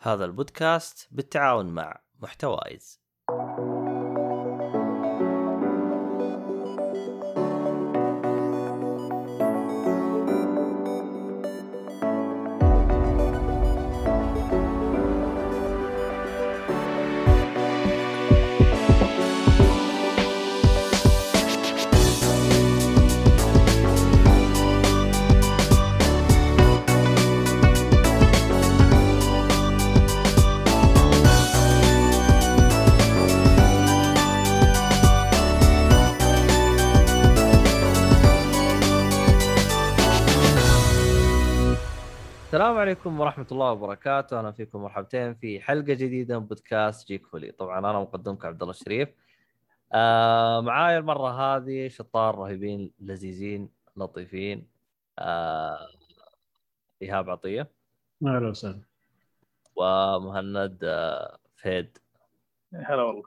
هذا 0.00 0.24
البودكاست 0.24 1.08
بالتعاون 1.10 1.66
مع 1.66 2.02
محتوايز. 2.22 3.00
عليكم 42.88 43.20
ورحمة 43.20 43.46
الله 43.52 43.72
وبركاته، 43.72 44.38
أهلا 44.38 44.52
فيكم 44.52 44.82
مرحبتين 44.82 45.34
في 45.34 45.60
حلقة 45.60 45.94
جديدة 45.94 46.38
من 46.38 46.46
بودكاست 46.46 47.08
جيك 47.08 47.26
فولي، 47.26 47.52
طبعا 47.52 47.78
أنا 47.78 48.00
مقدمك 48.00 48.44
عبد 48.44 48.62
الله 48.62 48.74
الشريف. 48.74 49.08
آه 49.92 50.60
معاي 50.60 50.98
المرة 50.98 51.30
هذه 51.30 51.88
شطار 51.88 52.38
رهيبين 52.38 52.92
لذيذين 53.00 53.70
لطيفين. 53.96 54.68
آه 55.18 55.88
إيهاب 57.02 57.30
عطية. 57.30 57.70
أهلا 58.26 58.48
وسهلا. 58.48 58.82
ومهند 59.76 60.78
آه 60.84 61.38
فهد. 61.56 61.98
هلا 62.74 63.02
والله. 63.02 63.24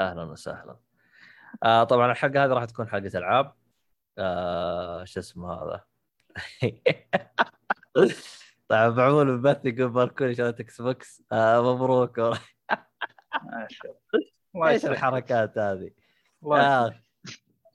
أهلا 0.00 0.22
وسهلا. 0.22 0.76
آه 1.62 1.84
طبعا 1.84 2.12
الحلقة 2.12 2.44
هذه 2.44 2.50
راح 2.50 2.64
تكون 2.64 2.88
حلقة 2.88 3.18
ألعاب. 3.18 3.52
آه 4.18 5.04
شو 5.04 5.20
اسمه 5.20 5.52
هذا؟ 5.52 5.84
طبعا 8.68 8.88
معمول 8.88 9.38
بث 9.38 9.64
يقول 9.66 9.88
باركوني 9.90 10.34
شغلة 10.34 10.48
Xbox؟ 10.60 11.22
آه 11.32 11.74
مبروك 11.74 12.18
ما 12.18 12.38
شاء 13.70 13.90
الله. 14.14 14.28
الله 14.54 14.68
إيش. 14.68 14.84
الحركات 14.86 15.58
هذه؟ 15.58 15.90
الله 16.42 16.86
آه. 16.86 17.00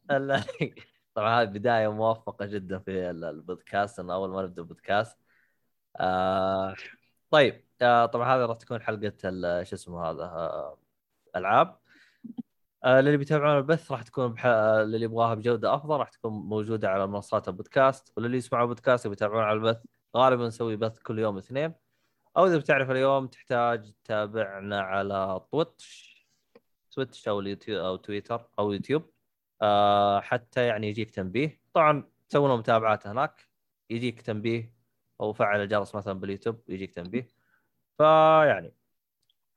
طبعا 1.16 1.41
هذه 1.41 1.47
بداية 1.47 1.88
موفقة 1.91 2.45
جدا 2.45 2.80
في 2.80 3.09
ال- 3.09 3.23
البودكاست 3.23 4.00
إنه 4.00 4.13
أول 4.13 4.30
ما 4.30 4.41
نبدأ 4.41 4.61
البودكاست. 4.61 5.17
آه 6.00 6.75
طيب 7.31 7.63
آه 7.81 8.05
طبعا 8.05 8.35
هذه 8.35 8.45
راح 8.45 8.57
تكون 8.57 8.81
حلقة 8.81 9.13
شو 9.63 9.75
اسمه 9.75 10.05
هذا؟ 10.09 10.23
آه 10.23 10.78
ألعاب. 11.35 11.78
آه 12.83 13.02
للي 13.02 13.17
بيتابعون 13.17 13.57
البث 13.57 13.91
راح 13.91 14.02
تكون 14.03 14.33
بح... 14.33 14.45
آه، 14.45 14.83
للي 14.83 15.05
يبغاها 15.05 15.33
بجودة 15.33 15.75
أفضل 15.75 15.97
راح 15.97 16.09
تكون 16.09 16.31
موجودة 16.33 16.89
على 16.89 17.07
منصات 17.07 17.47
البودكاست 17.47 18.13
وللي 18.17 18.38
يسمعوا 18.38 18.67
بودكاست 18.67 19.05
وبيتابعون 19.05 19.44
على 19.44 19.57
البث 19.57 19.81
غالبا 20.16 20.47
نسوي 20.47 20.75
بث 20.75 21.00
كل 21.00 21.19
يوم 21.19 21.38
اثنين. 21.38 21.73
أو 22.38 22.45
إذا 22.47 22.58
بتعرف 22.58 22.92
اليوم 22.92 23.28
تحتاج 23.28 23.94
تتابعنا 24.03 24.81
على 24.81 25.42
Twitch 25.52 26.13
Twitch 26.91 27.27
أو 27.28 27.39
اليوتيوب 27.39 27.86
أو 27.86 27.95
تويتر 27.95 28.50
أو 28.59 28.72
يوتيوب. 28.72 29.11
آه 29.61 30.19
حتى 30.22 30.67
يعني 30.67 30.89
يجيك 30.89 31.11
تنبيه. 31.11 31.61
طبعا 31.73 32.11
تسوون 32.30 32.59
متابعات 32.59 33.08
هناك. 33.08 33.50
يجيك 33.89 34.22
تنبيه. 34.22 34.73
أو 35.22 35.34
فعل 35.34 35.61
الجرس 35.61 35.95
مثلا 35.95 36.14
باليوتيوب 36.19 36.61
يجيك 36.67 36.91
تنبيه. 36.91 37.28
فيعني 37.97 38.73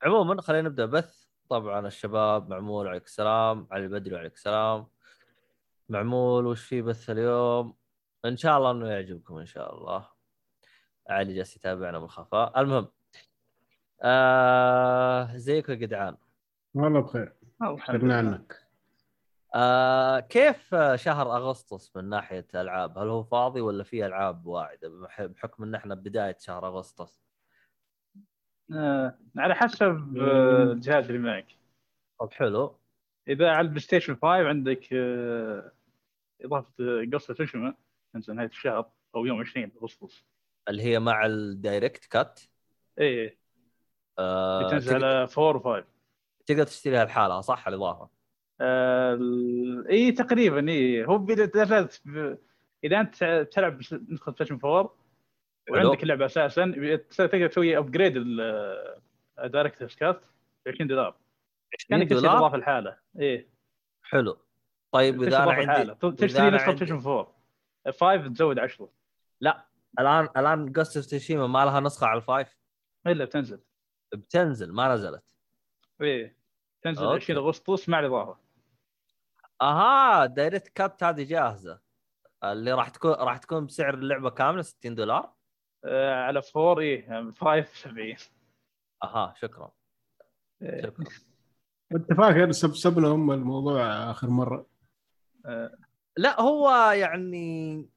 عموما 0.03 0.43
خلينا 0.43 0.69
نبدأ 0.69 0.87
بث. 0.87 1.27
طبعا 1.49 1.87
الشباب 1.87 2.49
معمول 2.51 2.89
عليك 2.89 3.05
السلام 3.05 3.69
علي 3.71 3.85
البدري 3.85 4.15
وعليك 4.15 4.35
السلام. 4.35 4.87
معمول 5.89 6.47
وش 6.47 6.65
في 6.65 6.83
بث 6.83 7.11
اليوم؟ 7.11 7.77
إن 8.25 8.37
شاء 8.37 8.59
الله 8.59 8.71
إنه 8.71 8.89
يعجبكم 8.89 9.39
إن 9.39 9.47
شاء 9.47 9.75
الله. 9.75 10.16
علي 11.09 11.35
جالس 11.35 11.57
يتابعنا 11.57 11.99
بالخفاء. 11.99 12.61
المهم 12.61 12.89
آه 14.03 15.37
زيكم 15.37 15.73
يا 15.73 15.79
جدعان 15.79 16.17
والله 16.75 17.01
بخير 17.01 17.33
لله. 18.05 18.15
عنك 18.15 18.67
آه 19.55 20.21
كيف 20.21 20.75
آه، 20.75 20.97
شهر 20.97 21.37
أغسطس 21.37 21.97
من 21.97 22.09
ناحية 22.09 22.47
ألعاب؟ 22.55 22.99
هل 22.99 23.09
هو 23.09 23.23
فاضي 23.25 23.61
ولا 23.61 23.85
في 23.85 24.07
ألعاب 24.07 24.47
واعدة؟ 24.47 24.89
بح- 24.89 25.23
بحكم 25.23 25.63
إن 25.63 25.75
إحنا 25.75 25.95
بداية 25.95 26.37
شهر 26.41 26.67
أغسطس؟ 26.67 27.21
آه، 28.75 29.19
على 29.37 29.55
حسب 29.55 30.17
آه، 30.19 30.73
الجهاز 30.73 31.07
اللي 31.07 31.19
معك. 31.19 31.47
طب 32.21 32.33
حلو. 32.33 32.79
إذا 33.29 33.51
على 33.51 33.61
ال 33.61 33.81
PlayStation 33.81 34.15
5 34.15 34.27
عندك 34.49 34.89
آه، 34.93 35.73
إضافة 36.45 36.73
Ghost 37.13 37.35
of 37.35 37.43
Tsushima 37.43 37.75
تنزل 38.13 38.35
نهاية 38.35 38.49
الشهر 38.49 38.91
أو 39.15 39.27
يوم 39.27 39.41
20 39.41 39.73
أغسطس. 39.83 40.25
اللي 40.69 40.83
هي 40.83 40.99
مع 40.99 41.27
ال 41.27 41.34
Director's 41.34 42.05
Cut. 42.05 42.41
اي 43.01 43.39
آه 44.19 44.71
تنزل 44.71 44.93
تقدر, 44.93 45.07
على 45.07 45.29
4 45.39 45.81
و5 45.81 45.85
تقدر 46.47 46.65
تشتريها 46.65 47.05
لحالها 47.05 47.41
صح 47.41 47.69
الاضافه؟ 47.69 48.09
اي 49.91 50.13
تقريبا 50.13 50.69
اي 50.69 51.05
هو 51.05 51.27
اذا 51.31 51.89
إذا 52.85 53.01
أنت 53.01 53.49
تلعب 53.53 53.79
نسخه 53.79 54.33
PlayStation 54.33 54.59
4 54.65 54.97
وعندك 55.71 56.03
اللعبة 56.03 56.27
أساسا 56.27 56.73
تقدر 57.09 57.47
تسوي 57.47 57.79
upgrade 57.79 58.15
ال 59.39 59.44
Director's 59.44 59.95
Cut 59.95 60.21
ب 60.67 60.69
20 60.69 60.89
دولار. 60.89 61.17
20 61.81 62.01
كأنك 62.01 62.11
تشتري 62.11 62.21
دولار؟ 62.21 62.39
إضافة 62.39 62.57
لحاله 62.57 62.97
إيه. 63.19 63.49
حلو. 64.03 64.39
طيب 64.93 65.23
إذا 65.23 65.43
أنا 65.43 65.53
عندي 65.53 65.95
تشتري 66.17 66.51
نسخه 66.51 66.65
PlayStation 66.65 66.97
4 66.97 67.37
5 67.87 68.29
تزود 68.29 68.59
10 68.59 68.89
الآن 69.99 70.29
الآن 70.37 70.73
Ghost 70.73 70.97
of 70.97 71.07
Tsushima 71.07 71.47
ما 71.47 71.65
لها 71.65 71.81
نسخة 71.81 72.07
على 72.07 72.17
ال 72.17 72.23
five. 72.23 72.57
إلا 73.07 73.25
بتنزل. 73.25 73.61
بتنزل 74.15 74.73
ما 74.73 74.95
نزلت. 74.95 75.25
إيه 76.01 76.37
تنزل 76.83 77.05
أوكي. 77.05 77.17
20 77.17 77.39
أغسطس 77.39 77.89
مع 77.89 78.01
الاضافه 78.01 78.39
أها 79.63 80.27
Director's 80.27 80.69
Cut 80.69 81.05
هذه 81.05 81.23
جاهزة. 81.23 81.81
اللي 82.45 82.73
راح 82.73 82.89
تكون 82.89 83.13
راح 83.13 83.39
تكون 83.39 83.67
بسعر 83.67 83.95
اللعبة 83.95 84.31
كاملة 84.31 84.63
60 84.63 84.95
دولار. 84.95 85.33
آه 85.85 86.15
على 86.15 86.43
4 86.57 86.79
إيه 86.79 87.33
5 87.33 87.65
70 87.75 88.17
أها 89.03 89.35
شكرا. 89.37 89.73
إيه. 90.63 90.83
شكرا. 90.83 91.05
انت 91.93 92.13
فاكر 92.13 92.53
سبسب 92.53 92.99
لهم 92.99 93.33
الموضوع 93.33 94.11
آخر 94.11 94.31
مرة. 94.31 94.67
آه، 95.47 95.79
لا 96.17 96.41
هو 96.41 96.91
يعني 96.91 97.89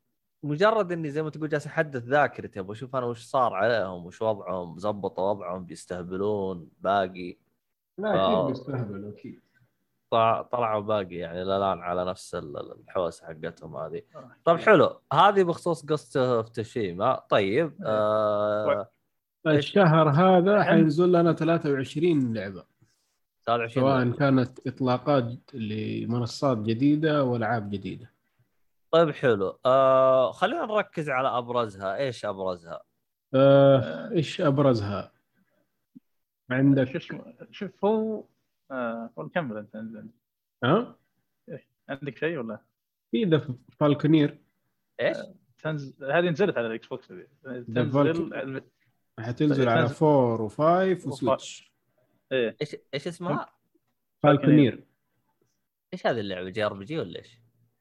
مجرد 0.44 0.92
إني 0.92 1.10
زي 1.12 1.24
ما 1.24 1.30
تقول 1.30 1.50
جالس 1.50 1.68
أحدث 1.68 2.04
ذاكرتي 2.04 2.60
أبغى 2.60 2.72
أشوف 2.74 2.96
أنا 2.96 3.06
وش 3.06 3.24
صار 3.24 3.54
عليهم 3.54 4.06
وش 4.06 4.22
وضعهم 4.22 4.78
زبطوا 4.80 5.30
وضعهم 5.32 5.66
بيستهبلون 5.66 6.70
باقي. 6.80 7.38
لا 7.98 8.14
آه. 8.16 8.44
أكيد 8.44 8.48
بيستهبل 8.58 9.08
أكيد. 9.18 9.42
طلع- 10.12 10.42
طلعوا 10.42 10.82
باقي 10.82 11.16
يعني 11.16 11.44
لا 11.44 11.58
الآن 11.58 11.80
على 11.84 12.06
نفس 12.06 12.36
ال- 12.36 12.72
الحوسه 12.82 13.28
حقتهم 13.28 13.78
هذه. 13.78 14.02
طب 14.46 14.58
حلو. 14.58 15.00
هذه 15.14 15.44
بخصوص 15.44 15.86
قصه 15.86 16.42
في 16.42 16.52
تشيما 16.52 17.16
طيب 17.30 17.74
آه 17.86 18.90
الشهر 19.48 20.10
هذا 20.10 20.64
حينزل 20.64 21.12
لنا 21.12 21.34
23 21.34 22.34
لعبة. 22.34 22.64
23 23.46 23.70
سواء 23.70 24.18
كانت 24.18 24.68
إطلاقات 24.68 25.34
لمنصات 25.54 26.58
جديدة 26.58 27.24
وألعاب 27.24 27.70
جديدة. 27.70 28.12
طيب 28.92 29.12
حلو. 29.12 29.60
آه 29.66 30.32
خلينا 30.32 30.66
نركز 30.66 31.10
على 31.10 31.28
أبرزها. 31.28 31.98
إيش 31.98 32.26
أبرزها؟ 32.26 32.84
آه، 33.36 34.12
إيش 34.12 34.42
أبرزها؟ 34.42 35.12
شو 36.48 36.54
عندك 36.54 36.96
اسمه 36.96 37.36
شوف 37.52 37.86
هو 37.86 38.24
آه 38.72 39.10
هو 39.20 39.24
نكمل 39.24 39.58
أنت 39.58 39.76
انزل. 39.76 40.10
ها؟ 40.64 40.96
عندك 41.90 42.18
شيء 42.18 42.38
ولا؟ 42.38 42.60
في 43.12 43.24
The 43.26 43.48
Falconeer. 43.80 44.38
إيش؟ 45.02 45.18
تنزل 45.58 46.12
هذه 46.12 46.30
نزلت 46.30 46.58
على 46.58 46.68
ال 46.68 46.88
Xbox 46.88 47.12
هذه 47.12 47.28
تنزل 47.76 48.62
حتنزل 49.20 49.70
على 49.70 49.90
4 50.02 50.50
و5 50.50 51.08
و 51.08 51.16
Switch. 51.16 51.74
إيه. 52.32 52.58
إيش 52.62 52.76
إيش 52.94 53.08
اسمها؟ 53.08 53.46
Falconeer. 54.24 54.84
إيش 55.94 56.08
هذه 56.08 56.20
اللعبة؟ 56.20 56.50
JRPG 56.50 57.00
ولا 57.00 57.20
إيش؟ 57.20 57.40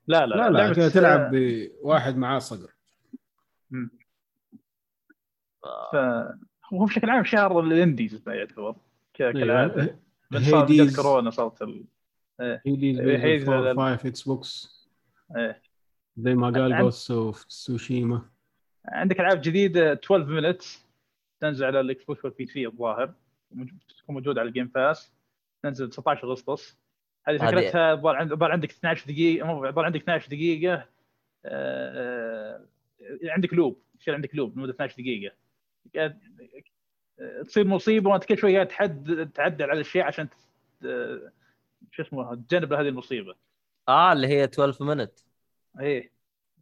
لا 0.08 0.26
لا 0.26 0.34
لا 0.34 0.50
لا 0.50 0.72
لعبة- 0.72 0.76
كذا 0.76 0.88
تلعب 0.88 1.31
بواحد 1.34 2.16
معاه 2.16 2.38
صقر. 2.38 2.70
آه، 5.64 5.90
ف- 5.93 6.75
هو 6.75 6.84
بشكل 6.84 7.10
عام 7.10 7.25
شهر 7.25 7.60
ال 7.61 7.69
indies 7.69 8.23
يعتبر 8.28 8.76
كالعاده. 9.14 9.99
من 10.31 10.40
صار 10.43 10.66
كورونا 10.96 11.31
صارت 11.31 11.62
ال... 11.62 11.84
Hades 12.67 13.00
إيه، 13.00 13.19
Hades 13.25 13.49
4 13.49 13.70
هذا- 13.70 13.96
5 13.96 14.08
Xbox. 14.08 14.79
زي 16.16 16.34
ما 16.34 16.50
قال 16.50 16.78
Ghost 16.79 17.11
of 17.11 17.44
Tsushima 17.49 18.23
عندك 18.84 19.20
ألعاب 19.20 19.40
جديدة 19.40 19.93
12 19.93 20.25
Minutes 20.26 20.87
تنزل 21.40 21.66
على 21.66 21.81
ال 21.81 22.05
Xbox 22.05 22.25
وال 22.25 22.46
PC 22.46 22.67
الظاهر. 22.66 23.14
موجود- 23.50 23.78
تكون 23.99 24.14
موجوده 24.14 24.40
على 24.40 24.49
ال 24.49 24.52
Game 24.52 24.67
Pass 24.67 25.12
تنزل 25.62 25.90
19 25.90 26.25
أغسطس. 26.31 26.78
هذه 27.28 27.38
فكرتها 27.38 28.00
عند- 28.16 28.32
الظاهر 28.32 28.52
عندك 28.52 28.70
12 28.70 29.06
دقيقة 29.06 29.46
مو 29.46 29.64
عندك 29.64 30.00
12 30.00 30.28
دقيقة 30.28 30.75
آه، 30.75 30.86
آه، 31.44 32.66
عندك 33.25 33.54
loop 33.55 33.82
يصير 34.00 34.14
عندك 34.14 34.34
loop 34.35 34.58
لمدة 34.58 34.70
12 34.72 34.94
دقيقة. 35.02 35.34
تصير 37.46 37.66
مصيبة 37.66 38.10
وأنت 38.10 38.25
كل 38.25 38.38
شوية 38.38 38.54
قاعد 38.54 38.69
تحد 38.69 39.30
تعدل 39.34 39.64
على 39.64 39.72
الأشياء 39.72 40.06
عشان 40.06 40.28
آه، 40.86 41.32
شو 41.90 42.02
اسمه 42.02 42.34
تجنب 42.34 42.72
هذه 42.72 42.88
المصيبة. 42.88 43.34
آه 43.88 44.12
اللي 44.12 44.26
هي 44.26 44.44
12 44.44 44.84
Minutes 44.85 45.12
إيه. 45.80 46.12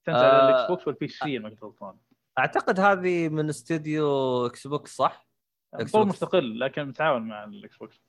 تنزل 0.05 0.19
آه، 0.19 0.43
على 0.43 0.51
ال 0.55 0.71
Xbox 0.71 0.87
وال 0.87 1.09
PC 1.09 1.39
ما 1.39 1.49
كنت 1.51 1.65
غلطان. 1.65 1.95
أعتقد 2.39 2.81
هذه 2.81 3.29
من 3.29 3.49
استوديو 3.49 4.47
Xbox 4.47 4.97
صح؟ 4.97 5.27
إكس 5.75 5.93
طور 5.93 6.03
بوكس. 6.05 6.15
مستقل 6.23 6.61
لكن 6.61 6.85
متعاون 6.85 7.23
مع 7.23 7.45
ال 7.45 7.77
Xbox. 7.77 8.01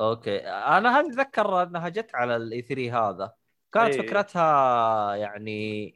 أوكي. 0.00 0.38
أنا 0.48 1.00
هذه 1.00 1.06
أتذكر 1.06 1.62
أنها 1.62 1.88
جت 1.88 2.14
على 2.14 2.36
ال 2.36 2.62
E3 2.62 3.08
هذا. 3.10 3.32
كانت 3.72 3.94
إيه. 3.94 4.02
فكرتها 4.06 5.14
يعني 5.14 5.94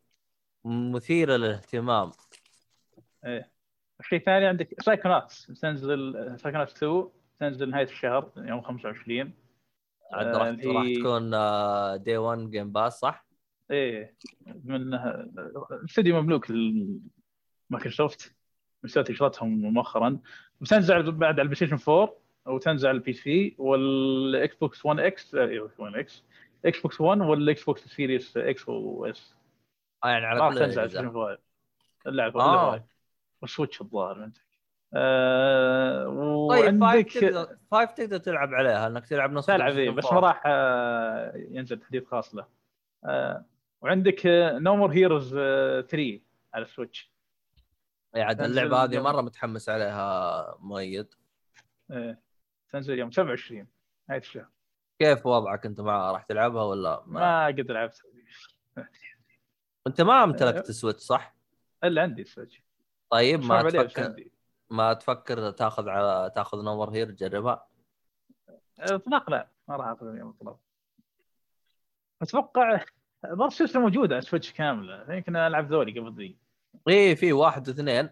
مثيرة 0.65 1.37
للاهتمام. 1.37 2.11
إيه. 3.25 3.51
شيء 4.03 4.19
ثاني 4.19 4.47
عندك 4.47 4.83
Psychonauts 4.83 5.47
تنزل 5.47 6.15
Psychonauts 6.41 6.77
2 6.77 7.09
تنزل 7.41 7.71
نهاية 7.71 7.85
الشهر 7.85 8.33
يوم 8.37 8.61
25 8.61 9.33
عاد 10.13 10.27
آه، 10.27 10.39
راح 10.39 10.47
اللي- 10.47 10.67
راح 10.67 10.85
تكون 11.01 11.31
Day 12.03 12.17
1 12.17 12.51
Game 12.51 12.73
Pass 12.73 12.99
صح؟ 13.01 13.27
إيه. 13.71 14.17
من 14.65 14.95
استوديو 15.85 16.23
مملوك 16.23 16.51
لمايكروسوفت 16.51 18.35
مسوي 18.83 19.05
شغلتهم 19.15 19.49
مؤخرا. 19.75 20.19
وتنزل 20.61 21.13
بعد 21.13 21.33
على 21.33 21.43
ال 21.43 21.55
PlayStation 21.55 21.93
4 21.93 22.15
وتنزل 22.47 22.89
على 22.89 22.97
ال 22.97 23.13
PC 23.13 23.55
وال 23.59 24.55
Xbox 24.57 24.87
1 24.87 24.99
X 25.01 25.35
أيوه 25.35 25.71
1 25.79 25.95
X 25.95 26.23
Xbox 26.65 27.01
1 27.01 27.21
وال 27.21 27.65
Xbox 27.65 27.89
Series 27.89 28.37
X 28.37 28.69
و 28.69 29.02
S 29.02 29.35
آه 30.05 30.09
يعني 30.09 30.27
على 30.27 30.41
راح 30.41 30.53
كل 30.53 30.59
تنزل 30.59 30.81
على 30.81 30.91
الأجهزة. 30.91 31.09
ال 31.09 31.35
PlayStation 31.37 31.37
5 31.37 31.39
اللعبة 32.07 32.41
آه. 32.41 32.75
آه. 32.75 32.87
وال 33.43 33.52
Switch 33.52 33.81
الظاهر 33.81 34.23
عندك 34.23 34.47
آه 34.95 36.05
طيب 36.51 36.83
وعندك 36.83 37.11
five 37.11 37.19
تقدر 37.19 37.57
five 37.71 37.91
تقدر 37.91 38.19
تلعب 38.19 38.55
عليها 38.55 38.87
انك 38.87 39.07
تلعب 39.07 39.33
نص 39.33 39.47
تلعب 39.47 39.73
فيه 39.73 39.91
PlayStation 39.91 39.95
بس 39.95 40.05
4. 40.05 40.21
ما 40.21 40.27
راح 40.27 40.43
آه، 40.47 41.33
ينزل 41.37 41.81
تحديث 41.81 42.05
خاص 42.07 42.35
له 42.35 42.47
آه، 43.05 43.45
وعندك 43.81 44.23
No 44.55 44.77
More 44.77 44.93
Heroes 44.93 45.31
3 45.35 46.21
على 46.55 46.65
ال 46.65 46.72
Switch 46.72 47.13
يعني 48.15 48.29
عاد 48.29 48.41
اللعبة 48.41 48.85
هذه 48.85 49.03
مرة 49.03 49.21
متحمس 49.21 49.69
عليها 49.69 50.57
مؤيد 50.61 51.15
آه، 51.91 52.19
تنزل 52.71 52.99
يوم 52.99 53.11
27 53.11 53.67
نهايه 54.09 54.21
الشهر 54.21 54.49
كيف 54.99 55.27
وضعك؟ 55.27 55.67
انت 55.67 55.81
معها 55.81 56.13
راح 56.13 56.23
تلعبها 56.23 56.63
ولا 56.63 57.03
ما, 57.07 57.21
ما 57.21 57.47
قد 57.47 57.71
لعبت 57.71 58.03
انت 59.87 60.01
ما 60.01 60.25
امتلكت 60.25 60.71
Switch 60.71 61.01
صح؟ 61.01 61.35
إلا 61.85 62.03
عندي 62.03 62.25
Switch. 62.25 62.63
طيب 63.11 63.45
ما 63.45 63.71
تفكر 63.71 64.25
ما 64.71 64.93
تفكر 64.93 65.51
تاخذ 65.51 65.89
على 65.89 66.33
تاخذ 66.35 66.65
No 66.65 66.74
More 66.74 66.91
Heroes 66.91 67.11
تجربها؟ 67.11 67.67
اطلاق 68.79 69.31
لا 69.31 69.49
ما 69.69 69.77
راح 69.77 69.87
أخذ 69.87 70.07
اليوم 70.07 70.35
اطلاق 70.41 70.59
أتوقع 72.23 72.85
برضه 73.25 73.47
السلسله 73.47 73.83
موجوده 73.83 74.21
Switch 74.21 74.53
كامله 74.53 75.15
يمكن 75.15 75.37
ألعب 75.37 75.73
ذولي 75.73 76.01
قبل 76.01 76.15
ذي. 76.15 76.37
إيه 76.89 77.15
في 77.15 77.33
واحد 77.33 77.69
واثنين. 77.69 78.11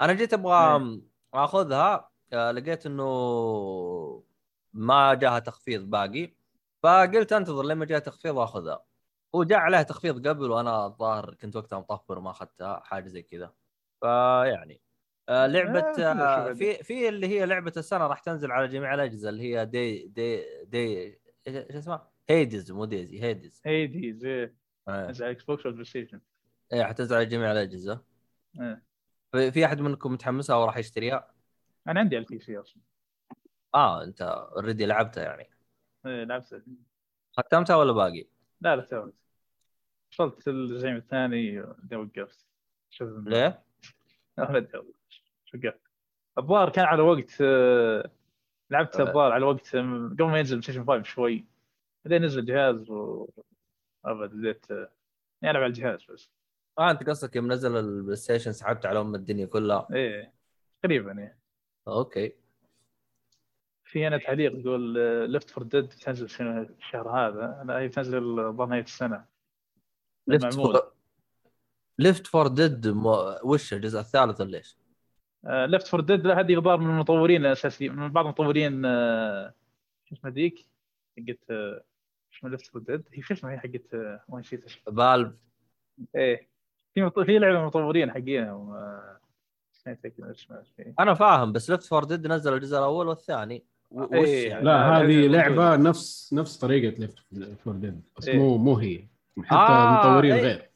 أنا 0.00 0.12
جيت 0.12 0.34
أبغى 0.34 1.00
أخذها. 1.34 1.94
آه، 1.94 2.10
لقيت 2.32 2.86
إنه 2.86 3.04
ما 4.72 5.14
جاها 5.14 5.38
تخفيض 5.38 5.82
باقي 5.90 6.34
فقلت 6.82 7.32
أنتظر 7.32 7.62
لما 7.62 7.84
جاء 7.84 7.98
تخفيض 7.98 8.38
اخذها 8.38 8.84
وجاء 9.32 9.58
عليها 9.58 9.82
تخفيض 9.82 10.28
قبل 10.28 10.50
وأنا 10.50 10.86
الظاهر 10.86 11.34
كنت 11.34 11.56
وقتها 11.56 11.78
مطفر 11.78 12.20
ما 12.20 12.30
أخذتها 12.30 12.80
حاجة 12.84 13.08
زي 13.08 13.22
كذا. 13.22 13.52
فيعني 14.00 14.80
آه، 15.28 15.46
لعبة 15.46 15.80
آه، 15.80 16.12
آه، 16.12 16.48
شوف 16.48 16.58
في 16.58 16.84
في 16.84 17.08
اللي 17.08 17.28
هي 17.28 17.46
لعبة 17.46 17.72
السنة 17.76 18.06
راح 18.06 18.20
تنزل 18.20 18.52
على 18.52 18.68
جميع 18.68 18.94
الأجهزة 18.94 19.28
اللي 19.28 19.42
هي 19.42 19.64
دي 19.66 20.06
دي 20.06 20.44
دي 20.64 21.12
شو 21.72 21.78
اسمها؟ 21.78 22.10
هيدز 22.28 22.72
مو 22.72 22.84
ديزي 22.84 23.22
هيدز 23.22 23.62
هيدي 23.64 24.12
زي 24.12 24.28
إيه 24.28 24.54
على 24.88 25.30
Xbox 25.30 25.44
وال 25.44 25.66
PlayStation 25.66 26.20
إيه، 26.72 26.84
حتنزل 26.84 27.16
على 27.16 27.26
جميع 27.26 27.52
الأجهزة. 27.52 28.04
إيه. 28.60 28.82
في 29.32 29.52
في 29.52 29.64
أحد 29.64 29.80
منكم 29.80 30.12
متحمسها 30.12 30.56
وراح 30.56 30.76
يشتريها؟ 30.76 31.35
أنا 31.88 32.00
عندي 32.00 32.16
على 32.16 32.24
ال 32.24 32.38
PC 32.38 32.58
أصلا. 32.58 32.82
آه 33.74 34.04
أنت 34.04 34.22
already 34.22 34.86
لعبتها 34.86 35.24
يعني. 35.24 35.50
إيه، 36.06 36.24
لعبت. 36.24 36.62
ختمتها 37.36 37.76
ولا 37.76 37.92
باقي؟ 37.92 38.26
لا 38.60 38.76
لا 38.76 38.82
توت 38.82 39.14
وصلت 40.12 40.48
الزعيم 40.48 40.96
الثاني 40.96 41.62
بعدين 41.62 41.98
وقفت 41.98 42.46
ليه؟ 43.00 43.62
لا 44.38 44.44
وقفت 44.44 45.80
الظاهر 46.38 46.70
كان 46.70 46.84
على 46.84 47.02
وقت 47.02 47.40
آه، 47.40 48.10
لعبت. 48.70 49.00
الظاهر 49.00 49.32
على 49.32 49.44
وقت 49.44 49.74
آه، 49.74 49.80
قبل 49.80 50.24
ما 50.24 50.38
ينزل 50.38 50.62
Station 50.62 50.84
5 50.86 51.02
شوي. 51.02 51.44
بعدين 52.04 52.24
نزل 52.24 52.38
الجهاز 52.40 52.90
و 52.90 53.28
أبد 54.04 54.30
بديت 54.30 54.70
آه، 54.70 54.90
يعني 55.42 55.50
ألعب 55.50 55.62
على 55.62 55.66
الجهاز 55.66 56.04
بس. 56.10 56.30
آه 56.78 56.90
أنت 56.90 57.08
قصدك 57.08 57.36
يوم 57.36 57.52
نزل 57.52 57.76
ال 57.76 58.16
PlayStation 58.16 58.52
سحبت 58.52 58.86
على 58.86 59.00
أم 59.00 59.14
الدنيا 59.14 59.46
كلها. 59.46 59.88
إيه 59.92 60.32
تقريبا 60.82 61.18
إيه. 61.18 61.38
أوكي. 61.88 62.32
في 63.84 64.06
هنا 64.06 64.18
تعليق 64.18 64.52
يقول 64.52 64.98
Left 65.30 65.50
4 65.50 65.64
Dead 65.64 65.88
تنزل 65.88 66.28
شنو 66.28 66.62
الشهر 66.62 67.08
هذا؟ 67.08 67.62
لا 67.64 67.78
هي 67.78 67.88
تنزل 67.88 68.40
الظاهر 68.40 68.68
نهايه 68.68 68.82
السنة. 68.82 69.24
Left. 70.26 70.54
4 70.54 70.92
Left 71.98 72.26
4 72.26 72.46
Dead 72.46 72.86
وش 73.44 73.72
الجزء 73.72 74.00
الثالث 74.00 74.40
ولا 74.40 74.58
إيش؟ 74.58 74.76
Left 75.44 75.86
4 75.86 76.00
Dead 76.00 76.26
هذه 76.26 76.54
الظاهر 76.54 76.78
من 76.78 76.90
المطورين 76.90 77.46
الاساسيين 77.46 77.92
من 77.92 78.08
بعض 78.08 78.24
المطورين 78.24 78.84
آه، 78.84 79.54
شو 80.04 80.14
اسمها 80.14 80.32
ذيك؟ 80.32 80.66
حقت 81.18 81.38
شو 82.30 82.38
اسمها 82.38 82.50
Left 82.50 82.66
4 82.66 82.82
Dead 82.82 83.08
هي 83.12 83.22
شو 83.22 83.34
اسمها 83.34 83.52
هي 83.52 83.58
حقت 83.58 83.94
آه، 83.94 84.24
ما 84.28 84.40
نسيت 84.40 84.70
Valve 84.70 85.32
إيه. 86.16 86.48
في 86.94 87.10
في 87.24 87.38
لعبة 87.38 87.54
من 87.54 87.60
المطورين 87.60 88.10
حقينهم 88.10 88.76
أنا 91.00 91.14
فاهم 91.14 91.52
بس 91.52 91.70
Left 91.70 91.82
4 91.82 92.04
Dead 92.04 92.26
نزل 92.26 92.54
الجزء 92.54 92.78
الأول 92.78 93.08
والثاني 93.08 93.64
و- 93.90 94.02
وش 94.02 94.28
إيه. 94.28 94.48
يعني؟ 94.48 94.64
لا 94.64 94.98
هذه. 95.00 95.26
لعبة 95.28 95.76
نفس 95.76 96.32
نفس 96.32 96.58
طريقة 96.58 96.98
Left 96.98 97.18
4 97.64 97.74
Dead 97.74 98.02
بس 98.18 98.28
إيه. 98.28 98.38
مو 98.38 98.56
مو 98.58 98.76
هي 98.76 99.08
حتى 99.44 99.72
آه، 99.72 99.98
مطورين 100.00 100.32
إيه. 100.32 100.42
غير 100.42 100.70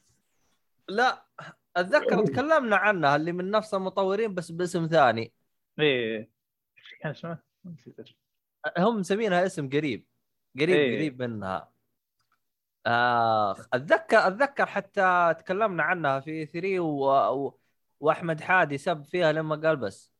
لا 0.89 1.25
أتذكر 1.77 2.25
تكلمنا 2.25 2.75
عنها 2.75 3.15
اللي 3.15 3.31
من 3.31 3.51
نفس 3.51 3.73
المطورين 3.73 4.35
بس 4.35 4.51
باسم 4.51 4.87
ثاني 4.87 5.33
إيه 5.79 6.29
إيش 6.77 7.15
كان 7.23 7.37
هم 8.77 8.99
مسمينها 8.99 9.45
اسم 9.45 9.69
قريب 9.69 10.05
قريب 10.55 10.69
إيه. 10.69 10.97
قريب 10.97 11.21
منها 11.21 11.71
اخ 12.85 13.67
اتذكر 13.73 14.27
أتذكر 14.27 14.65
حتى 14.65 15.35
تكلمنا 15.39 15.83
عنها 15.83 16.19
في 16.19 16.45
3 16.45 16.79
و... 16.79 17.05
و... 17.45 17.59
وأحمد 18.01 18.41
حادي 18.41 18.77
سب 18.77 19.03
فيها 19.03 19.31
لما 19.31 19.55
قال 19.55 19.75
بس. 19.77 20.11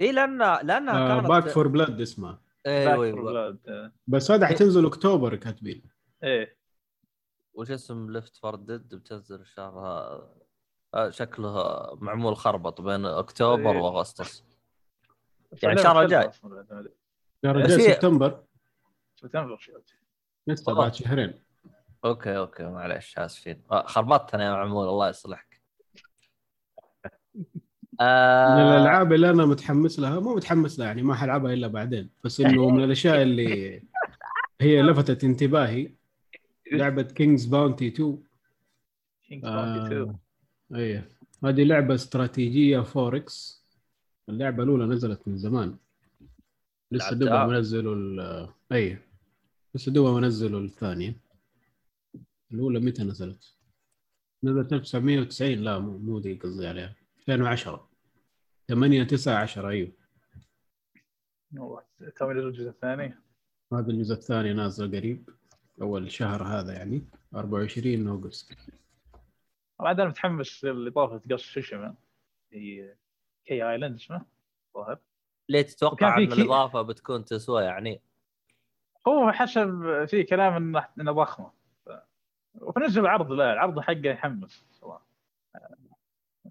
اي 0.00 0.12
لأن 0.12 0.38
لأنها 0.38 1.08
كانت 1.08 1.26
Back 1.28 1.48
4 1.48 1.68
Blood 1.68 2.00
اسمها. 2.00 2.40
أيوه 2.66 3.04
أيوه. 3.04 3.58
آه، 3.68 3.92
بس 4.06 4.30
هذا 4.30 4.46
حتنزل 4.46 4.86
أكتوبر 4.86 5.36
كاتبين. 5.36 5.82
إيه. 6.22 6.56
وش 7.54 7.70
اسم 7.70 8.10
Left 8.10 8.36
4 8.36 8.54
Dead 8.54 8.94
بتنزل 8.94 9.40
الشهر 9.40 9.78
ها- 9.78 10.34
آه، 10.94 11.10
شكله 11.10 11.54
معمول 11.94 12.36
خربط 12.36 12.80
بين 12.80 13.06
أكتوبر 13.06 13.70
إيه. 13.70 13.80
وأغسطس. 13.80 14.44
يعني 15.62 15.74
الشهر 15.78 16.02
الجاي. 16.02 16.30
رجال 17.44 17.80
هي- 17.80 17.94
سبتمبر. 17.94 18.44
سبتمبر. 19.16 19.58
لسه. 20.46 20.74
بعد 20.74 20.94
شهرين. 20.94 21.42
أوكي 22.04 22.38
أوكي 22.38 22.62
معلش 22.62 23.18
آسفين. 23.18 23.62
آه، 23.70 23.86
خربطتنا 23.86 24.44
يا 24.44 24.50
معمول 24.50 24.88
الله 24.88 25.08
يصلحك. 25.08 25.45
من 28.00 28.06
آه 28.06 28.76
الألعاب 28.76 29.12
اللي 29.12 29.30
أنا 29.30 29.46
متحمس 29.46 29.98
لها 29.98 30.20
مو 30.20 30.34
متحمس 30.34 30.78
لها 30.78 30.86
يعني 30.86 31.02
ما 31.02 31.14
حلعبها 31.14 31.52
إلا 31.52 31.66
بعدين 31.66 32.10
بس 32.24 32.40
إنه 32.40 32.70
من 32.70 32.84
الأشياء 32.84 33.22
اللي 33.22 33.82
هي 34.60 34.82
لفتت 34.82 35.24
انتباهي 35.24 35.90
لعبة 36.72 37.02
King's 37.02 37.46
Bounty 37.46 37.88
2 37.88 38.18
King's 39.26 39.42
Bounty 39.42 39.86
2. 39.86 40.02
آه 40.02 40.18
إيه. 40.74 41.08
هذه 41.44 41.64
لعبة 41.64 41.94
استراتيجية 41.94 42.80
4X 42.80 43.64
اللعبة 44.28 44.62
الأولى 44.62 44.86
نزلت 44.86 45.28
من 45.28 45.38
زمان. 45.38 45.76
لسه؟ 46.92 47.10
دوبها 47.10 47.46
منزلوا 47.46 47.94
ال 47.94 48.48
اي 48.72 48.98
لسه 49.74 49.92
دوبها 49.92 50.20
منزلوا 50.20 50.60
الثانية. 50.60 51.16
الأولى 52.52 52.80
متى 52.80 53.04
نزلت؟ 53.04 53.54
نزلت 54.44 54.72
1990 54.72 55.52
لا 55.52 55.78
مو 55.78 55.98
مو 55.98 56.18
دي 56.18 56.34
قصدي 56.34 56.66
عليها. 56.66 56.94
2010 57.28 57.88
8 58.68 59.04
9 59.04 59.36
10 59.42 59.68
أيوه. 59.68 59.92
والله 61.56 61.82
تو 62.16 62.30
الجزء 62.30 62.68
الثاني. 62.68 63.14
هذا 63.72 63.86
الجزء 63.90 64.14
الثاني 64.14 64.52
نازل 64.52 64.96
قريب 64.96 65.30
أول 65.82 66.10
شهر 66.12 66.42
هذا 66.42 66.72
يعني 66.72 67.04
24 67.34 68.08
August 68.08 68.52
بعد 69.80 70.00
أنا 70.00 70.08
متحمس 70.08 70.64
لاضافه 70.64 71.20
Ghost 71.30 71.42
شو 71.42 71.60
اسمه؟ 71.60 71.94
Iki 72.52 73.70
Island 73.70 73.94
اسمه؟ 73.94 74.24
ظاهر. 74.74 74.98
ليه 75.48 75.62
تتوقع 75.62 76.18
إن 76.18 76.28
كي- 76.28 76.34
الإضافة 76.42 76.82
بتكون 76.82 77.24
تسوى 77.24 77.62
يعني؟ 77.62 78.00
هو 79.08 79.32
حسب 79.32 80.04
في 80.08 80.22
كلام 80.24 80.76
انها 81.00 81.12
ضخمة. 81.12 81.52
نفس 82.78 82.98
العرض 82.98 83.32
لا 83.32 83.52
العرض 83.52 83.80
حقه 83.80 84.00
يحمس 84.06 84.64
صراحة. 84.72 85.05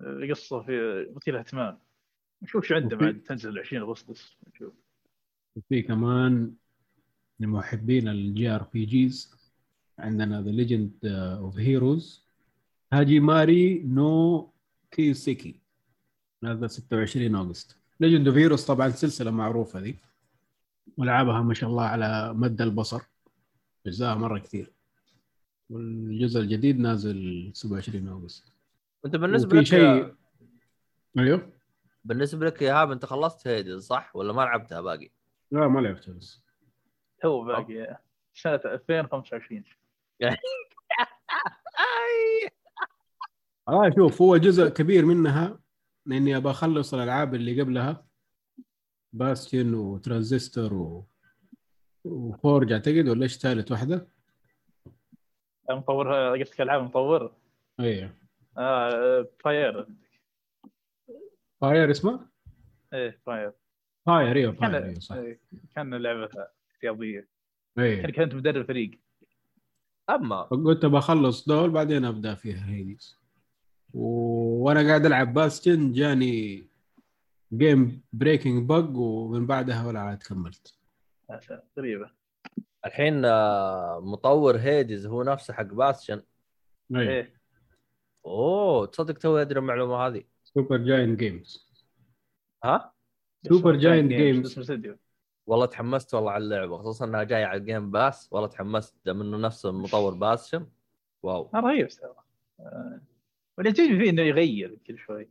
القصة 0.01 0.61
في 0.61 1.05
مثير 1.15 1.39
اهتمام 1.39 1.77
نشوف 2.41 2.65
شو 2.65 2.75
عنده 2.75 2.97
بعد 2.97 3.21
تنزل 3.21 3.59
20 3.59 3.83
أغسطس. 3.83 4.37
نشوف. 4.53 4.73
وفي 5.55 5.81
كمان 5.81 6.53
لمحبين 7.39 8.07
ال 8.07 8.49
JRPGs 8.49 9.35
عندنا 9.99 10.41
The 10.41 10.51
Legend 10.51 10.91
of 11.05 11.57
Heroes 11.57 12.25
Hajimari 12.93 13.79
no 13.83 14.53
Kiseki 14.91 15.59
هذا 16.43 16.67
26 16.67 17.35
August 17.35 17.77
Legend 17.99 18.27
of 18.27 18.37
Heroes 18.37 18.65
طبعا 18.65 18.89
سلسلة 18.89 19.31
معروفة 19.31 19.79
دي 19.79 19.95
والعابها 20.97 21.41
ما 21.41 21.53
شاء 21.53 21.69
الله 21.69 21.83
على 21.83 22.33
مد 22.33 22.61
البصر. 22.61 23.01
اجزاء 23.85 24.17
مرة 24.17 24.39
كثير. 24.39 24.71
والجزء 25.69 26.39
الجديد 26.39 26.79
نازل 26.79 27.51
27 27.53 28.07
August 28.07 28.54
انت 29.05 29.15
بالنسبة 29.15 29.57
لك 29.57 29.65
شيء 29.65 30.15
أيوه. 31.17 31.51
بالنسبة 32.03 32.45
لك 32.45 32.61
يا 32.61 32.73
هاب 32.73 32.91
انت 32.91 33.05
خلصت 33.05 33.47
Hades 33.47 33.85
صح؟ 33.85 34.15
ولا 34.15 34.33
ما 34.33 34.41
لعبتها 34.41 34.81
باقي؟ 34.81 35.09
لا 35.51 35.67
ما 35.67 35.79
لعبته 35.79 36.13
بس. 36.13 36.43
تو 37.21 37.45
باقي 37.45 37.97
سنة 38.33 38.61
2025 38.65 39.63
آه 43.67 43.89
شوف 43.97 44.21
هو 44.21 44.37
جزء 44.37 44.69
كبير 44.69 45.05
منها 45.05 45.59
لأني 46.05 46.37
ابى 46.37 46.49
أخلص 46.49 46.93
الألعاب 46.93 47.35
اللي 47.35 47.61
قبلها. 47.61 48.05
Bastion 49.13 49.73
و 49.73 49.82
Transistor 49.82 50.73
و... 50.73 51.05
وفورج 52.03 52.71
أعتقد 52.71 53.07
ولا 53.09 53.23
إيش 53.23 53.37
ثالث 53.37 53.71
واحدة؟ 53.71 54.07
مطور 55.69 56.37
قلت 56.37 56.51
لك 56.51 56.61
ألعاب 56.61 56.83
مطور. 56.83 57.35
أيوه 57.79 58.24
آه 58.57 59.27
Pyre. 59.43 59.87
Pyre 61.61 61.91
اسمه؟ 61.91 62.27
إيه 62.93 63.19
Pyre. 63.25 63.51
Pyre 64.05 64.35
إيوه 64.35 64.51
Pyre 64.53 64.71
كان 64.71 64.83
إيوه 64.83 64.99
صح. 64.99 65.15
إيه، 65.15 65.39
كان 65.75 65.93
لعبة 65.93 66.29
رياضيه 66.83 67.27
أيوه 67.77 68.01
كان 68.01 68.11
كنت 68.11 68.35
مدرب 68.35 68.65
فريق. 68.67 68.99
أما 70.09 70.41
قلت 70.41 70.85
بخلص 70.85 71.47
دول 71.47 71.69
بعدين 71.69 72.05
أبدأ 72.05 72.35
فيها 72.35 72.69
Hades 72.69 73.17
و... 73.93 74.05
وأنا 74.63 74.87
قاعد 74.87 75.05
ألعب 75.05 75.33
Bastion 75.33 75.93
جاني 75.93 76.67
game 77.53 78.01
breaking 78.13 78.69
bug 78.69 78.97
ومن 78.97 79.45
بعدها 79.45 79.87
ولا 79.87 79.99
عاد 79.99 80.23
كملت. 80.23 80.79
غريبة. 81.77 82.11
الحين 82.85 83.25
آه، 83.25 83.99
مطور 84.03 84.57
Hades 84.57 85.05
هو 85.05 85.23
نفسه 85.23 85.53
حق 85.53 85.63
Bastion 85.63 86.21
أيوه 86.95 87.13
إيه. 87.13 87.33
أوه 88.25 88.85
تصدق 88.85 89.17
توي 89.17 89.41
أدري 89.41 89.59
المعلومة 89.59 89.95
هذه. 89.95 90.23
Supergiant 90.43 91.19
Games 91.19 91.71
ها؟ 92.63 92.93
Supergiant 93.49 94.11
Games 94.11 94.59
والله 95.47 95.65
تحمست 95.65 96.13
والله 96.13 96.31
على 96.31 96.43
اللعبة 96.43 96.77
خصوصا 96.77 97.05
إنها 97.05 97.23
جاية 97.23 97.45
على 97.45 97.57
ال 97.59 97.66
Game 97.66 97.91
Pass 97.91 98.29
والله 98.31 98.47
تحمست 98.47 98.95
دام 99.05 99.21
إنه 99.21 99.37
نفس 99.37 99.65
مطور 99.65 100.13
Bastion 100.13 100.67
واو. 101.23 101.49
آه، 101.53 101.59
رهيب 101.59 101.87
ترى 101.87 102.15
آه، 102.59 103.01
واللي 103.57 103.69
يعجبني 103.69 103.99
فيه 103.99 104.09
إنه 104.09 104.21
يغير 104.21 104.77
كل 104.87 104.97
شوي. 104.97 105.29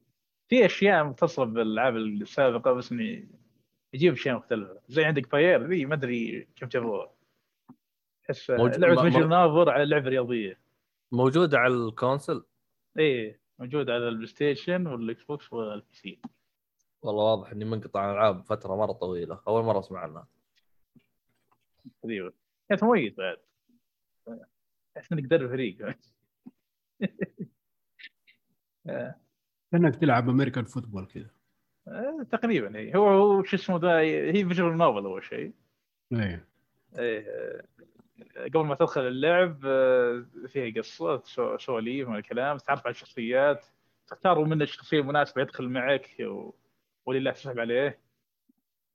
في 0.48 0.66
أشياء 0.66 1.04
متصلة 1.04 1.44
بالألعاب 1.44 1.96
السابقة 1.96 2.72
بس 2.72 2.92
انه 2.92 3.26
يجيب 3.94 4.12
أشياء 4.12 4.36
مختلفة. 4.36 4.80
زي 4.88 5.04
عندك 5.04 5.26
Pyre 5.26 5.66
ذي 5.66 5.84
ما 5.86 5.94
أدري 5.94 6.48
كم 6.56 6.66
جابوها. 6.66 7.10
تحس 8.24 8.50
لعبة 8.50 9.18
ناظر 9.26 9.70
على 9.70 9.84
لعبة 9.84 10.08
رياضية. 10.08 10.60
موجودة 11.12 11.58
على 11.58 11.74
ال 11.74 11.82
console؟ 11.82 12.44
إيه 12.98 13.40
موجود 13.58 13.90
على 13.90 14.08
ال 14.08 14.26
PlayStation 14.26 14.86
وال 14.86 15.24
Xbox 15.24 15.52
وال 15.52 15.94
PC. 15.94 16.20
والله 17.02 17.24
واضح 17.24 17.50
إني 17.50 17.64
منقطع 17.64 18.00
عن 18.00 18.14
ألعاب 18.14 18.44
فترة 18.44 18.76
مرة 18.76 18.92
طويلة 18.92 19.40
أول 19.48 19.64
مرة 19.64 19.78
أسمع 19.78 20.00
عنها. 20.00 20.28
غريبه 22.04 22.32
كانت 22.68 22.84
مميز 22.84 23.14
بعد 23.14 23.36
تحس 24.94 25.12
إنك 25.12 25.26
تدرب 25.26 25.48
فريق. 25.48 25.96
كأنك 29.72 29.96
تلعب 29.96 30.28
American 30.28 30.64
football 30.64 31.06
كذا. 31.06 31.30
آه، 31.88 32.26
تقريبا 32.30 32.78
هي. 32.78 32.94
هو 32.96 33.08
هو 33.08 33.42
شو 33.42 33.56
اسمه 33.56 33.76
ذا 33.78 33.98
هي 33.98 34.44
visual 34.48 34.76
novel 34.76 35.04
أول 35.04 35.24
شيء. 35.24 35.52
أيوه 36.12 36.46
إيه، 36.98 37.28
آه، 37.28 37.64
قبل 38.54 38.64
ما 38.66 38.74
تدخل 38.74 39.00
اللعب 39.00 39.60
آه، 39.66 40.24
فيها 40.48 40.74
قصة 40.82 41.22
سو- 41.24 41.58
سواليف 41.58 42.08
من 42.08 42.16
الكلام. 42.16 42.56
تتعرف 42.56 42.86
على 42.86 42.90
الشخصيات. 42.94 43.66
تختار 44.06 44.44
من 44.44 44.62
الشخصيه 44.62 45.00
المناسبه 45.00 45.42
يدخل 45.42 45.68
معك 45.68 46.10
و- 46.20 46.54
ولله 47.06 47.30
تسحب 47.30 47.58
عليه. 47.58 47.98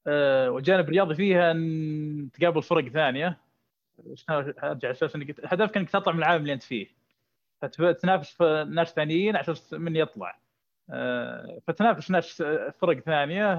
آه، 0.08 0.52
والجانب 0.52 0.86
الرياضي 0.86 1.16
فيها 1.16 1.52
إن 1.52 2.30
تقابل 2.34 2.64
فرق 2.64 2.88
ثانية. 2.90 3.40
أرجع 4.30 4.54
على 4.64 4.92
أساس 4.92 5.16
انك 5.16 5.46
هدفك 5.46 5.78
إنك 5.78 5.90
تطلع 5.90 6.14
من 6.14 6.20
العالم 6.20 6.42
اللي 6.42 6.54
أنت 6.54 6.64
فيه. 6.64 6.88
فتنافس 7.62 8.42
ناس 8.68 8.94
ثانيين 8.94 9.36
عشان 9.36 9.56
من 9.72 9.96
يطلع. 9.96 10.40
آه، 10.90 11.62
فتنافس 11.68 12.12
ناس 12.12 12.44
فرق 12.82 13.00
ثانية 13.00 13.54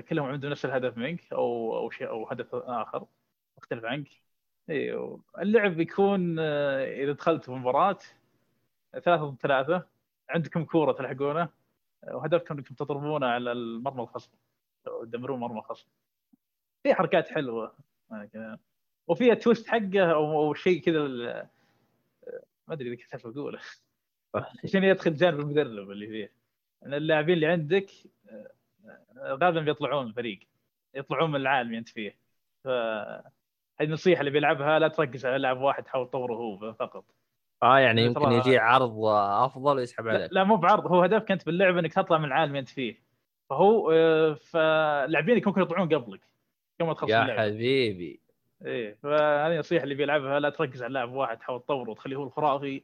كلهم 0.00 0.26
عندهم 0.26 0.50
نفس 0.50 0.64
الهدف 0.64 0.96
منك 0.98 1.32
أو 1.32 1.76
أو 1.78 1.90
شيء 1.90 2.08
أو 2.08 2.28
هدف 2.28 2.54
آخر 2.54 3.06
مختلف 3.58 3.84
عنك. 3.84 4.08
أيوه 4.70 5.20
اللعب 5.38 5.70
بيكون 5.70 6.36
آه، 6.38 6.84
إذا 6.84 7.12
دخلت 7.12 7.44
في 7.44 7.50
مباراة 7.50 7.98
ثلاثة 8.92 9.24
ضد 9.24 9.40
ثلاثة 9.40 9.86
عندكم 10.28 10.64
كورة 10.64 10.92
تلحقونه 10.92 11.48
وهدفكم 12.08 12.58
إنكم 12.58 12.74
تضربونه 12.74 13.26
على 13.26 13.52
المرمى 13.52 14.02
الخصم 14.02 14.30
تدمرون 14.84 15.40
مرمى 15.40 15.58
الخصم. 15.58 15.88
في 16.82 16.94
حركات 16.94 17.28
حلوة 17.28 17.74
كذا. 18.32 18.58
وفيها 19.06 19.34
تويست 19.34 19.68
حقه 19.68 20.12
أو 20.12 20.54
شيء 20.54 20.82
كذا 20.82 20.98
آه، 20.98 21.50
ما 22.68 22.74
أدري 22.74 22.92
إذا 22.92 23.02
كنت 23.02 23.26
أقوله. 23.26 23.60
عشان 24.64 24.84
يدخل 24.84 25.14
جانب 25.14 25.40
المدرب 25.40 25.90
اللي 25.90 26.06
فيه. 26.06 26.32
ان 26.86 26.94
اللاعبين 26.94 27.34
اللي 27.34 27.46
عندك 27.46 27.90
آه، 28.28 28.52
غالبا 29.18 29.60
بيطلعون 29.60 30.06
الفريق 30.06 30.40
يطلعون 30.94 31.30
من 31.30 31.40
العالم 31.40 31.68
اللي 31.68 31.78
أنت 31.78 31.88
فيه. 31.88 32.16
ف 32.64 32.68
النصيحة 33.80 34.20
اللي 34.20 34.30
بيلعبها 34.30 34.78
لا 34.78 34.88
تركز 34.88 35.26
على 35.26 35.38
لاعب 35.38 35.60
واحد 35.60 35.86
حاول 35.86 36.06
تطوره 36.10 36.34
هو 36.34 36.72
فقط. 36.72 37.04
آه 37.62 37.78
يعني 37.78 38.02
يمكن 38.02 38.32
يجي 38.32 38.58
عرض 38.58 39.04
أفضل 39.04 39.76
ويسحب 39.76 40.06
لا, 40.06 40.12
عليك. 40.12 40.32
لا 40.32 40.44
مو 40.44 40.56
بعرض 40.56 40.86
هو 40.86 41.02
هدفك 41.02 41.30
انت 41.30 41.46
باللعبة 41.46 41.80
إنك 41.80 41.92
تطلع 41.94 42.18
من 42.18 42.24
العالم 42.24 42.56
أنت 42.56 42.68
فيه. 42.68 43.02
فهو 43.50 43.90
آه، 43.92 44.34
فلاعبينك 44.34 45.46
ممكن 45.46 45.60
يطلعون 45.62 45.94
قبلك 45.94 46.20
يوم 46.80 46.88
ما 46.88 46.94
تخلص 46.94 47.10
يا 47.10 47.22
اللعبة. 47.22 47.42
حبيبي. 47.42 48.20
إيه 48.66 48.98
فهذه 49.02 49.52
النصيحة 49.52 49.84
اللي 49.84 49.94
بيلعبها 49.94 50.40
لا 50.40 50.50
تركز 50.50 50.82
على 50.82 50.92
لاعب 50.92 51.12
واحد 51.12 51.42
حاول 51.42 51.60
تطوره 51.60 51.90
وتخليه 51.90 52.16
هو 52.16 52.24
الخرافي 52.24 52.82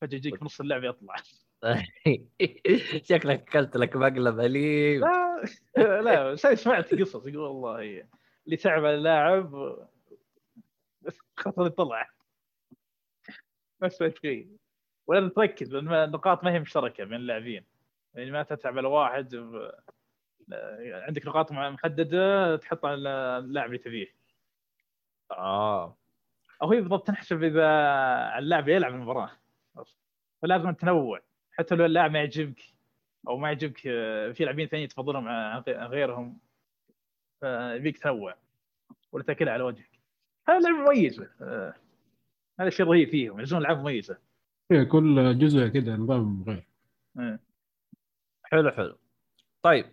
فجأة 0.00 0.16
يجيك 0.16 0.36
في 0.36 0.44
نص 0.44 0.60
اللعبة 0.60 0.86
يطلع. 0.88 1.14
شكلك 3.10 3.40
أكلت 3.48 3.76
لك 3.76 3.96
مقلب 3.96 4.40
اليم 4.40 5.04
لا 5.76 6.02
لا 6.02 6.34
سمعت 6.36 6.94
قصص 6.94 7.26
يقول 7.26 7.36
والله 7.36 8.04
اللي 8.46 8.56
تعب 8.56 8.84
على 8.84 8.94
اللاعب 8.94 9.76
خاطر 11.38 11.66
يطلع. 11.66 12.10
بس 13.80 14.04
شيء. 14.22 14.48
ولا 15.06 15.28
تركز 15.28 15.74
لأن 15.74 15.92
النقاط 15.94 16.44
ما 16.44 16.52
هي 16.52 16.60
مشتركة 16.60 17.04
بين 17.04 17.14
اللاعبين. 17.14 17.64
يعني 18.14 18.30
ما 18.30 18.42
تتعب 18.42 18.78
على 18.78 18.88
واحد 18.88 19.36
ب- 19.36 19.72
عندك 20.92 21.26
نقاط 21.26 21.52
محددة 21.52 22.56
تحطها 22.56 22.90
على 22.90 22.98
اللاعب 23.38 23.66
اللي 23.66 23.78
تبيه. 23.78 24.14
آه. 25.30 25.96
أو 26.62 26.72
هي 26.72 26.80
بالضبط 26.80 27.06
تنحسب 27.06 27.42
إذا 27.42 27.68
اللاعب 28.38 28.68
يلعب 28.68 28.94
المباراة. 28.94 29.30
فلازم 30.42 30.70
تنوع 30.70 31.20
حتى 31.52 31.74
لو 31.74 31.84
اللاعب 31.84 32.10
ما 32.10 32.18
يعجبك 32.18 32.62
أو 33.28 33.36
ما 33.36 33.48
يعجبك 33.48 33.86
آه، 33.86 34.32
في 34.32 34.44
لاعبين 34.44 34.68
ثانيين 34.68 34.88
تفضلهم 34.88 35.28
عن 35.28 35.62
غيرهم 35.68 36.38
فيبيك 37.40 37.98
تنوع. 37.98 38.34
ولا 39.12 39.24
تأكلها 39.24 39.52
على 39.52 39.62
وجهك. 39.62 39.97
هذه 40.48 40.58
لعبه 40.58 40.76
مميزه. 40.76 41.28
آه، 41.40 41.74
هذا 42.60 42.68
الشيء 42.68 42.86
رهيب 42.86 43.08
فيهم 43.08 43.38
يعزون 43.38 43.60
العاب 43.60 43.78
مميزة. 43.78 44.18
إيه، 44.70 44.82
كل 44.82 45.38
جزء 45.38 45.68
كذا 45.68 45.96
نظام 45.96 46.44
غير 46.46 46.66
آه. 47.18 47.38
حلو 48.42 48.70
حلو. 48.70 48.98
طيب. 49.62 49.86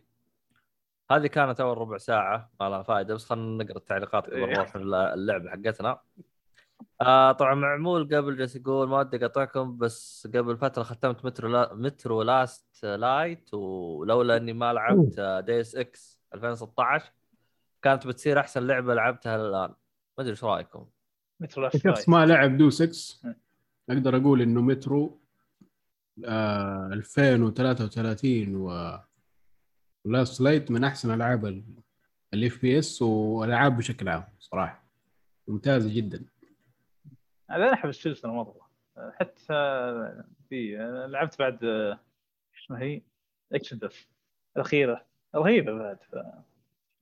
هذه 1.12 1.28
كانت 1.28 1.60
أول 1.60 1.78
ربع 1.78 1.98
ساعة. 1.98 2.52
ما 2.60 2.70
لها 2.70 2.84
فائده 2.84 3.14
بس 3.14 3.26
خلينا 3.26 3.64
نقرأ 3.64 3.78
التعليقات 3.78 4.26
قبل 4.26 4.36
إيه. 4.36 4.46
نروح 4.46 4.76
اللعبة 4.76 5.50
حقتنا. 5.50 6.00
آه 7.02 7.32
طبعا 7.32 7.56
معمول 7.56 8.16
قبل 8.16 8.38
جالس 8.38 8.56
يقول 8.56 8.90
ما 8.90 9.00
ودي 9.00 9.18
اقاطعكم 9.18 9.78
بس 9.78 10.28
قبل 10.34 10.58
فترة 10.58 10.84
ختمت 10.84 11.26
مترو 11.26 11.50
لا 11.50 11.74
Metro 11.74 12.22
Last 12.22 12.86
Light 12.86 13.54
ولولا 13.54 14.38
إني 14.38 14.54
ما 14.54 14.74
لعبت 14.74 15.44
Deus 15.46 15.76
Ex 15.76 16.20
2016 16.34 17.12
كانت 17.82 18.08
بتصير 18.08 18.40
أحسن 18.40 18.68
لعبة 18.68 18.94
لعبتها 18.96 19.36
الان 19.36 19.74
ما 20.18 20.22
أدري 20.24 20.32
إيش 20.32 20.44
رأيكم. 20.44 20.88
Last 21.40 21.78
شخص 21.78 21.86
Light. 21.86 22.10
ما 22.10 22.26
لعب 22.26 22.58
دو 22.58 22.70
6 22.70 23.20
م. 23.24 23.34
أقدر 23.90 24.18
أقول 24.18 24.42
إنه 24.42 24.62
مترو 24.62 25.20
آه 26.26 26.90
2033 26.94 28.56
و 28.56 29.00
Last 30.06 30.42
Light 30.42 30.72
من 30.72 30.84
أحسن 30.84 31.14
ألعاب 31.14 31.64
ال 32.34 32.62
FPS 32.62 33.02
والالعاب 33.02 33.78
بشكل 33.78 34.10
عام 34.10 34.24
صراحة. 34.40 34.84
ممتازه 35.48 35.96
جدا. 35.96 36.26
أنا 37.52 37.74
أحب 37.74 37.90
السلسله 37.90 38.34
مره 38.34 38.70
حتى 39.20 39.44
في 40.50 40.76
لعبت 41.10 41.40
بعد 41.40 41.60
شو 42.54 42.66
اسمها 42.66 42.82
هي؟ 42.82 43.02
Exodus 43.54 44.08
الأخيرة. 44.56 45.06
رهيبة 45.36 45.74
بعد. 45.74 45.98
ف... 46.04 46.16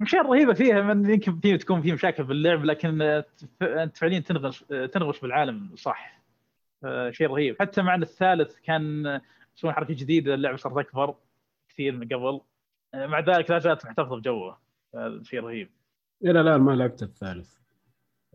مشاعر 0.03 0.25
رهيبة 0.25 0.53
فيها 0.53 0.81
من 0.81 1.09
يمكن 1.09 1.39
فيه 1.39 1.55
تكون 1.55 1.81
في 1.81 1.91
مشاكل 1.91 2.23
باللعب 2.23 2.65
لكن 2.65 3.01
أنت 3.61 3.97
فعليا 3.97 4.19
تنغش 4.19 4.63
تنغش 4.93 5.19
بالعالم 5.19 5.75
صح. 5.75 6.23
شيء 7.09 7.27
رهيب. 7.27 7.55
حتى 7.59 7.81
مع 7.81 7.95
الثالث 7.95 8.59
كان 8.59 9.21
يسوون 9.57 9.73
حركه 9.73 9.93
جديده 9.93 10.33
اللعبه 10.33 10.57
صارت 10.57 10.77
أكبر 10.77 11.15
كثير 11.69 11.95
من 11.95 12.07
قبل. 12.07 12.41
مع 12.93 13.19
ذلك 13.19 13.51
لا 13.51 13.59
زالت 13.59 13.85
محتفظة 13.85 14.15
بجوه. 14.15 14.57
هذا 14.95 15.23
شيء 15.23 15.39
رهيب. 15.39 15.69
إلى 16.23 16.41
الآن 16.41 16.61
ما 16.61 16.71
لعبت 16.71 17.03
الثالث. 17.03 17.63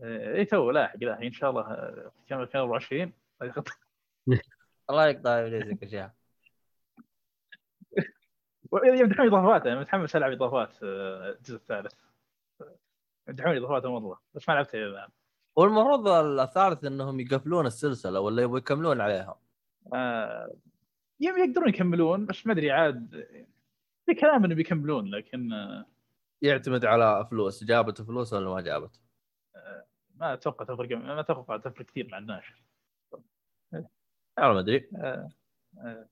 إي 0.03 0.45
تو 0.45 0.71
لاحق 0.71 1.03
لاحق 1.03 1.21
إن 1.21 1.31
شاء 1.31 1.49
الله 1.49 1.63
كان 2.27 2.41
2024 2.41 3.13
الله 4.89 5.07
يقطع 5.07 5.39
إبليسك 5.39 5.83
اشياء 5.83 6.13
يمدحون 8.83 9.27
إضافات 9.27 9.67
أنا 9.67 9.79
متحمس 9.79 10.15
ألعب 10.15 10.31
إضافات 10.31 10.83
آه، 10.83 11.29
الجزء 11.31 11.55
الثالث. 11.55 11.93
يمدحون 13.27 13.55
إضافات 13.57 13.85
مره 13.85 14.21
بس 14.33 14.49
ما 14.49 14.53
لعبتها 14.53 14.77
إلى 14.77 14.87
الان 14.87 15.09
والمفروض 15.55 16.07
الثالث 16.39 16.83
إنهم 16.85 17.19
يقفلون 17.19 17.65
السلسلة 17.65 18.19
ولا 18.19 18.41
يبغوا 18.43 18.57
يكملون 18.57 19.01
عليها؟ 19.01 19.39
آه، 19.93 20.51
يم- 21.19 21.37
يقدرون 21.37 21.69
يكملون 21.69 22.25
بس 22.25 22.47
ما 22.47 22.53
أدري 22.53 22.71
عاد 22.71 23.27
في 24.05 24.13
كلام 24.15 24.45
إنه 24.45 24.55
بيكملون 24.55 25.09
لكن 25.15 25.53
آه، 25.53 25.85
يعتمد 26.41 26.85
على 26.85 27.27
فلوس 27.31 27.63
جابت 27.63 28.01
فلوس 28.01 28.33
ولا 28.33 28.49
ما 28.49 28.61
جابت؟ 28.61 28.99
ما 30.15 30.33
أتوقع 30.33 30.65
تفرق 30.65 30.97
ما 30.97 31.19
أتوقع 31.19 31.57
تفرق 31.57 31.85
كثير 31.85 32.07
مع 32.11 32.17
الناشر. 32.17 32.63
أنا 33.73 34.53
ما 34.53 34.59
أدري. 34.59 34.89
آه، 34.95 35.29
آه، 35.77 36.07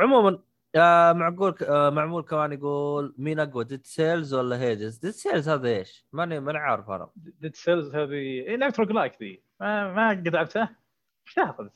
عموما 0.00 0.38
آه 0.76 1.12
معقول 1.12 1.54
آه 1.62 1.90
معمول 1.90 2.22
كمان 2.22 2.52
يقول 2.52 3.14
مين 3.18 3.40
أقوى 3.40 3.64
Dead 3.64 3.86
Cells 3.86 4.34
ولا 4.34 4.60
Hades 4.60 4.96
Dead 4.98 5.10
Cells 5.10 5.48
هذا 5.48 5.68
إيش؟ 5.68 6.06
ماني 6.12 6.40
ماني 6.40 6.58
عارف 6.58 6.90
أنا. 6.90 7.10
Dead 7.16 7.56
Cells 7.56 7.94
هذه 7.94 8.44
لعبه 8.56 8.74
roguelike 8.78 9.22
ذي. 9.22 9.42
ما 9.60 9.92
ما 9.94 10.10
قد 10.10 10.28
لعبتها؟ 10.28 10.76
إيش 11.26 11.34
تأخذ؟ 11.34 11.68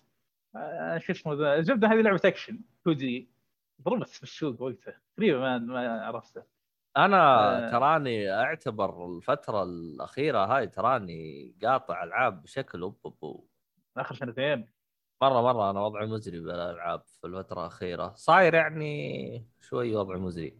آه، 0.56 0.98
شو 0.98 1.12
اسمه 1.12 1.34
ذا؟ 1.34 1.54
الزبده 1.58 1.88
هذه 1.88 2.00
لعبة 2.00 2.20
اكشن 2.24 2.60
2 2.82 2.96
دي 2.96 3.30
ضربت 3.82 4.08
في 4.08 4.22
السوق 4.22 4.62
وقتها. 4.62 5.00
تقريبا 5.16 5.38
ما 5.38 5.58
ما 5.58 6.04
عرفتها. 6.06 6.46
أنا 6.96 7.16
آه. 7.68 7.70
تراني 7.70 8.32
أعتبر 8.32 9.06
الفترة 9.06 9.62
الأخيرة 9.62 10.44
هاي 10.56 10.66
تراني 10.66 11.54
قاطع 11.62 12.04
ألعاب 12.04 12.42
بشكل 12.42 12.80
أوب 12.82 13.14
أوب. 13.22 13.48
آخر 13.96 14.14
سنتين. 14.14 14.68
مرة 15.22 15.42
مرة 15.42 15.70
أنا 15.70 15.80
وضعي 15.80 16.06
مزري 16.06 16.40
بالألعاب 16.40 17.02
في 17.20 17.26
الفترة 17.26 17.60
الأخيرة. 17.60 18.14
صاير 18.16 18.54
يعني 18.54 19.46
شوي 19.60 19.96
وضعي 19.96 20.18
مزري. 20.18 20.58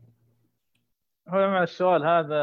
هو 1.29 1.51
مع 1.51 1.63
السؤال 1.63 2.05
هذا 2.05 2.37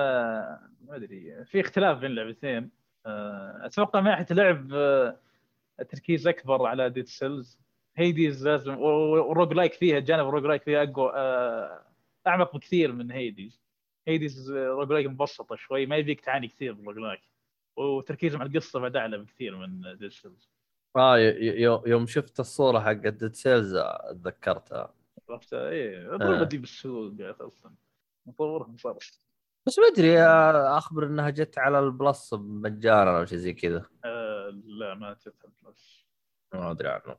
ما 0.82 0.96
أدري 0.96 1.46
في 1.46 1.62
اختلاف 1.62 1.98
بين 1.98 2.12
اللعبتين 2.12 2.72
آه، 3.06 3.66
أتوقع 3.66 4.00
من 4.02 4.08
ناحيه 4.08 4.26
لعب 4.32 4.74
آه، 4.74 5.20
التركيز 5.80 6.28
أكبر 6.28 6.66
على 6.66 6.90
Dead 6.90 7.08
Cells 7.08 7.60
Hades 7.98 8.48
لازم 8.48 8.78
وال 8.78 9.54
roguelike 9.54 9.74
فيها 9.74 10.00
جانب 10.00 10.28
ال 10.28 10.46
roguelike 10.46 10.64
فيها 10.64 10.84
أقوى 10.84 11.12
آه، 11.16 11.86
أعمق 12.28 12.56
بكثير 12.56 12.92
من 12.92 13.12
Hades 13.12 13.62
Hades 14.08 14.52
roguelike 14.52 15.08
مبسطة 15.08 15.56
شوي 15.56 15.86
ما 15.86 15.96
يبيك 15.98 16.22
تعاني 16.22 16.48
كثير 16.48 16.74
بال 16.74 16.98
roguelike 16.98 17.22
وتركيزهم 17.78 18.42
على 18.42 18.50
القصة 18.50 18.80
بعد 18.80 18.96
أعلى 18.96 19.18
بكثير 19.18 19.56
من 19.58 19.98
Dead 19.98 20.12
Cells 20.12 20.50
آه 20.96 21.18
يوم 21.86 22.08
شفت 22.08 22.40
الصورة 22.40 22.80
حق 22.80 22.92
Dead 22.92 23.36
Cells 23.36 23.78
تذكرتها 24.10 24.94
عرفت؟ 25.30 25.54
إيه 25.54 26.10
ضربه 26.10 26.44
دي 26.44 26.58
بالسوق 26.58 27.14
أصلا. 27.22 27.76
مطورهم 28.26 28.78
صار 28.78 28.98
بس 29.68 29.80
ما 29.80 29.88
أدري 29.88 30.20
آه، 30.22 30.78
أخبر 30.78 31.06
إنها 31.06 31.30
جت 31.30 31.58
على 31.58 31.80
ال 31.80 31.91
Plus 31.91 32.34
مجانا 32.34 33.20
أو 33.20 33.26
شيء 33.26 33.38
زي 33.38 33.54
كذا. 33.54 33.86
آه 34.06 34.50
لا 34.66 34.94
ما 34.96 35.14
جتها 35.14 35.52
Plus 35.64 36.06
ما 36.54 36.72
أدري 36.72 36.90
عنه. 36.90 37.16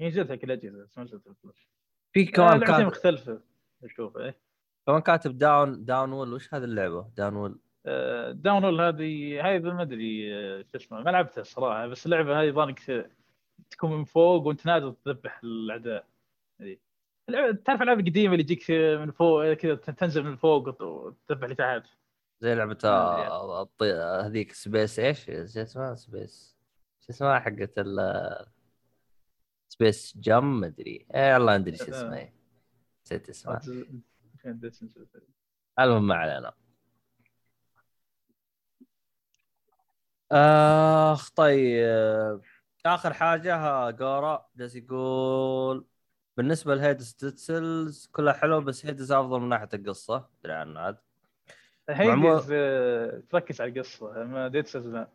هي 0.00 0.08
جتها 0.08 0.36
كل 0.36 0.50
اجهزه 0.50 0.82
بس 0.82 0.98
ما 0.98 1.04
جتها 1.04 1.34
Plus 1.44 1.68
في 2.12 2.24
كمان 2.24 2.48
كمان 2.48 2.60
لعبتين 2.60 2.76
كاتب 2.76 2.86
مختلفة 2.86 3.42
أشوف 3.84 4.16
إيه. 4.16 4.40
كمان 4.86 5.00
كاتب 5.00 5.38
Down 5.38 5.84
Downwell 5.84 6.32
وش 6.32 6.54
هذه 6.54 6.64
اللعبة؟ 6.64 7.10
Downwell 7.16 7.58
آه، 7.86 8.32
Downwell 8.32 8.80
هذه 8.80 9.40
هذه 9.46 9.60
ما 9.62 9.82
أدري 9.82 10.34
آه، 10.34 10.64
شو 10.72 10.76
اسمه 10.78 11.00
ما 11.00 11.10
لعبتها 11.10 11.40
الصراحه 11.40 11.86
بس 11.86 12.06
اللعبة 12.06 12.42
هذه 12.42 12.50
ظنك 12.50 13.10
تكون 13.70 13.92
من 13.92 14.04
فوق 14.04 14.46
وانت 14.46 14.66
نازل 14.66 14.94
تذبح 15.04 15.40
الأعداء. 15.44 16.06
اللعبة- 16.60 17.62
تعرف 17.64 17.82
الالعاب 17.82 18.00
القديمه 18.00 18.32
اللي 18.34 18.44
يجيك 18.44 18.70
من 18.70 19.10
فوق 19.10 19.52
كذا 19.52 19.74
تنزل 19.74 20.22
من 20.24 20.36
فوق 20.36 20.68
وت- 20.68 20.82
وتذبح 20.82 21.42
اللي 21.42 21.54
تحت 21.54 21.82
زي 22.40 22.54
لعبة 22.54 22.78
آه،. 22.84 23.68
هذيك 24.26 24.52
Space 24.52 24.98
إيش؟ 24.98 25.24
شو 25.24 25.32
اسمها؟ 25.62 25.94
Space. 25.94 26.56
شو 27.00 27.12
اسمها 27.12 27.38
حقت 27.38 27.78
ال 27.78 28.46
Space 29.68 30.16
جم؟ 30.18 30.60
مدري 30.60 31.06
إيه 31.14 31.34
والله 31.34 31.54
أدري 31.54 31.76
شو 31.76 31.84
اسمها. 31.84 32.18
إيه. 32.18 32.32
نسيت 33.04 33.28
اسمها. 33.28 33.60
المهم 35.80 36.06
ما 36.06 36.14
علينا. 36.14 36.52
آخ 40.32 41.30
طيب. 41.30 42.40
آخر 42.86 43.12
حاجة 43.12 43.90
جورا 43.90 44.48
جالس 44.56 44.74
يقول 44.76 45.86
بالنسبة 46.36 46.74
لهيدس 46.74 47.16
تتسلز 47.16 48.06
كلها 48.12 48.32
حلوة 48.32 48.58
بس 48.58 48.86
هيدس 48.86 49.10
أفضل 49.10 49.40
من 49.40 49.48
ناحية 49.48 49.68
القصة. 49.74 50.28
أدري 50.40 50.52
عنه 50.52 50.80
عاد. 50.80 50.96
آه، 52.52 53.22
تركز 53.30 53.60
على 53.60 53.70
القصة. 53.70 54.24
ما 54.24 54.48
ديتسز 54.48 54.86
لا 54.86 55.08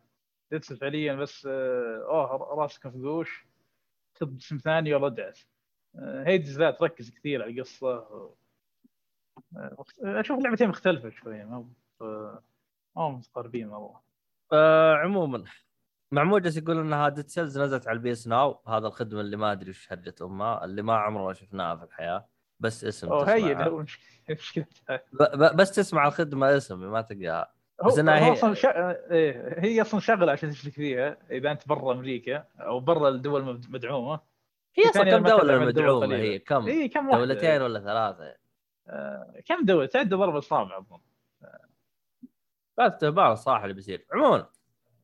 ديتسز 0.52 0.78
فعليا 0.78 1.13
بس 1.13 1.45
آه، 1.45 2.06
أوه 2.10 2.56
راسك 2.56 2.86
مفقوش. 2.86 3.47
تب 4.15 4.38
اسم 4.38 4.58
ثاني 4.58 4.93
ولا 4.93 5.08
ادعس 5.08 5.47
آه، 5.95 6.24
هيديز 6.28 6.60
لا 6.60 6.71
تركز 6.71 7.12
كثير 7.12 7.41
على 7.43 7.52
القصة. 7.52 8.08
أشوف 10.02 10.38
اللعبتين 10.38 10.69
مختلفة 10.69 11.10
شوية 11.10 11.43
ما 11.43 11.65
هم 12.97 13.15
متقاربين 13.17 13.67
مره 13.67 14.11
آه 14.53 14.95
عموما 14.95 15.43
معمول 16.11 16.41
جالس 16.41 16.57
يقول 16.57 16.77
انها 16.79 17.09
Dead 17.10 17.27
Cells 17.27 17.60
نزلت 17.59 17.87
على 17.87 17.95
ال 17.95 18.12
PS 18.12 18.27
Now. 18.27 18.62
هذا 18.67 18.87
الخدمة 18.87 19.21
اللي 19.21 19.37
ما 19.37 19.51
أدري 19.51 19.69
وش 19.69 19.91
هرجه 19.91 20.15
أمها 20.21 20.65
اللي 20.65 20.81
ما 20.81 20.95
عمرنا 20.97 21.33
شفناها 21.33 21.75
في 21.75 21.83
الحياة. 21.83 22.27
بس 22.59 22.85
اسم 22.85 23.07
أوه 23.11 23.33
هي 23.33 23.75
مشكلتها 24.29 25.01
بس 25.53 25.71
تسمع 25.71 26.07
الخدمة 26.07 26.57
اسم 26.57 26.91
ما 26.91 27.01
تلقاها 27.01 27.53
بس 27.85 27.99
هو 27.99 28.09
هي- 28.09 28.33
أصلا 28.33 28.53
شا... 28.53 28.89
إيه 29.11 29.59
هي 29.59 29.81
أصلا 29.81 29.99
شغلة 29.99 30.31
عشان 30.31 30.49
تشترك 30.49 30.73
فيها 30.73 31.17
إذا 31.31 31.51
أنت 31.51 31.67
برا 31.67 31.91
أمريكا 31.93 32.45
أو 32.59 32.79
برا 32.79 33.09
الدول 33.09 33.41
المدعومه 33.49 34.19
هي 34.75 34.89
أصلا 34.89 35.03
كم 35.17 35.23
دولة 35.27 35.59
مدعومة. 35.59 36.15
هي؟ 36.15 36.39
كم؟ 36.39 36.65
اي 36.65 36.87
كم 36.87 37.09
واحدة؟ 37.09 37.25
دولتين 37.25 37.61
ولا 37.61 37.79
ثلاثة؟ 37.79 38.35
آه، 38.87 39.41
كم 39.45 39.65
دولة؟ 39.65 39.85
تعد 39.85 40.09
ضرب 40.13 40.35
اصابع 40.35 40.77
اظن 40.77 40.99
بس 42.77 42.97
تبان 43.01 43.36
صراحة 43.36 43.63
اللي 43.63 43.73
بيصير. 43.73 44.05
عموما 44.13 44.47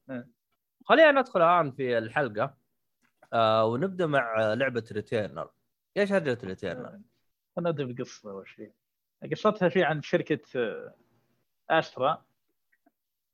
إيه. 0.09 0.27
خلينا 0.85 1.11
ندخل 1.11 1.41
الآن 1.41 1.71
في 1.71 1.97
الحلقة 1.97 2.57
آه 3.33 3.65
ونبدأ 3.65 4.05
مع 4.05 4.53
لعبة 4.53 4.83
Returnal 4.91 5.49
إيش 5.97 6.11
هرجه 6.11 6.37
Returnal؟ 6.43 6.89
خلينا 7.55 7.69
نبدا 7.69 7.83
بالقصة 7.85 8.31
أول 8.31 8.47
شيء. 8.47 8.71
قصتها 9.31 9.69
شيء 9.69 9.83
عن 9.83 10.01
شركة 10.01 10.39
آه، 10.55 10.93
ASTRA 11.69 12.25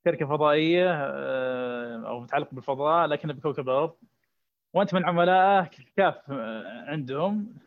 شركة 0.05 0.25
فضائية 0.25 0.91
آه، 0.93 2.07
أو 2.07 2.19
متعلقة 2.19 2.55
بالفضاء 2.55 3.07
لكنها 3.07 3.35
بكوكب 3.35 3.69
الأرض. 3.69 3.95
وأنت 4.73 4.93
من 4.93 5.05
عملائه 5.05 5.69
كشاف 5.97 6.31
آه، 6.31 6.85
عندهم؟ 6.87 7.57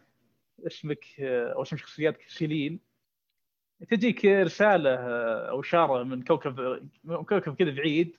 اسمك 0.66 1.04
آه، 1.20 1.52
أو 1.52 1.62
اسم 1.62 1.76
شخصياتك 1.76 2.28
Selene 2.28 2.80
تجيك 3.90 4.24
رسالة 4.24 4.90
آه، 4.90 5.50
أو 5.50 5.60
إشارة 5.60 6.02
من 6.02 6.22
كوكب 6.22 6.60
من 7.04 7.24
كوكب 7.24 7.54
كذا 7.54 7.70
بعيد 7.70 8.16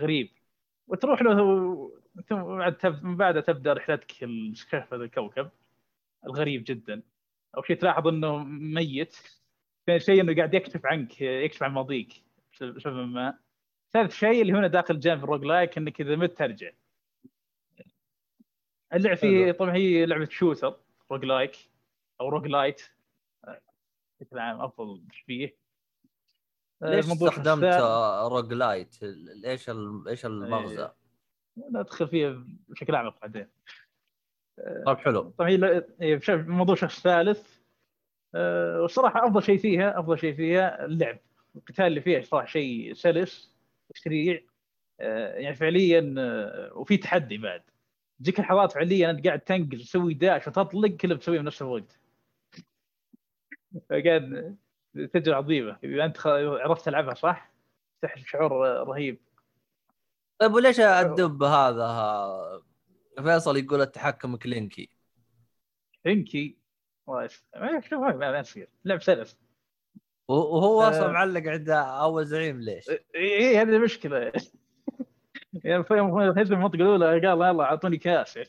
غريب 0.00 0.30
وتروح 0.88 1.22
له 1.22 1.98
ثم 2.28 2.42
بعد 2.58 2.86
من 3.02 3.16
بعدها 3.16 3.42
تبدأ 3.42 3.72
رحلتك 3.72 4.22
لاستكشاف 4.22 4.94
هذا 4.94 5.04
الكوكب 5.04 5.50
الغريب 6.26 6.64
جدا. 6.66 7.02
أول 7.56 7.66
شيء 7.66 7.76
تلاحظ 7.76 8.08
إنه 8.08 8.44
ميت. 8.44 9.16
ثاني 9.86 10.00
شيء 10.00 10.20
إنه 10.20 10.36
قاعد 10.36 10.54
يكشف 10.54 10.86
عنك 10.86 11.20
يكشف 11.20 11.62
عن 11.62 11.72
ماضيك 11.72 12.12
بسبب 12.60 12.96
ما. 12.96 13.38
ثالث 13.92 14.14
شيء 14.14 14.42
اللي 14.42 14.52
هنا 14.52 14.66
داخل 14.66 15.00
جانب 15.00 15.24
ال 15.24 15.44
roguelike 15.44 15.78
إنك 15.78 16.00
إذا 16.00 16.16
مت 16.16 16.38
ترجع. 16.38 16.70
اللعبة 18.94 19.16
فيه 19.16 19.52
طبعا 19.52 19.74
هي 19.74 20.06
لعبة 20.06 20.28
shooter 20.30 20.76
roguelike 21.10 21.56
أو 22.20 22.28
roguelite. 22.28 22.90
بشكل 24.20 24.38
عام 24.38 24.60
أفضل 24.60 25.02
تشبيه 25.10 25.56
ليش 26.82 27.04
الموضوع 27.04 27.28
استخدمت 27.28 27.64
حساس. 27.64 28.32
roguelite؟ 28.32 28.96
إيش 29.44 29.70
إيش 30.08 30.26
المغزى؟ 30.26 30.82
إيه. 30.82 30.94
ندخل 31.70 32.08
فيه 32.08 32.44
بشكل 32.68 32.94
أعمق 32.94 33.20
بعدين 33.20 33.48
طيب 34.86 34.98
حلو 34.98 35.20
طبعا 35.38 35.82
بش- 36.00 36.30
موضوع 36.30 36.74
شخص 36.74 37.00
ثالث 37.00 37.58
والصراحة 38.80 39.26
أفضل 39.26 39.42
شيء 39.42 39.58
فيها 39.58 40.00
أفضل 40.00 40.18
شيء 40.18 40.34
فيها 40.34 40.84
اللعب 40.84 41.18
القتال 41.56 41.84
اللي 41.86 42.00
فيها 42.00 42.22
صراحة 42.22 42.46
شيء 42.46 42.94
سلس 42.94 43.54
وسريع 43.90 44.40
يعني 44.98 45.54
فعليا 45.54 46.14
وفي 46.72 46.96
تحدي 46.96 47.38
بعد 47.38 47.62
تجيك 48.20 48.40
لحظات 48.40 48.72
فعليا 48.72 49.10
أنت 49.10 49.26
قاعد 49.26 49.40
تنقز 49.40 49.80
تسوي 49.82 50.14
داش 50.14 50.48
وتطلق 50.48 50.88
كلها 50.96 51.16
بتسويه 51.16 51.40
بنفس 51.40 51.62
الوقت 51.62 51.98
قاعد 53.90 54.56
تجربه 54.94 55.36
عظيمة. 55.36 55.78
إذا 55.84 56.04
أنت 56.04 56.26
عرفت 56.26 56.84
تلعبها 56.84 57.14
صح؟ 57.14 57.52
تحس 58.02 58.22
بشعور 58.22 58.66
أه، 58.66 58.82
رهيب. 58.82 59.18
طيب 60.38 60.54
وليش 60.54 60.80
الدب 60.80 61.42
هذا؟ 61.42 62.62
فيصل 63.22 63.56
يقول 63.56 63.80
التحكم 63.80 64.36
كلينكي. 64.36 64.88
يس- 67.24 67.44
ما 67.92 68.12
ما 68.12 68.38
يصير 68.38 68.68
لعب 68.84 69.02
سلس 69.02 69.38
وهو 70.28 70.82
أصلا 70.82 71.08
آه. 71.08 71.12
معلق 71.12 71.50
عند 71.50 71.70
أول 71.70 72.26
زعيم 72.26 72.60
ليش؟ 72.60 72.90
إي 72.90 72.98
إيه، 73.14 73.62
هذه 73.62 73.68
المشكلة. 73.68 74.32
يعني 75.64 75.84
في 75.84 75.94
المنطقة 76.54 76.74
الأولى 76.74 77.06
قال 77.06 77.24
يلا 77.24 77.64
أعطوني 77.64 77.98
كاس. 77.98 78.38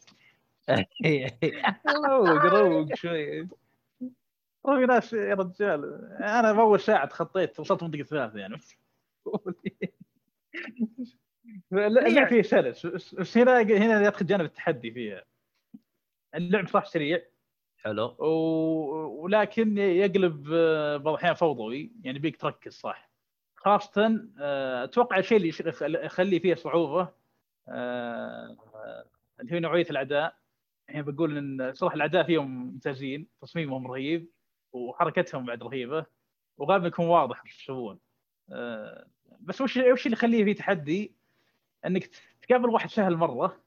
روق 2.10 2.46
روق 2.46 2.96
شوي. 2.96 3.48
في 4.66 4.86
ناس 4.86 5.14
يا 5.14 5.34
رجال. 5.36 6.06
أنا 6.22 6.52
باول 6.54 6.80
ساعة 6.80 7.06
تخطيت 7.08 7.60
وصلت 7.60 7.84
منطقة 7.84 8.04
ثلاثة 8.04 8.40
يعني. 8.40 8.58
اللعب 11.74 12.28
فيه 12.28 12.42
سلس 12.42 12.86
بس- 12.86 13.38
هنا 13.38 13.62
هنا 13.62 14.08
يدخل 14.08 14.26
جانب 14.26 14.42
التحدي 14.46 14.92
فيها. 14.92 15.24
اللعب 16.36 16.68
صح 16.68 16.86
سريع. 16.86 17.22
حلو. 17.78 18.16
و... 18.20 18.26
ولكن 19.24 19.78
يقلب 19.78 20.44
بعض 21.04 21.08
الأحيان 21.08 21.34
فوضوي. 21.34 21.92
يعني 22.04 22.20
بيك 22.20 22.38
تركز 22.38 22.74
صح. 22.74 23.10
خاصة 23.56 24.28
آه، 24.40 24.84
أتوقع 24.84 25.18
الشيء 25.18 25.38
اللي 25.38 25.54
يخلي 26.06 26.40
فيه 26.40 26.56
صعوبة 26.56 27.10
آه، 27.70 28.58
اللي 29.40 29.56
هو 29.56 29.60
نوعية 29.60 29.86
الاعداء 29.90 30.36
يعني 30.90 31.02
بقول 31.12 31.38
إن 31.38 31.74
صراحة 31.74 31.96
الاعداء 31.96 32.24
فيهم 32.24 32.66
ممتازين 32.66 33.28
تصميمهم 33.42 33.88
رهيب. 33.88 34.30
وحركتهم 34.74 35.46
بعد 35.46 35.64
رهيبة 35.64 36.06
وغالبا 36.58 36.88
يكون 36.88 37.06
واضح 37.06 37.44
إيش 37.46 37.64
يسوون 37.64 38.00
آه، 38.52 39.08
بس 39.40 39.62
وش 39.62 39.78
وش 39.78 40.06
اللي 40.06 40.18
يخليه 40.18 40.44
فيه 40.44 40.56
تحدي؟ 40.56 41.16
إنك 41.86 42.10
تقابل 42.42 42.70
واحد 42.70 42.90
سهل 42.90 43.16
مرة 43.16 43.64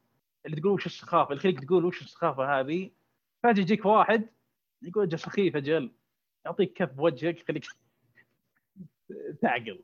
اللي 0.47 0.57
تقول 0.57 0.73
وش 0.73 0.87
السخافة 0.87 1.31
اللي 1.31 1.41
يخليك 1.41 1.65
تقول 1.65 1.85
وش 1.85 2.03
السخافة 2.03 2.61
هذه 2.61 2.91
فجأة 3.43 3.61
يجيك 3.63 3.87
واحد 3.87 4.29
يقول 4.83 5.05
أجل 5.05 5.19
سخيف 5.19 5.57
أجل. 5.57 5.93
يعطيك 6.45 6.73
كف 6.73 6.93
بوجهك 6.93 7.41
يخليك 7.41 7.65
تعقل. 9.43 9.81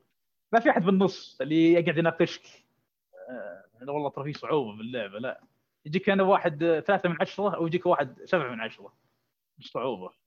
ما 0.53 0.59
في 0.59 0.69
أحد 0.69 0.83
بالنص 0.83 1.41
اللي 1.41 1.73
يقعد 1.73 1.97
يناقشك. 1.97 2.41
لا 3.81 3.91
والله 3.91 4.09
ترى 4.09 4.33
في 4.33 4.39
صعوبة 4.39 4.77
باللعبة 4.77 5.19
لا. 5.19 5.43
يجيك 5.85 6.09
أنا 6.09 6.23
واحد 6.23 6.81
ثلاثة 6.87 7.09
من 7.09 7.15
عشرة 7.21 7.55
أو 7.55 7.67
يجيك 7.67 7.85
واحد 7.85 8.25
سبعة 8.25 8.55
من 8.55 8.69
صعوبة. 9.61 10.05
آه، 10.07 10.18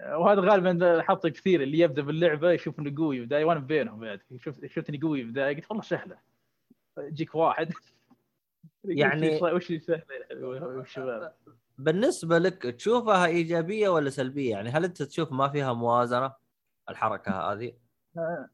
وهذا 0.00 0.40
غالبا 0.40 1.02
حاطه 1.02 1.28
كثير 1.28 1.62
اللي 1.62 1.78
يبدأ 1.78 2.02
باللعبة 2.02 2.52
يشوف 2.52 2.78
إنه 2.80 2.94
قوي 2.96 3.20
بدايه 3.20 3.44
وأنا 3.44 3.60
بينهم 3.60 4.00
بعد. 4.00 4.20
شفت 4.38 4.66
شفتني 4.66 4.98
قوي 4.98 5.22
بدايه 5.22 5.56
قلت 5.56 5.66
والله 5.70 5.82
سهلة. 5.82 6.18
يجيك 6.98 7.34
واحد. 7.34 7.72
يعني- 8.84 9.38
وش 9.42 9.70
اللي 9.70 9.80
سهله 9.80 10.04
يا 10.78 10.84
شباب. 10.84 11.34
بالنسبة 11.78 12.38
لك 12.38 12.62
تشوفها 12.62 13.26
إيجابية 13.26 13.88
ولا 13.88 14.10
سلبية؟ 14.10 14.50
يعني 14.50 14.70
هل 14.70 14.84
أنت 14.84 15.02
تشوف 15.02 15.32
ما 15.32 15.48
فيها 15.48 15.72
موازنة؟ 15.72 16.32
الحركة 16.88 17.52
هذه؟ 17.52 17.72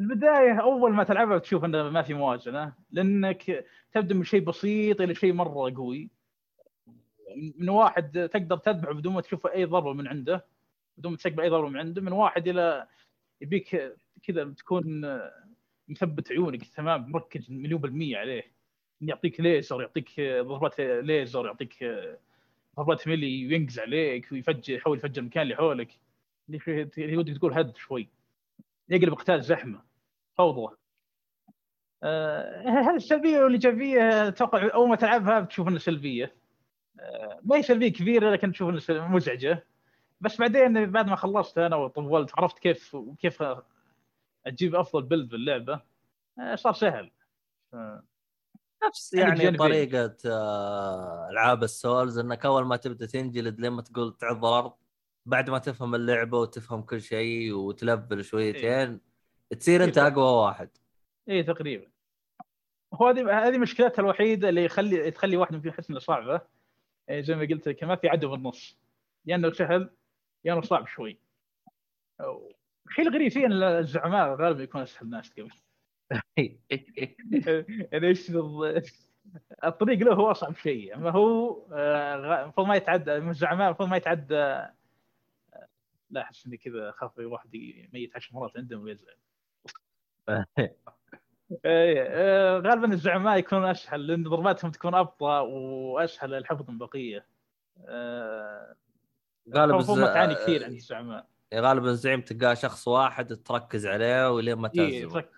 البداية 0.00 0.60
أول 0.60 0.92
ما 0.92 1.04
تلعبها 1.04 1.38
تشوف 1.38 1.64
إنه 1.64 1.82
ما 1.90 2.02
في 2.02 2.14
موازنة. 2.14 2.72
لأنك 2.90 3.64
تبدأ 3.92 4.14
من 4.14 4.24
شيء 4.24 4.40
بسيط 4.40 5.00
إلى 5.00 5.14
شيء 5.14 5.32
مرة 5.32 5.74
قوي. 5.76 6.10
من 7.58 7.68
واحد 7.68 8.28
تقدر 8.32 8.56
تتبعه 8.56 8.94
بدون 8.94 9.12
ما 9.12 9.20
تشوف 9.20 9.46
أي 9.46 9.64
ضربة 9.64 9.92
من 9.92 10.08
عنده. 10.08 10.44
بدون 10.98 11.12
ما 11.12 11.16
تستقبل 11.16 11.42
اي 11.42 11.48
ضربه 11.48 11.68
من 11.68 11.80
عنده 11.80 12.02
من 12.02 12.12
واحد 12.12 12.48
إلى 12.48 12.86
يبيك 13.40 13.96
كذا 14.22 14.44
تكون 14.44 15.20
مثبت 15.88 16.32
عيونك 16.32 16.64
تمام 16.66 17.10
مركز 17.12 17.50
مليون 17.50 17.80
بالمية 17.80 18.16
عليه. 18.16 18.54
يعطيك 19.00 19.40
ليزر 19.40 19.80
يعطيك 19.80 20.20
ضربات 20.20 20.80
ليزر 20.80 21.46
يعطيك 21.46 21.84
ضربات 22.76 23.08
ملي 23.08 23.46
وينقز 23.46 23.78
عليك 23.78 24.32
ويفجر 24.32 24.74
يحاول 24.74 24.98
يفجر 24.98 25.22
المكان 25.22 25.42
اللي 25.42 25.56
حولك. 25.56 25.88
اللي 26.48 27.16
ودك 27.16 27.36
تقول 27.38 27.52
هد 27.52 27.76
شوي. 27.76 28.08
يقلب 28.88 29.14
قتال 29.14 29.42
زحمة 29.42 29.82
فوضى. 30.34 30.76
آه 32.02 32.62
هذه 32.62 32.96
السلبية 32.96 33.40
والإيجابية 33.40 34.28
أتوقع 34.28 34.74
أول 34.74 34.88
ما 34.88 34.96
تلعبها 34.96 35.40
بتشوف 35.40 35.68
إنها 35.68 35.78
سلبية. 35.78 36.34
آه 37.00 37.40
ما 37.42 37.56
هي 37.56 37.62
سلبية 37.62 37.88
كبيرة 37.88 38.30
لكن 38.30 38.52
تشوف 38.52 38.90
إنها 38.90 39.08
مزعجة. 39.08 39.66
بس 40.20 40.38
بعدين 40.38 40.90
بعد 40.90 41.06
ما 41.06 41.16
خلصت 41.16 41.58
أنا 41.58 41.76
وطولت 41.76 42.30
عرفت 42.38 42.58
كيف 42.58 42.94
وكيف 42.94 43.44
أجيب 44.46 44.74
افضل 44.74 45.02
build 45.02 45.28
باللعبه 45.28 45.80
آه 46.38 46.54
صار 46.54 46.72
سهل. 46.72 47.10
آه 47.74 48.04
نفس 48.86 49.14
يعني. 49.14 49.56
طريقة 49.56 50.16
آه، 50.26 51.28
ألعاب 51.30 51.62
ال 51.62 51.71
Souls 51.71 52.18
إنك 52.18 52.46
أول 52.46 52.64
ما 52.64 52.76
تبدأ 52.76 53.06
تنجلد 53.06 53.60
لين 53.60 53.72
ما 53.72 53.82
تقول 53.82 54.16
تعض 54.16 54.44
الأرض 54.44 54.72
بعد 55.26 55.50
ما 55.50 55.58
تفهم 55.58 55.94
اللعبة 55.94 56.38
وتفهم 56.38 56.82
كل 56.82 57.00
شيء 57.00 57.52
وتلفل 57.52 58.24
شويتين 58.24 59.00
تصير 59.60 59.84
أنت 59.84 59.98
إيه. 59.98 60.06
أقوى 60.06 60.44
واحد. 60.44 60.70
اي 61.28 61.42
تقريبا. 61.42 61.86
هو 62.94 63.08
هذه 63.08 63.48
هذه 63.48 63.58
مشكلتها 63.58 64.02
الوحيدة 64.02 64.48
اللي 64.48 64.64
يخلي 64.64 65.10
تخلي 65.10 65.36
واحد 65.36 65.60
فيهم 65.60 65.68
يحس 65.68 65.90
إنه 65.90 65.98
صعبة. 65.98 66.40
إيه 67.08 67.20
زي 67.20 67.34
ما 67.34 67.46
قلت 67.50 67.68
لك 67.68 67.84
ما 67.84 67.96
في 67.96 68.08
عدو 68.08 68.30
بالنص. 68.30 68.78
يا 69.26 69.36
انه 69.36 69.52
سهل 69.52 69.90
انه 70.52 70.60
صعب 70.60 70.86
شوي. 70.86 71.18
الشيء 72.86 73.08
الغريب 73.08 73.32
فيه 73.32 73.46
ان 73.46 73.62
الزعماء 73.62 74.34
غالبا 74.34 74.62
يكون 74.62 74.80
أسهل 74.80 75.10
ناس 75.10 75.32
قبل 75.32 75.50
يعني 77.92 78.06
إيش 78.08 78.30
الطريق 79.64 79.98
له 79.98 80.14
هو 80.14 80.30
أصعب 80.30 80.56
شيء. 80.56 80.94
أما 80.94 81.10
هو 81.10 81.62
آه، 81.72 82.42
المفروض 82.42 82.66
ما 82.66 82.74
يتعدى 82.74 83.16
الزعماء 83.16 83.66
المفروض 83.66 83.88
ما 83.88 83.96
يتعدى. 83.96 84.66
لا 86.10 86.20
أحس 86.20 86.46
إني 86.46 86.56
كذا 86.56 86.88
أخاف 86.88 87.18
واحد 87.18 87.54
يميت 87.54 88.16
عشر 88.16 88.34
مرات 88.34 88.56
عندهم 88.56 88.82
ويزعل. 88.82 89.16
إيه، 91.64 92.02
آه، 92.08 92.58
غالبا 92.58 92.92
الزعماء 92.92 93.38
يكونون 93.38 93.70
أسهل 93.70 94.06
لأن 94.06 94.22
ضرباتهم 94.22 94.70
تكون 94.70 94.94
أبطأ 94.94 95.40
وأسهل 95.40 96.34
الحفظ 96.34 96.70
من 96.70 96.78
بقية. 96.78 97.26
آه، 97.86 98.76
غالبا 99.54 99.94
ما 99.94 100.06
تعاني 100.06 100.34
كثير 100.34 100.64
عند 100.64 100.72
الزعماء. 100.74 101.26
غالبا 101.54 101.90
الزعيم 101.90 102.20
تلقاه 102.20 102.54
شخص 102.54 102.88
واحد 102.88 103.26
تركز 103.36 103.86
عليه 103.86 104.30
ولين 104.34 104.54
ما 104.54 104.70
إيه، 104.74 105.00
تهزمه 105.02 105.12
ترك- 105.20 105.30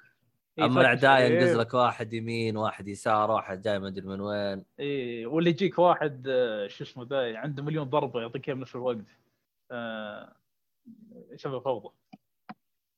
إيه، 0.59 0.64
أما 0.64 0.81
الاعداء. 0.81 1.21
ينقز 1.33 1.57
لك 1.57 1.75
واحد 1.75 2.12
يمين 2.12 2.57
واحد 2.57 2.88
يسار 2.88 3.31
واحد 3.31 3.62
جاي 3.62 3.79
ما 3.79 3.88
أدري 3.88 4.07
من 4.07 4.21
وين. 4.21 4.64
إيه 4.81 5.27
واللي 5.27 5.51
يجيك 5.51 5.79
واحد 5.79 6.27
آه، 6.29 6.66
شو 6.66 6.85
اسمه 6.85 7.07
ذا 7.11 7.37
عنده 7.38 7.62
مليون 7.62 7.85
ضربة 7.90 8.21
يعطيك 8.21 8.49
اياها 8.49 8.57
بنفس 8.59 8.77
الوقت. 8.77 9.05
آه، 9.71 10.33
يسبب 11.31 11.59
فوضى 11.62 11.95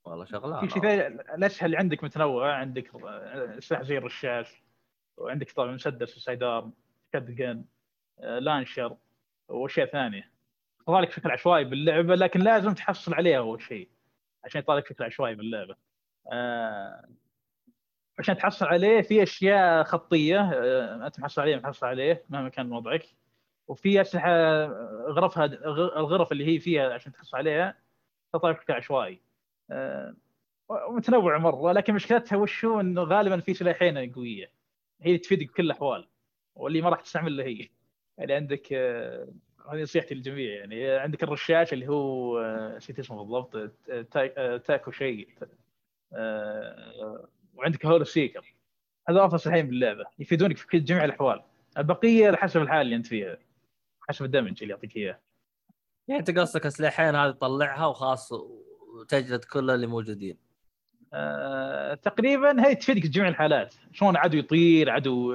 والله 0.05 0.25
شغلانه 0.25 0.61
في 0.61 0.69
شيء 0.81 1.07
الاسلحه 1.07 1.67
اللي 1.67 1.77
عندك 1.77 2.05
متنوعه 2.05 2.53
عندك 2.53 2.95
آه، 3.05 3.59
سلاح 3.59 3.83
زي 3.83 3.99
الرشاش 3.99 4.63
وعندك 5.17 5.53
طبعا 5.53 5.73
مسدس 5.73 6.17
السايد 6.17 6.43
ارم 6.43 6.73
شد 7.15 7.31
جن 7.35 7.65
آه، 8.21 8.39
لانشر 8.39 8.97
وأشياء 9.49 9.87
ثانية. 9.87 10.31
كذلك 10.89 11.09
بشكل 11.09 11.31
عشوائي 11.31 11.65
باللعبة 11.65 12.15
لكن 12.15 12.41
لازم 12.41 12.75
تحصل 12.75 13.15
عليها 13.15 13.39
أول 13.39 13.63
شيء 13.63 13.89
عشان 14.45 14.61
يطلع 14.61 14.77
لك 14.77 14.85
بشكل 14.85 15.05
عشوائي 15.05 15.35
باللعبة. 15.35 15.77
آه، 16.33 17.09
عشان 18.19 18.37
تحصل 18.37 18.67
عليه 18.67 19.01
في 19.01 19.23
أشياء 19.23 19.85
خطية 19.85 20.41
آه، 20.41 21.07
أنت 21.07 21.21
محصل 21.21 21.43
عليه 21.43 21.57
محصل 21.57 21.87
عليه 21.87 22.25
مهما 22.29 22.49
كان 22.49 22.73
وضعك. 22.73 23.05
وفي 23.69 24.01
أسلحة 24.01 24.65
غرفها 25.09 25.45
الغرف 25.45 26.33
اللي 26.33 26.47
هي 26.47 26.61
فيها 26.61 26.95
عشان 26.95 27.13
تحصل 27.13 27.37
عليها 27.37 27.75
تطلع 28.33 28.53
بشكل 28.53 28.73
عشوائي 28.73 29.21
آه، 29.71 30.15
متنوع 30.71 31.39
مرة 31.39 31.73
لكن 31.73 31.95
مشكلتها 31.95 32.37
وشو؟ 32.37 32.81
إنه 32.81 33.03
غالبا 33.03 33.41
في 33.41 33.55
سلاحين 33.55 34.13
قوية. 34.13 34.51
هي 35.01 35.07
اللي 35.07 35.19
تفيدك 35.19 35.49
بكل 35.49 35.65
الأحوال 35.65 36.09
واللي 36.55 36.83
ما 36.83 36.89
راح 36.89 37.01
تستعملها 37.01 37.47
هي. 37.47 37.69
يعني 38.19 38.33
عندك 38.33 38.73
آه، 38.73 39.29
هذه 39.73 39.83
نصيحتي 39.83 40.15
للجميع 40.15 40.55
يعني. 40.55 40.91
عندك 40.91 41.23
الرشاش 41.23 41.73
اللي 41.73 41.89
هو 41.89 42.41
نسيت 42.77 42.99
اسمه 42.99 43.17
بالضبط 43.17 43.71
تاكو 44.67 44.91
شيء 44.91 45.29
وعندك 47.55 47.87
Hollowseeker. 47.87 48.55
هذا 49.09 49.25
أفضل 49.25 49.41
سلاحين 49.41 49.67
باللعبة 49.67 50.05
يفيدونك 50.19 50.57
في 50.57 50.79
جميع 50.79 51.05
الأحوال. 51.05 51.43
البقية 51.79 52.27
على 52.27 52.37
حسب 52.37 52.63
الحال 52.63 52.81
اللي 52.81 52.97
أنت 52.97 53.07
فيها 53.07 53.39
حسب 54.09 54.25
ال 54.25 54.30
damage 54.30 54.59
اللي 54.63 54.75
يعطيك 54.75 54.97
إياه. 54.97 55.21
يعني 56.09 56.21
أنت 56.21 56.39
قصدك 56.39 56.67
اسلحين 56.67 57.15
هذه 57.15 57.31
تطلعها 57.31 57.87
وخلاص 57.87 58.33
وتجلد 58.33 59.45
كل 59.45 59.71
اللي 59.71 59.87
موجودين. 59.87 60.37
أه 61.15 61.95
تقريبا 61.95 62.67
هي 62.67 62.75
تفيدك 62.75 63.03
في 63.03 63.09
جميع 63.09 63.29
الحالات. 63.29 63.75
شلون 63.93 64.17
عدو 64.17 64.39
يطير 64.39 64.91
عدو 64.91 65.35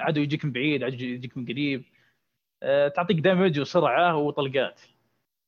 عدو 0.00 0.20
يجيك 0.20 0.44
من 0.44 0.52
بعيد 0.52 0.82
عدو 0.82 0.94
يجيك 0.94 1.36
من 1.36 1.44
قريب. 1.44 1.84
تعطيك 2.94 3.20
دمج 3.20 3.60
وسرعة 3.60 4.16
وطلقات. 4.16 4.80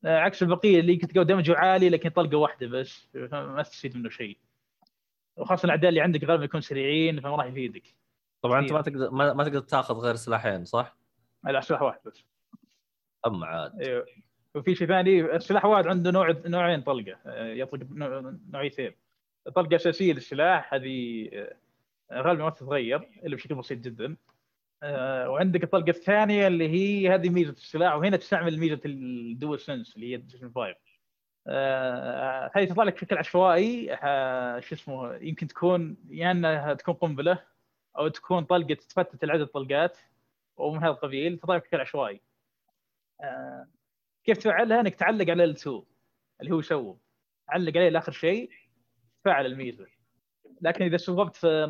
أه 0.04 0.18
عكس 0.18 0.42
البقية 0.42 0.80
اللي 0.80 0.96
تلقى 0.96 1.24
دمجه 1.24 1.56
عالي 1.56 1.88
لكن 1.88 2.10
طلقة 2.10 2.36
واحدة 2.36 2.66
بس 2.66 3.08
ما 3.32 3.62
تستفيد 3.62 3.96
منه 3.96 4.08
شيء. 4.08 4.38
وخاصة 5.36 5.64
الأعداء 5.66 5.88
اللي 5.88 6.00
عندك 6.00 6.24
غالبا 6.24 6.44
يكونوا 6.44 6.62
سريعين 6.62 7.20
فما 7.20 7.36
راح 7.36 7.46
يفيدك. 7.46 7.82
طبعا 8.42 8.60
أنت 8.60 8.72
ما 8.72 8.82
تقدر 8.82 9.10
ما, 9.10 9.44
تقدر 9.44 9.60
تاخذ 9.60 9.94
غير 9.94 10.14
سلاحين 10.14 10.64
صح؟ 10.64 10.96
لا 11.44 11.60
سلاح 11.60 11.82
واحد 11.82 11.98
بس. 12.04 12.24
اما 13.26 13.46
عاد. 13.46 13.82
أيوه 13.82 14.06
وفي 14.54 14.74
شيء 14.74 14.88
ثاني 14.88 15.20
السلاح 15.36 15.64
واحد 15.64 15.86
عنده 15.86 16.10
نوع 16.10 16.36
نوعين 16.46 16.82
طلقة. 16.82 17.18
آه، 17.26 17.52
يطلق 17.52 17.86
نوعيتين 18.50 18.92
الطلقه 19.46 19.68
الاساسيه 19.68 20.12
للسلاح 20.12 20.74
هذه 20.74 21.28
آه، 21.32 22.22
غالبا 22.22 22.44
ما 22.44 22.50
تتغير 22.50 23.08
إلا 23.24 23.36
بشكل 23.36 23.54
بسيط 23.54 23.78
جدا. 23.78 24.06
آه، 24.06 24.31
وعندك 25.28 25.64
الطلقة 25.64 25.90
الثانية 25.90 26.46
اللي 26.46 26.68
هي 26.68 27.14
هذه 27.14 27.28
ميزة 27.28 27.52
السلاح 27.52 27.94
وهنا 27.94 28.16
تستعمل 28.16 28.58
ميزة 28.58 28.80
الدول 28.84 29.60
سنس 29.60 29.96
اللي 29.96 30.10
هي 30.10 30.14
الديجن 30.14 30.52
5 30.54 30.74
هذه 32.56 32.64
تطلع 32.64 32.84
لك 32.84 32.94
بشكل 32.94 33.18
عشوائي 33.18 33.86
شو 34.60 34.74
اسمه 34.74 35.14
يمكن 35.14 35.46
تكون 35.46 35.96
يا 36.10 36.16
يعني 36.18 36.38
أنها 36.38 36.74
تكون 36.74 36.94
قنبلة 36.94 37.38
أو 37.98 38.08
تكون 38.08 38.44
طلقة 38.44 38.74
تفتت 38.74 39.24
العدد 39.24 39.46
طلقات 39.46 39.98
ومن 40.56 40.78
هذا 40.78 40.90
القبيل 40.90 41.38
تطلع 41.38 41.58
بشكل 41.58 41.80
عشوائي. 41.80 42.20
آه، 43.20 43.68
كيف 44.24 44.38
تفعلها؟ 44.38 44.80
إنك 44.80 44.94
تعلق 44.94 45.30
على 45.30 45.54
ال2 45.54 45.66
اللي 46.40 46.54
هو 46.54 46.58
يسوب 46.58 47.00
علق 47.48 47.76
عليه 47.76 47.88
لآخر 47.88 48.12
شيء 48.12 48.50
فعل 49.24 49.46
الميزة. 49.46 49.86
لكن 50.62 50.84
إذا 50.84 50.96
سوبت 50.96 51.36
في 51.36 51.66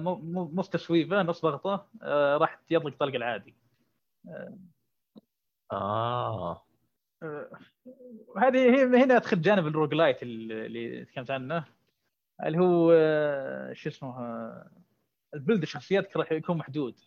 نص 0.54 0.68
تسويبه 0.68 1.22
نص 1.22 1.42
ضغطه 1.42 1.86
آه، 2.02 2.36
راح 2.36 2.60
يطلق 2.70 2.96
طلق 2.98 3.14
العادي. 3.14 3.54
آه, 4.28 4.58
آه. 5.72 6.64
هذه 8.36 8.84
هنا 8.84 9.16
أدخل 9.16 9.42
جانب 9.42 9.66
الروج 9.66 9.94
لايت 9.94 10.22
اللي 10.22 11.04
تكلمت 11.04 11.30
عنه 11.30 11.64
اللي 12.44 12.58
هو 12.58 12.92
شو 13.74 13.88
اسمه 13.88 14.16
ال 15.34 15.39
build 15.39 15.62
الشخصيات 15.62 16.16
راح 16.16 16.32
يكون 16.32 16.56
محدود. 16.56 17.00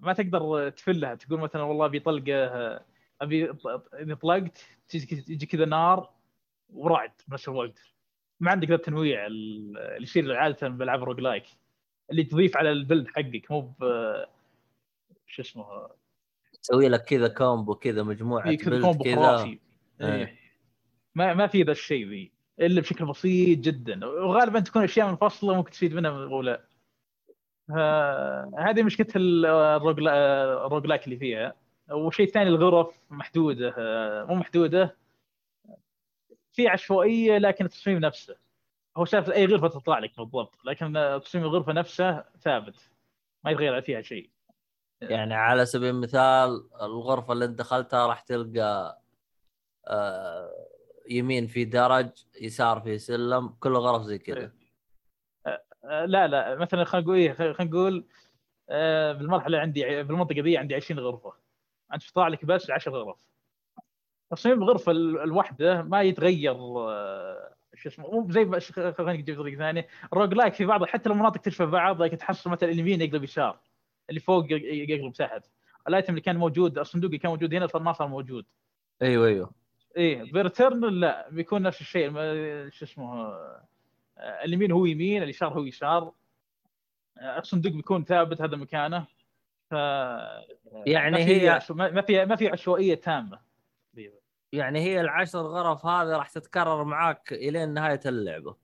ما 0.00 0.14
تقدر 0.16 0.70
تفلها 0.70 1.14
تقول 1.14 1.40
مثلا 1.40 1.62
والله 1.62 1.86
أبي 1.86 2.00
طلقة 2.00 2.84
أبي 3.20 3.50
اذا 3.94 4.14
طلقت 4.14 4.66
تجي 4.88 5.46
كذا 5.46 5.64
نار 5.64 6.10
ورعد 6.68 7.12
بنفس 7.28 7.48
الوقت 7.48 7.78
ما 8.40 8.50
عندك 8.50 8.68
ذا 8.68 8.74
التنويع 8.74 9.26
اللي 9.26 10.02
يصير 10.02 10.36
عادة 10.36 10.68
بألعاب 10.68 11.04
roguelike. 11.04 11.44
اللي 12.10 12.24
تضيف 12.24 12.56
على 12.56 12.72
ال 12.72 12.78
build 12.78 13.08
حقك 13.08 13.50
مو 13.50 13.60
ب 13.60 13.84
شو 15.26 15.42
اسمه؟ 15.42 15.88
تسوي 16.62 16.88
لك 16.88 17.04
كذا 17.04 17.28
combo 17.28 17.74
كذا 17.74 18.02
مجموعة 18.02 18.48
إيه 18.48 18.58
كذا 18.58 18.80
combo 18.80 19.04
كذا. 19.04 19.44
إيه. 19.44 19.58
إيه. 20.00 20.34
ما 21.14 21.34
ما 21.34 21.46
في 21.46 21.62
ذا 21.62 21.72
الشيء 21.72 22.08
ذي 22.08 22.30
إلا 22.60 22.80
بشكل 22.80 23.06
بسيط 23.06 23.58
جدا. 23.58 24.06
وغالبا 24.06 24.60
تكون 24.60 24.82
أشياء 24.82 25.08
منفصلة 25.08 25.54
ممكن 25.54 25.70
تستفيد 25.70 25.94
منها 25.94 26.10
أو 26.10 26.42
لا. 26.42 26.64
هذه 28.58 28.82
مشكلة 28.82 29.06
الروج 29.16 30.86
لايك 30.86 31.04
اللي 31.04 31.16
فيها. 31.16 31.54
وشيء 31.90 32.26
ثاني 32.26 32.48
الغرف 32.48 33.00
محدودة. 33.10 33.74
مو 34.28 34.34
محدودة. 34.34 34.96
في 36.52 36.68
عشوائية 36.68 37.38
لكن 37.38 37.64
التصميم 37.64 37.98
نفسه. 37.98 38.36
هو 38.96 39.04
شايف 39.04 39.30
أي 39.30 39.46
غرفة 39.46 39.68
تطلع 39.68 39.98
لك 39.98 40.16
بالضبط 40.16 40.64
لكن 40.64 41.20
تصميم 41.24 41.44
الغرفة 41.44 41.72
نفسه 41.72 42.24
ثابت. 42.40 42.90
ما 43.44 43.50
يتغير 43.50 43.82
فيها 43.82 44.02
شيء. 44.02 44.30
يعني 45.02 45.34
على 45.34 45.66
سبيل 45.66 45.88
المثال 45.88 46.68
الغرفة 46.82 47.32
اللي 47.32 47.44
أنت 47.44 47.58
دخلتها 47.58 48.06
راح 48.06 48.20
تلقى 48.20 49.00
آه، 49.88 50.66
يمين 51.10 51.46
في 51.46 51.64
درج 51.64 52.10
يسار 52.40 52.80
في 52.80 52.98
سلم 52.98 53.48
كل 53.48 53.72
غرف 53.72 54.02
زي 54.02 54.18
كذا. 54.18 54.38
إيه. 54.38 54.52
آه، 55.46 55.62
آه، 55.84 56.04
لا 56.04 56.26
لا. 56.26 56.54
مثلا 56.54 56.84
خلينا 56.84 57.06
نقول 57.06 57.18
إيه 57.18 57.32
خلينا 57.32 57.64
نقول 57.64 58.06
بالمرحلة 59.18 59.58
عندي 59.58 60.02
بالمنطقة 60.02 60.42
دي 60.42 60.58
عندي 60.58 60.74
20 60.74 61.00
غرفة. 61.00 61.32
أنت 61.94 62.02
تطلع 62.02 62.28
لك 62.28 62.44
بس 62.44 62.70
10 62.70 62.92
غرف. 62.92 63.29
تصميم 64.30 64.62
الغرفة 64.62 64.92
الواحده 64.92 65.82
ما 65.82 66.02
يتغير 66.02 66.54
شو 67.74 67.88
اسمه 67.88 68.10
مو 68.10 68.30
زي 68.30 68.60
خلينا 68.70 69.12
نجيب 69.12 69.36
طريقه 69.36 69.58
ثانية 69.58 69.86
ال 70.12 70.34
roguelike 70.34 70.54
في 70.54 70.66
بعض 70.66 70.84
حتى 70.84 71.08
المناطق 71.08 71.40
تشبه 71.40 71.64
بعض 71.64 72.02
لكن 72.02 72.18
تحصل 72.18 72.50
مثلا 72.50 72.70
اليمين 72.70 73.00
يقلب 73.00 73.24
يسار 73.24 73.60
اللي 74.10 74.20
فوق 74.20 74.46
يقلب 74.52 75.12
تحت. 75.12 75.46
ال 75.88 75.92
item 75.92 76.10
اللي 76.10 76.20
كان 76.20 76.36
موجود 76.36 76.78
الصندوق 76.78 77.08
اللي 77.08 77.18
كان 77.18 77.30
موجود 77.30 77.54
هنا 77.54 77.66
صار 77.66 77.82
ما 77.82 77.92
صار 77.92 78.08
موجود. 78.08 78.46
أيوه 79.02 79.26
أيوه. 79.26 79.50
إيه 79.96 80.32
ب 80.32 80.80
Returnal 80.80 81.30
بيكون 81.30 81.62
نفس 81.62 81.80
الشيء 81.80 82.10
شو 82.70 82.84
اسمه 82.84 83.14
آه، 83.14 83.64
اليمين 84.18 84.72
هو 84.72 84.86
يمين 84.86 85.22
اليسار 85.22 85.52
هو 85.52 85.64
يسار. 85.64 86.12
آه، 87.18 87.38
الصندوق 87.38 87.72
بيكون 87.72 88.04
ثابت 88.04 88.42
هذا 88.42 88.56
مكانه. 88.56 89.06
ف 89.70 89.72
يعني 90.86 91.10
ما 91.10 91.18
هي 91.18 91.60
ما 91.70 92.02
في 92.02 92.24
ما 92.24 92.36
في 92.36 92.48
عشوائية 92.48 92.94
تامة. 92.94 93.49
يعني 94.52 94.80
هي 94.80 95.00
العشر 95.00 95.38
غرف 95.38 95.86
هذه 95.86 96.16
راح 96.16 96.28
تتكرر 96.28 96.84
معاك 96.84 97.32
إلين 97.32 97.74
نهاية 97.74 98.00
اللعبة 98.06 98.56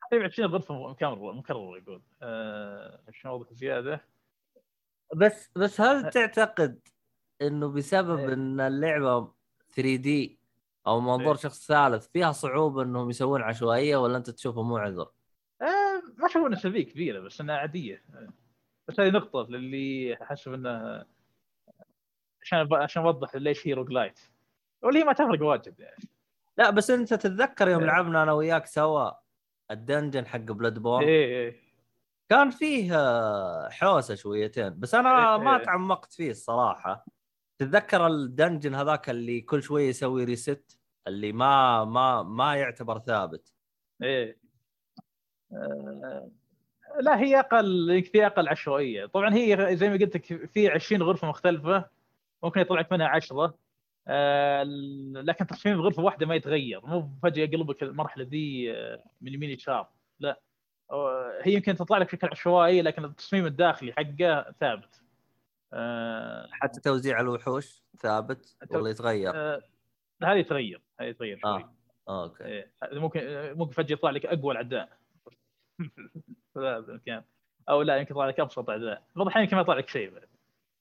تقريبا 0.00 0.26
20 0.26 0.48
غرفه 0.48 0.88
مكرر 0.88 1.32
مكرر 1.32 1.78
يقول 1.78 2.02
أه... 2.22 3.00
عشان 3.08 3.30
اوضح 3.30 3.52
زيادة 3.52 4.04
بس 5.14 5.50
بس 5.56 5.80
هل 5.80 6.10
تعتقد 6.10 6.88
إنه 7.42 7.68
بسبب 7.68 8.18
إيه. 8.18 8.32
إن 8.32 8.60
اللعبة 8.60 9.32
3 9.72 9.96
دي 9.96 10.38
أو 10.86 11.00
منظور 11.00 11.34
إيه. 11.34 11.40
شخص 11.40 11.66
ثالث 11.66 12.06
فيها 12.06 12.32
صعوبة 12.32 12.82
إنهم 12.82 13.10
يسوون 13.10 13.42
عشوائية 13.42 13.96
ولا 13.96 14.16
أنت 14.16 14.30
تشوفه 14.30 14.62
مو 14.62 14.76
عذر؟ 14.76 15.10
أه 15.62 16.02
ما 16.16 16.26
أشوف 16.26 16.46
إنها 16.46 16.58
سلبيه 16.58 16.84
كبيرة 16.84 17.20
بس 17.20 17.40
إنها 17.40 17.56
عادية 17.56 18.04
بس 18.88 19.00
هذه 19.00 19.10
نقطة 19.10 19.50
للي 19.50 20.14
احسب 20.22 20.52
انه 20.52 21.04
عشان 22.42 22.68
عشان 22.72 23.02
أوضح 23.02 23.36
ليش 23.36 23.66
هي 23.66 23.72
roguelite 23.72 24.20
واللي 24.82 25.00
هي 25.00 25.04
ما 25.04 25.12
تفرق 25.12 25.42
واجد 25.42 25.80
يعني. 25.80 26.08
لا 26.58 26.70
بس 26.70 26.90
انت 26.90 27.14
تتذكر 27.14 27.68
يوم 27.68 27.80
إيه. 27.80 27.86
لعبنا 27.86 28.22
أنا 28.22 28.32
وياك 28.32 28.66
سوا 28.66 29.10
ال 29.70 29.77
dungeon 29.77 30.26
حق 30.26 30.38
Bloodborne 30.38 31.04
إيه 31.04 31.26
إيه. 31.26 31.56
كان 32.28 32.50
فيه 32.50 32.98
آه، 32.98 33.68
حوسة 33.68 34.14
شويتين 34.14 34.80
بس 34.80 34.94
أنا 34.94 35.34
إيه 35.34 35.42
ما 35.42 35.56
إيه. 35.56 35.64
تعمقت 35.64 36.12
فيه 36.12 36.30
الصراحة. 36.30 37.06
تتذكر 37.58 38.06
ال 38.06 38.14
dungeon 38.14 38.74
هذاك 38.74 39.10
اللي 39.10 39.40
كل 39.40 39.62
شوية 39.62 39.88
يسوي 39.88 40.24
reset 40.24 40.78
اللي 41.06 41.32
ما 41.32 41.84
ما 41.84 42.22
ما 42.22 42.56
يعتبر 42.56 42.98
ثابت. 42.98 43.52
إيه. 44.02 44.38
آه 45.52 46.30
لا 47.00 47.20
هي 47.20 47.38
أقل 47.40 48.02
في 48.12 48.26
أقل 48.26 48.48
عشوائية. 48.48 49.06
طبعا 49.06 49.34
هي 49.34 49.76
زي 49.76 49.88
ما 49.88 49.96
قلت 49.96 50.16
لك 50.16 50.46
في 50.46 50.68
20 50.68 51.02
غرفة 51.02 51.28
مختلفة 51.28 51.88
ممكن 52.42 52.60
يطلع 52.60 52.80
لك 52.80 52.92
منها 52.92 53.08
10 53.08 53.44
آه 53.44 53.54
لكن 55.22 55.46
تصميم 55.46 55.80
غرفه 55.80 56.02
واحدة 56.02 56.26
ما 56.26 56.34
يتغير. 56.34 56.86
مو 56.86 57.08
فجأة 57.22 57.44
يقلبك 57.44 57.82
المرحلة 57.82 58.24
دي 58.24 58.72
آه، 58.72 59.04
من 59.20 59.34
يمين 59.34 59.50
يسار 59.50 59.88
لا. 60.20 60.40
هي 61.42 61.52
يمكن 61.54 61.74
تطلع 61.74 61.98
لك 61.98 62.06
بشكل 62.06 62.28
عشوائي 62.30 62.82
لكن 62.82 63.04
التصميم 63.04 63.46
الداخلي 63.46 63.92
حقه 63.92 64.54
ثابت. 64.60 65.02
آه 65.72 66.48
حتى 66.52 66.80
توزيع 66.80 67.20
الوحوش 67.20 67.82
ثابت 67.98 68.56
ولا 68.70 68.90
يتغير؟ 68.90 69.32
آه 69.34 69.62
هذه 70.22 70.36
يتغير 70.36 70.82
هذه 71.00 71.08
يتغير 71.08 71.40
آه. 71.44 71.74
آه، 72.08 72.24
أوكي. 72.24 72.44
إيه. 72.44 72.72
ممكن 72.92 73.20
ممكن 73.56 73.72
فجأة 73.72 73.92
يطلع 73.92 74.10
لك 74.10 74.26
أقوى 74.26 74.52
الأعداء. 74.52 74.98
هذا 76.56 77.24
أو 77.68 77.82
لا 77.82 77.96
يمكن 77.96 78.14
يطلع 78.14 78.28
لك 78.28 78.40
أبسط 78.40 78.70
أعداء. 78.70 79.02
بعض 79.16 79.26
الأحيان 79.26 79.44
يمكن 79.44 79.56
ما 79.56 79.62
يطلع 79.62 79.74
لك 79.74 79.88
شيء 79.88 80.10
بعد. 80.10 80.28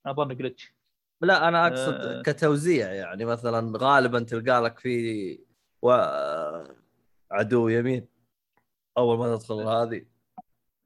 أظن 0.05 0.35
جلتش 0.35 0.73
لا 1.21 1.47
أنا 1.47 1.67
أقصد 1.67 1.93
آه. 1.93 2.21
كتوزيع 2.21 2.93
يعني 2.93 3.25
مثلا 3.25 3.73
غالبا 3.77 4.19
تلقى 4.19 4.61
لك 4.61 4.79
في 4.79 5.39
و... 5.81 5.91
عدو 7.31 7.67
يمين. 7.67 8.07
أول 8.97 9.17
ما 9.17 9.35
تدخل 9.35 9.55
هذه. 9.55 10.05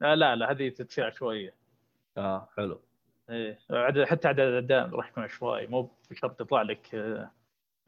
لا 0.00 0.16
لا, 0.16 0.36
لا 0.36 0.50
هذه 0.50 0.68
تتسع 0.68 1.10
شوية. 1.10 1.54
آه 2.16 2.48
حلو. 2.56 2.80
إيه 3.30 3.58
حتى 4.04 4.28
عدد 4.28 4.40
الاعداء 4.40 4.88
راح 4.88 5.08
يكون 5.08 5.24
عشوائي 5.24 5.66
مو 5.66 5.90
بشرط 6.10 6.40
يطلع 6.40 6.62
لك 6.62 6.94
آه، 6.94 7.30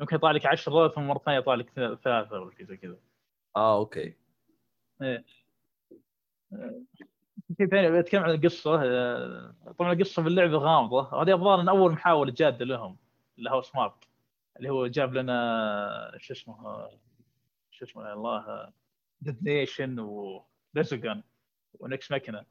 ممكن 0.01 0.17
يطلع 0.17 0.31
لك 0.31 0.47
10 0.47 0.89
ثم 0.89 1.03
مرة 1.03 1.19
ثانية 1.19 1.39
يطلع 1.39 1.55
لك 1.55 1.71
ثلاثة 2.05 2.41
ولا 2.41 2.55
شيء 2.57 2.67
زي 2.67 2.77
كذا. 2.77 2.97
آه 3.57 3.79
أوكي. 3.79 4.15
إيه. 5.03 5.25
آه، 6.53 6.83
شيء 7.59 7.67
ثاني 7.67 7.91
بتكلم 8.03 8.23
عن 8.23 8.31
القصة 8.31 8.83
آه، 8.85 9.55
طبعا 9.79 9.93
القصة 9.93 10.23
في 10.23 10.29
اللعبة 10.29 10.59
غامضة. 10.59 11.23
هذه 11.23 11.33
الظاهر 11.33 11.61
إن 11.61 11.69
أول 11.69 11.93
محاولة 11.93 12.33
جادة 12.33 12.65
لهم 12.65 12.97
اللي 13.39 13.51
Housemarque 13.51 14.09
اللي 14.57 14.71
هو 14.71 14.87
جاب 14.87 15.15
لنا 15.15 16.13
شو 16.19 16.33
اسمه 16.35 16.89
شو 17.71 17.85
اسمه 17.85 18.13
الله 18.13 18.73
Dead 19.21 19.43
Nation 19.43 19.99
و 19.99 20.14
Resogun 20.14 21.23
و 21.81 21.88
Nex 21.88 22.11
Machina 22.11 22.45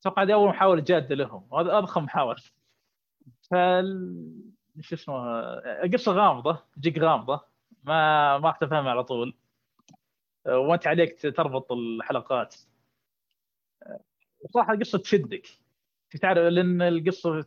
أتوقع 0.00 0.22
هذه 0.22 0.34
أول 0.34 0.48
محاولة 0.48 0.82
جادة 0.82 1.14
لهم. 1.14 1.46
وهذا 1.50 1.78
أضخم 1.78 2.04
محاولة. 2.04 2.42
فال 3.50 4.52
شو 4.80 4.94
اسمه 4.94 5.14
القصة 5.84 6.12
غامضة 6.12 6.58
تجيك 6.76 6.98
غامضة. 6.98 7.40
ما 7.84 8.38
ما 8.38 8.48
راح 8.48 8.56
تفهمها 8.56 8.90
على 8.90 9.04
طول. 9.04 9.34
وأنت 10.46 10.86
عليك 10.86 11.20
تربط 11.36 11.72
الحلقات. 11.72 12.54
صراحة 14.50 14.72
القصة 14.72 14.98
تشدك. 14.98 15.46
تعرف 16.20 16.38
لأن 16.38 16.82
القصة 16.82 17.44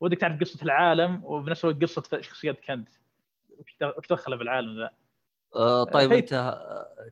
ودك 0.00 0.18
تعرف 0.18 0.40
قصة 0.40 0.62
العالم 0.62 1.24
وبنفس 1.24 1.64
الوقت 1.64 1.82
قصة 1.82 2.20
شخصيتك 2.20 2.70
أنت. 2.70 2.88
وش 3.98 4.06
دخله 4.10 4.36
بالعالم 4.36 4.78
ذا؟ 4.78 4.90
آه 5.56 5.84
طيب 5.84 6.12
هي- 6.12 6.18
أنت 6.18 6.58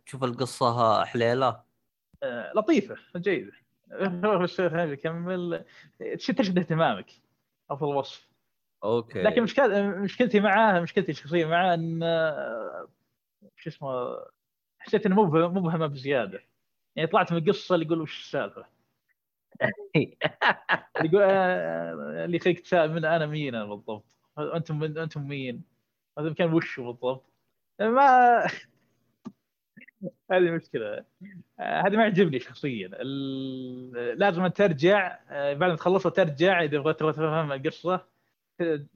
تشوف 0.07 0.25
القصة 0.25 1.05
حليلة؟ 1.05 1.61
آه، 2.23 2.53
لطيفة 2.57 2.97
جيدة. 3.17 3.53
شيء 6.17 6.35
تشد 6.35 6.59
اهتمامك 6.59 7.07
أفضل 7.71 7.95
وصف 7.97 8.29
أوكي. 8.85 9.23
لكن 9.23 9.43
مشكلة 9.43 9.83
مشكلتي 9.89 10.41
معاه 10.41 10.81
مشكلتي 10.81 11.13
الشخصية 11.13 11.47
معاه 11.47 11.75
إن 11.75 12.03
آه، 12.03 12.89
شو 13.57 13.71
اسمه 13.71 14.17
حسيت 14.79 15.07
إنه 15.07 15.23
مبهم 15.25 15.57
مبهمة 15.57 15.87
بزيادة. 15.87 16.41
يعني 16.97 17.09
طلعت 17.09 17.33
من 17.33 17.39
القصة 17.39 17.75
اللي 17.75 17.87
يقول 17.87 18.01
وش 18.01 18.21
السالفة. 18.21 18.67
يقول 21.05 21.23
آه، 21.23 22.25
اللي 22.25 22.37
يخليك 22.37 22.61
تسال 22.61 22.93
من 22.93 23.05
أنا 23.05 23.27
مين 23.27 23.55
أنا 23.55 23.65
بالضبط؟ 23.65 24.05
أنتم 24.39 24.79
من 24.79 24.99
أنتم 24.99 25.29
مين؟ 25.29 25.63
هذا 26.19 26.27
المكان 26.27 26.53
وش 26.53 26.81
بالضبط؟ 26.81 27.25
ما 27.81 28.43
هذه 30.31 30.51
مشكلة. 30.51 31.05
آه، 31.61 31.81
هذا 31.87 31.97
ما 31.97 32.03
يعجبني 32.03 32.41
شخصيا. 32.41 32.89
لازم 34.15 34.47
ترجع 34.47 35.19
آه، 35.31 35.55
بعد 35.55 35.71
ما 35.71 35.77
تخلصها 35.77 36.11
ترجع 36.11 36.63
إذا 36.63 36.79
بغيت 36.79 36.99
تبغى 37.01 37.13
تفهم 37.13 37.53
القصة 37.53 38.07
ت- 38.59 38.87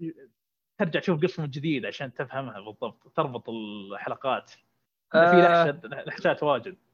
ترجع 0.79 1.01
تشوف 1.01 1.23
قصة 1.23 1.43
من 1.43 1.51
جديد 1.51 1.87
عشان 1.87 2.15
تفهمها 2.15 2.61
بالضبط 2.61 3.13
تربط 3.17 3.49
الحلقات. 3.49 4.51
في 5.13 5.19
آه. 5.19 5.67
لحشات 5.71 5.85
لحشات 6.07 6.43
واجد. 6.43 6.77
آه، 6.77 6.92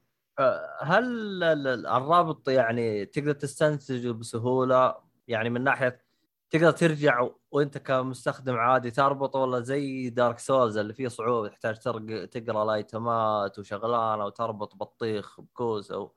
هل 0.82 1.04
ال- 1.42 1.66
ال- 1.68 1.86
الرابط 1.86 2.48
يعني 2.48 3.04
تقدر 3.06 3.32
تستنتجه 3.32 4.10
بسهولة؟ 4.10 4.94
يعني 5.28 5.50
من 5.50 5.64
ناحية 5.64 6.02
تقدر 6.50 6.70
ترجع 6.70 7.28
وانت 7.50 7.78
كمستخدم 7.78 8.56
عادي 8.56 8.90
تربطه 8.90 9.38
ولا 9.38 9.60
زي 9.60 10.10
دارك 10.10 10.38
سولز 10.38 10.76
اللي 10.78 10.92
فيه 10.94 11.08
صعوبة؟ 11.08 11.48
تحتاج 11.48 11.78
ترق- 11.78 12.24
تقرأ 12.24 12.62
الآيتمات 12.64 13.58
وشغلانة 13.58 14.24
وتربط 14.26 14.76
بطيخ 14.76 15.40
بكوس 15.40 15.90
أو 15.92 16.14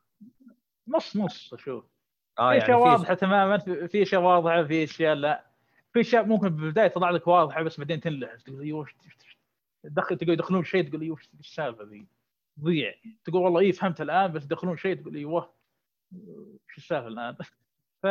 نص 0.88 1.16
نص. 1.18 1.54
أشوف 1.54 1.84
آه 2.40 2.50
في 2.52 2.58
يعني 2.58 2.64
اشياء 2.64 2.80
واضحه 2.80 3.14
تماما 3.14 3.58
في 3.88 4.02
اشياء 4.02 4.22
واضحه 4.22 4.64
في 4.64 4.84
أشياء 4.84 5.16
لا. 5.16 5.46
في 5.94 6.00
أشياء 6.00 6.26
ممكن 6.26 6.50
بالبدايه 6.50 6.88
تطلع 6.88 7.10
لك 7.10 7.28
واضحة 7.28 7.64
بس 7.64 7.78
بعدين 7.80 8.00
تنلحس 8.02 8.44
تقول 8.44 8.88
تدخل 9.84 10.18
تقول 10.18 10.30
يدخلون 10.30 10.64
شيء. 10.64 10.90
تقول 10.90 11.12
وش 11.12 11.30
السالفة 11.40 11.84
ذي؟ 11.84 12.08
تضيع. 12.62 12.94
تقول 13.26 13.42
والله 13.42 13.60
اي 13.60 13.72
فهمت 13.72 14.02
الآن 14.02 14.32
بس 14.32 14.46
يدخلون 14.46 14.78
شيء 14.78 14.96
تقول 15.02 15.16
أيوه 15.16 15.54
وش 16.68 16.78
السالفة 16.78 17.08
الآن؟ 17.08 17.36
ف 18.04 18.06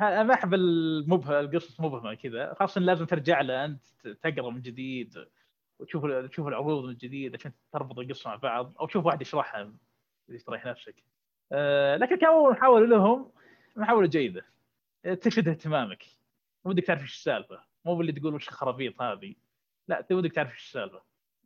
ما 0.00 0.34
أحب 0.34 0.54
المبهم 0.54 1.32
القصص 1.32 1.80
مبهمة 1.80 2.14
كذا. 2.14 2.54
خاصة 2.54 2.80
لازم 2.80 3.04
ترجع 3.04 3.40
له 3.40 3.64
أنت 3.64 3.82
تقرأ 4.22 4.50
من 4.50 4.60
جديد 4.60 5.26
وتشوف 5.78 6.06
تشوف 6.06 6.46
العروض 6.46 6.84
من 6.84 6.94
جديد 6.94 7.34
عشان 7.34 7.52
تربط 7.72 7.98
القصة 7.98 8.30
مع 8.30 8.36
بعض 8.36 8.74
أو 8.80 8.86
تشوف 8.86 9.06
واحد 9.06 9.22
يشرحها 9.22 9.72
تريح 10.46 10.66
نفسك. 10.66 11.04
آه، 11.52 11.96
لكن 11.96 12.16
كان 12.16 12.28
أول 12.28 12.52
محاولة 12.52 12.86
لهم 12.86 13.32
محاولة 13.76 14.08
جيدة. 14.08 14.46
آه، 15.04 15.14
تشد 15.14 15.48
اهتمامك. 15.48 16.04
ودك 16.64 16.84
تعرف 16.84 17.02
إيش 17.02 17.14
السالفة. 17.14 17.64
مو 17.84 17.96
باللي 17.96 18.12
تقول 18.12 18.34
وش 18.34 18.48
الخرابيط 18.48 19.02
هذه. 19.02 19.34
لا 19.88 20.06
ودك 20.12 20.32
تعرف 20.32 20.52
إيش 20.52 20.64
السالفة. 20.66 21.02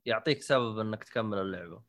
يعطيك 0.09 0.43
سبب 0.43 0.79
إنك 0.79 1.05
تكمل 1.05 1.39
اللعبة. 1.39 1.83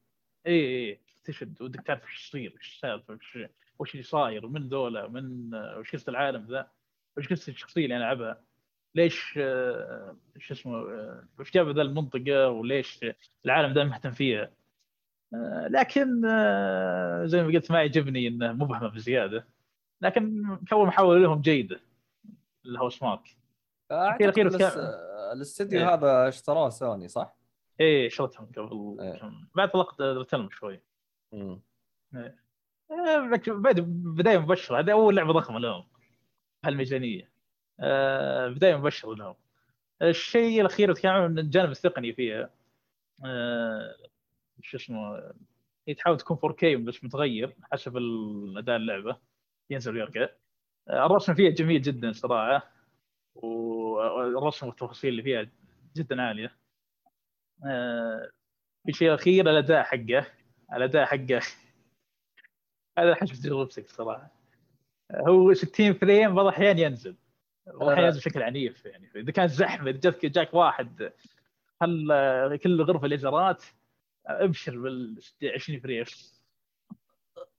إي 0.47 0.89
إي 0.89 0.99
تشد 1.23 1.61
ودك 1.61 1.81
تعرف 1.81 2.03
إيش 2.03 2.27
يصير 2.27 2.53
إيش 2.57 2.73
السالفه 2.75 3.13
وش 3.13 3.37
وش 3.79 3.91
اللي 3.91 4.03
صاير 4.03 4.47
من 4.47 4.67
ذولا 4.67 5.07
من 5.07 5.55
وش 5.55 5.95
قصة 5.95 6.09
العالم 6.09 6.45
ذا 6.49 6.71
وش 7.17 7.27
قصة 7.27 7.51
الشخصية 7.51 7.83
اللي 7.83 7.95
أنا 7.95 8.03
ألعبها. 8.03 8.41
ليش 8.95 9.33
آه، 9.37 10.15
شو 10.37 10.53
اسمه 10.53 10.77
آه، 10.77 11.27
وش 11.39 11.51
جاب 11.51 11.69
ذا 11.69 11.81
المنطقة 11.81 12.49
وليش 12.49 13.05
العالم 13.45 13.73
ذا 13.73 13.83
مهتم 13.83 14.11
فيها. 14.11 14.51
آه، 15.33 15.67
لكن 15.67 16.21
زي 17.27 17.43
ما 17.43 17.47
قلت 17.53 17.71
ما 17.71 17.79
يعجبني 17.79 18.27
إنه 18.27 18.51
مبهمه 18.53 18.87
بزيادة. 18.87 19.47
لكن 20.01 20.57
كون 20.69 20.87
محاولة 20.87 21.19
لهم 21.19 21.41
جيدة 21.41 21.79
اللي 22.65 22.79
هو 22.79 22.89
سمارك. 22.89 23.37
أعتقد 23.91 24.39
الاستديو 25.33 25.79
إيه. 25.79 25.93
هذا 25.93 26.27
اشتراه 26.27 26.69
سوني 26.69 27.07
صح؟ 27.07 27.38
إيه 27.79 28.09
شريتهم 28.09 28.45
قبل 28.57 28.97
إيه. 29.01 29.19
كم- 29.19 29.47
بعد 29.55 29.69
طلقت 29.71 30.33
لهم 30.33 30.49
شوي. 30.49 30.81
مم. 31.33 31.61
بك- 33.31 33.49
بد- 33.49 33.79
بداية 34.17 34.37
مبشرة. 34.37 34.79
هذه 34.79 34.91
أول 34.91 35.15
لعبة 35.15 35.33
ضخمة 35.33 35.59
لهم 35.59 35.83
هالميزانيه 36.65 37.31
آه، 37.79 38.47
بداية 38.47 38.75
مبشرة 38.75 39.13
لهم 39.15 39.35
الشيء 40.01 40.61
الأخير 40.61 40.93
كان 40.93 41.11
عن 41.11 41.39
الجانب 41.39 41.71
التقني 41.71 42.13
فيها. 42.13 42.49
شو 44.61 44.77
اسمه 44.77 45.33
هي 45.87 45.93
تحاول 45.93 46.17
تكون 46.17 46.37
4K 46.37 46.65
بس 46.77 47.03
متغير 47.03 47.55
حسب 47.71 47.97
أداء 48.57 48.75
اللعبة. 48.75 49.17
ينزل 49.69 49.95
ويرجع. 49.95 50.27
الرسم 50.89 51.33
فيها 51.33 51.49
جميل 51.51 51.81
جدا 51.81 52.11
صراحة. 52.11 52.71
والرسم 53.35 54.67
والتفاصيل 54.67 55.09
اللي 55.09 55.23
فيها 55.23 55.49
جدا 55.97 56.21
عالية. 56.21 56.55
شيء 58.91 59.13
أخير 59.13 59.49
الأداء 59.49 59.83
حقه. 59.83 60.25
الأداء 60.73 61.05
حقه. 61.05 61.41
هذا 62.99 63.15
حسب 63.15 63.33
تجربتك 63.33 63.89
صراحة. 63.89 64.31
هو 65.11 65.53
60 65.53 65.93
frame 65.93 66.35
بعض 66.35 66.45
الأحيان 66.45 66.79
ينزل. 66.79 67.15
بعض 67.67 67.83
الأحيان 67.83 68.03
آه. 68.03 68.07
ينزل 68.07 68.19
بشكل 68.19 68.41
عنيف 68.41 68.85
يعني. 68.85 69.11
إذا 69.15 69.31
كان 69.31 69.47
زحمة 69.47 69.89
إذا 69.89 69.99
جاك 69.99 70.25
جاك 70.25 70.53
واحد 70.53 71.11
خل 71.81 72.59
كل 72.63 72.81
غرفة 72.81 73.07
ليزرات 73.07 73.63
أبشر 74.25 74.77
بال 74.77 75.21
20 75.43 75.79
frame. 75.79 76.05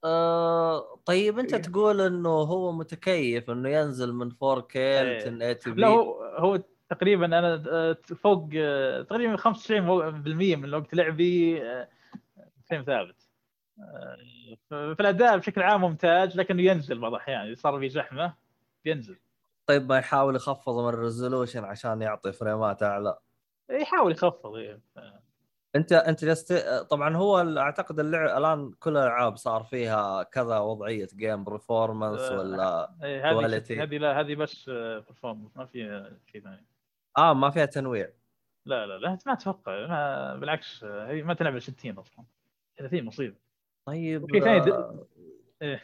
آه 0.03 0.95
طيب 1.05 1.39
أنت 1.39 1.53
إيه. 1.53 1.61
تقول 1.61 2.01
إنه 2.01 2.29
هو 2.29 2.71
متكيف 2.71 3.49
إنه 3.49 3.69
ينزل 3.69 4.13
من 4.13 4.31
4K 4.31 4.75
ل 4.75 5.43
1080 5.43 5.79
لا 5.79 5.87
هو 5.87 6.23
هو 6.23 6.63
تقريبا 6.91 7.25
أنا 7.25 7.63
آه، 7.71 7.97
فوق 8.15 8.49
آه، 8.55 9.01
تقريبا 9.01 9.35
95% 9.37 10.55
من 10.55 10.73
وقت 10.73 10.93
لعبي 10.93 11.61
frame 12.69 12.83
ثابت 12.83 13.29
آه، 13.79 14.17
ف- 14.69 14.73
فالاداء 14.73 15.37
بشكل 15.37 15.61
عام 15.61 15.81
ممتاز 15.81 16.37
لكنه 16.37 16.61
ينزل 16.61 16.99
بعض 16.99 17.13
الأحيان 17.13 17.41
إذا 17.41 17.55
صار 17.55 17.79
في 17.79 17.89
زحمة 17.89 18.33
ينزل 18.85 19.17
طيب 19.65 19.89
ما 19.89 19.97
يحاول 19.97 20.35
يخفض 20.35 20.79
من 20.83 20.89
ال 20.89 20.96
resolution 20.96 21.63
عشان 21.63 22.01
يعطي 22.01 22.31
فريمات 22.31 22.83
أعلى 22.83 23.17
يحاول 23.69 24.11
يخفض 24.11 24.55
إيه. 24.55 24.81
أنت 25.75 25.91
أنت 25.93 26.25
just 26.25 26.53
طبعا 26.89 27.15
هو 27.15 27.57
أعتقد 27.57 27.99
اللعب 27.99 28.37
الآن 28.37 28.71
كل 28.79 28.91
الألعاب 28.97 29.37
صار 29.37 29.63
فيها 29.63 30.23
كذا 30.23 30.59
وضعية 30.59 31.07
game 31.15 31.43
performance. 31.43 32.21
ولا 32.31 32.91
إيه، 33.03 33.31
هذه 33.31 33.41
Quality. 33.59 33.71
هذه 33.71 33.97
لا 33.97 34.19
هذه 34.19 34.35
بس 34.35 34.69
performance 34.69 35.57
ما 35.57 35.65
في 35.65 36.09
شيء 36.31 36.41
ثاني 36.41 36.65
آه 37.17 37.33
ما 37.33 37.49
فيها 37.49 37.65
تنويع 37.65 38.09
لا 38.65 38.85
لا 38.85 38.97
لا 38.97 39.17
ما 39.25 39.33
أتوقع 39.33 39.87
ما 39.87 40.35
بالعكس 40.35 40.83
هي 40.83 41.23
ما 41.23 41.33
تلعب 41.33 41.59
60 41.59 41.91
أصلا 41.97 42.25
30 42.77 43.03
مصيبة 43.05 43.35
طيب 43.85 44.23
وفي 44.23 44.41
ثاني 44.41 44.59
د- 44.59 44.69
آه، 44.69 45.07
إيه. 45.61 45.83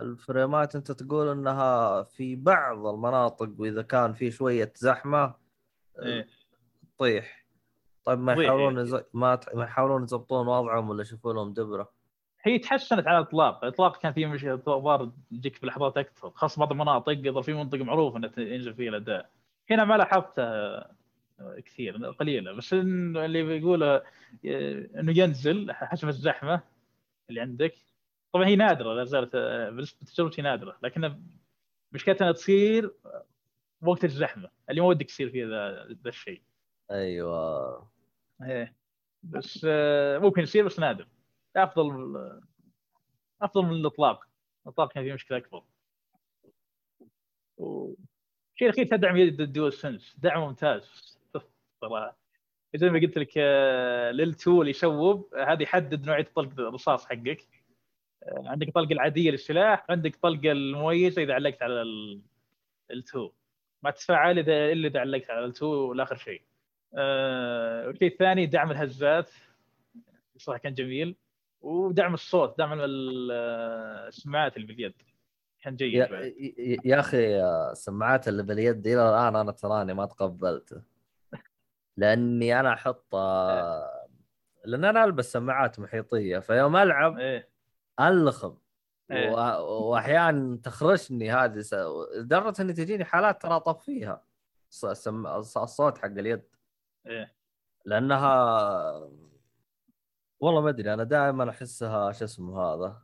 الفريمات 0.00 0.76
أنت 0.76 0.92
تقول 0.92 1.28
إنها 1.28 2.02
في 2.02 2.36
بعض 2.36 2.86
المناطق 2.86 3.50
وإذا 3.58 3.82
كان 3.82 4.12
في 4.12 4.30
شوية 4.30 4.72
زحمة 4.76 5.34
إيه. 6.02 6.26
تطيح 6.96 7.46
طيب 8.04 8.18
ما 8.18 8.32
يحاولون 8.32 8.78
إيه. 8.78 9.06
ما 9.14 9.34
ت... 9.34 9.54
ما 9.54 9.64
يحاولون 9.64 10.02
يضبطون 10.02 10.48
وضعهم 10.48 10.90
ولا 10.90 11.02
يشوفوا 11.02 11.32
لهم 11.32 11.52
دبرة 11.52 11.92
هي 12.42 12.58
تحسنت 12.58 13.06
على 13.06 13.18
الإطلاق، 13.18 13.64
الإطلاق 13.64 13.96
كان 14.02 14.12
فيه 14.12 14.26
مش 14.26 14.44
الظاهر 14.44 15.10
تجيك 15.30 15.56
في 15.56 15.66
لحظات 15.66 15.96
أكثر، 15.98 16.30
خاصة 16.30 16.60
بعض 16.60 16.72
المناطق 16.72 17.12
قدر 17.12 17.42
في 17.42 17.52
منطقة 17.52 17.84
معروفة 17.84 18.16
انه 18.16 18.30
ينزل 18.38 18.74
فيها 18.74 18.88
الأداء. 18.88 19.30
هنا 19.70 19.84
ما 19.84 19.96
لاحظتها 19.96 20.96
كثير 21.64 22.06
قليله 22.10 22.52
بس 22.52 22.72
اللي 22.72 23.42
بيقوله 23.42 23.94
آه، 23.96 24.04
إنه 25.00 25.18
ينزل 25.18 25.72
حسب 25.72 26.08
الزحمة 26.08 26.62
اللي 27.30 27.40
عندك. 27.40 27.74
طبعا 28.32 28.46
هي 28.46 28.56
نادرة 28.56 28.94
لا 28.94 29.04
زالت 29.04 29.34
آه، 29.34 29.70
بالنسبة 29.70 29.98
لتجربتي 30.02 30.42
نادرة. 30.42 30.78
لكن 30.82 31.22
مشكلتها 31.92 32.24
إنها 32.24 32.32
تصير 32.32 32.94
وقت 33.82 34.04
الزحمة. 34.04 34.50
اللي 34.70 34.80
ما 34.80 34.86
ودك 34.86 35.08
يصير 35.08 35.30
فيه 35.30 35.46
ذا 35.46 35.86
ذا 36.04 36.08
الشيء. 36.08 36.42
أيوه. 36.90 37.90
إيه. 38.42 38.74
بس 39.22 39.66
آه، 39.68 40.18
ممكن 40.18 40.42
يصير 40.42 40.66
بس 40.66 40.78
نادر. 40.80 41.08
أفضل 41.56 42.16
أفضل 43.42 43.62
من 43.64 43.72
الإطلاق. 43.72 44.26
الإطلاق 44.66 44.92
كان 44.92 45.04
فيه 45.04 45.12
مشكلة 45.12 45.38
أكبر. 45.38 45.62
والشيء 48.60 48.68
الأخير 48.68 48.98
تدعم 48.98 49.16
يد 49.16 49.40
الدول 49.40 49.72
سنس 49.72 50.16
دعم 50.18 50.40
ممتاز. 50.42 51.18
صراحة 51.80 52.16
زي 52.74 52.88
ما 52.90 53.00
قلت 53.00 53.18
لك 53.18 53.32
آه، 53.36 54.10
للتول 54.10 54.68
يشوب 54.68 55.34
هذه 55.34 55.62
يحدد 55.62 56.06
نوعية 56.06 56.28
طلق 56.34 56.50
الرصاص 56.58 57.06
حقك. 57.06 57.48
آه، 58.22 58.42
عندك 58.46 58.70
طلقه 58.74 58.92
العادية 58.92 59.30
للسلاح 59.30 59.86
عندك 59.90 60.16
طلقه 60.16 60.52
المميزه 60.52 61.22
إذا 61.22 61.34
علقت 61.34 61.62
على 61.62 61.82
ال- 61.82 62.20
التو 62.90 63.30
ما 63.82 63.90
تتفاعل 63.90 64.38
اذا 64.38 64.72
إلا 64.72 64.88
إذا 64.88 65.00
علقت 65.00 65.30
على 65.30 65.44
التو 65.44 65.92
لآخر 65.92 66.16
شيء. 66.16 66.42
آه، 66.94 67.86
والشيء 67.86 68.08
الثاني 68.12 68.46
دعم 68.46 68.70
الهزات. 68.70 69.30
صراحة 70.36 70.58
كان 70.60 70.74
جميل. 70.74 71.16
ودعم 71.60 72.14
الصوت 72.14 72.58
دعم 72.58 72.80
ال- 72.80 73.30
السماعات 74.08 74.56
اللي 74.56 74.66
باليد. 74.66 74.94
كان 75.62 75.76
جيد 75.76 75.94
يا, 75.94 76.06
بعد. 76.06 76.34
يا- 76.84 77.00
أخي 77.00 77.42
السماعات 77.70 78.28
اللي 78.28 78.42
باليد 78.42 78.86
إلى 78.86 79.08
الآن 79.10 79.36
أنا 79.36 79.52
تراني 79.52 79.94
ما 79.94 80.06
تقبلته 80.06 80.82
لأني 81.96 82.60
أنا 82.60 82.72
أحط 82.72 83.14
آه، 83.14 84.08
لأن 84.64 84.84
أنا 84.84 85.04
ألبس 85.04 85.32
سماعات 85.32 85.80
محيطية 85.80 86.38
فيوم 86.38 86.76
ألعب 86.76 87.18
إيه. 87.18 87.48
ألخم. 88.00 88.56
إيه. 89.10 89.30
واحيانا 89.60 90.56
تخرشني 90.56 91.32
هذه 91.32 91.62
لدرجة 92.16 92.62
إني 92.62 92.72
تجيني 92.72 93.04
حالات 93.04 93.42
ترى 93.42 93.54
اطفيها 93.56 94.24
الصوت 95.56 95.98
حق 95.98 96.04
اليد. 96.06 96.42
إيه. 97.06 97.34
لأنها 97.84 99.10
والله 100.40 100.60
ما 100.60 100.68
أدري 100.68 100.94
أنا 100.94 101.04
دائما 101.04 101.50
أحسها 101.50 102.12
شو 102.12 102.24
اسمه 102.24 102.60
هذا 102.62 103.02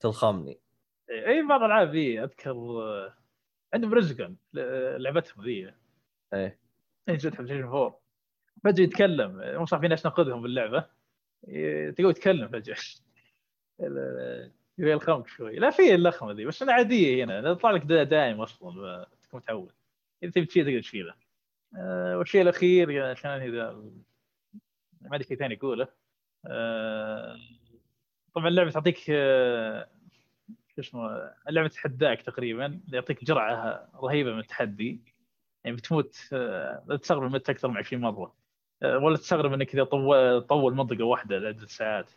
تلخمني. 0.00 0.60
اي 1.10 1.26
إيه، 1.26 1.42
بعض 1.48 1.60
الألعاب 1.62 1.90
ذي 1.90 2.22
أذكر 2.24 2.50
آه، 2.52 3.14
عندهم 3.74 3.94
Resogun 3.94 4.36
لعبتهم 4.98 5.44
ذي. 5.44 5.74
إيه. 6.34 6.58
نزلت 7.08 7.34
في 7.34 7.42
بلايستيشن 7.42 7.68
4 7.68 8.00
فجاه 8.64 8.84
يتكلم 8.84 9.40
مو 9.58 9.66
صح 9.66 9.78
في 9.80 9.88
ناس 9.88 10.06
ناخذهم 10.06 10.42
باللعبة. 10.42 10.86
ي- 11.48 11.92
تقول 11.92 12.10
يتكلم 12.10 12.48
فجأة. 12.48 12.76
يبي 14.78 14.90
يلخمك 14.92 15.28
شوي. 15.28 15.56
لا 15.56 15.70
في 15.70 15.94
اللخمة 15.94 16.32
ذي 16.32 16.44
بس 16.44 16.62
أنا 16.62 16.72
عادية 16.72 17.24
هنا. 17.24 17.50
يطلع 17.50 17.70
لك 17.70 17.82
دا- 17.84 18.02
دايم 18.02 18.40
أصلا 18.40 19.06
تكون 19.22 19.40
متعود. 19.40 19.72
إذا 20.22 20.30
تبي 20.32 20.46
تشيل 20.46 20.64
تقدر 20.66 20.80
تشيله. 20.80 21.14
آه، 21.76 22.18
والشيء 22.18 22.42
الأخير 22.42 23.02
عشان 23.10 23.30
إذا 23.30 23.72
ما 25.00 25.16
ادري 25.16 25.24
شيء 25.24 25.36
ثاني 25.36 25.54
أقوله 25.56 25.88
آه، 26.46 27.36
طبعا 28.34 28.48
اللعبة 28.48 28.70
تعطيك 28.70 29.10
اسمه 30.78 31.30
اللعبة 31.48 31.68
تحداك 31.68 32.22
تقريبا 32.22 32.80
يعطيك 32.92 33.24
جرعة 33.24 33.88
رهيبة 33.94 34.32
من 34.32 34.38
التحدي. 34.38 35.00
يعني 35.64 35.76
بتموت 35.76 36.28
آه، 36.32 36.84
لا 36.86 36.96
تستغرب 36.96 37.30
مت 37.30 37.50
أكثر 37.50 37.68
من 37.68 37.76
20 37.76 38.02
مرة. 38.02 38.34
آه، 38.82 38.98
ولا 38.98 39.16
تستغرب 39.16 39.52
إنك 39.52 39.74
إذا 39.74 39.84
طول 39.84 40.40
طول 40.42 40.74
منطقة 40.74 41.04
واحدة 41.04 41.38
لعدة 41.38 41.66
ساعات. 41.66 42.10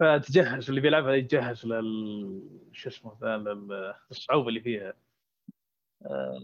فتجهز 0.00 0.68
اللي 0.68 0.80
بيلعبها 0.80 1.12
يتجهز 1.14 1.66
لل 1.66 2.42
شو 2.72 2.88
اسمه 2.88 3.18
لل- 3.22 3.94
للصعوبة 4.10 4.48
اللي 4.48 4.60
فيها. 4.60 4.94
آه، 6.06 6.40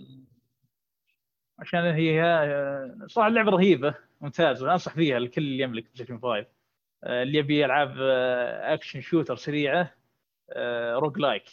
عشان 1.58 1.80
هي 1.80 2.22
آه، 2.24 2.98
صراحة 3.06 3.28
اللعبة 3.28 3.50
رهيبة 3.50 3.94
ممتازة. 4.20 4.72
أنصح 4.72 4.94
فيها 4.94 5.18
الكل 5.18 5.42
اللي 5.42 5.62
يملك 5.62 5.82
بلاي 5.84 5.94
ستيشن 5.96 6.18
5 6.18 6.46
آه، 7.04 7.22
اللي 7.22 7.38
يبي 7.38 7.64
العاب 7.64 7.94
آه، 8.00 8.74
action 8.74 9.00
shooter 9.00 9.36
سريعة 9.36 9.94
roguelike. 10.98 11.44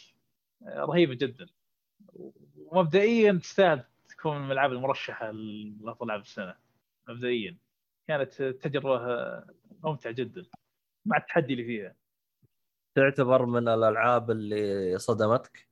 رهيبه 0.66 1.14
جدا. 1.14 1.46
ومبدئيا 2.56 3.32
تستاهل 3.32 3.84
تكون 4.08 4.38
من 4.38 4.46
الالعاب 4.46 4.72
المرشحة 4.72 5.30
لأفضل 5.30 6.06
العاب 6.06 6.20
السنة. 6.20 6.54
مبدئيا. 7.08 7.56
كانت 8.08 8.42
تجربة 8.42 8.96
آه، 8.96 9.46
ممتعة 9.84 10.12
جدا. 10.12 10.46
مع 11.06 11.16
التحدي 11.16 11.52
اللي 11.52 11.64
فيها. 11.64 11.94
تعتبر 12.94 13.46
من 13.46 13.68
الألعاب 13.68 14.30
اللي 14.30 14.98
صدمتك؟ 14.98 15.68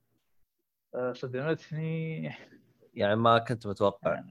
آه، 0.95 1.13
صدمتني. 1.13 2.31
يعني 2.93 3.15
ما 3.15 3.37
كنت 3.39 3.67
متوقع. 3.67 4.23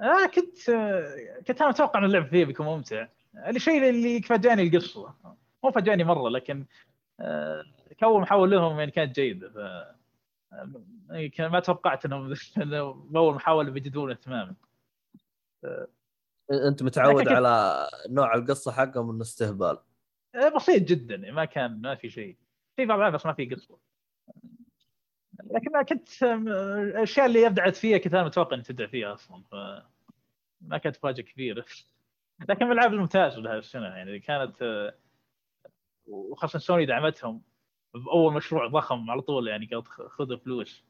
آه 0.00 0.26
كنت 0.26 0.68
آه، 0.68 1.40
كنت 1.46 1.60
أنا 1.60 1.70
متوقع 1.70 1.98
إن 1.98 2.04
اللعب 2.04 2.26
فيها 2.26 2.44
بيكون 2.46 2.66
ممتع. 2.66 3.08
الشيء 3.46 3.90
اللي 3.90 4.22
فاجأني 4.22 4.62
القصة. 4.62 5.14
مو 5.64 5.70
فاجأني 5.70 6.04
مرة 6.04 6.28
لكن 6.28 6.66
آه 7.20 7.64
كون 8.00 8.22
محاول 8.22 8.50
لهم 8.50 8.78
يعني 8.78 8.90
كانت 8.90 9.14
جيدة 9.14 9.48
ف 9.48 9.56
آه، 10.52 11.26
كان 11.26 11.50
ما 11.50 11.60
توقعت 11.60 12.04
إنهم 12.04 12.34
بأول 13.10 13.34
محاولة 13.34 13.70
بيجدون 13.70 14.20
تماما 14.20 14.54
أنت 16.52 16.82
متعود 16.82 17.28
على 17.28 17.86
نوع 18.08 18.34
القصة 18.34 18.72
حقهم 18.72 19.10
إنه 19.10 19.22
استهبال. 19.22 19.78
آه، 20.34 20.48
بسيط 20.48 20.82
جدا 20.82 21.14
يعني 21.14 21.32
ما 21.32 21.44
كان 21.44 21.80
ما 21.80 21.94
في 21.94 22.10
شيء. 22.10 22.36
في 22.76 22.86
بعض 22.86 23.12
بس 23.12 23.26
ما 23.26 23.32
في 23.32 23.46
قصة. 23.46 23.78
لكن 25.44 25.72
ما 25.72 25.82
كنت 25.82 26.22
الأشياء 26.22 27.26
اللي 27.26 27.46
ابدعت 27.46 27.76
فيها 27.76 27.98
كنت 27.98 28.14
أنا 28.14 28.24
متوقع 28.24 28.56
ان 28.56 28.62
تبدع 28.62 28.86
فيها 28.86 29.14
أصلا 29.14 29.42
ف 29.42 29.54
ما 30.60 30.78
كانت 30.78 30.96
مفاجاه 30.96 31.22
كبيرة. 31.22 31.64
لكن 32.48 32.66
من 32.66 32.72
الألعاب 32.72 32.92
الممتازة 32.92 33.40
لهذه 33.40 33.58
السنة 33.58 33.86
يعني 33.86 34.18
كانت 34.18 34.92
وخاصة 36.06 36.58
سوني 36.58 36.86
دعمتهم. 36.86 37.42
بأول 37.94 38.32
مشروع 38.34 38.66
ضخم 38.66 39.10
على 39.10 39.20
طول 39.22 39.48
يعني 39.48 39.66
قالت 39.66 39.88
خ- 39.88 40.06
خذوا 40.06 40.36
فلوس. 40.36 40.84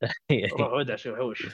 روحوا 0.60 0.80
ادعسوا 0.80 1.12
وحوش 1.12 1.46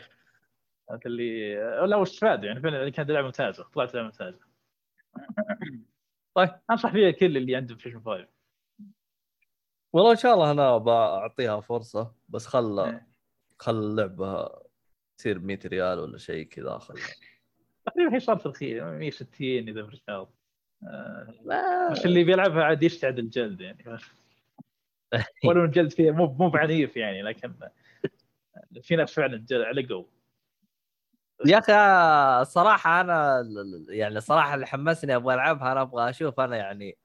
هذا 0.91 1.01
اللي 1.07 1.59
آه، 1.63 1.87
لا 1.87 1.97
واستفادوا 1.97 2.45
يعني 2.47 2.61
فعلا 2.61 2.89
كانت 2.89 3.11
لعبة 3.11 3.27
ممتازة 3.27 3.65
طلعت 3.65 3.95
لعبة 3.95 4.07
ممتازة. 4.07 4.39
طيب. 6.37 6.51
أنصح 6.71 6.93
فيها 6.93 7.11
كل 7.11 7.37
اللي 7.37 7.57
عنده 7.57 7.75
بلاي 7.75 7.93
5 7.95 8.29
والله 9.93 10.11
إن 10.11 10.17
شاء 10.17 10.35
الله 10.35 10.51
أنا 10.51 10.79
بعطيها 10.79 11.61
فرصة 11.61 12.15
بس 12.29 12.47
خل 12.47 12.79
إيه. 12.81 13.09
خل 13.59 13.75
اللعبة 13.77 14.49
تصير 15.19 15.39
100 15.39 15.59
ريال 15.67 15.99
ولا 15.99 16.19
شيء 16.19 16.47
كذا 16.47 16.79
خل. 16.79 16.95
تقريبا 17.87 18.13
هي 18.15 18.21
صارت 18.21 18.47
رخيصه 18.47 18.85
160 18.91 19.69
إذا 19.69 19.83
بالرياض 19.83 20.33
آه، 20.83 21.35
لا. 21.45 21.93
بس 21.93 22.07
اللي 22.07 22.25
بيلعبها 22.25 22.65
عاد 22.65 22.83
يستعد 22.83 23.19
الجلد 23.19 23.61
يعني. 23.61 23.99
ولو 25.45 25.65
الجلد 25.65 25.93
فيها 25.93 26.13
مو 26.13 26.27
مو 26.27 26.49
بعنيف 26.49 26.97
يعني 26.97 27.23
لكن 27.23 27.55
في 28.83 28.97
ناس 28.97 29.15
فعلا 29.15 29.47
علقوا 29.51 30.05
يا 31.47 31.59
أخي 31.59 31.73
الصراحه 32.43 33.01
أنا 33.01 33.43
يعني 33.89 34.21
صراحة 34.21 34.55
اللي 34.55 34.67
حمسني 34.67 35.17
أبغى 35.17 35.35
ألعبها 35.35 35.73
أنا 35.73 35.83
أبغى 35.83 36.11
أشوف 36.11 36.41
أنا 36.41 36.57
يعني 36.57 36.99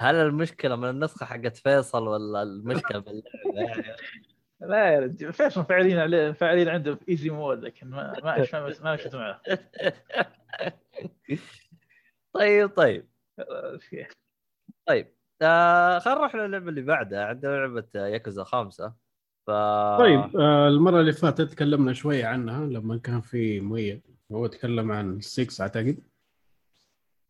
هل 0.00 0.14
المشكلة 0.14 0.76
من 0.76 0.88
النسخة 0.88 1.26
حقت 1.26 1.56
فيصل 1.56 2.08
ولا 2.08 2.42
المشكلة 2.42 2.98
باللعبه 2.98 3.22
يعني 3.54 3.96
لا 4.60 4.94
يا 4.94 5.00
رجل 5.00 5.32
فيصل 5.32 5.64
فاعلين 5.64 5.98
عليه 5.98 6.32
فاعلين 6.32 6.68
عنده 6.68 6.94
في 6.94 7.08
ايزي 7.08 7.30
مود 7.30 7.64
لكن 7.64 7.90
ما 7.90 8.12
ما 8.24 8.46
ما, 8.82 8.94
مشيت 8.94 9.14
معه 9.14 9.40
طيب 12.34 12.68
طيب. 12.68 13.08
طيب. 14.86 15.14
آه 15.42 15.98
خلينا 15.98 16.18
نروح 16.20 16.34
للعبة 16.34 16.68
اللي 16.68 16.82
بعدها. 16.82 17.24
عندنا 17.24 17.50
لعبة 17.50 17.84
ياكوزا 17.94 18.44
خمسة 18.44 18.92
ف 19.46 19.50
طيب 19.98 20.36
آه، 20.36 20.68
المرة 20.68 21.00
اللي 21.00 21.12
فاتت 21.12 21.40
تكلمنا 21.52 21.92
شوية 21.92 22.26
عنها 22.26 22.66
لما 22.66 22.96
كان 22.98 23.20
في 23.20 23.60
مؤيد. 23.60 24.00
هو 24.32 24.46
تكلم 24.46 24.92
عن 24.92 25.20
6 25.20 25.62
أعتقد. 25.62 25.98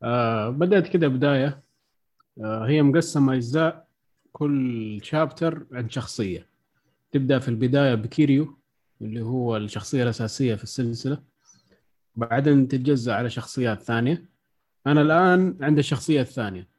آه 0.02 0.50
بدأت 0.50 0.88
كده 0.88 1.08
بداية. 1.08 1.62
آه 2.44 2.66
هي 2.66 2.82
مقسمة 2.82 3.34
أجزاء 3.34 3.86
كل 4.32 5.00
شابتر 5.02 5.66
عن 5.72 5.90
شخصية. 5.90 6.46
تبدأ 7.12 7.38
في 7.38 7.48
البداية 7.48 7.94
بكيريو 7.94 8.58
اللي 9.02 9.20
هو 9.20 9.56
الشخصية 9.56 10.02
الأساسية 10.02 10.54
في 10.54 10.62
السلسلة. 10.62 11.22
بعدين 12.16 12.68
تتجزأ 12.68 13.14
على 13.14 13.30
شخصيات 13.30 13.82
ثانية. 13.82 14.24
أنا 14.86 15.02
الآن 15.02 15.58
عند 15.60 15.78
الشخصية 15.78 16.20
الثانية. 16.20 16.71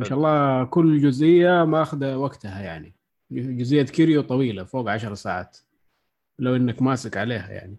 ما 0.00 0.06
شاء 0.06 0.18
الله 0.18 0.64
كل 0.64 1.00
جزئية 1.00 1.64
ماخذة 1.64 2.16
وقتها 2.16 2.60
يعني. 2.62 2.94
جزئية 3.30 3.82
كيريو 3.82 4.22
طويلة 4.22 4.64
فوق 4.64 4.90
عشر 4.90 5.14
ساعات. 5.14 5.58
لو 6.38 6.56
إنك 6.56 6.82
ماسك 6.82 7.16
عليها 7.16 7.50
يعني. 7.50 7.76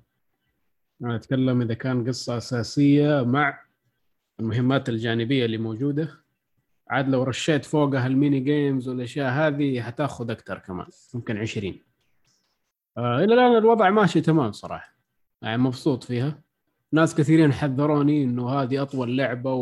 أنا 1.04 1.16
أتكلم 1.16 1.62
إذا 1.62 1.74
كان 1.74 2.08
قصة 2.08 2.38
أساسية 2.38 3.24
مع 3.24 3.60
المهمات 4.40 4.90
الجانبية 4.90 5.46
اللي 5.46 5.58
موجودة. 5.58 6.22
عاد 6.90 7.10
لو 7.10 7.24
رشيت 7.24 7.66
فوقها 7.66 8.08
ال 8.08 8.14
mini 8.14 8.40
games 8.40 8.88
والأشياء 8.90 9.32
هذه 9.32 9.82
حتاخذ 9.82 10.32
أكثر 10.32 10.60
كمان 10.60 10.88
ممكن 11.14 11.38
20 11.38 11.80
آه 12.98 13.18
إلى 13.24 13.34
الآن 13.34 13.58
الوضع 13.58 13.90
ماشي 13.90 14.22
تمام 14.22 14.52
صراحة. 14.52 14.94
يعني 15.42 15.58
مبسوط 15.58 16.04
فيها. 16.04 16.42
ناس 16.94 17.16
كثيرين 17.16 17.54
حذروني 17.54 18.24
إنه 18.24 18.50
هذه 18.50 18.82
أطول 18.82 19.18
لعبة 19.18 19.54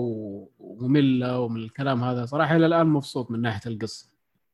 ومملة 0.59 1.39
ومن 1.39 1.61
الكلام 1.63 2.03
هذا. 2.03 2.25
صراحة 2.25 2.55
إلى 2.55 2.65
الآن 2.65 2.87
مبسوط 2.87 3.31
من 3.31 3.41
ناحية 3.41 3.71
القصة. 3.71 4.09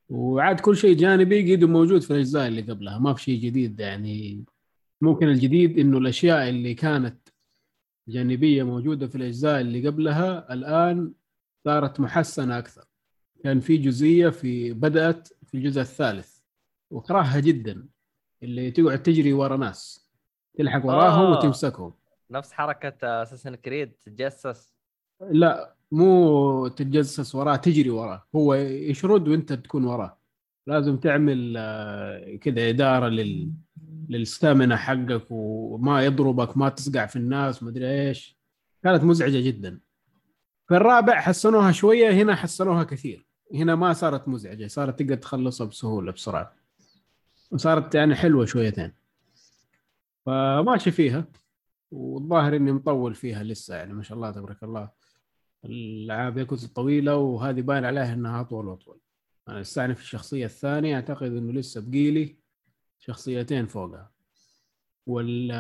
وعاد 0.10 0.60
كل 0.60 0.78
شيء 0.78 0.98
جانبي 0.98 1.52
قيد 1.52 1.64
موجود 1.64 2.02
في 2.02 2.12
الأجزاء 2.12 2.48
اللي 2.48 2.62
قبلها. 2.62 3.00
ما 3.00 3.14
في 3.14 3.24
شيء 3.24 3.40
جديد 3.40 3.80
يعني. 3.80 4.44
ممكن 5.02 5.28
الجديد 5.28 5.80
إنه 5.80 5.98
الأشياء 5.98 6.50
اللي 6.50 6.74
كانت 6.74 7.18
جانبية 8.08 8.64
موجودة 8.64 9.08
في 9.08 9.16
الأجزاء 9.16 9.62
اللي 9.62 9.88
قبلها 9.88 10.54
الآن 10.54 11.12
صارت 11.66 12.00
محسنة 12.00 12.58
أكثر. 12.58 12.84
كان 13.44 13.60
في 13.60 13.78
جزئية 13.78 14.30
في 14.30 14.74
بدأت 14.74 15.30
في 15.48 15.58
الجزء 15.58 15.82
الثالث. 15.82 16.38
وكرهها 16.92 17.40
جدا. 17.40 17.86
اللي 18.44 18.72
تقعد 18.72 19.04
تجري 19.04 19.34
ورا 19.34 19.58
ناس. 19.58 20.10
تلحق 20.58 20.86
وراهم 20.86 21.26
آه. 21.26 21.38
وتمسكهم. 21.38 21.94
نفس 22.32 22.52
حركة 22.52 23.22
اساسن 23.22 23.56
كريد 23.56 23.92
تتجسس. 23.92 24.76
لا 25.32 25.76
مو 25.92 26.68
تتجسس 26.68 27.36
وراه 27.36 27.56
تجري 27.56 27.90
وراه. 27.90 28.28
هو 28.36 28.54
يشرد 28.54 29.28
وانت 29.28 29.54
تكون 29.54 29.86
وراه. 29.86 30.18
لازم 30.68 30.98
تعمل 30.98 31.54
آه، 31.58 32.36
كذا 32.36 32.70
إدارة 32.70 33.08
لل 33.08 33.52
للستامنا 34.10 34.78
حقك 34.78 35.26
وما 35.30 36.06
يضربك 36.06 36.58
ما 36.58 36.70
تسقع 36.70 37.06
في 37.06 37.16
الناس 37.16 37.64
مدري 37.64 38.08
إيش. 38.08 38.38
كانت 38.84 39.04
مزعجة 39.04 39.48
جدا. 39.48 39.80
في 40.68 40.76
الرابع 40.76 41.20
حسنوها 41.22 41.72
شوية 41.72 42.12
هنا 42.12 42.36
حسنوها 42.36 42.84
كثير. 42.84 43.28
هنا 43.54 43.76
ما 43.76 43.94
صارت 43.94 44.28
مزعجة 44.28 44.68
صارت 44.68 45.00
تقدر 45.00 45.16
تخلصها 45.16 45.68
بسهولة 45.68 46.12
بسرعة. 46.12 46.54
وصارت 47.52 47.96
يعني 47.96 48.16
حلوة 48.16 48.46
شويتين. 48.46 48.92
فماشي 50.26 50.92
فيها. 50.92 51.26
والظاهر 51.96 52.56
إني 52.56 52.72
مطول 52.72 53.16
فيها 53.16 53.43
لسه 53.43 53.76
يعني 53.76 53.93
ما 53.93 54.04
شاء 54.04 54.16
الله 54.18 54.32
تبارك 54.32 54.64
الله. 54.64 54.89
الألعاب 55.66 56.38
ياكوزا 56.38 56.68
طويلة 56.68 57.16
وهذه 57.16 57.62
باين 57.62 57.86
عليها 57.86 58.14
إنها 58.14 58.41
أطول 58.41 58.68
وأطول. 58.68 59.00
أنا 59.50 59.64
في 59.93 60.02
الشخصية 60.02 60.46
الثانية 60.46 60.96
أعتقد 60.96 61.32
إنه 61.32 61.54
لسه 61.54 61.82
بقيلي 61.82 62.38
شخصيتين 63.00 63.68
فوقها. 63.68 64.12
وال 65.06 65.52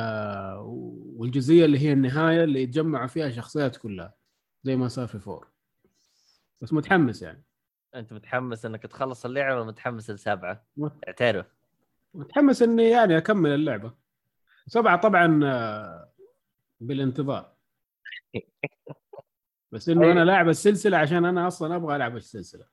والجزئية 1.15 1.65
اللي 1.65 1.79
هي 1.79 1.93
النهاية 1.93 2.43
اللي 2.43 2.63
يتجمعوا 2.63 3.07
فيها 3.07 3.29
شخصيات 3.29 3.77
كلها 3.77 4.13
زي 4.63 4.75
ما 4.75 4.87
صار 4.87 5.07
في 5.07 5.19
فور. 5.19 5.47
بس 6.61 6.73
متحمس 6.73 7.21
يعني. 7.21 7.43
أنت 7.95 8.13
متحمس 8.13 8.65
إنك 8.65 8.83
تخلص 8.83 9.25
اللعبة 9.25 9.55
ولا 9.55 9.65
متحمس 9.65 10.09
لسبعه؟ 10.09 10.65
اعترف. 11.07 11.45
متحمس 12.13 12.61
إني 12.61 12.89
يعني 12.89 13.17
أكمل 13.17 13.49
اللعبة. 13.49 13.93
سبعة 14.67 15.01
طبعا 15.01 15.39
آه، 15.43 16.09
بالانتظار. 16.87 17.55
بس 19.71 19.89
إنه 19.89 20.11
أنا 20.11 20.25
لاعب 20.25 20.49
السلسلة 20.49 20.97
عشان 20.97 21.25
أنا 21.25 21.47
أصلا 21.47 21.75
أبغى 21.75 21.95
ألعب 21.95 22.15
السلسلة. 22.15 22.67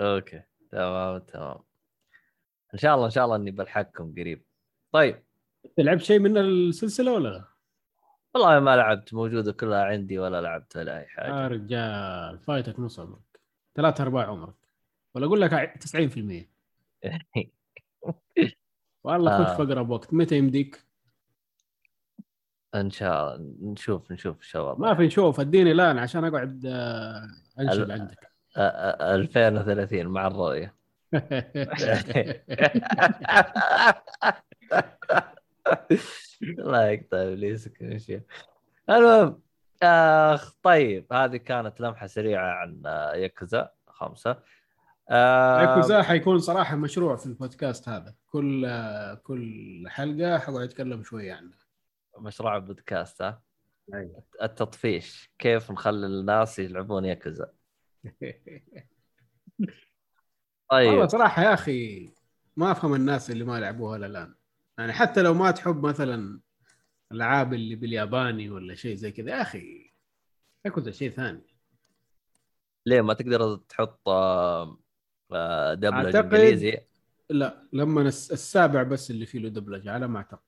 أوكي. 0.00 0.42
تمام 0.70 1.18
تمام. 1.18 1.58
إن 2.74 2.78
شاء 2.78 2.94
الله 2.94 3.06
إن 3.06 3.10
شاء 3.10 3.24
الله 3.24 3.36
إني 3.36 3.50
بلحقكم 3.50 4.12
قريب. 4.12 4.44
طيب. 4.92 5.22
لعبت 5.78 6.02
شيء 6.02 6.18
من 6.18 6.38
السلسلة 6.38 7.12
ولا 7.12 7.28
لا؟ 7.28 7.44
والله 8.34 8.60
ما 8.60 8.76
لعبت. 8.76 9.14
موجودة 9.14 9.52
كلها 9.52 9.84
عندي 9.84 10.18
ولا 10.18 10.40
لعبت 10.40 10.76
ولا 10.76 10.98
اي 10.98 11.06
حاجة. 11.06 11.26
يا 11.28 11.48
رجال 11.48 12.38
فايتك 12.38 12.80
نص 12.80 13.00
عمرك. 13.00 13.40
ثلاث 13.74 14.00
أرباع 14.00 14.26
عمرك. 14.26 14.54
ولا 15.14 15.26
أقول 15.26 15.40
لك 15.40 15.50
90% 15.50 16.50
والله 19.04 19.38
خذ 19.38 19.50
آه. 19.50 19.56
في 19.56 19.62
اقرب 19.62 19.90
وقت 19.90 20.14
متى 20.14 20.36
يمديك؟ 20.38 20.87
إن 22.80 22.90
شاء 22.90 23.34
الله 23.34 23.54
نشوف 23.62 24.12
نشوف 24.12 24.36
إن 24.36 24.42
شاء 24.42 24.62
الله. 24.62 24.88
ما 24.88 24.94
في 24.94 25.02
نشوف 25.02 25.40
اديني 25.40 25.72
الآن 25.72 25.98
عشان 25.98 26.24
أقعد 26.24 26.62
آه، 26.66 27.28
انشب 27.60 27.90
عندك. 27.90 28.28
2030 28.56 30.06
مع 30.06 30.26
الرؤية. 30.26 30.74
الله 36.58 36.86
يقطع 36.86 37.22
إبليسك 37.22 37.82
المهم 38.90 39.40
اخ 39.82 40.54
طيب 40.62 41.12
هذه 41.12 41.36
كانت 41.36 41.80
لمحة 41.80 42.06
سريعة 42.06 42.52
عن 42.52 42.82
ياكوزا 43.14 43.70
خمسة. 43.86 44.36
آه 45.10 45.60
ياكوزا 45.62 46.02
حيكون 46.02 46.38
صراحة 46.38 46.76
مشروع 46.76 47.16
في 47.16 47.26
البودكاست 47.26 47.88
هذا. 47.88 48.14
كل 48.26 48.68
كل 49.22 49.84
حلقة 49.88 50.38
حقعد 50.38 50.62
اتكلم 50.62 51.02
شوية 51.02 51.32
عنه. 51.32 51.57
مشروع 52.20 52.56
البودكاست 52.56 53.22
ها؟ 53.22 53.42
أيوة. 53.94 54.22
التطفيش. 54.42 55.32
كيف 55.38 55.70
نخلي 55.70 56.06
الناس 56.06 56.58
يلعبون 56.58 57.04
ياكوزا؟ 57.04 57.52
طيب. 60.70 60.88
والله 60.88 61.06
صراحة 61.06 61.42
يا 61.42 61.54
أخي 61.54 62.10
ما 62.56 62.70
أفهم 62.70 62.94
الناس 62.94 63.30
اللي 63.30 63.44
ما 63.44 63.60
لعبوها 63.60 63.96
الآن. 63.96 64.34
يعني 64.78 64.92
حتى 64.92 65.22
لو 65.22 65.34
ما 65.34 65.50
تحب 65.50 65.86
مثلا 65.86 66.40
الألعاب 67.12 67.54
اللي 67.54 67.74
بالياباني 67.74 68.50
ولا 68.50 68.74
شيء 68.74 68.94
زي 68.94 69.12
كذا 69.12 69.30
يا 69.30 69.42
أخي 69.42 69.92
ياكوزا 70.64 70.90
شيء 70.90 71.10
ثاني. 71.10 71.46
ليه 72.86 73.00
ما 73.00 73.14
تقدر 73.14 73.56
تحط 73.56 74.08
آه، 74.08 74.78
آه، 75.32 75.74
دبلج 75.74 76.16
انجليزي 76.16 76.78
لا 77.30 77.68
لما 77.72 78.02
السابع 78.02 78.82
بس 78.82 79.10
اللي 79.10 79.26
فيه 79.26 79.38
له 79.38 79.48
دبلجه 79.48 79.92
على 79.92 80.08
ما 80.08 80.18
أعتقد. 80.18 80.47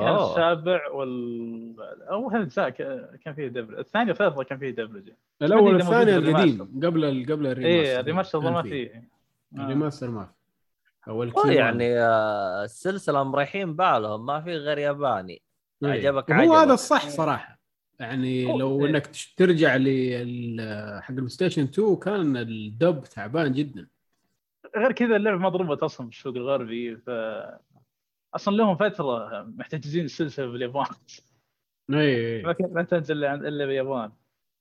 كان 0.00 0.16
السابع 0.16 0.90
وال 0.90 1.76
اول 2.10 2.36
اجزاء 2.36 2.70
كان 3.24 3.34
فيه 3.34 3.48
دبلجه 3.48 3.80
الثاني 3.80 4.10
والثالث 4.10 4.40
كان 4.40 4.58
فيه 4.58 4.70
دبلجة. 4.70 5.16
الأول 5.42 5.76
الثاني 5.76 6.16
القديم 6.16 6.80
قبل 6.84 7.04
ال... 7.04 7.26
قبل 7.26 7.46
ال 7.46 7.50
remaster. 7.50 7.90
إيه 7.90 8.00
ال 8.00 8.04
remaster 8.04 8.40
ما 8.40 8.62
فيه. 8.62 9.08
الريماستر 9.58 10.10
ما 10.10 10.28
في 11.04 11.10
اول 11.10 11.32
يعني 11.46 11.98
آه، 11.98 12.64
السلسلة 12.64 13.22
مريحين 13.22 13.76
بالهم 13.76 14.26
ما 14.26 14.40
في 14.40 14.56
غير 14.56 14.78
ياباني. 14.78 15.42
إيه. 15.84 15.90
عجبك 15.90 16.30
عجبك 16.30 16.48
هو 16.48 16.54
هذا 16.54 16.74
الصح 16.74 17.08
صراحة. 17.08 17.58
يعني 18.00 18.58
لو 18.58 18.84
إيه. 18.84 18.90
إنك 18.90 19.10
ترجع 19.36 19.76
ل 19.76 20.56
حق 21.02 21.14
الستيشن 21.14 21.62
2 21.62 21.96
كان 21.96 22.36
ال 22.36 22.52
dub 22.52 23.00
تعبان 23.00 23.52
جدا. 23.52 23.86
غير 24.76 24.92
كذا 24.92 25.16
اللعبة 25.16 25.38
ما 25.38 25.48
ضربت 25.48 25.82
أصلا 25.82 26.10
في 26.10 26.16
السوق 26.16 26.36
الغربي 26.36 26.96
ف 26.96 27.10
أصلا 28.34 28.56
لهم 28.56 28.76
فترة 28.76 29.42
محتجزين 29.42 30.04
السلسلة 30.04 30.46
باليابان 30.46 30.86
إي 31.90 32.42
ما 32.60 32.82
تنزل 32.82 33.24
إلا 33.24 33.66
باليابان. 33.66 34.12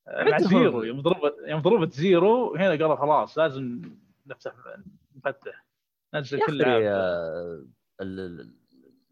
مع 0.08 0.38
زيرو 0.38 0.84
يوم 0.84 1.02
ضربت 1.02 1.36
يوم 1.48 1.62
ضربت 1.62 1.94
زيرو 1.94 2.56
هنا 2.56 2.70
قالوا 2.70 2.96
خلاص 2.96 3.38
لازم 3.38 3.82
نفتح 4.28 4.54
نفتح. 5.16 5.66
نزل 6.14 6.40
كل 6.46 6.62
آه، 6.66 7.66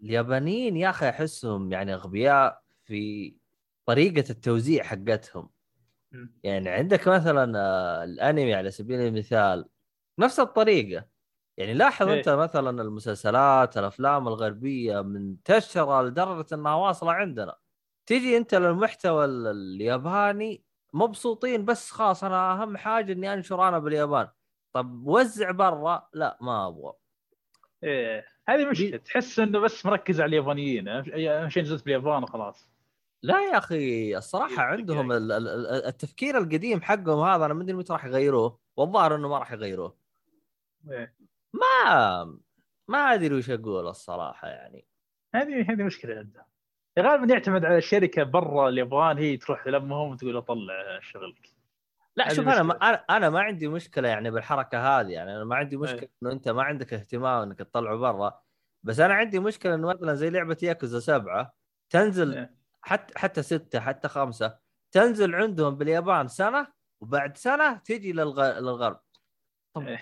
اليابانيين 0.01 0.77
يا 0.77 0.89
أخي 0.89 1.09
أحسهم 1.09 1.71
يعني 1.71 1.93
أغبياء 1.93 2.61
في 2.85 3.33
طريقة 3.85 4.29
التوزيع 4.29 4.83
حقتهم. 4.83 5.49
يعني 6.43 6.69
عندك 6.69 7.07
مثلا 7.07 7.59
آه، 7.59 8.03
الأنمي 8.03 8.53
على 8.53 8.71
سبيل 8.71 8.99
المثال 8.99 9.65
نفس 10.19 10.39
الطريقة. 10.39 11.10
يعني 11.61 11.73
لاحظ 11.73 12.07
إيه. 12.07 12.17
أنت 12.17 12.29
مثلا 12.29 12.81
المسلسلات 12.81 13.77
الأفلام 13.77 14.27
الغربية 14.27 15.01
منتشرة 15.01 16.01
لدرجة 16.01 16.55
إنها 16.55 16.75
واصلة 16.75 17.11
عندنا. 17.11 17.55
تيجي 18.05 18.37
أنت 18.37 18.55
للمحتوى 18.55 19.25
الياباني 19.25 20.63
مبسوطين 20.93 21.65
بس 21.65 21.91
خلاص 21.91 22.23
أنا 22.23 22.53
أهم 22.53 22.77
حاجة 22.77 23.11
إني 23.13 23.33
أنشر 23.33 23.67
أنا 23.67 23.79
باليابان. 23.79 24.27
طب 24.73 25.07
وزع 25.07 25.51
برا 25.51 26.07
لا 26.13 26.37
ما 26.41 26.67
أبغى. 26.67 26.93
إيه. 27.83 28.25
هذه 28.47 28.65
مشكله 28.65 28.97
تحس 28.97 29.39
إنه 29.39 29.59
بس 29.59 29.85
مركز 29.85 30.21
على 30.21 30.29
اليابانيين 30.29 30.87
أهم 30.87 31.49
شيء 31.49 31.63
نزلت 31.63 31.85
باليابان 31.85 32.23
وخلاص. 32.23 32.69
لا 33.23 33.39
يا 33.51 33.57
أخي 33.57 34.17
الصراحة 34.17 34.63
عندهم 34.63 35.11
ال- 35.11 35.31
ال- 35.31 35.47
ال- 35.47 35.85
التفكير 35.85 36.37
القديم 36.37 36.81
حقهم 36.81 37.19
هذا 37.19 37.45
أنا 37.45 37.53
ما 37.53 37.63
أدري 37.63 37.73
متى 37.73 37.93
راح 37.93 38.05
يغيروه. 38.05 38.59
والظاهر 38.77 39.15
إنه 39.15 39.27
ما 39.27 39.37
راح 39.37 39.51
يغيروه. 39.51 39.95
إيه. 40.91 41.15
ما 41.53 42.37
ما 42.87 42.97
أدري 43.13 43.35
وش 43.35 43.49
أقول 43.49 43.87
الصراحة 43.87 44.47
يعني 44.47 44.85
هذه 45.35 45.61
هذه 45.69 45.83
مشكلة 45.83 46.15
عندهم 46.15 46.45
غالبا 46.99 47.33
يعتمد 47.33 47.65
على 47.65 47.81
شركة 47.81 48.23
برا 48.23 48.69
اليابان 48.69 49.17
هي 49.17 49.37
تروح 49.37 49.67
لامهم 49.67 50.11
وتقول 50.11 50.41
طلع 50.41 50.99
شغلك 51.01 51.53
لا 52.15 52.33
شوف 52.33 52.47
أنا 52.47 52.63
ما. 52.63 52.93
أنا 52.93 53.29
ما 53.29 53.39
عندي 53.39 53.67
مشكلة 53.67 54.07
يعني 54.07 54.31
بالحركة 54.31 54.99
هذه 54.99 55.09
يعني 55.09 55.35
أنا 55.35 55.43
ما 55.43 55.55
عندي 55.55 55.77
مشكلة. 55.77 56.09
إنه 56.23 56.31
أنت 56.31 56.49
ما 56.49 56.63
عندك 56.63 56.93
اهتمام 56.93 57.41
إنك 57.41 57.59
تطلعه 57.59 57.97
برا 57.97 58.41
بس 58.83 58.99
أنا 58.99 59.13
عندي 59.13 59.39
مشكلة 59.39 59.75
إنه 59.75 59.87
مثلا 59.87 60.13
زي 60.15 60.29
لعبة 60.29 60.57
ياكوزا 60.63 60.99
سبعة 60.99 61.53
تنزل. 61.89 62.49
حتى 62.81 63.19
حتى 63.19 63.43
ستة 63.43 63.79
حتى 63.79 64.07
خمسة 64.07 64.59
تنزل 64.91 65.35
عندهم 65.35 65.75
باليابان 65.75 66.27
سنة 66.27 66.67
وبعد 67.01 67.37
سنة 67.37 67.77
تجي 67.77 68.13
للغ... 68.13 68.59
للغرب 68.59 68.99
طب. 69.73 69.97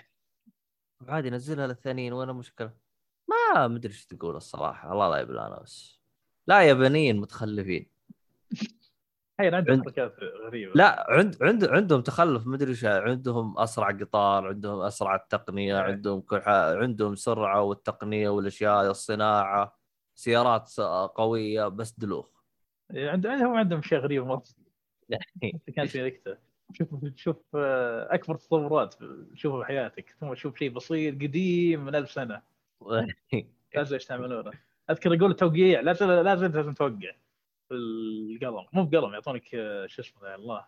عادي 1.08 1.30
نزلها 1.30 1.66
للثانيين 1.66 2.12
وين 2.12 2.30
المشكلة؟ 2.30 2.72
ما 3.28 3.68
مدري 3.68 3.92
إيش 3.92 4.06
تقول 4.06 4.36
الصراحة 4.36 4.92
الله 4.92 5.08
لا 5.10 5.16
يبلانا 5.16 5.60
بس. 5.60 6.00
لا 6.46 6.62
يابانيين 6.62 7.16
متخلفين. 7.20 7.86
هي 9.40 9.46
عندهم 9.54 9.76
عند- 9.76 9.84
حركات 9.84 10.16
غريبة. 10.46 10.72
لا 10.74 11.06
عند 11.08 11.42
عند 11.42 11.64
عندهم 11.64 12.00
تخلف 12.02 12.46
مدري 12.46 12.70
إيش 12.70 12.84
عندهم 12.84 13.58
أسرع 13.58 13.90
قطار 13.90 14.48
عندهم 14.48 14.80
أسرع 14.80 15.14
التقنية 15.14 15.76
إيه. 15.78 15.82
عندهم 15.82 16.20
كل 16.20 16.42
عندهم 16.46 17.14
سرعة 17.14 17.62
والتقنية 17.62 18.28
والأشياء 18.28 18.90
الصناعة 18.90 19.78
سيارات 20.14 20.80
قوية 21.14 21.68
بس 21.68 21.92
دلوخ. 21.98 22.28
عند- 22.90 23.26
عندهم 23.26 23.54
عندهم 23.56 23.82
شيء 23.82 23.98
غريب 23.98 24.24
مرة. 24.26 24.42
كانت 25.76 25.90
في 25.90 26.02
نكته 26.02 26.49
شوف 26.72 26.88
شوف 27.16 27.36
آه، 27.54 28.14
أكبر 28.14 28.34
التطورات 28.34 28.94
شوفها 29.34 29.60
في 29.60 29.66
حياتك. 29.66 30.16
ثم 30.20 30.34
تشوف 30.34 30.58
شيء 30.58 30.70
بسيط 30.70 31.14
قديم 31.14 31.84
من 31.84 31.94
ألف 31.94 32.10
سنة. 32.10 32.42
لازم 33.74 33.96
يستعملونه 33.96 34.50
أذكر 34.90 35.14
يقول 35.14 35.36
توقيع. 35.36 35.80
لا 35.80 35.92
زال 35.92 36.24
لا 36.24 36.36
زال 36.36 36.52
لازم 36.52 36.74
توقع. 36.74 37.12
القلم. 37.72 38.66
مو 38.72 38.84
بقلم 38.84 39.14
يعطونك 39.14 39.54
آه، 39.54 39.86
شو 39.86 40.02
اسمه 40.02 40.28
يا 40.28 40.34
الله. 40.34 40.66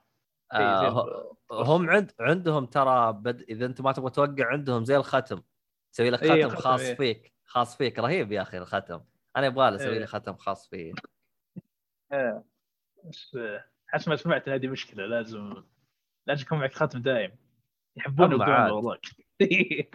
آه، 0.52 1.36
هم 1.50 1.90
عند 1.90 2.12
عندهم 2.20 2.66
ترى 2.66 3.12
بد... 3.12 3.42
إذا 3.42 3.66
أنت 3.66 3.80
ما 3.80 3.92
تبغى 3.92 4.10
توقع 4.10 4.46
عندهم 4.46 4.84
زي 4.84 4.96
الختم. 4.96 5.42
تسوي 5.92 6.10
لك 6.10 6.22
إيه، 6.22 6.46
ختم 6.46 6.56
ختم، 6.56 6.62
خاص 6.62 6.80
إيه. 6.80 6.94
فيك. 6.94 7.32
خاص 7.44 7.76
فيك. 7.76 7.98
رهيب 7.98 8.32
يا 8.32 8.42
أخي 8.42 8.58
الختم. 8.58 9.00
أنا 9.36 9.46
يبغى 9.46 9.70
لي 9.70 9.76
أسوي 9.76 9.92
إيه. 9.92 9.98
لي 9.98 10.06
ختم 10.06 10.36
خاص 10.36 10.68
فيه. 10.68 10.92
بس 13.04 13.36
آه، 13.36 13.64
حسب 13.86 14.08
ما 14.08 14.16
سمعت 14.16 14.48
هذه 14.48 14.68
مشكلة. 14.68 15.06
لازم 15.06 15.62
لازم 16.26 16.42
يكون 16.42 16.58
معك 16.58 16.74
ختم 16.74 16.98
دائم. 16.98 17.32
يحبون 17.96 18.32
يوقعون. 18.32 18.70
والله 18.70 18.98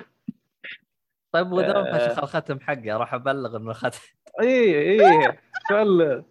طيب 1.32 1.52
ودام 1.52 1.86
آه. 1.86 2.08
فشخ 2.08 2.20
الختم 2.20 2.60
حقي 2.60 2.92
أروح 2.92 3.14
أبلغ 3.14 3.58
إنه 3.58 3.74
ختم 3.74 4.00
اي 4.42 4.92
اي 4.92 5.38
بلغ 5.72 6.22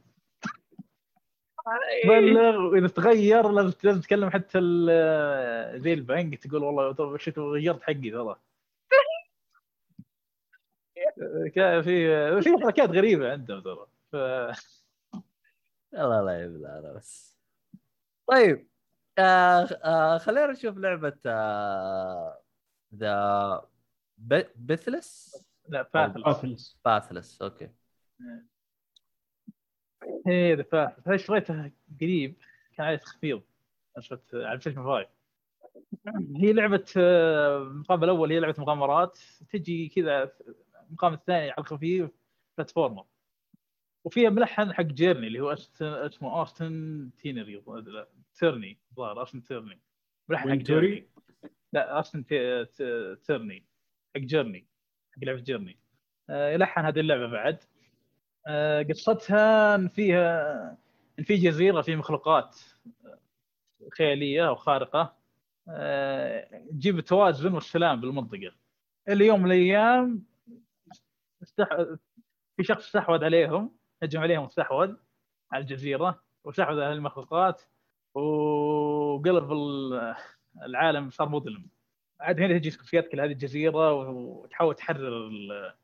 بلغ 2.09 2.57
وإذا 2.57 2.89
تغير 2.89 3.49
لازم 3.49 3.73
لازم 3.85 4.01
تكلم 4.01 4.31
حتى 4.31 4.59
زي 5.79 5.93
البنك 5.93 6.39
تقول 6.39 6.63
والله 6.63 6.93
طب 6.93 7.19
غيرت 7.39 7.83
حقي 7.83 8.11
ترى. 8.11 8.37
كان 11.55 11.83
في 11.83 12.43
في 12.43 12.57
حركات 12.63 12.91
غريبة 12.91 13.33
عندهم 13.33 13.61
ترى. 13.61 13.87
ف... 14.13 14.17
الله 15.95 16.23
لا 16.23 16.45
يبلع 16.45 16.81
بس. 16.81 17.39
طيب. 18.27 18.69
آه 19.19 19.63
آه 19.85 20.19
خلينا 20.19 20.53
نشوف 20.53 20.77
لعبة 20.79 21.17
آه 21.27 22.43
ذا 22.95 23.69
بيثلس 24.57 25.37
لا 25.69 25.83
قاتلس 25.83 26.81
باثلس 26.85 27.43
أوكي. 27.43 27.71
إيه 30.29 30.55
ذا 30.55 30.63
فاهم 30.63 30.93
هاي 31.07 31.19
شريتها 31.19 31.73
قريب 32.01 32.37
كان 32.77 32.87
عليه 32.87 32.97
تخفيض. 32.97 33.43
نزلت 33.99 34.35
على 34.35 34.45
بلايستيشن 34.45 34.85
5 34.85 35.07
هي 36.37 36.53
لعبة 36.53 36.85
آه، 36.97 37.59
المقام 37.59 38.05
الأول 38.05 38.33
هي 38.33 38.41
لعبة 38.41 38.55
مغامرات. 38.59 39.19
تجي 39.53 39.89
كذا 39.89 40.33
المقام 40.89 41.15
الثاني 41.15 41.51
على 41.51 41.59
الخفيف 41.59 42.11
platformer. 42.59 43.05
وفيها 44.07 44.31
ملحن 44.31 44.73
حق 44.73 44.83
Journey 44.83 45.27
اللي 45.27 45.41
هو 45.41 45.57
اسمه 45.81 46.39
أوستن 46.41 47.11
تينري 47.19 47.63
تيرني 48.35 48.79
الظاهر 48.91 49.21
أوستن 49.21 49.43
تيرني. 49.43 49.81
ملحن 50.29 50.51
حق؟ 50.51 50.57
Journey. 50.57 51.09
لا 51.73 51.97
أوستن 51.97 52.27
تيرني 53.27 53.65
حق 54.17 54.21
Journey 54.21 54.67
حق 55.13 55.25
لعبة 55.25 55.41
Journey. 55.41 55.79
آه، 56.31 56.51
يلحن 56.51 56.81
هذه 56.81 57.01
اللعبة 57.01 57.27
بعد. 57.27 57.59
آه، 58.47 58.83
قصتها 58.83 59.75
إن 59.75 59.89
فيها 59.89 60.79
إن 61.19 61.25
في 61.25 61.37
جزيرة 61.37 61.81
في 61.81 61.97
مخلوقات 61.97 62.57
خيالية 63.99 64.49
أو 64.49 64.55
خارقة. 64.55 65.17
آه، 65.69 66.65
تجيب 66.71 66.99
التوازن 66.99 67.55
والسلام 67.55 68.01
بالمنطقة. 68.01 68.53
اللي 69.09 69.27
يوم 69.27 69.41
من 69.41 69.47
الأيام 69.47 70.25
استح... 71.43 71.69
في 72.57 72.65
شخص 72.65 72.85
استحوذ 72.85 73.25
عليهم. 73.25 73.76
هجم 74.03 74.21
عليهم 74.21 74.43
واستحوذ 74.43 74.95
على 75.53 75.63
الجزيرة 75.63 76.25
واستحوذ 76.45 76.81
على 76.81 76.93
المخلوقات 76.93 77.63
وقلب 78.15 79.53
ال- 79.53 80.15
العالم 80.63 81.11
صار 81.11 81.29
مظلم. 81.29 81.69
عاد 82.21 82.41
هنا 82.41 82.59
تجي 82.59 82.71
شخصيات 82.71 83.09
كل 83.09 83.21
هذه 83.21 83.33
الجزيرة 83.33 83.93
وتحاول 83.93 84.75
تحرر 84.75 85.27
ال- 85.27 85.75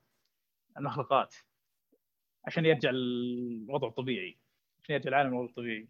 المخلوقات 0.78 1.34
عشان 2.44 2.66
يرجع 2.66 2.90
الوضع 2.90 3.88
الطبيعي 3.88 4.38
عشان 4.82 4.94
يرجع 4.94 5.08
العالم 5.08 5.28
الوضع 5.28 5.48
الطبيعي. 5.50 5.88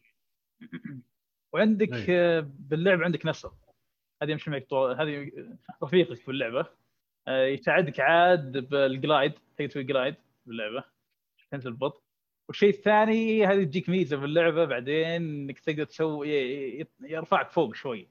وعندك 1.53 2.11
باللعب 2.43 3.03
عندك 3.03 3.27
نسر 3.27 3.53
هذه 4.23 4.31
يمشي 4.31 4.51
معك 4.51 4.67
طو- 4.71 5.01
هذه 5.01 5.31
رفيقك 5.83 6.17
في 6.17 6.31
اللعبة. 6.31 6.67
آه، 7.29 7.45
يساعدك 7.47 8.01
عاد 8.01 8.69
بال 8.69 8.87
glide 8.87 9.33
تقدر 9.33 9.67
تسوي 9.69 9.85
glide 9.85 10.15
باللعبة 10.47 10.85
تنزل 11.51 11.73
ببطء 11.73 12.03
والشيء 12.53 12.69
الثاني 12.69 13.47
هذه 13.47 13.65
تجيك 13.65 13.89
ميزة 13.89 14.17
باللعبه 14.17 14.65
بعدين 14.65 15.07
إنك 15.07 15.61
تقدر 15.61 15.85
تسوي 15.85 16.29
ي- 16.29 16.81
ي- 16.81 16.87
يرفعك 17.01 17.51
فوق 17.51 17.75
شوي. 17.75 18.09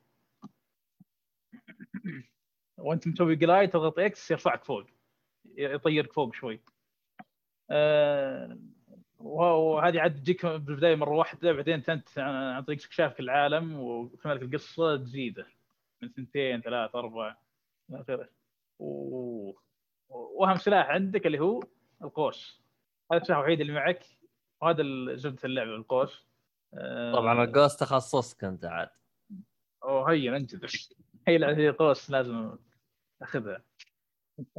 وأنت 2.78 3.08
مسوي 3.08 3.36
glide 3.36 3.70
تضغط 3.70 4.00
X 4.00 4.32
يرفعك 4.32 4.64
فوق 4.64 4.86
يطيرك 5.46 6.14
فوق 6.14 6.34
شوي. 6.34 6.60
آه، 7.72 8.60
وهذه 9.20 10.00
عاد 10.02 10.16
تجيك 10.16 10.46
بالبداية 10.46 10.96
مرة 10.96 11.16
واحدة 11.16 11.52
بعدين 11.52 11.74
أنت 11.90 12.20
عن 12.20 12.64
طريق 12.64 12.78
استكشافك 12.78 13.20
العالم 13.20 13.80
وكمالك 13.80 14.42
القصة 14.42 14.96
تزيده 14.98 15.48
من 16.02 16.10
سنتين 16.10 16.62
ثلاث 16.62 16.96
أربع 16.96 17.36
إلى 17.90 18.02
آخره. 18.02 18.30
وأهم 20.10 20.56
سلاح 20.58 20.90
عندك 20.90 21.26
اللي 21.26 21.40
هو 21.40 21.60
القوس. 22.04 22.62
هذا 23.12 23.22
السلاح 23.22 23.38
الوحيد 23.40 23.62
اللي 23.62 23.74
معك. 23.74 24.21
وهذا 24.62 24.82
ال- 24.82 25.18
جبده 25.18 25.40
اللعبه 25.44 25.76
القوس. 25.76 26.26
آه، 26.74 27.14
طبعا 27.14 27.44
الجوست 27.44 27.80
تخصصك 27.80 28.44
أنت 28.44 28.66
عاد. 28.66 28.90
اوه 29.84 30.12
هي 30.12 30.30
انجز 30.38 30.62
هي 31.28 31.38
لا- 31.38 31.58
هي 31.58 31.70
قوس 31.70 32.12
لازم 32.12 32.52
أخذها. 33.22 33.64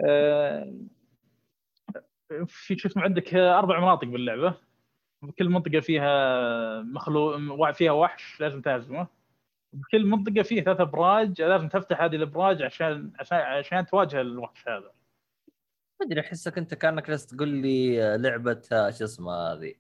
آه، 0.04 0.72
في 2.46 2.78
شو 2.78 2.88
اسمه 2.88 3.02
عندك 3.02 3.34
أربع 3.34 3.80
مناطق 3.80 4.04
باللعبة. 4.08 4.54
كل 5.38 5.48
منطقة 5.48 5.80
فيها 5.80 6.80
مخلوق 6.80 7.70
فيها 7.70 7.92
وحش 7.92 8.40
لازم 8.40 8.60
تهزمه. 8.62 9.06
بكل 9.72 10.06
منطقة 10.06 10.42
فيه 10.42 10.62
ثلاث 10.62 10.80
أبراج 10.80 11.42
لازم 11.42 11.68
تفتح 11.68 12.00
هذه 12.00 12.16
الأبراج 12.16 12.62
عشان 12.62 13.12
عشان 13.20 13.38
عشان 13.38 13.86
تواجه 13.86 14.20
الوحش 14.20 14.68
هذا. 14.68 14.92
ما 16.00 16.06
أدري 16.06 16.20
أحسك 16.20 16.58
أنت 16.58 16.74
كأنك 16.74 17.08
جالس 17.08 17.26
تقول 17.26 17.48
لي 17.48 17.96
لعبة 18.18 18.62
شو 18.70 19.04
اسمها 19.04 19.54
هذه؟ 19.54 19.74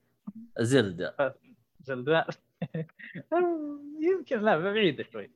زلدة. 0.58 1.34
زلدة. 1.80 2.26
يمكن 4.00 4.40
لا 4.40 4.58
بعيدة 4.58 5.04
شوي. 5.12 5.30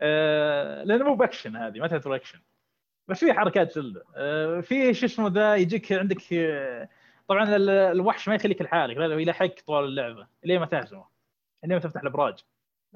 آه، 0.00 0.84
لأنه 0.84 1.04
مو 1.04 1.14
بأكشن 1.14 1.56
هذه 1.56 1.78
ما 1.80 1.86
تعتبر 1.86 2.14
أكشن. 2.14 2.38
بس 3.08 3.18
في 3.24 3.32
حركات 3.32 3.72
زلدا. 3.72 4.04
آه، 4.16 4.60
في 4.60 4.94
شو 4.94 5.06
اسمه 5.06 5.28
ذا 5.28 5.56
يجيك 5.56 5.92
عندك 5.92 6.32
آه، 6.32 6.88
طبعا 7.28 7.56
ال- 7.56 7.70
الوحش 7.70 8.28
ما 8.28 8.34
يخليك 8.34 8.62
لحالك 8.62 8.96
لازم 8.96 9.18
يلحقك 9.18 9.60
طوال 9.60 9.84
اللعبة 9.84 10.26
لين 10.44 10.60
ما 10.60 10.66
تهزمه 10.66 11.04
لين 11.64 11.72
ما 11.72 11.78
تفتح 11.78 12.00
الأبراج. 12.00 12.38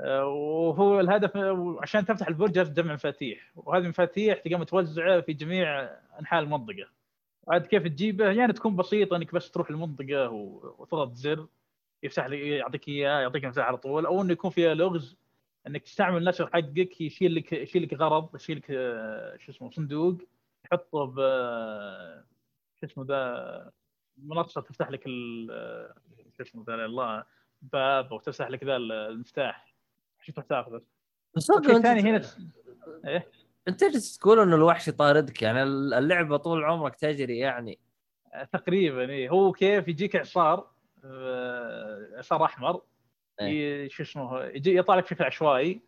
آه، 0.00 0.26
وهو 0.26 1.00
الهدف 1.00 1.36
عشان 1.82 2.04
تفتح 2.06 2.28
البرج 2.28 2.52
تجمع 2.52 2.92
مفاتيح 2.94 3.52
وهذه 3.56 3.82
المفاتيح 3.82 4.38
تقوم 4.38 4.60
متوزعة 4.60 5.20
في 5.20 5.32
جميع 5.32 5.90
أنحاء 6.20 6.40
المنطقة. 6.42 6.88
عاد 7.48 7.66
كيف 7.66 7.82
تجيبه 7.82 8.30
يعني 8.30 8.52
تكون 8.52 8.76
بسيطة 8.76 9.16
إنك 9.16 9.34
بس 9.34 9.50
تروح 9.50 9.70
المنطقة 9.70 10.30
وتضغط 10.30 11.14
زر 11.14 11.46
يفتح 12.02 12.26
لك 12.26 12.38
يعطيك 12.38 12.88
إياه 12.88 13.20
يعطيك 13.20 13.44
مساحه 13.44 13.66
على 13.68 13.76
طول 13.76 14.06
أو 14.06 14.22
إنه 14.22 14.32
يكون 14.32 14.50
فيها 14.50 14.74
لغز 14.74 15.16
إنك 15.66 15.82
تستعمل 15.82 16.16
النسر 16.16 16.46
حقك 16.46 17.00
يشيل 17.00 17.34
لك 17.34 17.52
يشيل 17.52 17.82
لك 17.82 17.94
غرض 17.94 18.34
يشيل 18.34 18.56
لك 18.58 18.66
آه، 18.70 19.36
شو 19.36 19.52
اسمه 19.52 19.70
صندوق 19.70 20.18
تحطه 20.64 21.04
ب 21.06 21.16
شو 22.80 22.86
اسمه 22.86 23.04
ذا 23.08 23.70
منصة 24.16 24.60
تفتح 24.60 24.90
لك 24.90 25.02
ال- 25.06 25.92
شو 26.36 26.42
اسمه 26.42 26.64
ذا 26.66 26.74
الله 26.74 27.24
باب 27.62 28.12
أو 28.12 28.18
تفتح 28.18 28.48
لك 28.50 28.64
ذا 28.64 28.76
المفتاح 28.76 29.74
شو 30.22 30.32
تروح 30.32 30.46
تاخذه. 30.46 30.82
بس 31.36 31.50
الثاني 31.50 32.00
هنا 32.00 32.22
إيه؟ 33.06 33.30
انت 33.68 33.84
جالس 33.84 34.18
تقول 34.18 34.40
إنه 34.40 34.56
الوحش 34.56 34.88
يطاردك 34.88 35.42
يعني 35.42 35.62
اللعبة 35.62 36.36
طول 36.36 36.64
عمرك 36.64 36.94
تجري 36.96 37.38
يعني. 37.38 37.78
تقريبا 38.52 39.10
إيه. 39.10 39.30
هو 39.30 39.52
كيف 39.52 39.88
يجيك 39.88 40.16
إعصار 40.16 40.70
آه، 41.04 42.08
إعصار 42.16 42.44
أحمر 42.44 42.82
ي- 43.40 43.88
شو 43.88 44.02
اسمه 44.02 44.42
يجي 44.44 44.76
يطلع 44.76 44.94
لك 44.94 45.04
بشكل 45.04 45.24
عشوائي. 45.24 45.80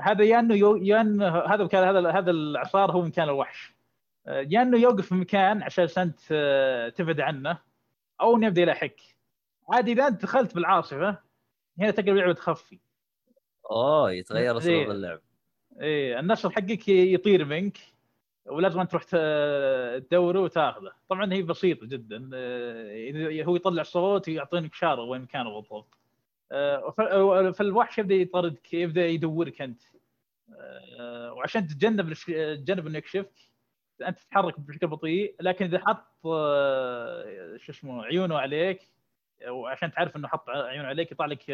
هذا 0.00 0.24
يا 0.24 0.38
إنه 0.38 0.78
يا 0.86 1.00
إنه 1.00 1.38
هذا 1.38 1.64
مكان 1.64 1.84
هذا 1.96 2.10
هذا 2.10 2.30
الاعصار 2.30 2.90
هو 2.92 3.02
مكان 3.02 3.28
الوحش. 3.28 3.74
آه، 4.26 4.46
يا 4.50 4.62
إنه 4.62 4.78
يوقف 4.78 5.06
في 5.08 5.14
مكان 5.14 5.62
عشان 5.62 5.86
انت 5.98 6.20
تبعد 6.96 7.20
عنه 7.20 7.58
أو 8.20 8.36
إنه 8.36 8.46
يبدأ 8.46 8.62
يلاحقك 8.62 9.00
عادي 9.70 9.92
إذا 9.92 10.06
أنت 10.06 10.22
دخلت 10.22 10.54
بالعاصفة 10.54 11.18
هنا 11.78 11.90
تقدر 11.90 12.12
اللعبة 12.12 12.32
تخفي. 12.32 12.78
أوه 13.70 14.12
يتغير 14.12 14.50
إيه. 14.52 14.58
اسلوب 14.58 14.90
اللعب. 14.90 15.20
إيه 15.80 16.20
النشر 16.20 16.50
حقك 16.50 16.88
يطير 16.88 17.44
منك 17.44 17.78
ولازم 18.46 18.82
تروح 18.82 19.02
تدوره 19.98 20.40
وتاخذه. 20.40 20.92
طبعا 21.08 21.32
هي 21.32 21.42
بسيطة 21.42 21.86
جدا 21.86 22.30
آه، 22.34 22.92
إذا 23.30 23.44
هو 23.44 23.56
يطلع 23.56 23.82
صوت 23.82 24.28
يعطينك 24.28 24.72
إشارة 24.72 25.02
وين 25.02 25.20
مكانه 25.20 25.54
بالضبط. 25.60 25.98
ف- 26.96 27.56
فالوحش 27.58 27.98
يبدأ 27.98 28.14
يطاردك 28.14 28.74
يبدأ 28.74 29.06
يدورك 29.06 29.62
أنت. 29.62 29.82
آه، 30.98 31.32
وعشان 31.32 31.66
تتجنب 31.66 32.12
تتجنب 32.12 32.86
إنه 32.86 32.98
يكشفك 32.98 33.32
أنت 34.06 34.18
تتحرك 34.18 34.60
بشكل 34.60 34.86
بطيء 34.86 35.34
لكن 35.40 35.64
إذا 35.64 35.78
حط 35.78 36.06
شو 37.56 37.72
اسمه 37.72 38.04
عيونه 38.04 38.38
عليك 38.38 38.88
وعشان 39.48 39.92
تعرف 39.92 40.16
إنه 40.16 40.28
حط 40.28 40.50
عيونه 40.50 40.88
عليك 40.88 41.12
يطلع 41.12 41.26
لك 41.26 41.44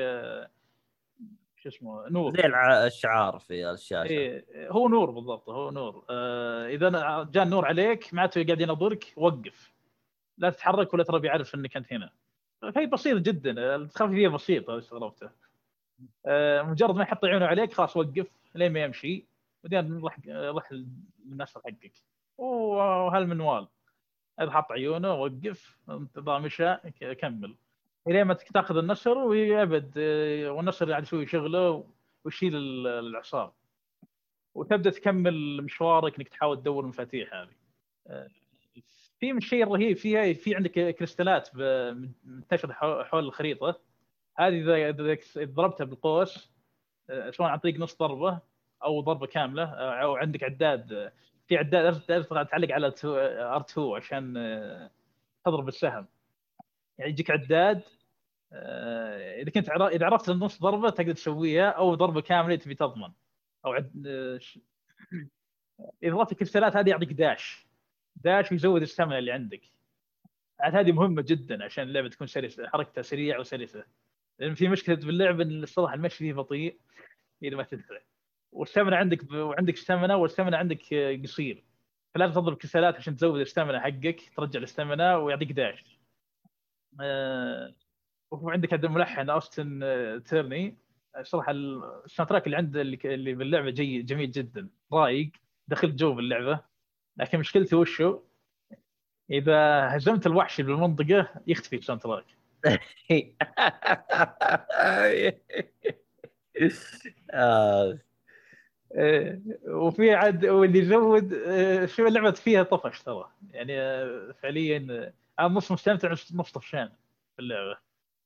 شو 1.65 1.69
اسمه 1.69 2.09
نور. 2.09 2.31
زي 2.31 2.43
الشعار 2.87 3.39
في 3.39 3.71
الشاشة. 3.71 4.11
إيه 4.11 4.71
هو 4.71 4.89
نور 4.89 5.11
بالضبط 5.11 5.49
هو 5.49 5.71
نور. 5.71 6.05
آه 6.11 6.67
إذا 6.69 6.89
جاء 7.33 7.45
النور 7.45 7.65
عليك 7.65 8.15
معناته 8.15 8.45
قاعد 8.45 8.61
ينظرك 8.61 9.13
وقف. 9.17 9.73
لا 10.39 10.51
تتحرك 10.51 10.95
ولا 10.95 11.05
ترى 11.05 11.21
بيعرف 11.21 11.55
إنك 11.55 11.77
أنت 11.77 11.93
هنا. 11.93 12.11
فهي 12.75 12.87
بسيط 12.87 13.19
جدا 13.19 13.77
التخفي 13.77 14.15
فيها 14.15 14.29
بسيط 14.29 14.71
هذا 14.71 14.79
استغربته 14.79 15.31
آه 16.27 16.63
مجرد 16.63 16.95
ما 16.95 17.03
يحط 17.03 17.25
عيونه 17.25 17.47
عليك 17.47 17.73
خلاص 17.73 17.97
وقف 17.97 18.27
لين 18.55 18.73
ما 18.73 18.81
يمشي. 18.81 19.25
بعدين 19.65 19.99
روح 19.99 20.19
روح 20.29 20.73
للنشر 21.27 21.61
حقك. 21.61 21.93
وهالمنوال 22.39 23.69
إذا 24.41 24.51
حط 24.51 24.73
عيونه 24.73 25.15
وقف 25.15 25.79
انتظار 25.89 26.41
مشى 26.41 26.75
كمل. 27.19 27.55
الين 28.09 28.23
ما 28.23 28.35
تاخذ 28.35 28.77
النشر 28.77 29.19
ويبد 29.19 29.95
آه، 29.99 30.49
والنشر 30.51 30.89
يعني 30.89 31.03
يسوي 31.03 31.27
شغله 31.27 31.85
ويشيل 32.25 32.57
ال- 32.57 32.87
الإعصار. 32.87 33.53
وتبدأ 34.55 34.91
تكمل 34.91 35.63
مشوارك 35.63 36.17
إنك 36.19 36.29
تحاول 36.29 36.57
تدور 36.61 36.83
المفاتيح 36.85 37.35
هذه. 37.35 37.49
آه، 38.07 38.29
في 39.21 39.33
من 39.33 39.39
الشيء 39.39 39.63
الرهيب 39.63 39.97
فيها 39.97 40.33
في 40.33 40.55
عندك 40.55 40.71
كريستالات 40.95 41.57
منتشرة 42.25 42.73
حو- 42.73 43.03
حول 43.03 43.25
الخريطة. 43.25 43.81
هذه 44.39 44.89
اذا 44.91 45.17
ضربتها 45.39 45.85
بالقوس 45.85 46.51
آه، 47.11 47.31
سواء 47.31 47.49
عن 47.49 47.59
طريق 47.59 47.79
نص 47.81 47.99
ضربة 47.99 48.39
أو 48.85 49.01
ضربة 49.01 49.27
كاملة 49.27 49.65
أو 49.75 50.17
عندك 50.17 50.45
عداد 50.45 51.13
في 51.49 51.57
عداد 51.57 52.01
تعلق 52.45 52.73
على 52.73 52.93
ار 53.05 53.61
2 53.61 53.95
عشان 53.97 54.35
تضرب 55.45 55.69
السهم. 55.69 56.07
يعني 56.99 57.11
يجيك 57.11 57.31
عداد 57.31 57.83
آه، 58.53 59.43
إذا 59.43 59.51
كنت 59.51 59.71
إذا 59.71 60.07
عرفت 60.07 60.29
النص 60.29 60.63
ضربة 60.63 60.91
تقدر 60.91 61.13
تسويها 61.13 61.71
أو 61.71 61.95
ضربة 61.95 62.21
كاملة 62.21 62.57
تبي 62.57 62.75
تضمن 62.75 63.13
أو 63.65 63.73
عد... 63.73 64.07
آه، 64.07 64.41
إذا 66.03 66.15
ضربت 66.17 66.33
الكريستالات 66.33 66.77
هذه 66.77 66.91
يعطيك 66.91 67.13
داش. 67.13 67.67
داش 68.17 68.53
ويزود 68.53 68.83
الستامنا 68.83 69.19
اللي 69.19 69.33
عندك. 69.33 69.63
عاد 70.61 70.75
هذه 70.75 70.93
مهمة 70.93 71.23
جدا 71.23 71.65
عشان 71.65 71.85
اللعبة 71.85 72.09
تكون 72.09 72.27
سلسه 72.27 72.69
حركتها 72.69 73.03
سريعة 73.03 73.41
وسلسة. 73.41 73.85
لأن 74.39 74.55
في 74.55 74.69
مشكلة 74.69 74.97
باللعبه 74.97 75.45
إن 75.45 75.63
الصراحة 75.63 75.95
المشي 75.95 76.19
فيه 76.19 76.33
بطيء 76.33 76.79
إذا 77.43 77.57
ما 77.57 77.63
تدفع 77.63 77.99
والستامنا 78.53 78.97
عندك 78.97 79.25
ب... 79.25 79.35
وعندك 79.35 79.77
ستامنا 79.77 80.15
والستامنا 80.15 80.57
عندك 80.57 80.95
آه، 80.95 81.17
قصير. 81.23 81.65
فلازم 82.15 82.33
تضرب 82.35 82.57
كريستالات 82.57 82.97
عشان 82.97 83.17
تزود 83.17 83.41
الستامنا 83.41 83.81
حقك 83.81 84.21
ترجع 84.37 84.61
الستامنا 84.61 85.17
ويعطيك 85.17 85.53
داش. 85.53 85.94
وعندك 88.31 88.75
هذا 88.75 88.87
الملحن 88.87 89.31
أوستن 89.31 89.81
آه، 89.83 90.19
تيرني. 90.19 90.77
صراحة 91.23 91.53
ال 91.53 92.29
soundtrack 92.31 92.47
اللي 92.47 92.57
عنده 92.57 92.81
اللي, 92.81 93.35
باللعبة 93.35 93.71
جي 93.71 94.03
جميل 94.03 94.31
جدا. 94.31 94.69
رايق. 94.93 95.31
دخلت 95.69 95.95
جو 95.95 96.15
باللعبة. 96.15 96.61
لكن 97.17 97.39
مشكلته 97.39 97.77
وشو؟ 97.77 98.21
إذا 99.31 99.89
هزمت 99.97 100.27
الوحش 100.27 100.61
بالمنطقة 100.61 101.29
يختفي 101.47 101.77
ال 101.77 102.03
soundtrack 102.03 102.25
آه، 102.67 102.79
آه، 108.97 109.41
وفي 109.67 110.15
عاد 110.15 110.47
واللي 110.47 110.79
يزود 110.79 111.33
آه، 111.33 111.87
شو 111.87 112.07
اللعبة 112.07 112.31
فيها 112.31 112.63
طفش 112.63 113.03
ترى. 113.03 113.31
يعني 113.53 113.81
آه، 113.81 114.33
فعليا 114.43 114.87
آه، 114.91 115.13
أنا 115.41 115.49
نص 115.49 115.73
مستمتع 115.73 116.13
نص 116.13 116.53
طفشان 116.53 116.89
في 117.37 117.43
اللعبة. 117.43 117.77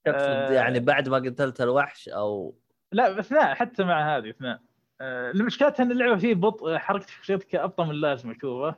تقصد 0.04 0.26
آه. 0.26 0.52
يعني 0.52 0.80
بعد 0.80 1.08
ما 1.08 1.16
قتلت 1.16 1.60
الوحش 1.60 2.08
أو 2.08 2.54
لا 2.92 3.20
لا 3.30 3.54
حتى 3.54 3.84
مع 3.84 4.16
هذه 4.16 4.30
اثناء. 4.30 4.60
آه، 5.00 5.30
المشكلة 5.30 5.74
إن 5.80 5.90
اللعبة 5.90 6.16
فيه 6.16 6.34
بطء 6.34 6.76
حركة 6.76 7.06
شخصيتك 7.06 7.54
ابطا 7.54 7.84
من 7.84 7.90
اللازم 7.90 8.30
أشوفه. 8.30 8.74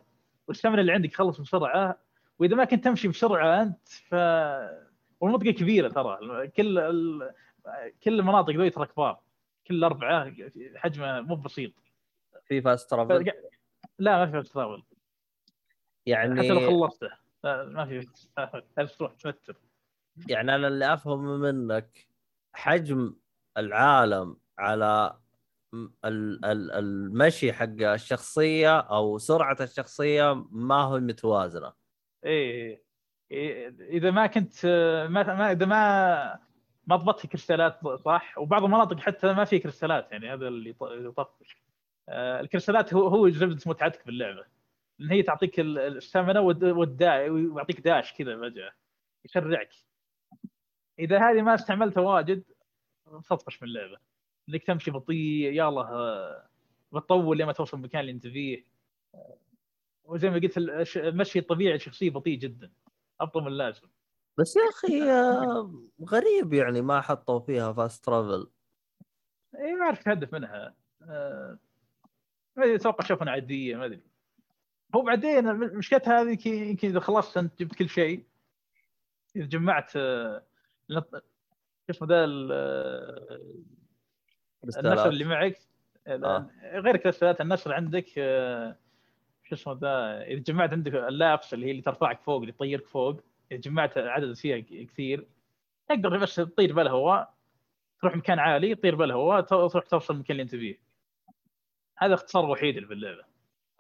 والستامنا 0.49 0.81
اللي 0.81 0.93
عندك 0.93 1.15
خلص 1.15 1.41
بسرعة. 1.41 1.99
وإذا 2.39 2.57
ما 2.57 2.65
كنت 2.65 2.85
تمشي 2.85 3.09
بسرعة 3.09 3.63
أنت 3.63 3.89
ف 3.89 4.15
والمنطقة 5.21 5.51
كبيرة 5.51 5.89
ترى. 5.89 6.49
كل 6.49 6.79
ال... 6.79 7.31
كل 8.03 8.21
المناطق 8.21 8.51
ذي 8.51 8.71
ترى 8.71 8.87
كبار. 8.87 9.21
كل 9.67 9.85
أربعة 9.85 10.33
حجمه 10.77 11.21
مو 11.21 11.37
بسيط. 11.37 11.73
في 12.45 12.63
فاست 12.63 12.91
ترافل. 12.91 13.33
لا 13.99 14.25
ما 14.25 14.43
في 14.43 14.49
تراول 14.49 14.83
يعني 16.07 16.39
حتى 16.39 16.49
لو 16.49 16.71
خلصته. 16.71 17.11
ما 17.45 17.87
في 17.87 18.07
لازم 18.77 18.95
تروح 18.99 19.13
تمتر 19.13 19.57
يعني 20.29 20.55
أنا 20.55 20.69
اللي 20.69 20.95
افهمه 20.95 21.37
منك 21.37 22.09
حجم 22.53 23.17
العالم 23.59 24.37
على 24.59 25.19
المشي 26.05 27.53
حق 27.53 27.83
الشخصية 27.83 28.79
أو 28.81 29.19
سرعة 29.19 29.57
الشخصية 29.61 30.47
ما 30.51 30.83
هو 30.83 31.01
متوازنة. 31.01 31.73
إيه 32.25 32.83
إيه، 33.31 33.69
إذا 33.81 34.11
ما 34.11 34.27
كنت 34.27 34.67
ما, 35.11 35.53
إذا 35.53 35.67
ما 35.67 36.39
ما 36.87 36.97
ضبطت 36.97 37.25
الكريستالات 37.25 37.87
صح؟ 37.87 38.39
وبعض 38.39 38.65
المناطق 38.65 38.99
حتى 39.01 39.33
ما 39.33 39.45
في 39.45 39.59
كريستالات 39.59 40.13
يعني 40.13 40.33
هذا 40.33 40.49
اللي 40.49 40.75
يط- 40.75 40.93
يطفش. 40.93 41.63
آه، 42.09 42.41
الكريستالات 42.41 42.95
هو 42.95 43.07
هو 43.09 43.29
زبده 43.29 43.61
متعتك 43.67 44.07
باللعبة. 44.07 44.45
لأن 45.01 45.11
هي 45.11 45.23
تعطيك 45.23 45.61
ال- 45.61 45.79
الستامنا 45.79 46.41
والد- 46.41 46.65
والدا 46.65 47.31
ويعطيك 47.31 47.81
داش 47.81 48.13
كذا 48.15 48.37
فجأة. 48.41 48.73
يسرعك 49.25 49.71
إذا 50.99 51.19
هذه 51.31 51.43
ما 51.43 51.55
استعملتها 51.55 52.01
واجد 52.01 52.43
تطفش 53.29 53.63
من 53.63 53.69
اللعبة. 53.69 53.99
إنك 54.49 54.65
تمشي 54.65 54.91
بطيء 54.91 55.53
يلا 55.53 55.81
آه، 55.81 56.47
بتطول 56.93 57.39
لما 57.39 57.53
توصل 57.53 57.77
المكان 57.77 58.01
اللي 58.01 58.13
أنت 58.13 58.27
فيه. 58.27 58.65
وزي 60.05 60.31
ما 60.31 60.39
قلت 60.39 60.59
المشي 60.97 61.39
الطبيعي 61.39 61.75
الشخصية 61.75 62.11
بطيء 62.11 62.39
جدا. 62.39 62.71
أبطأ 63.21 63.41
من 63.41 63.47
اللازم. 63.47 63.89
بس 64.39 64.57
يا 64.57 64.63
أخي 64.71 65.03
آه، 65.11 65.83
غريب 66.05 66.53
يعني 66.53 66.81
ما 66.83 67.01
حطوا 67.01 67.41
فيها 67.41 67.73
فاست 67.73 68.05
ترافل 68.05 68.51
اي 69.59 69.75
ما 69.75 69.85
أعرف 69.85 70.03
تهدف 70.03 70.33
منها. 70.33 70.75
آه، 71.03 71.59
ما 72.57 72.65
أدري 72.65 72.75
أتوقع 72.77 73.05
شافها 73.05 73.31
عادية 73.31 73.77
ما 73.77 73.85
أدري. 73.85 74.10
هو 74.95 75.03
بعدين 75.03 75.55
مشكلتها 75.55 76.23
هذه 76.23 76.39
يمكن- 76.49 76.89
إذا 76.89 77.01
خلصت 77.01 77.37
أنت 77.37 77.59
جبت 77.63 77.75
كل 77.75 77.89
شيء. 77.89 78.25
إذا 79.37 79.47
جمعت 79.47 79.93
آه، 79.97 80.43
شو 80.91 81.03
اسمه 81.91 82.09
ذا 82.09 82.25
آه، 82.53 83.41
النسر 84.79 85.09
اللي 85.09 85.25
معك. 85.25 85.59
آه. 86.07 86.51
غير 86.73 86.97
كريستالات 86.97 87.41
النسر 87.41 87.73
عندك 87.73 88.07
آه، 88.19 88.77
شو 89.45 89.55
اسمه 89.55 89.73
ذا 89.81 90.23
إذا 90.23 90.39
جمعت 90.41 90.73
عندك 90.73 90.95
ال 90.95 91.05
flaps 91.05 91.55
اللي 91.55 91.67
هي 91.67 91.71
اللي 91.71 91.83
ترفعك 91.83 92.21
فوق 92.23 92.41
اللي 92.41 92.53
تطيرك 92.53 92.87
فوق 92.87 93.21
إذا 93.53 93.61
جمعت 93.61 93.99
عدد 93.99 94.33
فيها 94.33 94.85
كثير 94.85 95.27
تقدر 95.89 96.19
بس 96.19 96.35
تطير 96.35 96.73
بالهواء 96.73 97.35
تروح 98.01 98.17
مكان 98.17 98.39
عالي 98.39 98.75
تطير 98.75 98.95
بالهواء 98.95 99.41
تروح 99.41 99.87
توصل 99.87 100.15
المكان 100.15 100.31
اللي 100.33 100.43
أنت 100.43 100.51
فيه. 100.51 100.79
هذا 101.99 102.15
اختصار 102.15 102.45
وحيد 102.51 102.87
في 102.87 102.93
اللعبة. 102.93 103.30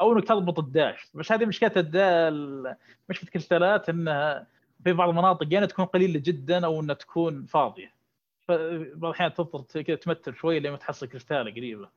أو 0.00 0.12
انك 0.12 0.28
تضبط 0.28 0.58
الداش. 0.58 1.10
بس 1.14 1.32
هذه 1.32 1.46
مشكلة 1.46 1.72
الدال 1.76 2.76
مشكلة 3.08 3.30
كريستالات 3.30 3.88
إنها 3.88 4.46
في 4.84 4.92
بعض 4.92 5.08
المناطق 5.08 5.46
يعني 5.50 5.66
تكون 5.66 5.84
قليلة 5.84 6.20
جدا 6.24 6.66
أو 6.66 6.80
إنها 6.80 6.94
تكون 6.94 7.46
فاضية. 7.46 7.94
فبعض 8.40 9.04
الأحيان 9.04 9.34
تضطر 9.34 9.82
كذا 9.82 9.96
تمثل 9.96 10.34
شوي 10.34 10.60
لين 10.60 10.78
تحصل 10.78 11.06
كريستاله 11.06 11.50
قريبة. 11.50 11.88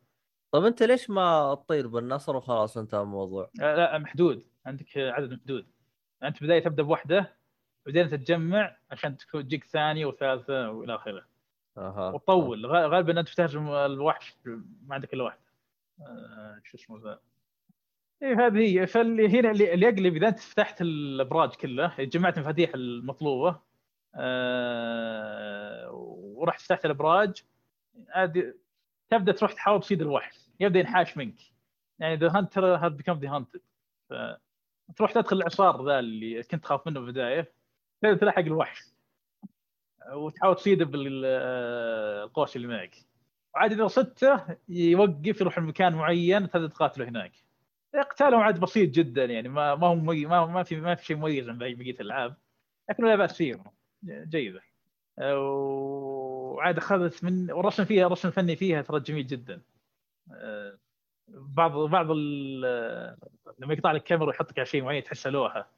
طيب 0.51 0.65
أنت 0.65 0.83
ليش 0.83 1.09
ما 1.09 1.55
تطير 1.55 1.87
بالنصر 1.87 2.35
وخلاص 2.35 2.77
انتهى 2.77 3.01
الموضوع؟ 3.01 3.49
لا 3.55 3.97
محدود. 3.97 4.45
عندك 4.65 4.97
عدد 4.97 5.33
محدود. 5.33 5.65
أنت 6.23 6.43
بداية 6.43 6.63
تبدأ 6.63 6.83
بوحدة 6.83 7.33
بعدين 7.85 8.09
تتجمع 8.09 8.75
عشان 8.91 9.17
تجيك 9.17 9.63
ثانية 9.63 10.05
وثالثة 10.05 10.71
وإلى 10.71 10.95
آخره. 10.95 11.25
أها. 11.77 12.09
وتطول. 12.09 12.65
غالبا 12.65 13.19
أنت 13.19 13.29
تهجم 13.29 13.69
الوحش 13.69 14.35
ما 14.85 14.95
عندك 14.95 15.13
إلا 15.13 15.23
واحدة. 15.23 15.41
آه 16.01 16.61
شو 16.63 16.77
اسمه 16.77 16.99
ذا؟ 17.03 17.19
إيه 18.21 18.45
هذه 18.47 18.79
هي. 18.81 18.87
فاللي 18.87 19.27
هنا 19.39 19.51
اللي 19.51 19.85
يقلب 19.85 20.15
إذا 20.15 20.27
أنت 20.27 20.39
فتحت 20.39 20.81
الإبراج 20.81 21.49
كلها 21.49 22.03
جمعت 22.03 22.37
المفاتيح 22.37 22.71
المطلوبة 22.75 23.59
آه 24.15 25.91
ورحت 26.35 26.61
فتحت 26.61 26.85
الإبراج 26.85 27.43
عادي 28.09 28.53
تبدأ 29.09 29.31
تروح 29.31 29.53
تحاول 29.53 29.81
تصيد 29.81 30.01
الوحش 30.01 30.49
يبدأ 30.59 30.79
ينحاش 30.79 31.17
منك. 31.17 31.39
يعني 31.99 32.15
the 32.15 32.37
hunter 32.37 32.65
had 32.65 32.97
become 32.97 33.13
the 33.19 33.29
hunted 33.29 33.61
تروح 34.95 35.11
تدخل 35.11 35.35
الإعصار 35.37 35.85
ذا 35.85 35.99
اللي 35.99 36.43
كنت 36.43 36.65
تخاف 36.65 36.87
منه 36.87 36.99
في 36.99 37.05
البداية 37.05 37.53
تبدأ 38.01 38.17
تلحق 38.17 38.39
الوحش 38.39 38.83
وتحاول 40.13 40.55
تصيده 40.55 40.85
بالقوس 40.85 42.55
اللي 42.55 42.67
معك. 42.67 42.95
وعاد 43.55 43.71
إذا 43.71 43.87
صدته 43.87 44.57
يوقف 44.69 45.41
يروح 45.41 45.59
لمكان 45.59 45.93
معين 45.93 46.49
تبدأ 46.49 46.67
تقاتله 46.67 47.09
هناك. 47.09 47.31
قتالهم 48.01 48.39
عاد 48.39 48.59
بسيط 48.59 48.89
جدا 48.89 49.25
يعني 49.25 49.49
ما 49.49 49.75
ما 49.75 49.87
هو. 49.87 49.95
ما 49.95 50.45
ما 50.45 50.63
في 50.63 50.75
ما 50.75 50.95
في 50.95 51.05
شيء 51.05 51.17
مميز 51.17 51.49
عن 51.49 51.57
بقيه 51.57 51.91
الالعاب 51.91 52.35
لكن 52.89 53.05
لا 53.05 53.15
بأس 53.15 53.37
فيه 53.37 53.63
جيدة. 54.05 54.61
وعاد 55.21 56.77
أخذت 56.77 57.23
من 57.23 57.51
والرسم 57.51 57.85
فيها 57.85 58.07
الرسم 58.07 58.27
الفني 58.27 58.55
فيها 58.55 58.81
ترى 58.81 58.99
جميل 58.99 59.27
جدا. 59.27 59.61
بعض 61.27 61.77
بعض 61.77 62.11
لما 62.11 63.73
يقطع 63.73 63.91
لك 63.91 64.03
كاميرا 64.03 64.27
ويحطك 64.27 64.59
على 64.59 64.65
شيء 64.65 64.83
معين 64.83 65.03
تحسه 65.03 65.29
لوحه 65.29 65.69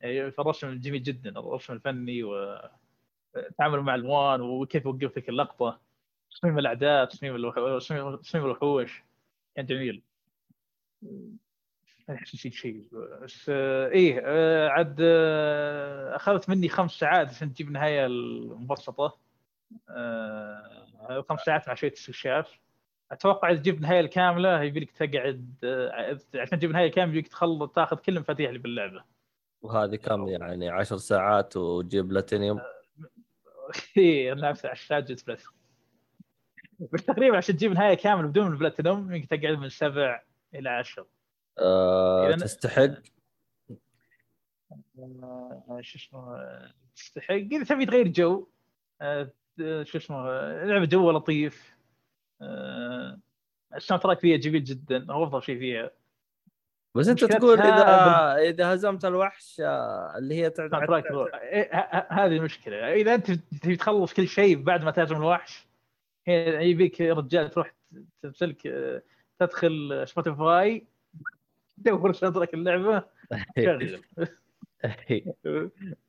يعني 0.00 0.30
فالرسم 0.30 0.78
جميل 0.78 1.02
جدا 1.02 1.30
الرسم 1.30 1.72
الفني 1.72 2.22
والتعامل 2.22 3.80
مع 3.80 3.94
الألوان 3.94 4.40
وكيف 4.40 4.84
يوقف 4.84 5.16
لك 5.18 5.28
اللقطة. 5.28 5.80
تصميم 6.30 6.58
الأعداء 6.58 7.04
تصميم 7.04 7.50
تصميم 8.18 8.44
الوحوش. 8.44 9.02
كان 9.56 9.66
جميل. 9.66 10.02
ما 12.08 12.14
احس 12.14 12.34
نسيت 12.34 12.52
شيء؟ 12.52 12.88
بس 13.22 13.48
إيه 13.48 14.20
آه، 14.24 14.68
عاد 14.68 14.96
آه، 15.00 16.16
أخذت 16.16 16.48
مني 16.48 16.68
خمس 16.68 16.90
ساعات 16.90 17.28
عشان 17.28 17.52
تجيب 17.54 17.68
النهاية 17.68 18.06
المبسطة. 18.06 19.18
آه، 19.90 21.24
خمس 21.28 21.40
ساعات 21.40 21.68
مع 21.68 21.74
شوية 21.74 21.92
استكشاف. 21.92 22.58
أتوقع 23.12 23.50
إذا 23.50 23.58
تجيب 23.58 23.76
النهاية 23.76 24.00
الكاملة 24.00 24.62
يبي 24.62 24.80
لك 24.80 24.90
تقعد 24.90 25.54
عشان 26.34 26.58
تجيب 26.58 26.70
النهاية 26.70 26.86
الكاملة 26.86 27.12
يبيك 27.12 27.28
تخلص 27.28 27.72
تاخذ 27.72 27.96
كل 27.96 28.16
المفاتيح 28.16 28.48
اللي 28.48 28.58
باللعبة. 28.58 29.04
وهذه 29.62 29.96
كم 29.96 30.28
يعني؟ 30.28 30.68
10 30.68 30.96
ساعات 30.96 31.56
وتجيب 31.56 32.08
بلاتينيوم؟ 32.08 32.60
إيه 33.96 34.32
لعبت 34.32 34.66
عشان 34.66 35.00
جت 35.00 35.30
بس 35.30 35.46
بس 36.92 37.04
تقريبا 37.04 37.36
عشان 37.36 37.56
تجيب 37.56 37.72
نهايه 37.72 37.94
كامله 37.94 38.28
بدون 38.28 38.46
البلاتينوم 38.46 39.12
يمكن 39.12 39.28
تقعد 39.28 39.58
من 39.58 39.68
سبع 39.68 40.22
إلى 40.54 40.68
عشر. 40.68 41.06
أه 41.58 42.32
تستحق؟ 42.32 42.90
آه 44.98 45.78
شو 45.80 45.98
اسمه 45.98 46.38
تستحق. 46.96 47.34
إذا 47.34 47.64
تبي 47.64 47.86
تغير 47.86 48.08
جو 48.08 48.48
آه 49.00 49.32
شو 49.82 49.98
اسمه 49.98 50.30
لعبة 50.64 50.84
جو 50.84 51.10
لطيف. 51.10 51.76
آه 52.42 53.20
ال 53.74 54.02
soundtrack 54.02 54.20
فيها 54.20 54.36
جميل 54.36 54.64
جدا 54.64 55.12
هو 55.12 55.24
أفضل 55.24 55.42
شيء 55.42 55.58
فيها. 55.58 55.90
بس 56.94 57.08
أنت 57.08 57.24
تقول 57.24 57.60
إذا. 57.60 58.48
إذا 58.48 58.74
هزمت 58.74 59.04
الوحش 59.04 59.60
آه، 59.60 60.14
اللي 60.18 60.34
هي 60.34 60.50
تعتبر 60.50 61.30
إيه، 61.34 61.70
هذه 62.10 62.36
المشكلة. 62.36 62.92
إذا 62.92 63.14
أنت 63.14 63.30
تبي 63.30 63.76
تخلص 63.76 64.14
كل 64.14 64.28
شيء 64.28 64.62
بعد 64.62 64.84
ما 64.84 64.90
تهزم 64.90 65.16
الوحش 65.16 65.66
يبيك 66.26 67.00
رجال 67.00 67.50
تروح 67.50 67.74
تمسلك 68.22 68.66
آه، 68.66 69.02
تدخل 69.38 70.04
سبوتيفاي 70.06 70.86
تدور 71.84 72.12
تراك 72.12 72.54
اللعبة. 72.54 73.04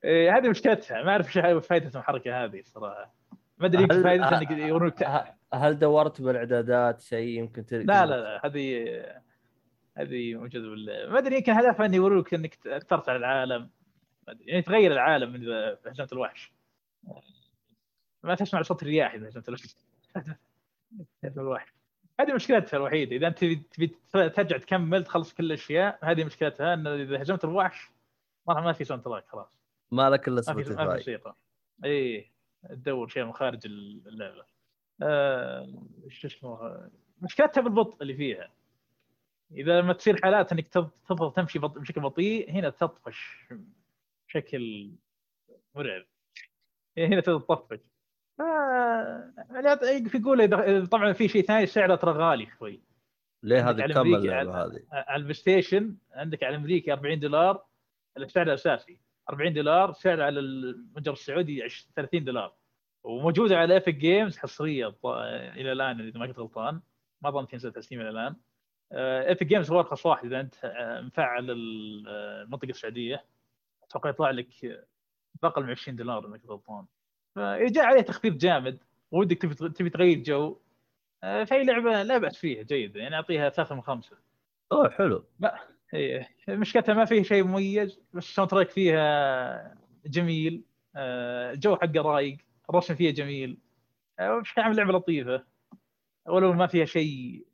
إيه، 0.03 0.37
هذه 0.37 0.49
مشكلتها. 0.49 1.03
ما 1.03 1.11
أعرف 1.11 1.37
إيش 1.37 1.65
فائده 1.65 1.89
المحركه 1.89 2.45
هذه 2.45 2.59
الصراحه 2.59 3.13
ما 3.57 3.65
أدري 3.65 3.81
يمكن 3.81 4.03
فائدتها 4.03 4.37
إنك 4.41 4.51
يورونك 4.51 5.27
هل 5.53 5.79
دورت 5.79 6.21
بالإعدادات 6.21 7.01
شيء 7.01 7.39
يمكن 7.39 7.65
تلقى 7.65 7.85
لا 7.85 8.05
لا 8.05 8.21
لا 8.21 8.45
هذه 8.45 8.85
هذه 9.97 10.35
موجودة 10.35 10.69
بال 10.69 11.11
ما 11.11 11.17
أدري 11.17 11.35
يمكن 11.35 11.51
هدفها 11.51 11.85
ان 11.85 11.93
يوروك 11.93 12.33
إنك 12.33 12.67
اثرت 12.67 13.09
على 13.09 13.17
العالم. 13.17 13.69
يعني 14.27 14.61
تغير 14.61 14.91
العالم 14.91 15.33
من 15.33 15.41
هجمه 15.85 16.07
الوحش. 16.11 16.53
ما 18.23 18.35
تسمع 18.35 18.61
صوت 18.61 18.83
الرياح 18.83 19.13
اذا 19.13 19.27
هجمت 19.29 19.49
الوحش. 19.49 19.75
هذه 22.19 22.33
مشكلتها 22.33 22.77
الوحيدة. 22.77 23.15
إذا 23.15 23.27
أنت 23.27 23.45
تبي 23.45 23.95
ترجع 24.11 24.57
تكمل 24.57 25.03
تخلص 25.03 25.33
كل 25.33 25.45
الأشياء 25.45 25.99
هذه 26.03 26.23
مشكلتها 26.23 26.73
إن 26.73 26.87
إذا 26.87 27.21
هجمت 27.21 27.43
الوحش 27.43 27.89
ما 28.47 28.61
ما 28.61 28.73
في 28.73 28.83
soundtrack 28.83 29.27
خلاص. 29.27 29.47
ما 29.91 30.09
لك 30.09 30.27
إلا 30.27 30.41
سبوتيفاي 30.41 30.85
ما 30.85 30.91
في 30.91 30.97
موسيقى. 30.97 31.35
اي 31.85 32.31
تدور 32.69 33.07
شيء 33.07 33.23
من 33.23 33.33
خارج 33.33 33.65
اللعبة. 33.65 34.45
آه 35.01 35.73
شو 36.09 36.27
اسمه؟ 36.27 36.89
مشكلتها 37.21 37.61
بالبطء 37.61 38.01
اللي 38.01 38.13
فيها. 38.13 38.51
إذا 39.51 39.81
لما 39.81 39.93
تصير 39.93 40.21
حالات 40.23 40.51
إنك 40.51 40.67
تفضل 40.67 41.33
تمشي 41.33 41.59
بشكل 41.59 42.01
بطيء 42.01 42.51
هنا 42.51 42.69
تطفش 42.69 43.47
بشكل 44.27 44.91
مرعب. 45.75 46.05
هنا 46.97 47.21
تطفش. 47.21 47.79
يقول 50.15 50.87
طبعا 50.87 51.13
في 51.13 51.27
شيء 51.27 51.45
ثاني 51.45 51.65
سعره 51.65 51.95
ترى 51.95 52.11
غالي 52.11 52.47
شوي. 52.59 52.81
ليه 53.43 53.69
هذه 53.69 53.85
كم 53.93 54.15
اللعبة 54.15 54.65
هذه؟ 54.65 54.79
على 54.91 55.15
البلاي 55.15 55.33
ستيشن 55.33 55.95
عندك 56.13 56.43
على 56.43 56.55
أمريكا 56.55 56.93
40 56.93 57.19
دولار 57.19 57.65
السعر 58.17 58.47
الاساسي 58.47 58.97
40 59.29 59.53
دولار 59.53 59.93
سعر 59.93 60.21
على 60.21 60.39
المتجر 60.39 61.13
السعودي 61.13 61.69
30 61.95 62.23
دولار. 62.23 62.53
وموجوده 63.03 63.57
على 63.57 63.73
Epic 63.73 63.95
Games 63.95 64.37
حصريه 64.37 64.95
إلى 65.55 65.71
الآن 65.71 66.01
إذا 66.01 66.19
ما 66.19 66.27
كنت 66.27 66.39
غلطان. 66.39 66.81
ما 67.21 67.29
ظنيت 67.29 67.51
تنزل 67.51 67.71
ستيم 67.71 68.01
إلى 68.01 68.09
الآن. 68.09 68.35
Epic 69.27 69.43
Games 69.43 69.71
هو 69.71 69.79
ارخص 69.79 70.05
واحد. 70.05 70.25
إذا 70.25 70.39
أنت 70.39 70.55
آه، 70.63 71.01
مفعل 71.01 71.45
المنطقة 71.51 72.69
السعودية 72.69 73.25
أتوقع 73.83 74.09
يطلع 74.09 74.31
لك 74.31 74.47
بأقل 75.41 75.63
من 75.63 75.71
20 75.71 75.97
دولار 75.97 76.27
إذا 76.27 76.37
كنت 76.37 76.49
غلطان. 76.49 76.85
فجاء 77.37 77.85
عليه 77.85 78.01
تخفيض 78.01 78.37
جامد 78.37 78.79
ودك 79.11 79.41
تبي 79.75 79.89
تغير 79.89 80.17
جو. 80.17 80.59
آه، 81.23 81.43
فهي 81.43 81.63
لعبة 81.63 82.03
لا 82.03 82.17
بأس 82.17 82.37
فيها 82.37 82.63
جيدة 82.63 82.99
يعني 82.99 83.15
أعطيها 83.15 83.49
ثلاثة 83.49 83.75
من 83.75 83.81
خمسة. 83.81 84.17
أوه 84.71 84.89
حلو. 84.89 85.25
ما 85.39 85.59
هي 85.91 86.27
مشكلتها 86.49 86.93
ما 86.93 87.05
فيها 87.05 87.23
شيء 87.23 87.43
مميز 87.43 87.99
بس 88.13 88.29
ال 88.29 88.51
soundtrack 88.51 88.69
فيها 88.69 89.77
جميل. 90.05 90.63
آه، 90.95 91.51
الجو 91.51 91.75
حقه 91.75 92.01
رايق 92.01 92.37
الرسم 92.69 92.95
فيها 92.95 93.11
جميل. 93.11 93.57
آه، 94.19 94.39
بشكل 94.39 94.61
عام 94.61 94.73
لعبة 94.73 94.93
لطيفة. 94.93 95.43
ولو 96.27 96.53
ما 96.53 96.67
فيها 96.67 96.85
شيء 96.85 97.47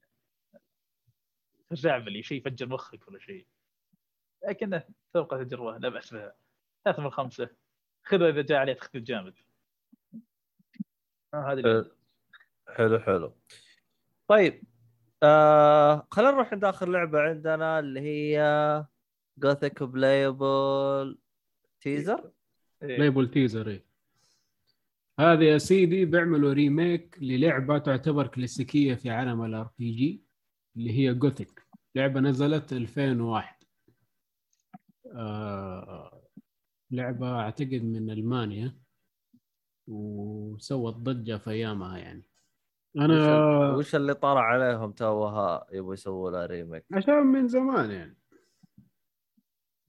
تزعبلي 1.69 2.23
شيء 2.23 2.37
يفجر 2.37 2.67
مخك 2.67 3.07
ولا 3.07 3.19
شيء. 3.19 3.45
لكنه 4.49 4.83
تبقى 5.13 5.45
تجربه 5.45 5.77
لا 5.77 5.89
بأس 5.89 6.13
بها. 6.13 6.35
ثلاثة 6.85 7.03
من 7.03 7.09
خمسة. 7.09 7.49
خذها 8.03 8.29
إذا 8.29 8.41
جاء 8.41 8.57
عليه 8.59 8.73
تخفيض 8.73 9.03
جامد. 9.03 9.33
آه 11.33 11.51
هذه 11.51 11.61
حلو. 12.77 12.99
حلو 12.99 13.35
طيب 14.27 14.63
آه 15.23 16.07
خلينا 16.11 16.31
نروح 16.31 16.53
عند 16.53 16.63
آخر 16.65 16.89
لعبة 16.89 17.19
عندنا 17.19 17.79
اللي 17.79 17.99
هي 17.99 18.85
Gothic 19.37 19.83
playable 19.83 21.17
teaser 21.81 22.31
playable 22.81 23.31
teaser 23.31 23.67
إيه. 23.67 23.85
هذه 25.19 25.43
يا 25.43 25.57
سيدي 25.57 26.05
بيعملوا 26.05 26.53
remake 26.53 27.17
للعبة 27.21 27.77
تعتبر 27.77 28.27
كلاسيكية 28.27 28.95
في 28.95 29.09
عالم 29.09 29.45
ال 29.45 29.69
RPG 29.79 30.23
اللي 30.77 30.91
هي 30.99 31.13
Gothic 31.13 31.67
لعبة 31.95 32.19
نزلت 32.19 32.73
2001 32.73 33.55
آه 35.15 36.21
لعبة 36.91 37.39
أعتقد 37.39 37.83
من 37.83 38.09
ألمانيا. 38.09 38.82
وسوت 39.87 40.95
ضجة 40.95 41.37
في 41.37 41.49
أيامها 41.49 41.97
يعني. 41.97 42.23
أنا 42.99 43.75
وش 43.75 43.95
اللي 43.95 44.13
طرى 44.13 44.39
عليهم 44.39 44.91
توها 44.91 45.67
يبغوا 45.71 45.93
يسووا 45.93 46.31
لها 46.31 46.45
remake 46.45 46.85
عشان 46.91 47.27
من 47.27 47.47
زمان 47.47 47.91
يعني. 47.91 48.17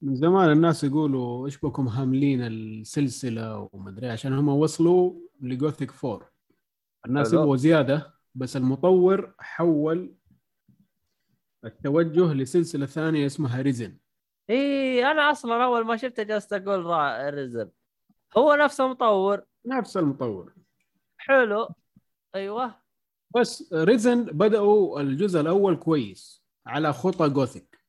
من 0.01 0.15
زمان 0.15 0.51
الناس 0.51 0.83
يقولوا 0.83 1.45
إيش 1.45 1.57
بكم 1.57 1.87
هاملين 1.87 2.41
السلسلة 2.41 3.69
ومدري 3.73 4.09
عشان 4.09 4.33
هم 4.33 4.49
وصلوا 4.49 5.13
ل 5.41 5.48
Gothic 5.48 5.91
4 6.05 6.31
الناس. 7.05 7.33
يبغوا 7.33 7.55
زيادة 7.55 8.13
بس 8.35 8.57
المطور 8.57 9.33
حول 9.39 10.15
التوجه 11.65 12.33
لسلسلة 12.33 12.85
ثانية 12.85 13.25
اسمها 13.25 13.61
Risen 13.61 13.97
اي 14.49 15.11
أنا 15.11 15.31
أصلا 15.31 15.63
أول 15.63 15.85
ما 15.85 15.97
شفته 15.97 16.23
جلست 16.23 16.53
أقول 16.53 16.85
را 16.85 17.29
Risen 17.29 17.71
هو 18.37 18.53
نفسه 18.53 18.87
مطور 18.87 19.45
نفس 19.65 19.97
المطور 19.97 20.53
حلو. 21.17 21.69
أيوه. 22.35 22.75
بس 23.35 23.73
Risen 23.73 24.23
بدأوا 24.25 25.01
الجزء 25.01 25.39
الأول 25.39 25.75
كويس 25.75 26.45
على 26.65 26.93
خطى 26.93 27.29
Gothic. 27.29 27.79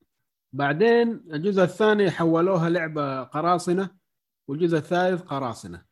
بعدين 0.52 1.08
الجزء 1.08 1.62
الثاني 1.62 2.10
حولوها 2.10 2.68
لعبة 2.68 3.22
قراصنة 3.22 3.90
والجزء 4.48 4.78
الثالث 4.78 5.22
قراصنة. 5.22 5.84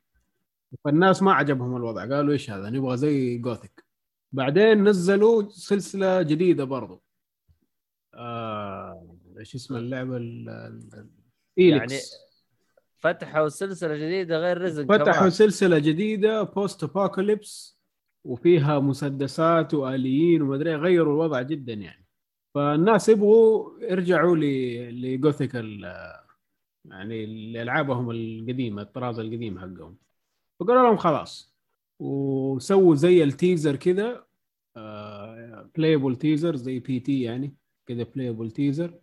فالناس 0.85 1.23
ما 1.23 1.33
عجبهم 1.33 1.77
الوضع 1.77 2.01
قالوا 2.01 2.33
إيش 2.33 2.51
هذا؟ 2.51 2.71
نبغى 2.71 2.97
زي 2.97 3.39
Gothic. 3.39 3.85
بعدين 4.33 4.85
نزلوا 4.89 5.49
سلسلة 5.49 6.23
جديدة 6.23 6.65
برضو. 6.65 7.03
آه 8.15 9.17
إيش 9.39 9.55
اسم 9.55 9.77
اللعبة؟ 9.77 10.17
ال- 10.17 10.49
ال- 10.49 10.95
ال- 10.95 11.11
Elex. 11.59 11.93
يعني 11.93 12.24
فتحوا 13.05 13.49
سلسلة 13.49 13.97
جديدة 13.97 14.39
غير 14.39 14.63
Risen 14.63 14.85
فتحوا 14.85 15.13
كمان. 15.13 15.31
سلسلة 15.31 15.79
جديدة 15.79 16.43
post 16.43 16.85
apocalypse 16.85 17.79
وفيها 18.25 18.79
مسدسات 18.79 19.75
وآليين 19.75 20.43
ومدري 20.43 20.71
إيه، 20.71 20.77
غيروا 20.77 21.15
الوضع 21.15 21.43
جدا 21.43 21.73
يعني. 21.73 22.07
فالناس 22.55 23.09
يبغوا 23.09 23.71
يرجعوا 23.81 24.37
ل 24.91 25.00
Gothic 25.00 25.55
يعني 26.85 27.53
لألعابهم 27.53 28.11
القديمة 28.11 28.83
الطراز 28.83 29.19
القديم 29.19 29.59
حقهم. 29.59 29.97
فقالوا 30.61 30.83
لهم 30.83 30.97
خلاص 30.97 31.55
وسووا 31.99 32.95
زي 32.95 33.25
ال 33.25 33.32
teaser 33.32 33.77
كذا 33.77 34.25
playable 35.77 36.17
teaser 36.17 36.57
زي 36.57 36.79
P.T. 36.79 37.23
يعني 37.23 37.55
كذا 37.87 38.03
playable 38.03 38.51
teaser 38.51 38.95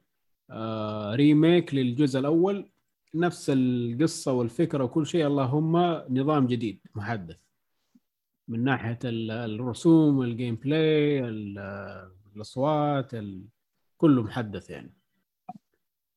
remake 1.13 1.75
للجزء 1.75 2.19
الأول. 2.19 2.70
نفس 3.13 3.49
القصة 3.55 4.31
والفكرة 4.31 4.83
وكل 4.83 5.05
شيء 5.07 5.27
اللهم 5.27 5.75
نظام 6.09 6.47
جديد 6.47 6.79
محدث. 6.95 7.37
من 8.47 8.63
ناحية 8.63 8.99
ال- 9.03 9.31
الرسوم 9.31 10.21
ال 10.21 10.55
gameplay 10.55 11.19
ال- 11.19 12.11
الأصوات 12.35 13.13
ال- 13.13 13.45
كله 13.97 14.23
محدث 14.23 14.69
يعني. 14.69 14.93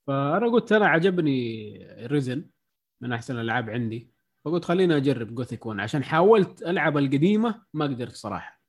فأنا 0.06 0.46
قلت 0.52 0.72
أنا 0.72 0.86
عجبني 0.86 1.78
Risen 2.06 2.46
من 3.00 3.12
أحسن 3.12 3.34
الألعاب 3.34 3.70
عندي. 3.70 4.10
فقلت 4.44 4.64
خليني 4.64 4.96
أجرب 4.96 5.34
Gothic 5.34 5.66
1 5.66 5.80
عشان 5.80 6.04
حاولت 6.04 6.62
ألعب 6.62 6.98
القديمة 6.98 7.62
ما 7.74 7.84
قدرت 7.84 8.14
صراحة. 8.14 8.60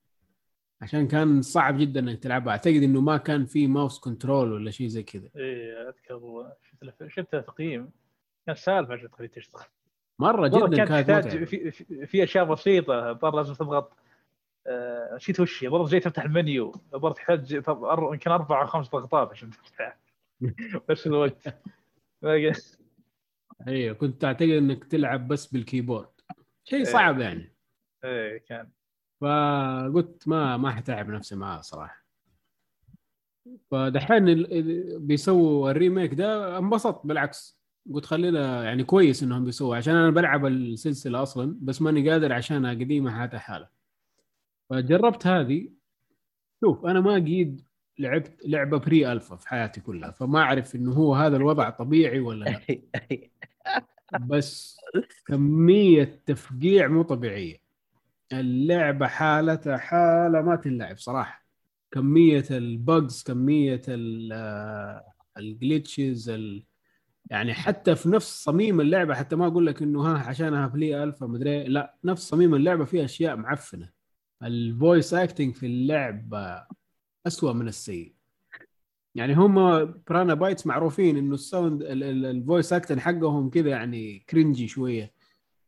عشان 0.81 1.07
كان 1.07 1.41
صعب 1.41 1.77
جدا 1.77 1.99
إنك 1.99 2.19
تلعبها. 2.23 2.51
أعتقد 2.51 2.83
إنه 2.83 3.01
ما 3.01 3.17
كان 3.17 3.45
في 3.45 3.67
mouse 3.67 3.99
control 3.99 4.51
ولا 4.51 4.71
شيء 4.71 4.87
زي 4.87 5.03
كذا. 5.03 5.29
إيه 5.35 5.89
أذكر 5.89 6.47
شفت 6.81 7.07
شفت 7.07 7.35
تقييم. 7.35 7.91
كان 8.45 8.55
سالفة 8.55 8.93
عشان 8.93 9.09
تخليه 9.09 9.27
تشتغل. 9.27 9.65
مرة 10.19 10.47
جدا 10.47 10.59
كانت 10.59 10.91
كانت 10.91 11.25
تحتاج 11.25 11.43
في, 11.43 11.71
في, 11.71 12.05
في 12.05 12.23
أشياء 12.23 12.45
بسيطة. 12.45 13.11
ضر 13.11 13.35
لازم 13.35 13.53
تضغط. 13.53 13.97
آه، 14.67 15.15
نسيت 15.15 15.39
وش 15.39 15.63
هي. 15.63 15.69
برضه 15.69 15.87
جاي 15.89 15.99
تفتح 15.99 16.23
المنيو. 16.23 16.71
برضه 16.93 17.15
تحتاج 17.15 17.51
يمكن 17.51 18.31
أربع 18.31 18.61
أو 18.61 18.67
خمس 18.67 18.89
ضغطات 18.89 19.29
عشان 19.29 19.49
تفتح. 19.49 19.97
بس 20.89 21.07
الوقت. 21.07 21.55
أيوه 23.67 23.95
كنت 23.95 24.21
تعتقد 24.21 24.49
إنك 24.49 24.83
تلعب 24.83 25.27
بس 25.27 25.47
بال 25.53 25.63
keyboard. 25.63 26.09
شيء 26.63 26.79
إيه. 26.79 26.85
صعب 26.85 27.19
يعني. 27.19 27.55
إيه 28.03 28.37
كان. 28.37 28.69
فقلت 29.21 30.27
ما 30.27 30.57
ما 30.57 30.71
حتعب 30.71 31.09
نفسي 31.09 31.35
معاه 31.35 31.61
صراحة. 31.61 32.05
فدحين 33.71 34.43
بيسووا 35.07 35.71
ال 35.71 35.77
remake 35.77 36.13
ده 36.13 36.57
انبسطت 36.57 37.07
بالعكس. 37.07 37.54
قلت 37.93 38.05
خلينا 38.05 38.63
يعني 38.63 38.83
كويس 38.83 39.23
إنهم 39.23 39.45
بيسووا 39.45 39.75
عشان 39.75 39.95
أنا 39.95 40.09
بلعب 40.09 40.45
السلسلة 40.45 41.23
أصلا 41.23 41.57
بس 41.61 41.81
ماني 41.81 42.09
قادر 42.09 42.33
عشانها 42.33 42.71
قديمة 42.71 43.11
حالتها 43.11 43.39
حاله 43.39 43.67
فجربت 44.69 45.27
هذه. 45.27 45.69
شوف 46.61 46.85
أنا 46.85 47.01
ما 47.01 47.13
قيد 47.15 47.61
لعبت 47.99 48.45
لعبة 48.45 48.77
pre-alpha 48.79 49.35
في 49.35 49.49
حياتي 49.49 49.81
كلها 49.81 50.11
فما 50.11 50.39
أعرف 50.39 50.75
إنه 50.75 50.91
هو 50.93 51.15
هذا 51.15 51.37
الوضع 51.37 51.69
طبيعي 51.69 52.19
ولا 52.19 52.45
لا. 52.45 52.79
بس 54.29 54.77
كمية 55.27 56.23
تفقيع 56.25 56.87
مو 56.87 57.01
طبيعية. 57.03 57.57
اللعبة 58.33 59.07
حالتها 59.07 59.77
حالة 59.77 60.41
ما 60.41 60.55
تنلعب 60.55 60.97
صراحة. 60.97 61.45
كمية 61.91 62.45
ال 62.51 62.66
bugs 62.66 63.23
كمية 63.23 63.81
ال 65.39 65.49
glitches 65.49 66.29
ال... 66.29 66.63
يعني 67.31 67.53
حتى 67.53 67.95
في 67.95 68.09
نفس 68.09 68.43
صميم 68.43 68.81
اللعبة 68.81 69.13
حتى 69.13 69.35
ما 69.35 69.47
أقول 69.47 69.65
لك 69.65 69.81
إنه 69.81 70.01
ها 70.01 70.17
عشانها 70.17 70.67
pre-alpha 70.67 71.25
مدري 71.25 71.63
لا 71.63 71.95
نفس 72.03 72.29
صميم 72.29 72.55
اللعبة 72.55 72.85
فيها 72.85 73.05
أشياء 73.05 73.35
معفنة. 73.35 73.91
ال 74.43 74.55
voice 74.55 75.13
acting 75.13 75.53
في 75.53 75.65
اللعبة 75.65 76.65
أسوأ 77.27 77.53
من 77.53 77.67
السيء. 77.67 78.15
يعني 79.15 79.33
هم 79.33 79.85
Piranha 80.09 80.33
Bytes 80.33 80.67
معروفين 80.67 81.17
إنه 81.17 81.33
ال 81.33 81.41
sound 81.41 81.81
ال- 81.81 82.03
ال- 82.03 82.25
ال 82.25 82.33
voice 82.33 82.73
acting 82.73 82.99
حقهم 82.99 83.49
كذا 83.49 83.69
يعني 83.69 84.19
cringy 84.19 84.67
شوية 84.67 85.13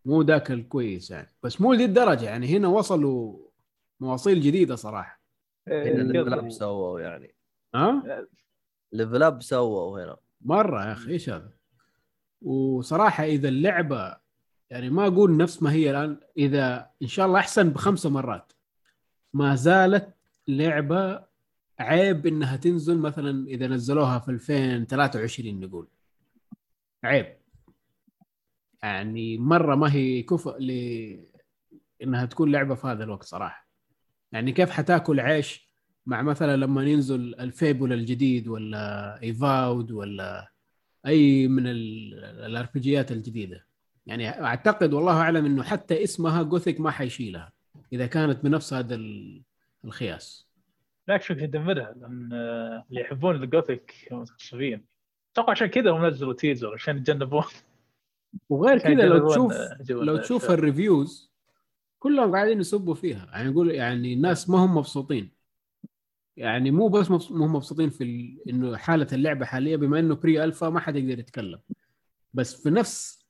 مو 0.06 0.22
ذاك 0.22 0.52
الكويس 0.52 1.12
يعني. 1.12 1.36
بس 1.44 1.62
مو 1.62 1.74
لدي 1.74 1.86
الدرجة 1.86 2.26
يعني 2.26 2.48
هنا 2.58 2.68
وصلوا 2.68 3.48
مواصيل 4.00 4.42
جديدة 4.42 4.76
صراحة. 4.76 5.22
هنا 5.68 5.76
إيه، 5.84 5.94
level 5.94 6.34
up. 6.34 6.50
سووا 6.50 7.00
يعني. 7.00 7.36
ها؟ 7.76 8.26
level 8.94 9.24
up 9.24 9.42
سووا 9.42 10.04
هنا. 10.04 10.18
مرة 10.42 10.86
يا 10.86 10.92
أخي 10.92 11.12
إيش 11.12 11.30
هذا؟ 11.30 11.52
وصراحة 12.42 13.24
إذا 13.24 13.50
اللعبة 13.50 14.18
يعني 14.70 14.90
ما 14.90 15.08
أقول 15.08 15.38
نفس 15.38 15.64
ما 15.64 15.72
هي 15.72 15.92
الآن 15.92 16.20
إذا 16.38 16.92
إن 17.02 17.08
شاء 17.08 17.26
الله 17.26 17.40
أحسن 17.40 17.70
بخمس 17.70 18.06
مرات 18.06 18.54
ما 19.34 19.56
زالت 19.56 20.16
لعبة 20.48 21.26
عيب 21.80 22.28
إنها 22.28 22.56
تنزل 22.56 22.98
مثلا 22.98 23.48
إذا 23.48 23.68
نزلوها 23.68 24.20
في 24.20 24.32
2023 24.32 25.60
نقول. 25.60 25.88
عيب. 27.04 27.38
يعني 28.84 29.38
مرة 29.38 29.76
ما 29.76 29.94
هي 29.94 30.24
كفء 30.24 30.58
ل 30.60 30.72
إنها 32.04 32.26
تكون 32.26 32.52
لعبة 32.52 32.76
في 32.76 32.88
هذا 32.88 33.04
الوقت 33.04 33.24
صراحة. 33.24 33.68
يعني 34.32 34.52
كيف 34.52 34.70
حتأكل 34.70 35.20
عيش 35.20 35.67
مع 36.08 36.22
مثلا 36.22 36.58
لما 36.58 36.84
ينزل 36.84 37.36
ال 37.40 37.49
Fable 37.49 37.94
الجديد 37.94 38.48
ولا 38.48 39.22
Avowed 39.22 39.92
ولا 39.92 40.52
أي 41.06 41.48
من 41.48 41.64
ال 41.68 42.68
RPG 42.74 42.80
يات 42.80 43.12
الجديدة. 43.12 43.66
يعني 44.06 44.30
أعتقد 44.30 44.94
والله 44.94 45.22
أعلم 45.22 45.46
إنه 45.46 45.64
حتى 45.64 46.04
اسمها 46.04 46.44
Gothic 46.44 46.80
ما 46.80 46.92
حيشيلها 46.92 47.52
إذا 47.94 48.06
كانت 48.08 48.44
بنفس 48.44 48.74
هذا 48.74 48.96
ال- 48.96 49.42
الخياس. 49.86 50.48
لا 51.08 51.18
شوف 51.18 51.38
يدمرها 51.38 51.96
لأن 52.02 52.30
اللي 52.90 53.02
يحبون 53.02 53.44
ال 53.44 53.53
Gothic 53.53 54.08
متعصبين 54.12 54.86
أتوقع 55.34 55.52
عشان 55.52 55.68
كذا 55.68 55.92
هم 55.92 56.06
نزلوا 56.06 56.34
teaser 56.34 56.74
عشان 56.74 56.98
يتجنبون. 56.98 57.44
وغير 58.50 58.78
كذا 58.78 58.94
لو 59.06 59.30
تشوف 59.30 59.54
لو 59.90 60.18
تشوف 60.18 60.52
ال 60.52 60.62
reviews 60.62 61.32
كلهم 62.00 62.36
قاعدين 62.36 62.60
يسبوا 62.60 62.96
فيها. 62.96 63.30
يعني 63.32 63.52
يقول 63.52 63.72
يعني 63.72 64.14
الناس 64.14 64.50
ما 64.50 64.58
هم 64.58 64.78
مبسوطين. 64.78 65.37
يعني 66.38 66.72
مو 66.72 66.88
بس 66.88 67.12
مو 67.12 67.48
مبسوطين 67.48 67.90
في 67.90 68.04
ال... 68.04 68.38
إنه 68.50 68.78
حالة 68.78 69.08
اللعبة 69.14 69.46
حاليا 69.46 69.76
بما 69.78 70.00
إنه 70.00 70.16
pre-alpha 70.16 70.70
ما 70.70 70.80
حد 70.80 70.96
يقدر 70.96 71.20
يتكلم. 71.20 71.60
بس 72.34 72.64
في 72.64 72.70
نفس 72.70 73.26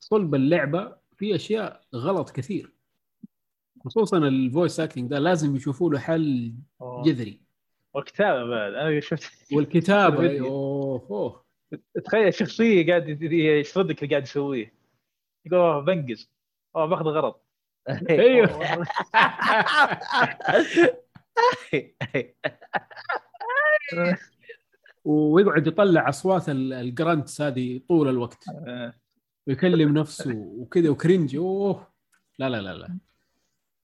صلب 0.00 0.34
اللعبة 0.34 0.96
في 1.16 1.34
أشياء 1.34 1.82
غلط 1.94 2.30
كثير. 2.30 2.72
خصوصا 3.84 4.18
ال 4.18 4.28
voice 4.28 4.80
acting 4.80 5.10
ده 5.10 5.18
لازم 5.18 5.56
يشوفوا 5.56 5.90
له 5.90 5.98
حل. 5.98 6.54
جذري. 7.04 7.40
والكتابة 7.94 8.48
بعد. 8.48 8.72
أنا 8.74 9.00
شفت 9.00 9.52
والكتابة 9.52 10.22
الفيديو. 10.22 10.46
اوه 10.46 11.06
أوه. 11.10 11.44
تخيل 12.04 12.34
شخصية 12.34 12.86
قاعد 12.86 13.22
يشرح 13.32 13.82
لك 13.82 14.02
اللي 14.02 14.10
قاعد 14.10 14.22
يسويه. 14.22 14.74
يقول 15.46 15.60
أوه 15.60 15.80
بنقز. 15.80 16.30
أوه 16.76 16.86
باخذ 16.86 17.04
غرض 17.04 17.34
أيوه. 18.10 18.86
ويقعد 25.04 25.66
يطلع 25.66 26.08
أصوات 26.08 26.48
ال- 26.48 26.72
ال 26.72 26.82
grunts 26.82 27.40
هذه 27.40 27.80
طول 27.88 28.08
الوقت. 28.08 28.44
ويكلم 29.46 29.98
نفسه 29.98 30.34
وكذا 30.36 30.90
و 30.90 30.97
cringe 30.97 31.36
أوه. 31.36 31.86
لا 32.38 32.48
لا 32.48 32.62
لا 32.62 32.74
لا. 32.74 32.98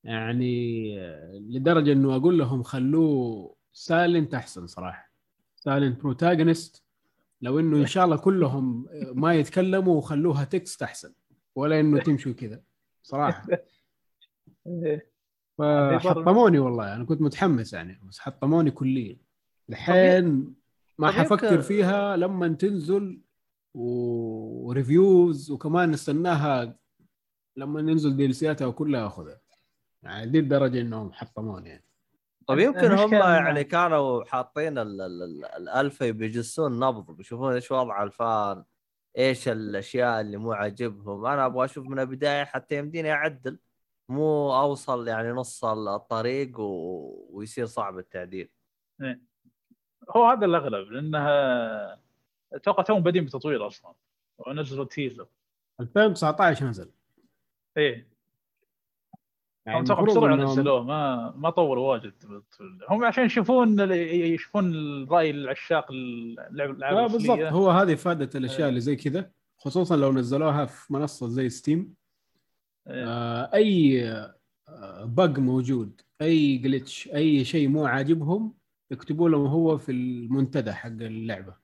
يعني 0.05 0.97
لدرجة 1.33 1.93
إنه 1.93 2.17
أقول 2.17 2.39
لهم 2.39 2.63
خلوه 2.63 3.57
silent 3.73 4.35
أحسن 4.35 4.67
صراحة. 4.67 5.13
silent 5.57 6.01
protagonist 6.01 6.85
لو 7.41 7.59
إنه 7.59 7.77
إن 7.77 7.87
شاء 7.87 8.05
الله 8.05 8.17
كلهم 8.17 8.87
ما 9.13 9.35
يتكلموا 9.35 9.97
وخلوها 9.97 10.45
text 10.45 10.83
أحسن. 10.83 11.15
ولا 11.55 11.81
إنه 11.81 12.01
تمشوا 12.01 12.33
كذا. 12.33 12.63
صراحة. 13.03 13.47
فحطموني 15.99 16.59
والله 16.59 16.95
أنا 16.97 17.05
كنت 17.05 17.21
متحمس 17.23 17.73
يعني 17.73 18.01
بس 18.09 18.19
حطموني 18.19 18.71
كليا. 18.71 19.17
الحين 19.71 20.55
ما 20.99 21.11
حفكر 21.11 21.61
فيها 21.61 22.17
لما 22.17 22.49
تنزل 22.49 23.21
و 23.75 23.97
reviews 23.97 25.51
وكمان 25.51 25.91
نستناها 25.91 26.77
لما 27.57 27.83
تنزل 27.83 28.17
DLC 28.17 28.44
ياتها 28.44 28.71
كلها 28.71 29.07
أخذها. 29.07 29.41
يعني 30.03 30.31
دي 30.31 30.39
الدرجة 30.39 30.81
إنهم 30.81 31.13
حطموني 31.13 31.69
يعني. 31.69 31.85
طيب 32.47 32.59
يمكن 32.59 32.93
هم 32.93 33.13
يعني 33.15 33.65
كانوا 33.65 34.25
حاطين 34.25 34.79
ال- 34.79 35.01
ال- 35.01 35.23
ال- 35.23 35.45
الالفا 35.45 36.11
بيجسون 36.11 36.79
نبض 36.81 37.17
بيشوفون 37.17 37.53
إيش 37.53 37.71
وضع 37.71 38.03
ال 38.03 38.18
fan 38.18 38.65
إيش 39.19 39.49
الأشياء 39.49 40.21
اللي 40.21 40.37
مو 40.37 40.53
عاجبهم. 40.53 41.27
أنا 41.27 41.47
أبغى 41.47 41.65
أشوف 41.65 41.87
من 41.87 41.99
البداية 41.99 42.45
حتى 42.45 42.79
يمديني 42.79 43.13
أعدل. 43.13 43.59
مو 44.11 44.55
أوصل 44.61 45.09
يعني 45.09 45.29
نص 45.33 45.65
الطريق 45.65 46.61
و... 46.61 47.29
ويصير 47.33 47.67
صعب 47.67 47.99
التعديل. 47.99 48.49
هو 50.17 50.25
هذا 50.27 50.47
الأغلب 50.47 50.93
لأنها 50.93 52.01
أتوقع 52.53 52.83
توم 52.83 53.03
بادين 53.03 53.25
بتطوير 53.25 53.67
أصلا 53.67 53.93
ونزلوا 54.39 54.85
تيزر 54.85 55.27
2019 55.81 56.67
نزل. 56.67 56.91
إيه. 57.77 58.11
يعني 59.67 59.81
أتوقع 59.81 60.03
بسرعة 60.03 60.37
إنهم- 60.37 60.41
نزلوه 60.41 60.83
ما 60.83 61.31
ما 61.37 61.51
طوروا 61.51 61.93
واجد 61.93 62.15
هم 62.89 63.05
عشان 63.05 63.25
يشوفون 63.25 63.91
يشوفون 63.91 64.75
الرأي 64.75 65.31
العشاق 65.31 65.91
اللعب 65.91 66.71
الالعاب 66.71 67.11
بالضبط. 67.11 67.39
هو 67.39 67.71
هذه 67.71 67.95
فائدة 67.95 68.31
الأشياء 68.35 68.61
إيه. 68.61 68.69
اللي 68.69 68.81
زي 68.81 68.97
كذا 68.97 69.31
خصوصا 69.59 69.97
لو 69.97 70.13
نزلوها 70.13 70.65
في 70.67 70.93
منصة 70.93 71.29
زي 71.29 71.49
ستيم 71.49 71.79
إيه. 71.79 72.00
أي 73.55 74.03
بق 75.05 75.39
موجود 75.39 76.01
أي 76.23 76.63
جلitch 76.63 77.15
أي 77.15 77.45
شيء 77.45 77.69
مو 77.69 77.85
عاجبهم 77.87 78.55
يكتبوا 78.91 79.29
لهم 79.29 79.47
هو 79.47 79.79
في 79.79 79.93
المنتدى 79.93 80.73
حق 80.73 80.89
اللعبة. 80.89 81.55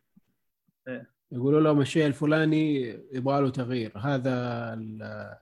إيه. 0.88 1.10
يقولوا 1.32 1.60
لهم 1.60 1.80
الشيء 1.80 2.06
الفلاني 2.06 2.80
يبغى 3.12 3.40
له 3.40 3.50
تغيير. 3.50 3.98
هذا 3.98 4.32
ال- 4.74 5.36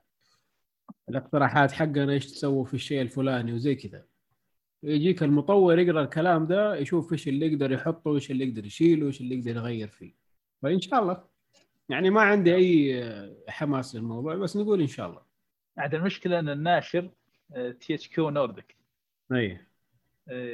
الاقتراحات 1.08 1.72
حقنا 1.72 2.12
إيش 2.12 2.26
تسووا 2.26 2.64
في 2.64 2.74
الشيء 2.74 3.02
الفلاني 3.02 3.52
وزي 3.52 3.74
كذا. 3.74 4.04
يجيك 4.82 5.22
المطور 5.22 5.78
يقرأ 5.78 6.02
الكلام 6.02 6.46
ده 6.46 6.76
يشوف 6.76 7.12
إيش 7.12 7.28
اللي 7.28 7.46
يقدر 7.52 7.72
يحطه 7.72 8.10
وايش 8.10 8.30
اللي 8.30 8.48
يقدر 8.48 8.66
يشيله 8.66 9.04
وايش 9.04 9.20
اللي 9.20 9.34
يقدر 9.38 9.50
يغير 9.50 9.88
فيه. 9.88 10.14
فإن 10.62 10.80
شاء 10.80 11.02
الله. 11.02 11.24
يعني 11.88 12.10
ما 12.10 12.20
عندي 12.20 12.54
أي 12.54 13.34
حماس 13.48 13.94
للموضوع 13.94 14.34
بس 14.34 14.56
نقول 14.56 14.80
إن 14.80 14.86
شاء 14.86 15.08
الله. 15.10 15.33
عاد 15.78 15.94
المشكلة 15.94 16.38
أن 16.38 16.48
الناشر 16.48 17.10
THQ 17.80 18.30
Nordic 18.30 18.76
أي. 19.32 19.60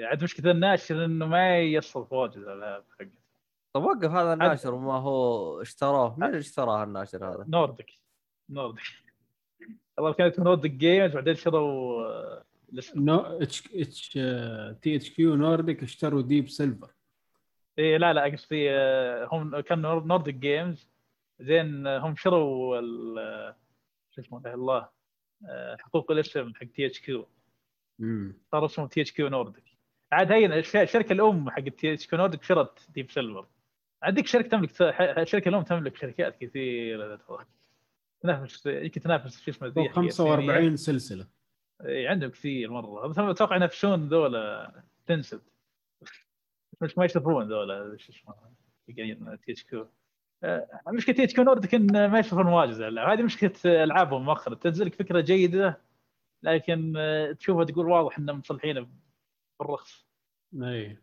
عاد 0.04 0.22
مشكله 0.24 0.50
الناشر 0.50 1.04
أنه 1.04 1.26
ما 1.26 1.58
يصرف 1.60 2.12
واجد 2.12 2.38
على 2.38 2.52
الالعاب 2.52 2.84
حقته 2.98 3.20
طب 3.72 3.82
وقف 3.84 4.10
هذا 4.10 4.32
الناشر 4.32 4.74
وما 4.74 4.92
هو 4.94 5.60
اشتروه 5.62 6.14
مين 6.18 6.28
اللي 6.28 6.38
اشتراه 6.38 6.84
الناشر 6.84 7.28
هذا؟ 7.28 7.44
Nordic 7.48 7.90
Nordic 8.50 8.80
والله 9.96 10.12
كانت 10.12 10.40
Nordic 10.40 10.70
Games 10.70 11.14
بعدين 11.14 11.34
شروا 11.34 12.02
آه، 12.06 12.44
نو 12.96 13.16
اتش 13.20 13.68
اتش 13.74 14.08
THQ 14.82 15.34
Nordic 15.36 15.82
اشتروا 15.82 16.22
Deep 16.22 16.48
Silver 16.48 16.90
إيه 17.78 17.96
لا 17.96 18.12
لا 18.12 18.22
قصدي 18.24 18.70
آه، 18.70 19.28
هم 19.32 19.60
كان 19.60 19.82
نور- 19.82 20.04
Nordic 20.04 20.34
Games 20.34 20.88
زين 21.40 21.86
آه، 21.86 21.98
هم 21.98 22.16
شروا 22.16 22.78
ال- 22.78 23.18
آه، 23.18 23.56
شو 24.10 24.20
اسمه 24.20 24.54
الله. 24.54 24.76
آه، 24.78 24.92
حقوق 25.80 26.10
الاسم 26.10 26.54
حق 26.54 26.64
تي 26.66 26.86
اتش 26.86 27.00
كيو 27.00 27.26
صار 28.52 28.64
اسمه 28.66 28.86
تي 28.88 29.00
اتش 29.00 29.12
كيو 29.12 29.28
نوردك 29.28 29.62
عاد 30.12 30.32
هي 30.32 30.46
الش- 30.46 30.76
الشركة 30.76 31.12
الأم 31.12 31.50
حق 31.50 31.60
تي 31.60 31.92
اتش 31.92 32.06
كيو 32.06 32.18
نوردك 32.18 32.42
شرت 32.42 32.90
ديب 32.90 33.10
سيلفر 33.10 33.46
عندك 34.02 34.26
شركة 34.26 34.48
تملك 34.48 34.82
الشركة 35.18 35.48
الأم 35.48 35.62
تملك 35.62 35.96
شركات 35.96 36.36
كثيرة. 36.40 37.20
تنافس 38.22 38.66
يمكن 38.66 39.00
تنافس 39.00 39.40
شو 39.42 39.50
اسمه 39.50 39.68
ذي 39.68 39.74
فوق 39.74 39.88
45 39.90 40.76
سلسلة. 40.76 41.26
إيه، 41.84 42.08
عندهم 42.08 42.30
كثير 42.30 42.70
مرة. 42.70 43.30
أتوقع 43.30 43.56
ينافسون 43.56 44.08
ذولا 44.08 44.72
تنسد 45.06 45.40
مش 46.80 46.98
ما 46.98 47.04
يشرفون 47.04 47.48
ذولا 47.48 47.96
شو 47.96 48.12
اسمه 48.12 48.34
THQ 49.36 49.88
مشكلة 50.88 51.16
TH 51.16 51.40
Nordic 51.40 51.74
إن 51.74 52.10
ما 52.10 52.22
على 52.60 52.70
الألعاب. 52.70 53.08
هذه 53.08 53.22
مشكلة 53.22 53.52
ألعابهم 53.84 54.24
مؤخرا. 54.24 54.54
تنزل 54.54 54.86
لك 54.86 54.94
فكرة 54.94 55.20
جيدة 55.20 55.80
لكن 56.42 56.94
آه، 56.96 57.32
تشوفها 57.32 57.64
تقول 57.64 57.88
واضح 57.88 58.18
انهم 58.18 58.38
مصلحينه 58.38 58.88
بالرخص. 59.60 60.06
إي. 60.62 60.98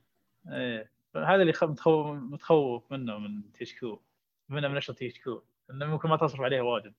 إيه 0.52 0.92
هذا 1.16 1.42
اللي 1.42 1.54
متخوف 1.62 2.08
متخوف 2.08 2.92
منه 2.92 3.18
من 3.18 3.52
THQ 3.52 4.02
منه 4.50 4.68
من 4.68 4.76
نشر 4.76 4.94
THQ 4.94 5.44
إنه 5.72 5.86
ممكن 5.86 6.10
ما 6.10 6.18
تصرف 6.18 6.42
عليها 6.42 6.62
واجد. 6.62 6.94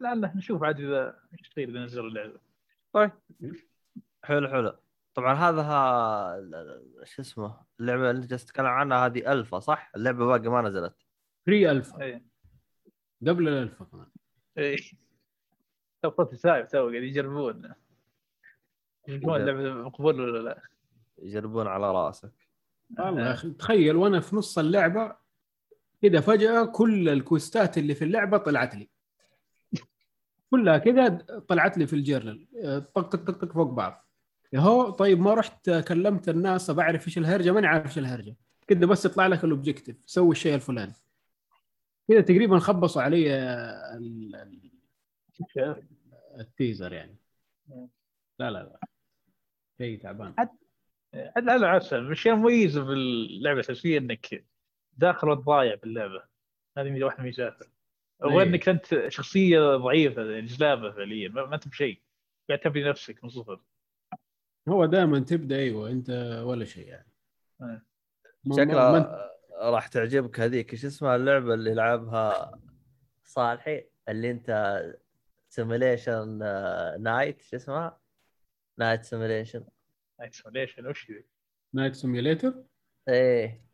لعله 0.00 0.36
نشوف 0.36 0.62
عاد 0.62 0.80
إذا 0.80 1.20
إيش 1.32 1.50
يصير 1.50 1.68
إذا 1.68 1.84
نزلوا 1.84 2.08
اللعبة. 2.08 2.40
طيب. 2.92 3.10
حلو 4.24 4.48
حلو. 4.48 4.76
طبعا 5.14 5.34
هذا 5.34 5.62
ها... 5.62 7.04
شو 7.04 7.22
اسمه 7.22 7.60
اللعبة 7.80 8.10
اللي 8.10 8.26
جالس 8.26 8.44
تتكلم 8.44 8.66
عنها 8.66 9.06
هذه 9.06 9.32
ألفا 9.32 9.58
صح؟ 9.58 9.92
اللعبة 9.96 10.26
باقي 10.26 10.48
ما 10.48 10.62
نزلت. 10.62 10.96
pre-alpha. 11.46 12.02
إيه. 12.02 12.24
قبل 13.26 13.48
الألفا 13.48 13.84
كمان. 13.84 14.06
إيه. 14.58 14.76
تو 16.02 16.10
prototype 16.10 16.68
تو 16.68 16.88
قاعد 16.88 17.02
يجربون. 17.02 17.72
يجربون 19.08 19.40
اللعبه 19.40 19.72
مقبول 19.72 20.20
ولا 20.20 20.38
لا؟ 20.38 20.62
يجربون 21.18 21.66
على 21.66 21.92
راسك. 21.92 22.48
والله 22.98 23.26
يا 23.26 23.32
أخي 23.32 23.50
تخيل 23.50 23.96
وأنا 23.96 24.20
في 24.20 24.36
نص 24.36 24.58
اللعبة 24.58 25.16
كذا 26.02 26.20
فجأة 26.20 26.64
كل 26.64 27.08
ال 27.08 27.18
quest 27.18 27.68
ات 27.68 27.78
اللي 27.78 27.94
في 27.94 28.04
اللعبة 28.04 28.38
طلعت 28.38 28.74
لي. 28.74 28.90
كلها 30.50 30.78
كذا 30.78 31.08
طلعت 31.48 31.78
لي 31.78 31.86
في 31.86 31.92
ال 31.92 31.99
journal 31.99 32.46
طق 32.94 33.02
طق 33.02 33.24
طق 33.24 33.44
طق 33.44 33.52
فوق 33.52 33.70
بعض. 33.70 34.08
يهو 34.54 34.90
طيب 34.90 35.20
ما 35.20 35.34
رحت 35.34 35.70
كلمت 35.70 36.28
الناس 36.28 36.70
بعرف 36.70 37.06
إيش 37.06 37.18
الهرجة 37.18 37.52
ماني 37.52 37.66
عارف 37.66 37.86
إيش 37.86 37.98
الهرجة. 37.98 38.36
كذا 38.66 38.86
بس 38.86 39.04
يطلع 39.04 39.26
لك 39.26 39.44
ال 39.44 39.49
objective 39.49 39.96
سوي 40.06 40.30
الشيء 40.30 40.54
الفلاني. 40.54 40.92
كذا 42.08 42.20
تقريبا 42.20 42.58
خبصوا 42.58 43.02
علي 43.02 43.34
ال- 43.36 44.34
ال- 44.36 44.70
ال 46.40 46.47
teaser 46.47 46.92
يعني. 46.92 47.16
لا 48.38 48.50
لا 48.50 48.58
لا. 48.58 48.80
شيء 49.78 49.98
تعبان. 49.98 50.34
لا 51.36 51.58
لا 51.58 51.68
عسل. 51.68 52.10
الشيء 52.10 52.32
المميز 52.32 52.78
باللعبه 52.78 53.60
الأساسية 53.60 53.98
إنك 53.98 54.44
داخل 54.96 55.28
وضايع 55.28 55.74
باللعبة. 55.74 56.22
هذه 56.78 57.04
واحدة 57.04 57.18
من 57.18 57.24
ميزاتها 57.24 57.68
إيه. 58.24 58.30
وانك 58.30 58.68
أنت 58.68 59.04
شخصية 59.08 59.76
ضعيفة 59.76 60.22
يعني 60.30 60.46
غلابة 60.46 60.90
فعليا 60.90 61.28
ما 61.28 61.54
أنت 61.54 61.68
بشيء. 61.68 62.00
قاعد 62.48 62.60
تبني 62.60 62.84
نفسك 62.84 63.24
من 63.24 63.30
صفر. 63.30 63.60
هو 64.68 64.86
دائما 64.86 65.18
تبدأ 65.18 65.56
أيوه 65.56 65.90
أنت 65.90 66.10
ولا 66.44 66.64
شيء 66.64 66.86
يعني. 66.88 67.10
ما- 67.60 68.56
شكلها 68.56 68.92
ما- 68.92 69.30
راح 69.70 69.86
تعجبك 69.88 70.40
هذيك. 70.40 70.72
إيش 70.72 70.84
اسمها 70.84 71.16
اللعبة 71.16 71.54
اللي 71.54 71.70
يلعبها 71.70 72.58
صالحي؟ 73.24 73.84
اللي 74.08 74.30
أنت 74.30 74.80
simulation 75.48 76.38
knight 77.00 77.42
شو 77.42 77.56
اسمها؟ 77.56 78.00
knight 78.78 79.02
simulation 79.04 79.64
ليش 80.52 80.78
وش 80.78 81.10
ذي؟ 81.10 81.24
knight 81.74 81.94
simulator 81.94 82.54
إيه. 83.08 83.64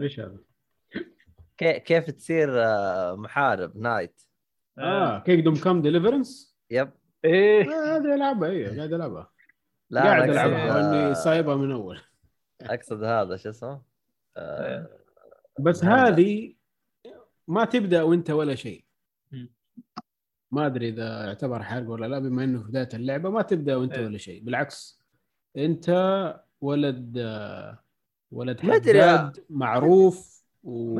إيش 0.00 0.20
هذا؟ 0.20 0.38
كي- 1.58 1.80
كيف 1.80 2.10
تصير 2.10 2.64
آه، 2.64 3.16
محارب 3.16 3.76
knight 3.76 4.22
آه 4.78 5.18
Kingdom 5.18 5.54
Come 5.54 5.82
Deliverance 5.82 6.56
yep. 6.70 6.90
إيه. 7.24 7.62
هذه 7.62 8.14
العبها 8.14 8.48
أيوه 8.48 8.76
قاعد 8.76 8.92
العبها 8.92 9.32
لا 9.90 10.02
قاعد 10.02 10.30
ألعبها 10.30 10.70
آه، 10.70 10.74
واني 10.76 11.14
سايبها 11.14 11.56
من 11.56 11.72
أول 11.72 12.00
أقصد 12.60 13.02
هذا 13.04 13.36
شو 13.36 13.50
اسمه؟ 13.50 13.82
آه، 14.36 14.88
بس 15.60 15.84
نعم. 15.84 15.98
هذه 15.98 16.54
ما 17.48 17.64
تبدأ 17.64 18.02
وأنت 18.02 18.30
ولا 18.30 18.54
شيء. 18.54 18.84
ما 20.50 20.66
أدري 20.66 20.88
إذا 20.88 21.24
يعتبر 21.24 21.62
حرق 21.62 21.88
ولا 21.90 22.06
لا 22.06 22.18
بما 22.18 22.44
إنه 22.44 22.62
في 22.62 22.68
بدايه 22.68 22.88
اللعبة 22.94 23.30
ما 23.30 23.42
تبدأ 23.42 23.76
وأنت 23.76 23.92
إيه. 23.92 24.06
ولا 24.06 24.18
شيء 24.18 24.42
بالعكس 24.44 25.00
أنت 25.56 25.88
ولد 26.60 27.18
آه، 27.18 27.78
ولد 28.30 28.60
حداد 28.60 29.44
معروف 29.50 30.42
ما 30.64 30.98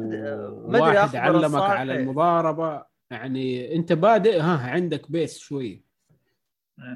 أدري 0.79 0.91
وواحد 0.91 1.17
علمك 1.17 1.45
الصالحي. 1.45 1.73
على 1.79 1.97
المضاربة 1.97 2.85
يعني 3.11 3.77
أنت 3.77 3.93
بادئ 3.93 4.41
ها 4.41 4.71
عندك 4.71 5.11
بيس 5.11 5.39
شوي 5.39 5.85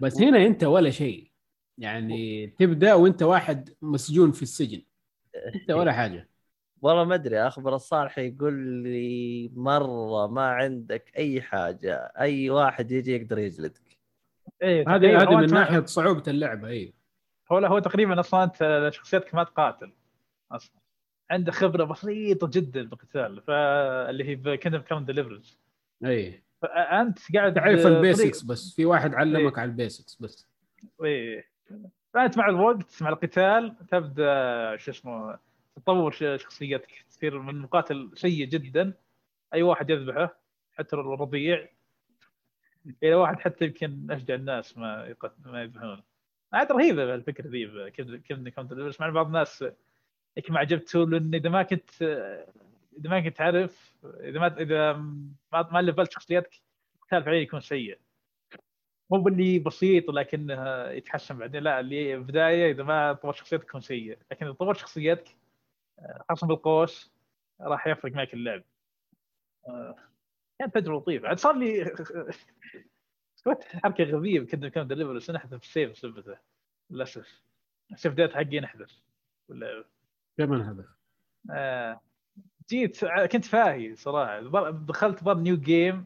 بس 0.02 0.20
هنا 0.20 0.46
أنت 0.46 0.64
ولا 0.64 0.90
شيء 0.90 1.29
يعني 1.80 2.46
تبدأ 2.46 2.94
وانت 2.94 3.22
واحد 3.22 3.70
مسجون 3.82 4.32
في 4.32 4.42
السجن. 4.42 4.82
انت 5.54 5.70
ولا 5.70 5.92
حاجة. 5.92 6.28
والله 6.82 7.04
ما 7.04 7.14
أدري 7.14 7.38
أخبر 7.38 7.74
الصالح 7.74 8.18
يقول 8.18 8.54
لي 8.82 9.50
مرة 9.54 10.26
ما 10.26 10.46
عندك 10.46 11.12
أي 11.16 11.42
حاجة 11.42 12.12
أي 12.18 12.50
واحد 12.50 12.92
يجي 12.92 13.16
يقدر 13.16 13.38
يجلدك. 13.38 13.98
إيه 14.62 14.84
هذه 14.88 15.22
هذه 15.22 15.36
من 15.36 15.54
ناحية 15.54 15.84
صعوبة 15.84 16.22
اللعبة 16.28 16.68
اي 16.68 16.94
هو 17.52 17.58
لا 17.58 17.68
هو 17.68 17.78
تقريبا 17.78 18.20
أصلا 18.20 18.44
أنت 18.44 18.90
شخصيتك 18.92 19.34
ما 19.34 19.44
تقاتل 19.44 19.92
أصلا. 20.52 20.80
عنده 21.30 21.52
خبرة 21.52 21.84
بسيطة 21.84 22.50
جدا 22.52 22.82
بالقتال 22.82 23.42
فاللي 23.42 24.24
هي 24.24 24.34
ب 24.34 24.40
Kingdom 24.40 24.78
Come 24.78 25.04
Deliverance 25.04 25.58
اي 26.04 26.42
فأنت 26.62 27.18
قاعد 27.34 27.54
تعرف 27.54 27.86
البيسكس 27.86 28.42
بس 28.42 28.74
في 28.74 28.84
واحد 28.84 29.14
علمك 29.14 29.58
على 29.58 29.70
ال 29.70 29.77
basics 29.77 30.16
بس. 30.20 30.48
إيه. 31.04 31.49
فانت 32.14 32.38
مع 32.38 32.48
الوقت 32.48 33.02
مع 33.02 33.08
القتال 33.08 33.76
تبدأ 33.90 34.76
شو 34.76 34.90
اسمه 34.90 35.38
تطور 35.76 36.10
شخصيتك 36.36 37.04
تصير 37.08 37.38
من 37.38 37.58
مقاتل 37.58 38.10
سيء 38.14 38.46
جدا. 38.46 38.92
أي 39.54 39.62
واحد 39.62 39.90
يذبحه 39.90 40.36
حتى 40.72 40.96
لو 40.96 41.14
رضيع. 41.14 41.68
إلى 43.02 43.14
واحد 43.14 43.40
حتى 43.40 43.64
يمكن 43.64 44.10
أشجع 44.10 44.34
الناس 44.34 44.78
ما 44.78 45.06
يقت... 45.06 45.32
ما 45.46 45.62
يذبحونه 45.62 46.02
عاد 46.52 46.72
رهيبه 46.72 47.14
الفكرة 47.14 47.48
ذي 47.48 47.90
كيف 47.90 48.48
كنت 48.48 48.72
بس 48.72 49.00
مع 49.00 49.08
بعض 49.08 49.26
الناس 49.26 49.64
يمكن 50.36 50.52
ما 50.52 50.60
عجبته 50.60 51.06
لأن 51.06 51.34
إذا 51.34 51.50
ما 51.50 51.62
كنت 51.62 52.02
إذا 52.98 53.10
ما 53.10 53.20
كنت 53.20 53.36
تعرف 53.36 53.94
إذا 54.04 54.40
ما 54.40 54.60
إذا 54.60 54.92
ما 55.52 55.82
لفلت 55.82 56.12
شخصيتك 56.12 56.60
القتال 56.96 57.24
فعليا 57.24 57.40
يكون 57.40 57.60
سيء. 57.60 57.98
مو 59.10 59.18
باللي 59.18 59.58
بسيط 59.58 60.08
ولكنه 60.08 60.84
يتحسن 60.88 61.38
بعدين. 61.38 61.62
لا 61.62 61.80
اللي 61.80 62.16
بدايه 62.16 62.72
إذا 62.72 62.82
ما 62.82 63.12
طورت 63.12 63.36
شخصيتك 63.36 63.64
يكون 63.64 63.80
سيء. 63.80 64.18
لكن 64.30 64.46
إذا 64.46 64.54
طورت 64.54 64.78
شخصيتك 64.78 65.36
آه، 65.98 66.24
خاصة 66.28 66.46
بالقوس 66.46 67.12
راح 67.60 67.86
يفرق 67.86 68.12
معك 68.12 68.34
اللعب. 68.34 68.62
آه، 69.68 69.96
كانت 70.58 70.74
تجربه 70.74 70.98
لطيفه 70.98 71.28
عاد 71.28 71.38
صار 71.38 71.56
لي 71.56 71.84
سويت 73.36 73.64
حركة 73.64 74.04
غبية 74.04 74.40
كنت 74.40 74.66
كان 74.66 74.86
دليفر 74.86 75.12
بس 75.12 75.30
نحذف 75.30 75.62
السيف 75.62 75.90
بسبته 75.90 76.38
للأسف. 76.90 77.42
السيف 77.92 78.14
ديت 78.14 78.34
حقي 78.34 78.60
نحذف. 78.60 79.02
ولا 79.48 79.84
هذا 80.40 80.84
آه 81.50 82.00
جيت 82.70 83.04
كنت 83.04 83.44
فاهي 83.44 83.96
صراحة. 83.96 84.70
دخلت 84.70 85.24
بر 85.24 85.34
نيو 85.34 85.56
جيم 85.56 86.04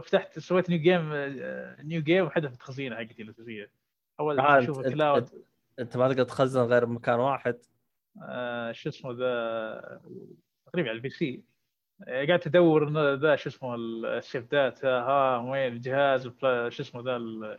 فتحت 0.00 0.38
سويت 0.38 0.70
نيو 0.70 0.78
جيم 0.78 1.10
آه، 1.12 1.82
نيو 1.82 2.02
جيم 2.02 2.24
وحذفت 2.24 2.56
الخزينه 2.56 2.96
حقتي 2.96 3.22
الاساسيه 3.22 3.70
أول 4.20 4.40
آه، 4.40 4.58
أشوف 4.58 4.78
أنت- 4.80 5.34
انت 5.78 5.96
ما 5.96 6.08
تقدر 6.08 6.24
تخزن 6.24 6.60
غير 6.60 6.84
بمكان 6.84 7.18
واحد. 7.18 7.58
آه 8.22 8.72
شو 8.72 8.88
اسمه 8.88 9.12
ذا 9.12 10.00
تقريبا 10.66 10.88
على 10.88 10.96
ال 10.96 11.10
PC. 11.10 11.42
آه، 12.08 12.26
قاعد 12.26 12.42
ادور 12.46 13.14
ذا 13.14 13.36
شو 13.36 13.48
اسمه 13.48 13.74
ال 13.74 13.88
save 13.88 14.44
data 14.50 14.88
ها 14.88 15.38
وين 15.38 15.72
الجهاز 15.72 16.22
شو 16.68 16.82
اسمه 16.82 17.02
ذا 17.02 17.16
ال- 17.16 17.58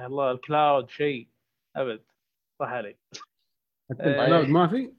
الله 0.00 0.30
ال 0.30 0.40
cloud 0.40 0.90
شيء. 0.90 1.28
أبد. 1.76 2.02
راح 2.60 2.70
علي. 2.72 2.96
ال 3.90 4.00
cloud 4.00 4.48
ما 4.48 4.66
في؟ 4.68 4.92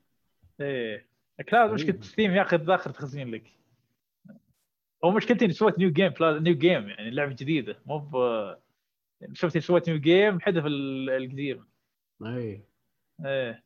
إيه. 0.61 1.07
ال 1.39 1.45
cloud 1.45 1.71
مشكلة. 1.71 2.01
Steam 2.01 2.31
ياخذ 2.31 2.57
ذاخر 2.57 2.89
تخزين 2.89 3.31
لك. 3.31 3.43
هو 5.03 5.11
مشكلتي 5.11 5.45
إني 5.45 5.53
سويت 5.53 5.79
new 5.79 5.91
game. 5.91 6.13
new 6.21 6.55
game 6.55 6.89
يعني 6.89 7.11
لعبة 7.11 7.33
جديدة. 7.33 7.81
مو 7.85 7.97
ب 7.99 8.15
شفت 9.33 9.57
سويت 9.57 9.89
new 9.89 9.99
game 9.99 10.39
حذف 10.39 10.65
ال- 10.65 11.09
القديم. 11.09 11.67
أي. 12.25 12.63
إيه. 13.25 13.63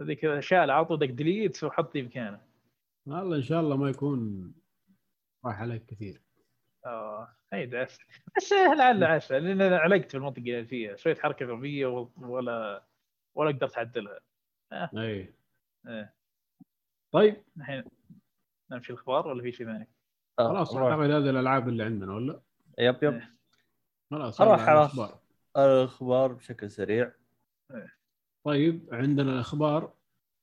هذيك 0.00 0.40
شال 0.40 0.70
عطوا 0.70 0.96
دق 0.96 1.06
delete 1.06 1.64
وحط 1.64 1.94
لي 1.94 2.02
مكانه. 2.02 2.40
والله 3.06 3.36
إن 3.36 3.42
شاء 3.42 3.60
الله 3.60 3.76
ما 3.76 3.90
يكون 3.90 4.52
راح 5.44 5.60
عليك 5.60 5.86
كثير. 5.86 6.22
آه 6.86 7.28
أي 7.52 7.66
دعس 7.66 7.98
بس 8.36 8.52
لعل 8.52 9.04
عسى 9.04 9.38
لأن 9.40 9.60
أنا 9.60 9.78
علقت 9.78 10.10
في 10.10 10.16
المنطقة 10.16 10.40
اللي 10.40 10.64
فيها. 10.64 10.96
سويت 10.96 11.18
حركة 11.18 11.46
غبية 11.46 11.86
ولا 12.16 12.84
ولا 13.34 13.50
قدرت 13.50 13.76
أعدلها. 13.78 14.20
أي. 14.72 15.34
إيه. 15.86 16.14
طيب. 17.12 17.36
الحين 17.56 17.84
نمشي 18.70 18.92
الأخبار 18.92 19.28
ولا 19.28 19.42
في 19.42 19.52
شيء 19.52 19.66
ثاني؟ 19.66 19.88
آه، 20.38 20.48
خلاص. 20.48 20.76
أعتقد 20.76 21.10
هذه 21.10 21.30
الألعاب 21.30 21.68
اللي 21.68 21.82
عندنا 21.84 22.14
ولا؟ 22.14 22.40
yep 22.78 22.96
yep. 23.02 23.12
إيه. 23.12 23.34
خلاص 24.10 24.38
على- 24.42 24.44
الأخبار. 24.68 25.18
الأخبار 25.56 26.32
بشكل 26.32 26.70
سريع. 26.70 27.12
طيب 28.44 28.88
عندنا 28.92 29.32
الأخبار. 29.32 29.92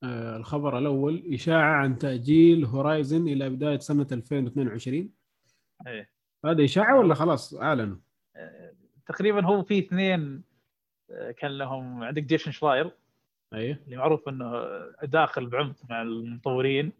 آه 0.04 0.38
الخبر 0.38 0.78
الأول 0.78 1.24
إشاعة 1.34 1.74
عن 1.76 1.98
تأجيل 1.98 2.66
Horizon 2.66 3.28
إلى 3.28 3.50
بداية 3.50 3.80
سنة 3.80 4.08
2022 4.12 5.10
إيه. 5.88 6.10
هذا 6.46 6.64
إشاعة 6.64 7.00
ولا 7.00 7.16
خلاص؟ 7.16 7.54
أعلنوا؟ 7.54 7.98
تقريبا 9.08 9.46
هو 9.46 9.64
في 9.64 9.80
اثنين 9.80 10.44
آه، 11.12 11.32
كان 11.32 11.52
لهم 11.58 12.04
عندك 12.04 12.24
Jason 12.24 12.52
Schreier 12.52 12.92
إيه 13.54 13.82
اللي 13.86 13.98
معروف 13.98 14.30
إنه 14.30 14.66
داخل 15.04 15.48
بعمق 15.48 15.76
مع 15.90 16.02
المطورين. 16.02 16.86
آه، 16.86 16.92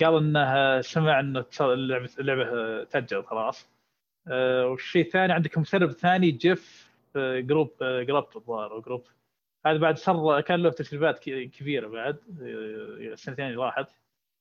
قال 0.00 0.16
انه 0.16 0.80
سمع 0.80 1.20
إنه 1.20 1.44
اللعبه 1.60 2.10
اللعبة 2.18 2.84
تاجل 2.84 3.24
خلاص. 3.24 3.68
آه، 4.28 4.66
والشيء 4.66 5.02
الثاني 5.06 5.32
عندك 5.32 5.58
مسرب 5.58 5.90
ثاني 5.90 6.30
جيف 6.30 6.92
آه، 7.16 7.40
Grubb 7.40 7.72
آه، 7.82 8.02
Grubb 8.02 8.26
الظاهر 8.36 8.80
Grubb. 8.80 9.04
هذا 9.66 9.78
بعد 9.78 9.98
صار 9.98 10.40
كان 10.40 10.62
له 10.62 10.70
تسريبات 10.70 11.18
كبيرة 11.28 11.88
بعد 11.88 12.16
آه، 12.42 13.12
السنتين 13.12 13.46
اللي 13.46 13.56
راحت. 13.56 13.88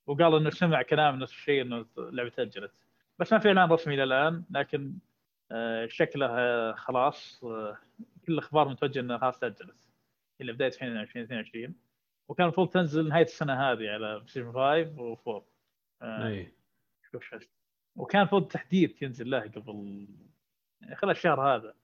وقال 0.07 0.35
إنه 0.35 0.49
سمع 0.49 0.81
كلام 0.81 1.19
نفس 1.19 1.31
الشيء 1.33 1.61
إنه 1.61 1.85
اللعبة 1.97 2.29
تاجلت 2.29 2.71
بس 3.19 3.33
ما 3.33 3.39
في 3.39 3.47
إعلان 3.47 3.69
رسمي 3.69 3.93
إلى 3.93 4.03
الآن 4.03 4.43
لكن 4.51 4.93
آه، 5.51 5.87
شكله 5.87 6.25
آه، 6.29 6.73
خلاص 6.73 7.43
آه، 7.43 7.77
كل 8.27 8.33
الأخبار 8.33 8.69
متوجهة 8.69 9.01
إنها 9.01 9.17
خلاص 9.17 9.39
تاجلت 9.39 9.89
إلى 10.41 10.53
بداية 10.53 10.71
2022 10.81 11.75
وكان 12.27 12.45
المفروض 12.45 12.69
تنزل 12.69 13.07
نهاية 13.07 13.23
السنة 13.23 13.53
هذه 13.53 13.89
على 13.89 14.23
سيزون 14.27 14.53
5 14.53 15.15
و4 15.15 15.43
آه 16.01 16.27
إيه 16.27 16.55
شوف 17.11 17.23
شو 17.23 17.39
وكان 17.95 18.21
المفروض 18.21 18.47
تحديث 18.47 19.01
ينزل 19.01 19.29
له 19.29 19.39
قبل 19.41 20.07
يعني 20.81 20.95
خلال 20.95 21.11
الشهر 21.11 21.41
هذا. 21.55 21.75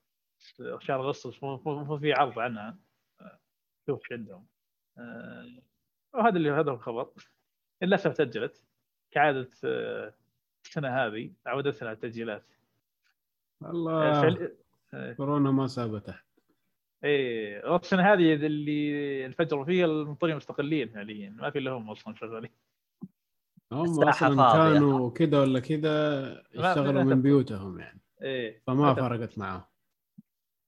شهر 0.79 0.99
اغسطس 1.01 1.43
المفروض 1.43 1.99
في 1.99 2.13
عرض 2.13 2.39
عنها. 2.39 2.77
آه، 3.21 3.39
شوف 3.87 3.99
إيش 4.01 4.11
عندهم. 4.11 4.47
آه، 4.97 5.61
وهذا 6.13 6.37
اللي 6.37 6.51
هذا 6.51 6.71
الخبر. 6.71 7.11
للأسف 7.81 8.13
تاجلت 8.13 8.63
كعادة 9.11 9.49
آه، 9.65 10.13
السنة 10.65 10.89
هذه 11.05 11.33
عودتنا 11.45 11.89
على 11.89 11.95
التسجيلات. 11.95 12.45
والله 13.61 14.21
فعل- 14.21 14.57
آه، 14.93 15.13
كورونا 15.13 15.51
ما 15.51 15.67
سابت 15.67 16.09
احد 16.09 16.23
إيه 17.03 17.75
السنة 17.75 18.13
هذه 18.13 18.33
اللي 18.33 19.25
انفجروا 19.25 19.65
فيها 19.65 19.85
المطورين 19.85 20.35
مستقلين 20.35 20.89
فعليا 20.89 21.29
ما 21.29 21.49
في 21.49 21.59
إلا 21.59 21.71
هم 21.71 21.89
أصلا 21.91 22.15
شغالين. 22.15 22.51
هم 23.71 24.03
أصلا. 24.03 24.53
كانوا 24.53 25.09
كذا 25.11 25.41
ولا 25.41 25.59
كذا 25.59 26.33
يشتغلوا 26.53 27.03
من 27.03 27.21
بيوتهم 27.21 27.79
يعني. 27.79 27.99
إيه 28.21 28.61
فما. 28.67 28.93
فرقت 28.93 29.37
معاهم. 29.37 29.63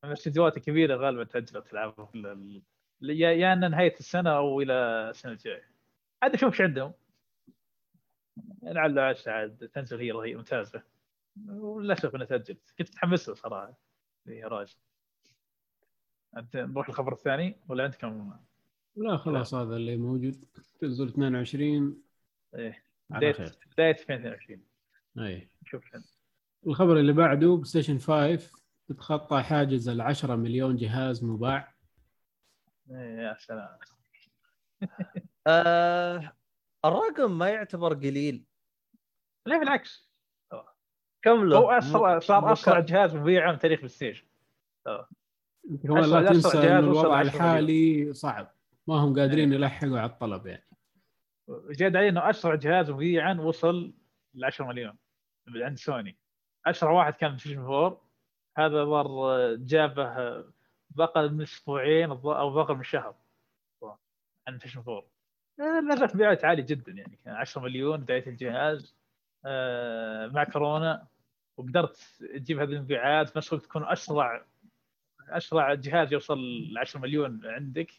الاستديوهات 0.04 0.58
الكبيره 0.58 0.96
غالبا 0.96 1.24
تاجلت 1.24 1.74
ألعابهم. 1.74 2.10
ال- 2.16 2.62
ال- 3.02 3.10
يا 3.20 3.32
يا 3.32 3.54
إن 3.54 3.72
نهاية 3.72 3.96
السنة 4.00 4.30
أو 4.38 4.62
إلى 4.62 4.74
السنة 5.10 5.32
الجاية. 5.32 5.70
عاد 6.24 6.34
أشوف 6.34 6.54
إيش 6.54 6.62
عندهم. 6.62 6.94
لعل 8.64 9.00
عسى 9.00 9.30
عاد 9.30 9.70
تنزل 9.74 10.00
هي 10.00 10.12
رهيبة 10.12 10.38
ممتازة. 10.40 10.84
وللأسف 11.50 12.16
إنها 12.16 12.26
تأجلت. 12.26 12.74
كنت 12.78 12.90
متحمس 12.90 13.30
له 13.30 13.36
صراحة. 13.36 13.78
يا 14.28 14.48
راجل. 14.48 14.76
أنت 16.38 16.58
نروح 16.58 16.90
الخبر 16.90 17.14
الثاني 17.14 17.60
ولا 17.68 17.84
عندكم 17.84 18.34
لا 18.96 19.18
خلاص 19.18 19.54
هذا 19.54 19.76
اللي 19.76 19.98
موجود. 19.98 20.46
تنزل 20.80 21.08
22 21.08 22.04
إيه. 22.56 22.84
بدايه 23.10 23.36
بداية 23.74 23.92
2022 23.92 24.64
اي 25.20 25.50
نشوف 25.64 25.84
إيش 25.86 25.94
عندهم. 25.94 26.10
الخبر 26.68 27.00
اللي 27.00 27.14
بعده 27.14 27.48
بلاي 27.48 27.66
ستيشن 27.66 28.00
5 28.00 28.52
تتخطى 28.88 29.42
حاجز 29.44 29.90
ال 29.90 30.02
10 30.02 30.36
مليون 30.36 30.76
جهاز 30.76 31.24
مباع. 31.24 31.74
إيه 32.92 33.18
يا 33.18 33.38
سلام. 33.40 33.78
آه 35.48 36.34
الرقم 36.86 37.38
ما 37.38 37.50
يعتبر 37.50 37.94
قليل. 37.94 38.46
لا 39.46 39.60
بالعكس. 39.60 40.14
كم 41.22 41.44
له؟ 41.46 41.58
هو 41.58 41.72
اسرع 41.72 42.20
صار 42.20 42.54
اسرع 42.54 42.80
جهاز 42.80 43.16
مبيعا 43.16 43.52
من 43.52 43.60
تاريخ 43.60 43.80
بلاي 43.80 43.90
ستيشن 43.90 44.26
لا 45.66 46.28
تنسى 46.28 46.48
وصل 46.48 46.58
الوضع 46.58 47.18
10 47.18 47.22
الحالي 47.22 48.14
صعب. 48.14 48.52
ما 48.88 48.96
هم 48.96 49.20
قادرين 49.20 49.54
يلحقوا 49.54 50.00
على 50.00 50.10
الطلب 50.10 50.48
يعني. 50.48 50.64
زاد 51.70 51.96
عليه 51.96 52.10
إنه 52.10 52.30
أسرع 52.30 52.56
جهاز 52.56 52.92
مبيعا 52.92 53.34
وصل 53.34 53.94
ل 54.34 54.46
10 54.46 54.66
مليون 54.66 54.94
عند 55.56 55.78
سوني. 55.78 56.18
أسرع 56.66 56.92
واحد 56.92 57.14
كان 57.14 57.38
Station 57.38 57.60
4 57.60 58.02
هذا 58.58 58.86
ظهر 58.86 59.56
جابه 59.56 60.44
بقى 60.90 61.30
من 61.30 61.42
أسبوعين 61.42 62.10
أو 62.10 62.50
بقى 62.50 62.76
من 62.76 62.84
شهر. 62.84 63.16
عن 64.48 64.58
فيشن 64.58 64.84
4 64.88 65.04
نزلت 65.92 66.16
مبيعات 66.16 66.46
عالية 66.46 66.64
جدا 66.64 66.92
يعني. 66.92 67.20
كان 67.26 67.34
10 67.36 67.62
مليون 67.62 67.98
بداية 68.02 68.28
الجهاز. 68.28 68.96
آه، 69.46 70.28
مع 70.28 70.44
كورونا. 70.44 71.08
وقدرت 71.58 71.98
تجيب 72.36 72.60
هذه 72.60 72.70
المبيعات. 72.70 73.30
في 73.30 73.38
نفس 73.38 73.54
الوقت 73.54 73.66
تكون 73.66 73.84
أسرع 73.92 74.46
أسرع 75.30 75.74
جهاز 75.74 76.14
يوصل 76.14 76.40
ل 76.74 76.78
10 76.78 77.00
مليون 77.00 77.42
عندك 77.46 77.92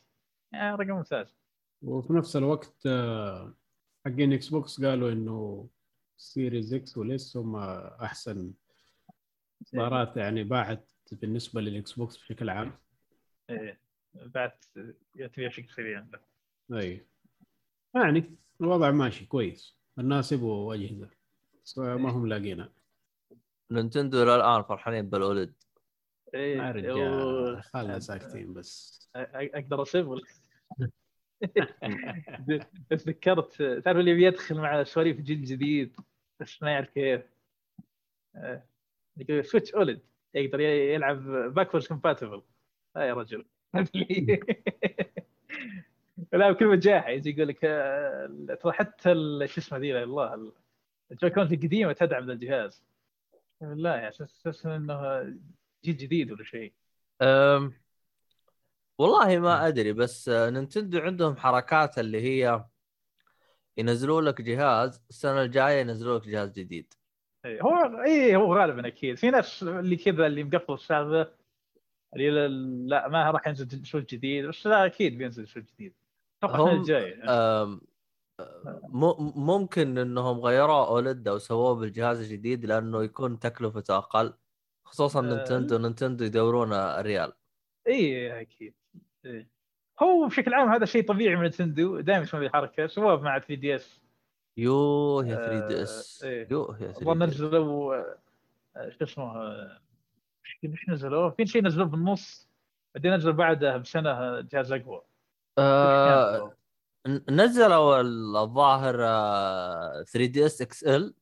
يعني 0.52 0.76
رقم 0.76 0.90
ممتاز. 0.90 1.34
وفي 1.82 2.12
نفس 2.12 2.36
الوقت 2.36 2.86
آه، 2.86 3.54
حقين 4.06 4.32
Xbox 4.32 4.84
قالوا 4.84 5.12
إنه 5.12 5.68
Series 6.16 6.74
X 6.74 6.98
وال 6.98 7.23
S 7.23 7.36
هم 7.36 7.56
أحسن 7.56 8.52
اصدارات 9.62 10.16
يعني 10.16 10.44
باعت 10.44 10.90
بالنسبة 11.12 11.60
لل 11.60 11.92
Xbox 11.92 12.16
بشكل 12.16 12.50
عام. 12.50 12.72
إيه 13.50 13.80
بعت 14.14 14.64
تبيع 15.14 15.48
بشكل 15.48 15.70
سريع. 15.70 16.06
أي. 16.72 17.06
يعني 17.94 18.36
الوضع 18.60 18.90
ماشي 18.90 19.26
كويس. 19.26 19.76
الناس 19.98 20.32
يبغوا 20.32 20.74
أجهزة 20.74 21.08
بس 21.64 21.78
ما 21.78 22.10
هم 22.10 22.26
لاقينها 22.26 22.72
نينتندو 23.70 24.22
إلى 24.22 24.36
الآن 24.36 24.62
فرحانين 24.62 25.10
بال 25.10 25.23
OLED. 25.23 25.54
يا 26.34 26.70
رجال 26.70 27.62
خلنا 27.62 27.98
ساكتين 27.98 28.52
بس. 28.52 29.00
أقدر 29.16 29.82
اسيب 29.82 30.08
ولا؟ 30.08 30.22
تذكرت 32.90 33.62
تعرف 33.62 33.98
اللي 33.98 34.14
بيدخل 34.14 34.54
مع 34.54 34.84
سواليف 34.84 35.20
جيل 35.20 35.44
جديد 35.44 35.96
بس 36.40 36.62
ما 36.62 36.70
يعرف 36.70 36.90
كيف. 36.90 37.22
يقول 39.16 39.44
Switch 39.44 39.74
OLED 39.74 40.00
يقدر 40.34 40.60
يلعب 40.60 41.24
backward 41.54 41.86
compatible 41.86 42.42
لا 42.96 43.02
يا 43.02 43.14
رجل. 43.14 43.44
لا 46.32 46.50
بكل 46.50 46.66
وقاحة 46.66 47.10
يجي 47.10 47.30
يقول 47.30 47.48
لك 47.48 47.64
آه، 47.64 48.58
ترى 48.62 48.72
حتى 48.72 49.12
شو 49.46 49.60
اسمه 49.60 49.78
ذي 49.78 50.02
الله 50.02 50.52
ال 51.12 51.16
Joy-Cons 51.16 51.52
القديمة 51.52 51.92
تدعم 51.92 52.30
الجهاز. 52.30 52.84
بالله 53.60 53.96
يا 53.96 54.08
أساس 54.08 54.66
إنه 54.66 55.20
جيل 55.84 55.96
جديد 55.96 56.32
ولا 56.32 56.44
شيء؟ 56.44 56.72
أم... 57.22 57.72
والله 58.98 59.38
ما 59.38 59.68
أدري 59.68 59.92
بس 59.92 60.28
نينتندو 60.28 60.98
عندهم 60.98 61.36
حركات 61.36 61.98
اللي 61.98 62.20
هي 62.20 62.64
ينزلوا 63.76 64.22
لك 64.22 64.40
جهاز 64.40 65.02
السنة 65.10 65.42
الجاية 65.42 65.80
ينزلوا 65.80 66.18
لك 66.18 66.28
جهاز 66.28 66.52
جديد. 66.52 66.94
إيه، 67.44 67.62
هو 67.62 68.02
اي 68.04 68.36
هو 68.36 68.56
غالبا 68.56 68.86
أكيد. 68.86 69.16
في 69.16 69.30
ناس 69.30 69.62
اللي 69.62 69.96
كذا 69.96 70.26
اللي 70.26 70.44
مقفل 70.44 70.72
السالفه 70.72 71.32
اللي 72.16 72.48
لا 72.88 73.08
ما 73.08 73.30
راح 73.30 73.46
ينزل 73.46 73.84
شيء 73.86 74.00
جديد 74.00 74.46
بس 74.46 74.66
لا 74.66 74.86
أكيد 74.86 75.18
بينزل 75.18 75.48
شيء 75.48 75.62
جديد. 75.62 75.94
أتوقع 76.42 76.72
الجاية. 76.72 77.20
ممكن 79.36 79.98
إنهم 79.98 80.40
غيروا 80.40 80.86
OLED 80.86 81.28
أو 81.28 81.38
سووه 81.38 81.74
بالجهاز 81.74 82.20
الجديد 82.20 82.64
لأنه 82.64 83.04
يكون 83.04 83.38
تكلفته 83.38 83.96
أقل. 83.96 84.34
خصوصا 84.84 85.20
آه. 85.20 85.22
نينتندو 85.22 85.78
نينتندو 85.78 86.24
يدورون 86.24 86.72
الريال. 86.72 87.32
إي 87.88 88.40
أكيد. 88.40 88.74
إيه. 89.24 89.48
هو 90.02 90.26
بشكل 90.26 90.54
عام 90.54 90.68
هذا 90.68 90.84
شيء 90.84 91.08
طبيعي 91.08 91.36
من 91.36 91.42
نينتندو. 91.42 92.00
دائما 92.00 92.22
يسوون 92.22 92.42
الحركه 92.42 92.86
سووه 92.86 93.20
مع 93.20 93.38
3DS. 93.38 94.00
يوه 94.56 95.26
يا 95.26 95.36
3 95.36 95.68
دي 95.68 95.82
إس. 95.82 96.22
يوه 96.50 96.82
يا 96.82 96.92
3 96.92 97.14
دي 97.14 97.24
إس. 97.24 97.34
نزلوا 97.34 97.96
آه، 98.76 98.90
شو 98.90 99.04
اسمه 99.04 99.34
إيش 100.64 100.88
نزلوا؟ 100.88 101.30
في 101.30 101.46
شيء 101.46 101.62
نزلوه 101.62 101.86
بالنص. 101.86 102.48
بعدين 102.94 103.14
نزلوا 103.14 103.34
بعده 103.34 103.76
بسنة 103.76 104.40
جهاز 104.40 104.72
أقوى. 104.72 105.02
آه 105.58 106.54
نزلوا 107.30 108.00
الظاهر 108.00 108.96
3DS 110.04 110.62
XL. 110.62 111.14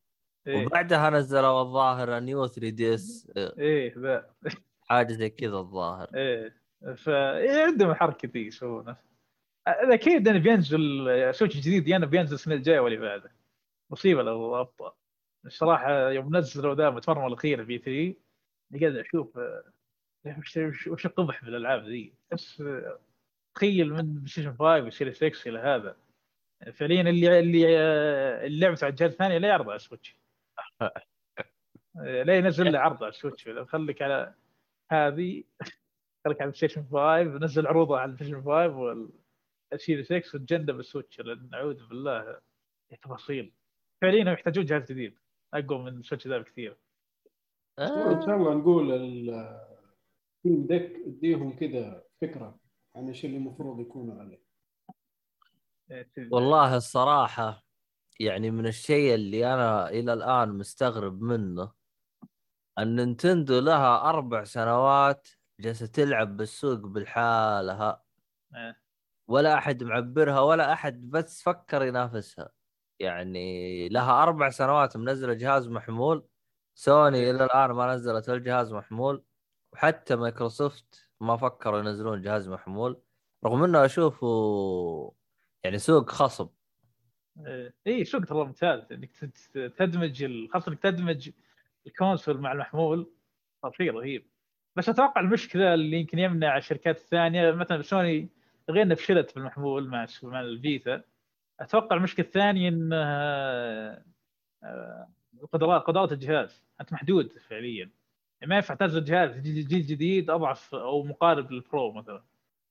وبعدها 0.48 1.10
نزلوا 1.10 1.60
الظاهر 1.62 2.20
New 2.20 2.46
3DS 2.46 3.32
إيه 3.36 3.94
ذا 3.98 4.30
حاجة 4.88 5.12
زي 5.12 5.30
كذا 5.30 5.56
الظاهر. 5.56 6.10
إيه 6.14 6.62
ف 6.96 7.08
إيه، 7.08 7.64
عندهم 7.64 7.94
حركة 7.94 8.28
ذي 8.34 8.46
يسوونها 8.46 9.02
أكيد 9.66 10.28
انه 10.28 10.38
بينزل 10.38 10.80
Switch 11.34 11.56
جديد 11.56 11.88
يا 11.88 11.98
بينزل 11.98 12.34
السنة 12.34 12.54
الجاية 12.54 12.80
ولا 12.80 13.00
بعده. 13.00 13.32
مصيبة 13.90 14.22
لو 14.22 14.60
أبطأ. 14.60 14.96
الصراحة 15.46 16.10
يوم 16.10 16.36
نزلوا 16.36 16.74
ذا 16.74 16.88
المؤتمر 16.88 17.26
الأخير 17.26 17.64
في 17.66 17.78
E3 17.78 18.14
قاعد 18.80 18.96
أشوف 18.96 19.38
وش 20.56 20.86
وش 20.88 21.06
القبح 21.06 21.44
بالالعاب 21.44 21.84
ذي؟ 21.84 22.14
بس 22.32 22.62
تخيل 23.54 23.90
من 23.92 24.14
بلايستيشن 24.14 24.50
5 24.56 24.84
و 24.86 24.90
Series 24.90 25.16
X 25.16 25.48
إلى 25.48 25.58
هذا. 25.58 25.96
فعليا 26.72 27.00
اللي 27.00 27.38
اللي 27.38 27.66
اللي 28.46 28.60
لعبته 28.60 28.84
على 28.84 28.90
الجهاز 28.90 29.10
الثاني 29.12 29.38
لا 29.38 29.48
يعرض 29.48 29.68
على 29.68 29.76
ال 29.76 29.82
Switch 29.82 30.16
لا 32.26 32.36
ينزل 32.38 32.72
له 32.72 32.78
عرض 32.78 33.04
على 33.04 33.10
ال 33.10 33.15
Switch. 33.15 33.48
خليك 33.48 34.02
على 34.02 34.34
هذه. 34.90 35.44
خليك 36.24 36.40
على 36.40 36.48
البلايستيشن 36.48 36.82
5 36.82 37.22
نزل 37.22 37.66
عروضه 37.66 37.98
على 37.98 38.10
البلايستيشن 38.10 38.44
5 38.44 39.02
وال 39.72 39.81
Series 39.81 40.06
X 40.06 40.16
وتجنب 40.34 40.80
ال 40.80 40.86
Switch 40.86 41.20
لأن 41.20 41.48
نعوذ 41.52 41.88
بالله. 41.88 42.40
تفاصيل. 43.02 43.52
فعليا 44.02 44.32
يحتاجون 44.32 44.64
جهاز 44.64 44.92
جديد. 44.92 45.18
أقوى 45.54 45.78
من 45.78 45.98
ال 45.98 46.02
Switch 46.02 46.28
ذا 46.28 46.38
بكثير. 46.38 46.76
إن 47.78 48.22
شاء 48.26 48.36
الله 48.36 48.54
نقول 48.54 48.92
التيم 48.92 50.66
ديك 50.66 50.96
اديهم 51.06 51.56
كذا 51.56 52.04
فكرة 52.20 52.58
عن 52.96 53.08
إيش 53.08 53.24
اللي 53.24 53.36
المفروض 53.36 53.80
يكونوا 53.80 54.20
عليه. 54.20 54.42
والله 56.32 56.76
الصراحة 56.76 57.64
يعني 58.22 58.50
من 58.50 58.66
الشيء 58.66 59.14
اللي 59.14 59.54
أنا 59.54 59.88
إلى 59.90 60.12
الآن 60.12 60.48
مستغرب 60.58 61.22
منه 61.22 61.72
النينتندو 62.78 63.58
لها 63.60 64.08
أربع 64.10 64.44
سنوات 64.44 65.28
جالسة 65.60 65.86
تلعب 65.86 66.36
بالسوق 66.36 66.78
بالحالها. 66.78 68.04
إيه. 68.54 68.82
ولا 69.28 69.58
أحد 69.58 69.84
معبرها 69.84 70.40
ولا 70.40 70.72
أحد 70.72 71.10
بس 71.10 71.42
فكر 71.42 71.82
ينافسها. 71.82 72.50
يعني 73.00 73.88
لها 73.88 74.22
أربع 74.22 74.50
سنوات 74.50 74.96
منزلة 74.96 75.32
جهاز 75.32 75.68
محمول. 75.68 76.28
سوني 76.74 77.18
إيه. 77.18 77.30
إلى 77.30 77.44
الآن 77.44 77.70
ما 77.70 77.94
نزلت 77.94 78.28
الجهاز 78.28 78.72
محمول. 78.72 79.24
وحتى 79.72 80.16
مايكروسوفت 80.16 81.10
ما 81.20 81.36
فكروا 81.36 81.78
ينزلون 81.78 82.22
جهاز 82.22 82.48
محمول. 82.48 83.02
رغم 83.44 83.64
إنه 83.64 83.84
أشوفه 83.84 84.26
يعني 85.64 85.78
سوق 85.78 86.10
خصب. 86.10 86.50
اي 87.86 88.04
سوق 88.04 88.24
ترى 88.24 88.44
ممتاز 88.44 88.92
إنك 88.92 89.10
تدمج 89.54 90.48
خاصة 90.52 90.72
إنك 90.72 90.78
تدمج 90.78 91.30
ال 91.86 91.93
console 91.93 92.40
مع 92.40 92.52
المحمول. 92.52 93.12
شيء 93.76 93.92
رهيب. 93.94 94.26
بس 94.76 94.88
أتوقع 94.88 95.20
المشكلة 95.20 95.74
اللي 95.74 96.00
يمكن 96.00 96.18
يمنع 96.18 96.56
الشركات 96.56 96.96
الثانية 96.96 97.50
مثلا 97.50 97.82
سوني 97.82 98.28
غير 98.70 98.82
انها 98.82 98.96
فشلت 98.96 99.30
في 99.30 99.36
المحمول 99.36 99.88
مع 99.88 100.06
مع 100.22 100.40
ال 100.40 100.53
Vita 100.53 101.02
أتوقع 101.60 101.96
المشكلة 101.96 102.26
الثانية 102.26 102.68
إن 102.68 102.90
آه، 102.92 104.04
قدرات 105.52 105.82
قدرات 105.82 106.12
الجهاز. 106.12 106.62
أنت 106.80 106.92
محدود 106.92 107.38
فعليا. 107.38 107.90
ما 108.46 108.56
ينفع 108.56 108.74
تنزل 108.74 109.04
جهاز 109.04 109.40
جيل 109.40 109.86
جديد 109.86 110.30
أضعف 110.30 110.74
أو 110.74 111.02
مقارب 111.02 111.52
لل 111.52 111.68
Pro 111.68 111.92
مثلا. 111.92 112.22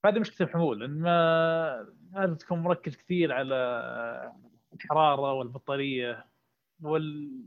هذه 0.06 0.20
مشكلة 0.20 0.48
المحمول 0.48 0.80
لأن 0.80 1.02
ما 1.02 1.88
لازم 2.14 2.36
تكون 2.36 2.60
مركز 2.60 2.96
كثير 2.96 3.34
على 3.34 4.34
الحرارة 4.74 5.34
والبطارية 5.34 6.26
وال 6.82 7.42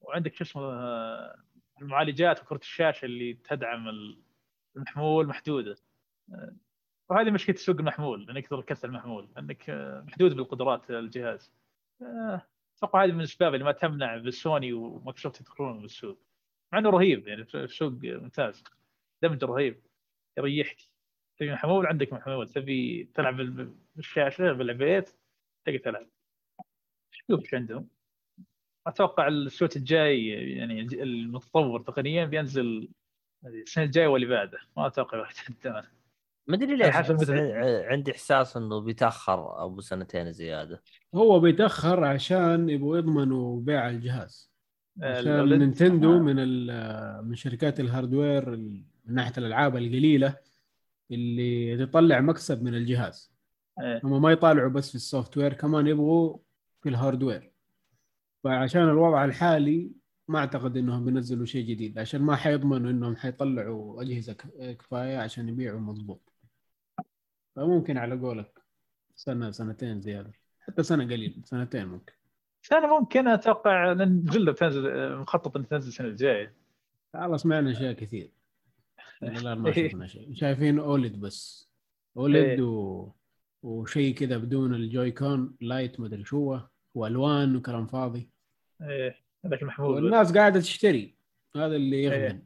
وعندك 0.00 0.34
شو 0.34 0.44
اسمه 0.44 0.62
المعالجات 1.82 2.42
وكرة 2.42 2.56
الشاشة 2.56 3.04
اللي 3.04 3.34
تدعم 3.34 3.88
المحمول 4.76 5.26
محدودة. 5.26 5.76
وهذه 7.08 7.30
مشكلة 7.30 7.56
سوق 7.56 7.76
المحمول 7.76 8.30
إنك 8.30 8.48
تركز 8.48 8.84
المحمول 8.84 9.28
إنك 9.38 9.70
محدود 10.06 10.34
بالقدرات 10.36 10.90
الجهاز. 10.90 11.52
أتوقع 12.76 13.04
هذه 13.04 13.12
من 13.12 13.18
الأسباب 13.18 13.54
اللي 13.54 13.64
ما 13.64 13.72
تمنع 13.72 14.16
بالسوني 14.16 14.72
ومايكروسوفت 14.72 15.40
يدخلون 15.40 15.80
بالسوق. 15.80 16.18
مع 16.72 16.78
إنه 16.78 16.90
رهيب 16.90 17.28
يعني 17.28 17.46
السوق 17.54 17.92
ممتاز. 17.92 18.64
دمج 19.22 19.44
رهيب. 19.44 19.82
يريحك. 20.38 20.76
تبي 21.38 21.52
محمول؟ 21.52 21.86
عندك 21.86 22.12
محمول. 22.12 22.48
تبي 22.48 23.04
تلعب 23.14 23.36
بالشاشة 23.96 24.52
بالبيت 24.52 25.16
تقدر 25.64 25.78
تلعب. 25.78 26.06
شوف 27.30 27.40
إيش 27.40 27.54
عندهم. 27.54 27.88
أتوقع 28.86 29.28
السوت 29.28 29.76
الجاي 29.76 30.28
يعني 30.28 30.80
المتطور 30.80 31.80
تقنيا 31.80 32.24
بينزل 32.24 32.88
السنة 33.44 33.84
الجاية 33.84 34.06
واللي 34.06 34.26
بعده. 34.26 34.58
ما 34.76 34.86
أتوقع 34.86 35.18
راح 35.18 35.30
يتقدم 35.30 35.82
ما 36.46 36.56
أدري 36.56 36.76
ليش 36.76 36.94
عندي 37.90 38.12
إحساس 38.12 38.56
إنه 38.56 38.80
بيتأخر 38.80 39.64
أبو 39.64 39.80
سنتين 39.80 40.32
زيادة. 40.32 40.82
هو 41.14 41.40
بيتأخر 41.40 42.04
عشان 42.04 42.70
يبغوا 42.70 42.98
يضمنوا 42.98 43.60
بيع 43.60 43.88
الجهاز. 43.88 44.50
عشان 45.02 45.58
نينتندو 45.58 46.18
من 46.18 46.36
من 47.24 47.34
شركات 47.34 47.80
ال 47.80 47.88
hardware 47.88 48.50
من 49.04 49.14
ناحية 49.14 49.32
الألعاب 49.38 49.76
القليلة 49.76 50.36
اللي 51.10 51.86
تطلع 51.86 52.20
مكسب 52.20 52.62
من 52.62 52.74
الجهاز. 52.74 53.34
إيه. 53.80 54.00
هم 54.04 54.22
ما 54.22 54.32
يطالعوا 54.32 54.70
بس 54.70 54.88
في 54.88 54.94
ال 54.94 55.36
software 55.36 55.52
كمان 55.52 55.86
يبغوا 55.86 56.38
في 56.84 56.90
ال 56.90 56.96
hardware. 56.96 57.52
فعشان 58.44 58.82
الوضع 58.82 59.24
الحالي 59.24 59.90
ما 60.28 60.38
أعتقد 60.38 60.76
إنهم 60.76 61.04
بينزلوا 61.04 61.46
شيء 61.46 61.66
جديد. 61.66 61.98
عشان 61.98 62.22
ما 62.22 62.36
حيضمنوا 62.36 62.90
إنهم 62.90 63.16
حيطلعوا 63.16 64.02
أجهزة 64.02 64.32
كفاية 64.78 65.18
عشان 65.18 65.48
يبيعوا 65.48 65.80
مضبوط. 65.80 66.32
فممكن 67.56 67.96
على 67.96 68.16
قولك 68.16 68.62
سنه 69.14 69.50
سنتين 69.50 70.00
زيادة. 70.00 70.32
حتى 70.60 70.82
سنة 70.82 71.04
قليل 71.04 71.42
سنتين 71.44 71.86
ممكن. 71.86 72.12
سنة 72.62 72.98
ممكن 72.98 73.28
أتوقع 73.28 73.92
لأن 73.92 74.24
جلده 74.24 74.52
بتنزل 74.52 75.16
مخطط 75.16 75.56
ان 75.56 75.68
تنزل 75.68 75.88
السنة 75.88 76.08
الجاية. 76.08 76.54
والله 77.14 77.36
سمعنا 77.36 77.70
اشياء 77.70 77.92
كثير. 77.92 78.30
الآن 79.22 79.58
ما 79.58 79.72
شفنا 79.72 80.06
شيء. 80.06 80.34
شايفين 80.34 80.78
اولد 80.78 81.20
بس. 81.20 81.70
اولد 82.16 82.36
إيه. 82.36 82.62
و... 82.62 83.12
وشيء 83.62 84.14
كذا 84.14 84.36
بدون 84.36 84.74
الجوي 84.74 85.10
كون 85.10 85.56
لايت 85.60 86.00
مدري 86.00 86.24
شو 86.24 86.36
هو. 86.36 86.73
وألوان 86.94 87.56
وكلام 87.56 87.86
فاضي. 87.86 88.30
إيه 88.82 89.24
هذاك 89.44 89.62
المحمود 89.62 89.94
والناس 90.02 90.32
قاعدة 90.32 90.60
تشتري 90.60 91.14
هذا 91.56 91.76
اللي 91.76 92.02
يغبن 92.02 92.42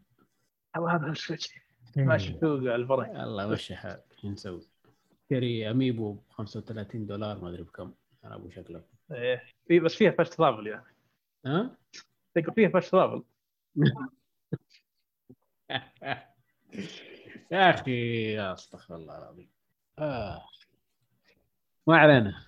إيه. 0.77 0.89
هذا 0.89 1.07
السويتش 1.07 1.55
ماشي 1.97 2.39
سوق 2.41 2.59
على 2.59 2.75
البرك 2.75 3.09
الله 3.09 3.47
مشي 3.47 3.77
حالك 3.77 4.05
شو 4.23 4.29
نسوي؟ 4.29 4.61
اشتري 5.23 5.71
Amiibo 5.71 6.13
ب 6.13 6.21
35 6.31 7.07
دولار 7.07 7.41
ما 7.41 7.49
أدري 7.49 7.63
بكم. 7.63 7.95
أنا 8.25 8.35
ابو 8.35 8.51
شكله. 8.51 8.83
إيه. 9.13 9.43
في 9.69 9.81
بس 9.81 9.95
فيها 9.95 10.11
fast 10.11 10.35
travel 10.35 10.67
يعني. 10.67 10.95
ها؟ 11.47 11.77
تقول 12.35 12.55
فيها 12.55 12.69
fast 12.69 12.93
travel 12.93 13.23
يا 17.53 17.71
أخي 17.71 18.33
يا 18.33 18.53
أستغفر 18.53 18.97
الله 18.97 19.19
العظيم. 19.19 19.51
آه. 19.99 20.43
ما 21.87 21.97
علينا. 21.97 22.45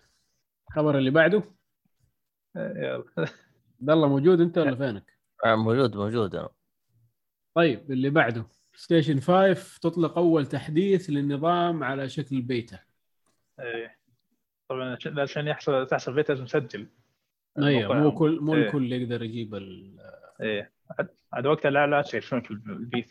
الخبر 0.69 0.99
اللي 0.99 1.11
بعده؟ 1.11 1.39
إيه، 1.39 1.60
يلا. 2.57 3.05
عبد 3.19 3.91
الله 3.91 4.09
موجود 4.09 4.41
انت 4.41 4.59
ولا 4.59 4.75
فينك؟ 4.77 5.19
آه، 5.45 5.55
موجود 5.55 5.97
موجود. 5.97 6.35
أنا 6.35 6.49
طيب 7.57 7.91
اللي 7.93 8.11
بعده. 8.11 8.47
ستيشن 8.75 9.21
5 9.21 9.79
تطلق 9.83 10.19
أول 10.19 10.47
تحديث 10.47 11.11
للنظام 11.11 11.85
على 11.85 12.09
شكل 12.09 12.43
بيتا 12.43 12.79
إيه 13.61 13.99
طبعا 14.71 14.99
عشان- 15.19 15.47
يحصل 15.47 15.87
تحصل 15.87 16.15
بيت 16.15 16.29
لازم 16.29 16.45
تسجل 16.45 16.87
أيوه 17.59 17.99
مو 17.99 18.13
كل 18.15 18.39
مو 18.41 18.55
إيه. 18.55 18.67
الكل 18.67 18.93
يقدر 18.93 19.23
يجيب 19.23 19.55
ال... 19.55 19.97
إيه. 20.41 20.73
عاد- 21.33 21.47
وقتها 21.47 21.71
لا 21.71 21.87
لا 21.87 22.03
شيء 22.03 22.21
شلون 22.21 22.43
في 22.43 22.51
البيت 22.51 23.11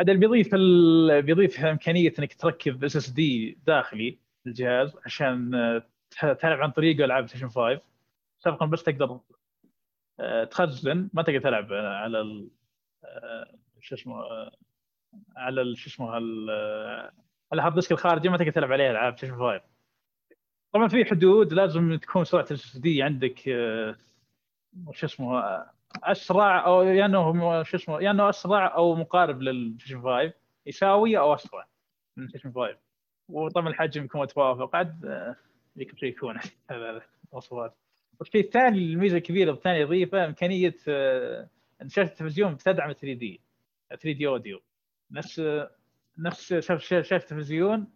عاد 0.00 0.10
اللي 0.10 0.20
بيضيف 0.20 0.54
ال... 0.54 1.22
بيضيف 1.22 1.64
إمكانية 1.64 2.12
إنك 2.18 2.34
تركب 2.34 2.84
اس 2.84 2.96
اس 2.96 3.10
دي 3.10 3.58
داخلي 3.66 4.18
للجهاز 4.46 4.96
عشان 5.04 5.54
آه، 5.54 5.78
ت- 6.10 6.38
تلعب 6.40 6.60
عن 6.60 6.70
طريقه 6.70 7.04
ألعاب 7.04 7.26
ستيشن 7.28 7.48
5 7.48 7.80
سابقا 8.40 8.66
بس 8.66 8.82
تقدر 8.82 9.20
آه، 10.20 10.44
تخزن 10.44 11.08
ما 11.12 11.22
تقدر 11.22 11.40
تلعب 11.40 11.72
آه، 11.72 11.96
على. 11.96 12.48
آه، 13.04 13.54
شو 13.80 13.94
اسمه 13.94 14.24
على 15.36 15.76
شو 15.76 15.90
اسمه 15.90 16.10
على 16.10 16.24
ال 17.52 17.56
hard 17.56 17.74
disk 17.74 17.92
الخارجي 17.92 18.28
ما 18.28 18.36
تقدر 18.36 18.50
تلعب 18.50 18.72
عليه 18.72 18.90
ألعاب 18.90 19.16
ستيشن 19.16 19.38
5 19.38 19.60
طبعا 20.72 20.88
في 20.88 21.04
حدود 21.04 21.52
لازم 21.52 21.96
تكون 21.96 22.24
سرعة 22.24 22.46
ال 22.50 22.64
SSD 22.64 23.02
عندك 23.02 23.38
شو 24.92 25.06
اسمه 25.06 25.42
أسرع 26.04 26.66
أو 26.66 26.82
يا 26.82 27.06
إنه 27.06 27.62
شو 27.62 27.76
اسمه 27.76 28.02
يا 28.02 28.10
إنه 28.10 28.28
أسرع 28.28 28.74
أو 28.74 28.94
مقارب 28.94 29.42
للبلايستيشن 29.42 30.02
5 30.02 30.32
يساوي 30.66 31.18
أو 31.18 31.34
أسرع 31.34 31.66
من 32.16 32.24
البلايستيشن 32.24 32.54
5 32.54 32.76
وطبعا 33.28 33.68
الحجم 33.68 34.04
يكون 34.04 34.20
متوافق 34.20 34.76
عاد 34.76 35.36
يكون. 36.02 36.38
هذا 36.70 37.02
المواصفات 37.32 37.76
والشيء 38.20 38.44
الثاني 38.44 38.78
الميزة 38.78 39.16
الكبيرة 39.16 39.52
الثانية 39.52 39.78
يضيفها 39.80 40.26
إمكانية 40.26 40.74
آه، 40.88 41.48
ان 41.82 41.88
شاشه 41.88 42.08
التلفزيون 42.10 42.54
بتدعم 42.54 42.92
3D 42.92 43.40
3D 43.90 44.26
audio. 44.26 44.60
نفس 45.10 45.42
نفس 46.18 46.54
شاشه 46.54 47.16
التلفزيون 47.16 47.86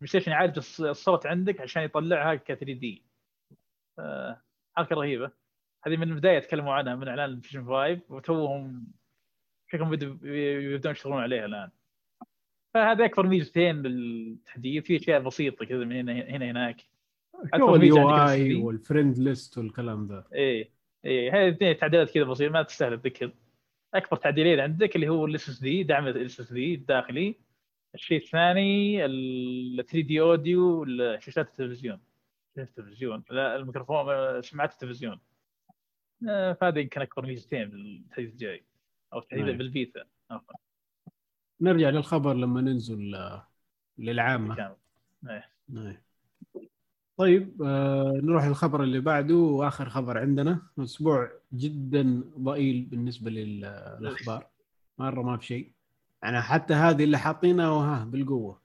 بلاي 0.00 0.22
يعالج 0.26 0.58
الص- 0.60 0.80
الصوت 0.80 1.26
عندك 1.26 1.60
عشان 1.60 1.82
يطلعها 1.82 2.34
ك 2.34 2.44
3D. 2.54 3.02
حركة 4.76 4.96
رهيبة. 4.96 5.30
هذه 5.86 5.96
من 5.96 6.02
البداية 6.10 6.38
تكلموا 6.38 6.72
عنها 6.74 6.94
من 6.94 7.08
إعلان 7.08 7.24
البلايستيشن 7.24 7.64
5 7.66 8.00
وتوهم 8.08 8.86
شكلهم 9.68 9.92
يبدون 9.94 10.92
يشتغلون 10.92 11.22
عليها 11.22 11.44
الآن. 11.46 11.70
فهذا 12.74 13.04
أكبر 13.04 13.26
ميزتين 13.26 13.82
بالتحديث 13.82 14.84
في 14.86 14.96
أشياء 14.96 15.20
بسيطة 15.20 15.64
كذا 15.64 15.84
من 15.84 15.96
هنا 15.96 16.12
هنا 16.12 16.50
هناك. 16.50 16.76
ال 17.54 18.10
UI 18.10 18.52
ال 18.52 18.60
3D. 18.60 18.64
وال 18.64 18.77
friend 18.77 19.18
list 19.18 19.58
والكلام 19.58 20.06
ذا 20.06 20.24
إيه 20.32 20.70
إيه 21.04 21.30
هذه 21.30 21.48
اثنين 21.48 21.76
تعديلات 21.76 22.10
كذا 22.10 22.24
بسيطة 22.24 22.52
ما 22.52 22.62
تستاهل 22.62 22.92
الذكر. 22.92 23.32
أكبر 23.94 24.16
تعديلين 24.16 24.60
عندك 24.60 24.96
اللي 24.96 25.08
هو 25.08 25.26
ال 25.26 25.48
SSD 25.48 25.82
دعم 25.82 26.06
ال 26.06 26.40
SSD 26.40 26.74
الداخلي. 26.74 27.34
الشيء 27.94 28.22
الثاني 28.22 29.04
ال 29.04 29.84
3D 29.86 30.20
audio 30.20 30.84
شاشات 31.18 31.48
التلفزيون. 31.48 32.00
شاشات 32.56 32.68
التلفزيون. 32.68 33.24
لا 33.30 33.56
الميكروفون 33.56 34.42
سماعات 34.42 34.72
التلفزيون. 34.72 35.20
آه، 36.28 36.52
فهذه 36.52 36.78
يمكن 36.78 37.00
أكبر 37.00 37.26
ميزتين 37.26 37.68
بالتحديث 37.68 38.32
الجاي 38.32 38.64
أو 39.12 39.18
التحديث 39.18 39.44
نعم. 39.44 39.58
بالبيتا 39.58 40.04
عفوا. 40.30 40.54
نرجع 41.60 41.90
للخبر 41.90 42.34
لما 42.34 42.60
ننزل 42.60 43.14
آه، 43.14 43.48
للعامة. 43.98 44.76
إيه. 45.28 45.50
نعم. 45.68 45.96
طيب 47.16 47.62
آه 47.62 48.20
نروح 48.22 48.46
للخبر 48.46 48.82
اللي 48.82 49.00
بعده 49.00 49.34
وآخر 49.34 49.88
خبر 49.88 50.18
عندنا. 50.18 50.62
أسبوع 50.78 51.30
جدا 51.52 52.24
ضئيل 52.38 52.84
بالنسبة 52.84 53.30
للأخبار. 53.30 54.46
مره 54.98 55.22
ما 55.22 55.36
في 55.36 55.46
شيء. 55.46 55.72
يعني 56.22 56.40
حتى 56.40 56.74
هذه 56.74 57.04
اللي 57.04 57.18
حاطينها 57.18 57.70
وها 57.70 58.04
بالقوة. 58.04 58.60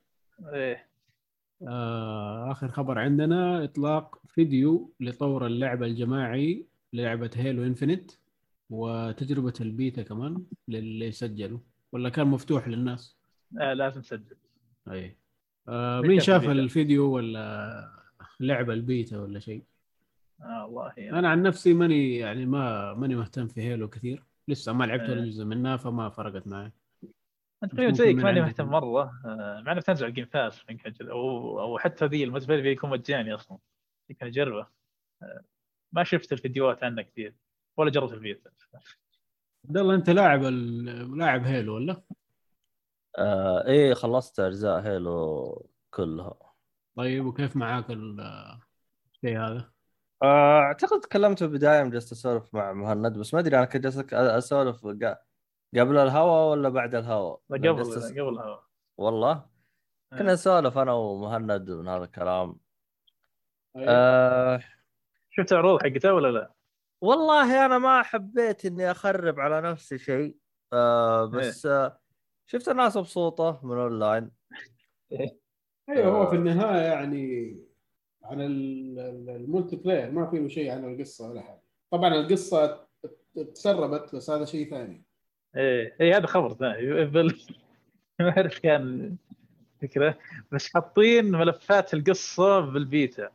إيه. 0.53 0.87
آه 1.67 2.51
آخر 2.51 2.67
خبر 2.67 2.99
عندنا 2.99 3.63
إطلاق 3.63 4.21
فيديو 4.27 4.93
لطور 4.99 5.45
اللعبة 5.45 5.85
الجماعي 5.85 6.65
للعبة 6.93 7.31
Halo 7.35 7.63
Infinite 7.63 8.11
وتجربة 8.69 9.53
البيتا 9.61 10.01
كمان 10.01 10.43
للي 10.67 11.11
سجلوا. 11.11 11.59
ولا 11.91 12.09
كان 12.09 12.27
مفتوح 12.27 12.67
للناس؟ 12.67 13.17
آه 13.59 13.73
لازم 13.73 14.01
تسجل. 14.01 14.35
اي 14.91 15.17
آه 15.67 16.01
مين 16.01 16.19
شاف؟ 16.19 16.49
الفيديو 16.49 17.11
ولا 17.11 18.00
لعبه 18.41 18.73
البيتا 18.73 19.19
ولا 19.19 19.39
شيء. 19.39 19.63
آه 20.41 20.65
والله 20.65 20.93
يعني. 20.97 21.19
أنا 21.19 21.29
عن 21.29 21.43
نفسي 21.43 21.73
ماني 21.73 22.17
يعني 22.17 22.45
ما 22.45 22.93
ماني 22.93 23.15
مهتم 23.15 23.47
في 23.47 23.61
Halo 23.61 23.87
كثير. 23.89 24.23
لسه 24.47 24.73
ما 24.73 24.83
لعبت 24.83 25.09
ولا. 25.09 25.25
جزء 25.25 25.45
منها 25.45 25.77
فما 25.77 26.09
فرقت 26.09 26.47
معي. 26.47 26.71
أنت 27.63 27.71
تقريبا 27.71 27.93
زيك 27.93 28.15
من 28.15 28.23
ماني. 28.23 28.41
مهتم 28.41 28.65
مره 28.65 29.01
آه، 29.25 29.61
مع 29.65 29.71
انه 29.71 29.81
تنزل 29.81 30.05
على 30.05 30.09
ال 30.09 30.13
Game 30.13 30.27
Pass 30.33 30.65
أو 31.01 31.59
أو 31.59 31.77
حتى 31.77 32.05
ذي 32.05 32.23
ال 32.23 32.47
multiplayer 32.47 32.65
يكون 32.65 32.89
مجاني 32.89 33.33
أصلا. 33.33 33.57
يمكن 34.09 34.25
أجربه. 34.25 34.67
آه، 35.23 35.41
ما 35.91 36.03
شفت 36.03 36.33
الفيديوهات 36.33 36.83
عنه 36.83 37.01
كثير 37.01 37.33
ولا 37.77 37.91
جربت 37.91 38.13
الفيتا 38.13 38.51
عبد 39.65 39.77
الله 39.77 39.95
أنت 39.95 40.09
لاعب 40.09 40.43
ال- 40.43 41.17
لاعب 41.17 41.43
هيلو 41.43 41.75
ولا؟ 41.75 42.01
آه 43.17 43.67
إيه 43.67 43.93
خلصت 43.93 44.39
أجزاء 44.39 44.81
هيلو 44.81 45.65
كلها. 45.91 46.50
طيب 46.95 47.25
وكيف 47.25 47.55
معاك 47.55 47.89
ال- 47.91 48.21
الشيء 49.13 49.39
هذا؟ 49.39 49.71
آه، 50.23 50.59
أعتقد 50.59 50.99
تكلمت 50.99 51.39
في 51.39 51.45
البدايه 51.45 51.83
جلست 51.83 52.11
أسولف 52.11 52.53
مع 52.55 52.73
مهند 52.73 53.17
بس 53.17 53.33
ما 53.33 53.39
أدري 53.39 53.57
أنا 53.57 53.65
كنت 53.65 53.83
جالس 53.83 53.97
أسولف 54.13 54.85
قا- 54.85 55.17
قبل 55.79 55.97
الهوا 55.97 56.51
ولا 56.51 56.69
بعد 56.69 56.95
الهوا؟ 56.95 57.37
لا، 57.49 57.57
لأن 57.57 57.73
قبل 57.75 57.93
قبل 58.01 58.39
هوا 58.39 58.57
والله 58.97 59.45
إيه. 60.13 60.19
كنا 60.19 60.33
نسولف 60.33 60.77
أنا 60.77 60.93
ومهند 60.93 61.69
من 61.71 61.87
هذا 61.87 62.03
الكلام 62.03 62.55
طيب. 63.75 63.85
آه 63.87 64.59
شفت 65.29 65.51
العروض 65.51 65.83
حقته 65.83 66.13
ولا 66.13 66.27
لا؟ 66.27 66.53
والله 67.01 67.65
أنا 67.65 67.77
ما 67.77 68.01
حبيت 68.03 68.65
إني 68.65 68.91
أخرب 68.91 69.39
على 69.39 69.61
نفسي 69.61 69.97
شيء 69.97 70.37
آه 70.73 71.25
بس 71.25 71.65
آه 71.65 71.99
شفت 72.45 72.69
الناس 72.69 72.97
مبسوطة 72.97 73.59
من 73.63 73.77
أونلاين 73.77 74.31
أيوه 75.89 76.07
هو 76.07 76.29
في 76.29 76.35
النهاية 76.35 76.81
يعني 76.81 77.51
ال- 78.31 79.29
ال 79.29 79.75
multiplayer 79.75 80.11
ما 80.11 80.29
فيه 80.31 80.47
شيء 80.47 80.71
عن 80.71 80.93
القصة 80.93 81.29
ولا 81.29 81.41
حاجة. 81.41 81.61
طبعا 81.91 82.15
القصة 82.15 82.87
تسربت 83.53 84.15
بس 84.15 84.29
هذا 84.29 84.45
شيء 84.45 84.69
ثاني. 84.69 85.03
إيه 85.55 85.95
إيه 86.01 86.17
هذا 86.17 86.27
خبر 86.27 86.53
ثاني. 86.53 87.05
بال- 87.05 87.41
ما 88.19 88.29
أعرف 88.29 88.59
كان 88.59 89.15
فكرة. 89.81 90.17
بس 90.51 90.73
حاطين 90.73 91.31
ملفات 91.31 91.93
القصة 91.93 92.59
بالبيتا. 92.59 93.29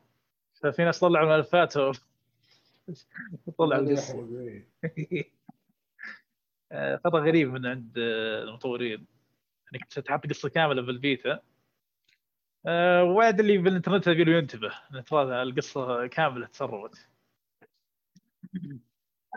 ففي 0.55 0.85
ناس 0.85 1.01
طلعوا 1.01 1.37
ملفات 1.37 1.77
و- 1.77 1.93
طلعوا 3.59 3.83
القصة. 3.83 4.41
إيه. 4.41 4.69
آه، 6.73 6.97
خطا 7.05 7.19
غريب 7.19 7.53
من 7.53 7.67
عند 7.67 7.95
آه، 7.99 8.43
المطورين 8.43 9.07
انك 9.75 9.85
تحط 9.85 10.27
قصة 10.27 10.49
كاملة 10.49 10.83
بالبيتا. 10.83 11.41
آه، 12.67 13.05
وعد 13.05 13.41
اللي 13.41 13.59
بالإنترنت 13.59 14.07
يبي 14.07 14.25
له 14.25 14.33
ينتبه. 14.39 14.73
ترى 15.07 15.43
القصة 15.43 16.07
كاملة 16.07 16.47
تسربت. 16.47 17.09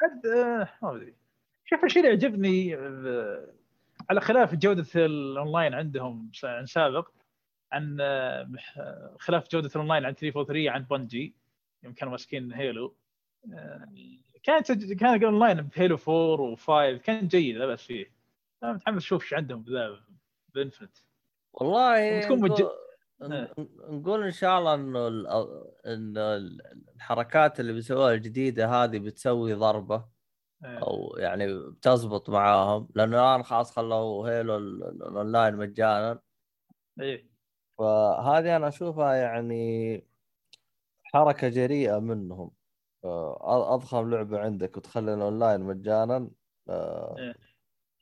عاد 0.01 0.25
آه، 0.25 0.69
ما 0.81 0.95
أدري. 0.95 1.13
شوف 1.65 1.83
الشيء 1.83 2.03
اللي 2.03 2.13
يعجبني 2.13 2.75
آه، 2.75 3.53
على 4.09 4.21
خلاف 4.21 4.55
جودة 4.55 4.85
الأونلاين 4.95 5.73
عندهم 5.73 6.31
عن 6.43 6.65
سابق 6.65 7.09
عن 7.71 7.97
خلاف 9.19 9.49
جودة 9.51 9.67
الأونلاين 9.75 10.05
عن 10.05 10.13
343 10.13 10.67
عن 10.69 10.83
Bungie 10.83 11.35
يوم 11.83 11.93
كانوا 11.93 12.11
ماسكين 12.11 12.53
Halo. 12.53 12.95
كانت 14.43 14.71
كان 14.93 15.13
ال 15.15 15.22
online 15.22 15.61
ب 15.61 15.68
Halo 15.68 15.97
4 16.07 16.55
و5 16.55 17.01
كان 17.01 17.27
جيد 17.27 17.55
لا 17.55 17.65
بأس 17.65 17.83
فيه. 17.83 18.11
أنا 18.63 18.73
متحمس 18.73 19.03
أشوف 19.03 19.23
إيش 19.23 19.33
عندهم 19.33 19.61
بذا 19.63 19.99
ب 20.55 20.59
Infinite. 20.59 20.97
والله 21.53 22.17
وتكون 22.19 22.39
مج- 22.41 22.69
نقول- 23.21 23.51
ن- 23.59 23.95
نقول 23.99 24.23
إن 24.23 24.31
شاء 24.31 24.59
الله 24.59 24.73
إنه 24.75 25.07
ال- 25.07 25.27
إن 25.85 26.17
ال- 26.17 26.61
الحركات 26.95 27.59
اللي 27.59 27.73
بيسووها 27.73 28.13
الجديدة 28.13 28.67
هذه 28.69 28.99
بتسوي 28.99 29.53
ضربة 29.53 30.09
أو 30.83 31.15
يعني 31.17 31.69
بتزبط 31.71 32.29
معاهم 32.29 32.89
لأنه 32.95 33.17
الآن 33.33 33.43
خلاص 33.43 33.71
خلوا 33.75 34.29
Halo 34.29 34.57
ال- 34.57 34.83
ال- 34.83 35.03
الأونلاين 35.07 35.55
مجانا. 35.55 36.21
إيه. 36.99 37.29
فهذه 37.77 38.55
أنا 38.55 38.67
أشوفها 38.67 39.13
يعني 39.13 40.07
حركة 41.03 41.49
جريئة 41.49 41.99
منهم. 41.99 42.51
أضخم 43.03 44.09
لعبة 44.09 44.39
عندك 44.39 44.77
وتخلي 44.77 45.13
الأونلاين 45.13 45.61
مجانا. 45.61 46.29
إيه. 46.69 47.48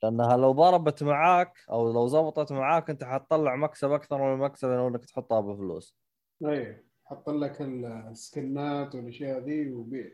لانها 0.02 0.36
لو 0.36 0.52
ضربت 0.52 1.02
معاك 1.02 1.58
أو 1.70 1.92
لو 1.92 2.06
زبطت 2.06 2.52
معاك 2.52 2.90
أنت 2.90 3.04
حتطلع 3.04 3.56
مكسب 3.56 3.92
أكثر 3.92 4.18
من 4.18 4.32
المكسب 4.32 4.68
انه 4.68 4.88
إنك 4.88 5.04
تحطها 5.04 5.40
بفلوس. 5.40 5.96
إيه 6.44 6.84
حط 7.04 7.30
لك 7.30 7.60
السكنات 7.60 8.94
والأشياء 8.94 9.38
ذي 9.38 9.72
وبيع. 9.72 10.10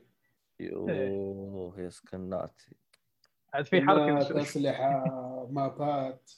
يوه 0.60 1.80
يا 1.80 1.88
سكنات. 1.88 2.62
عاد 3.54 3.66
في 3.66 3.82
حركة 3.82 4.40
أسلحة 4.40 5.04
مابات. 5.50 6.32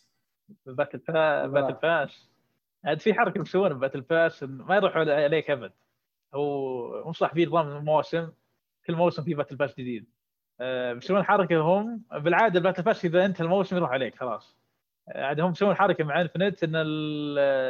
battle 0.67 0.99
pa... 0.99 1.47
battle 1.47 1.75
pass 1.75 2.29
عاد 2.85 3.01
في 3.01 3.15
حركة 3.15 3.41
مسوونها 3.41 3.77
battle 3.77 4.01
pass 4.01 4.43
ما 4.43 4.77
يروحوا 4.77 5.25
عليك 5.25 5.51
أبد. 5.51 5.73
هو 6.35 7.03
هم 7.03 7.13
صح 7.13 7.35
في 7.35 7.47
نظام 7.47 7.85
مواسم 7.85 8.33
كل 8.87 8.95
موسم 8.95 9.23
في 9.23 9.35
battle 9.35 9.57
pass 9.57 9.75
جديد. 9.75 10.07
بيسوون 10.61 11.23
حركة 11.23 11.61
هم 11.61 12.03
بالعادة 12.13 12.59
ال 12.59 12.62
battle 12.62 12.83
pass 12.83 13.05
إذا 13.05 13.25
أنت 13.25 13.41
الموسم 13.41 13.77
يروح 13.77 13.91
عليك 13.91 14.15
خلاص. 14.15 14.57
آه، 15.09 15.25
عاد 15.25 15.41
هم 15.41 15.51
يسوون 15.51 15.75
حركة 15.75 16.05
مع 16.05 16.21
Infinite 16.21 16.65
إن 16.65 16.73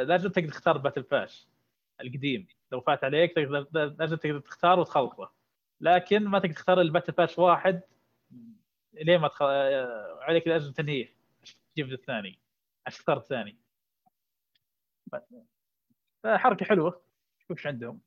لازم 0.07 0.29
تقدر 0.29 0.49
تختار 0.49 0.75
ال 0.75 0.79
battle 0.79 1.01
pass 1.01 1.47
القديم. 2.01 2.47
لو 2.71 2.81
فات 2.81 3.03
عليك 3.03 3.35
تقدر 3.35 3.67
لازم 3.99 4.15
تقدر 4.15 4.39
تختار 4.39 4.79
وتخلطه. 4.79 5.31
لكن 5.81 6.23
ما 6.23 6.39
تقدر 6.39 6.53
تختار 6.53 6.81
ال 6.81 6.86
battle 6.86 7.13
pass 7.13 7.39
واحد 7.39 7.81
لين 8.93 9.19
ما 9.19 9.27
تخ... 9.27 9.41
آه، 9.41 10.19
عليك 10.21 10.47
لازم 10.47 10.71
تنهيه. 10.73 11.13
عشان 11.43 11.57
تجيب 11.73 11.93
الثاني. 11.93 12.39
عشان 12.87 12.99
تختار 12.99 13.17
الثاني. 13.17 13.57
فحركة 16.23 16.65
حلوة. 16.65 17.01
شوف 17.39 17.57
إيش 17.57 17.67
عندهم. 17.67 17.99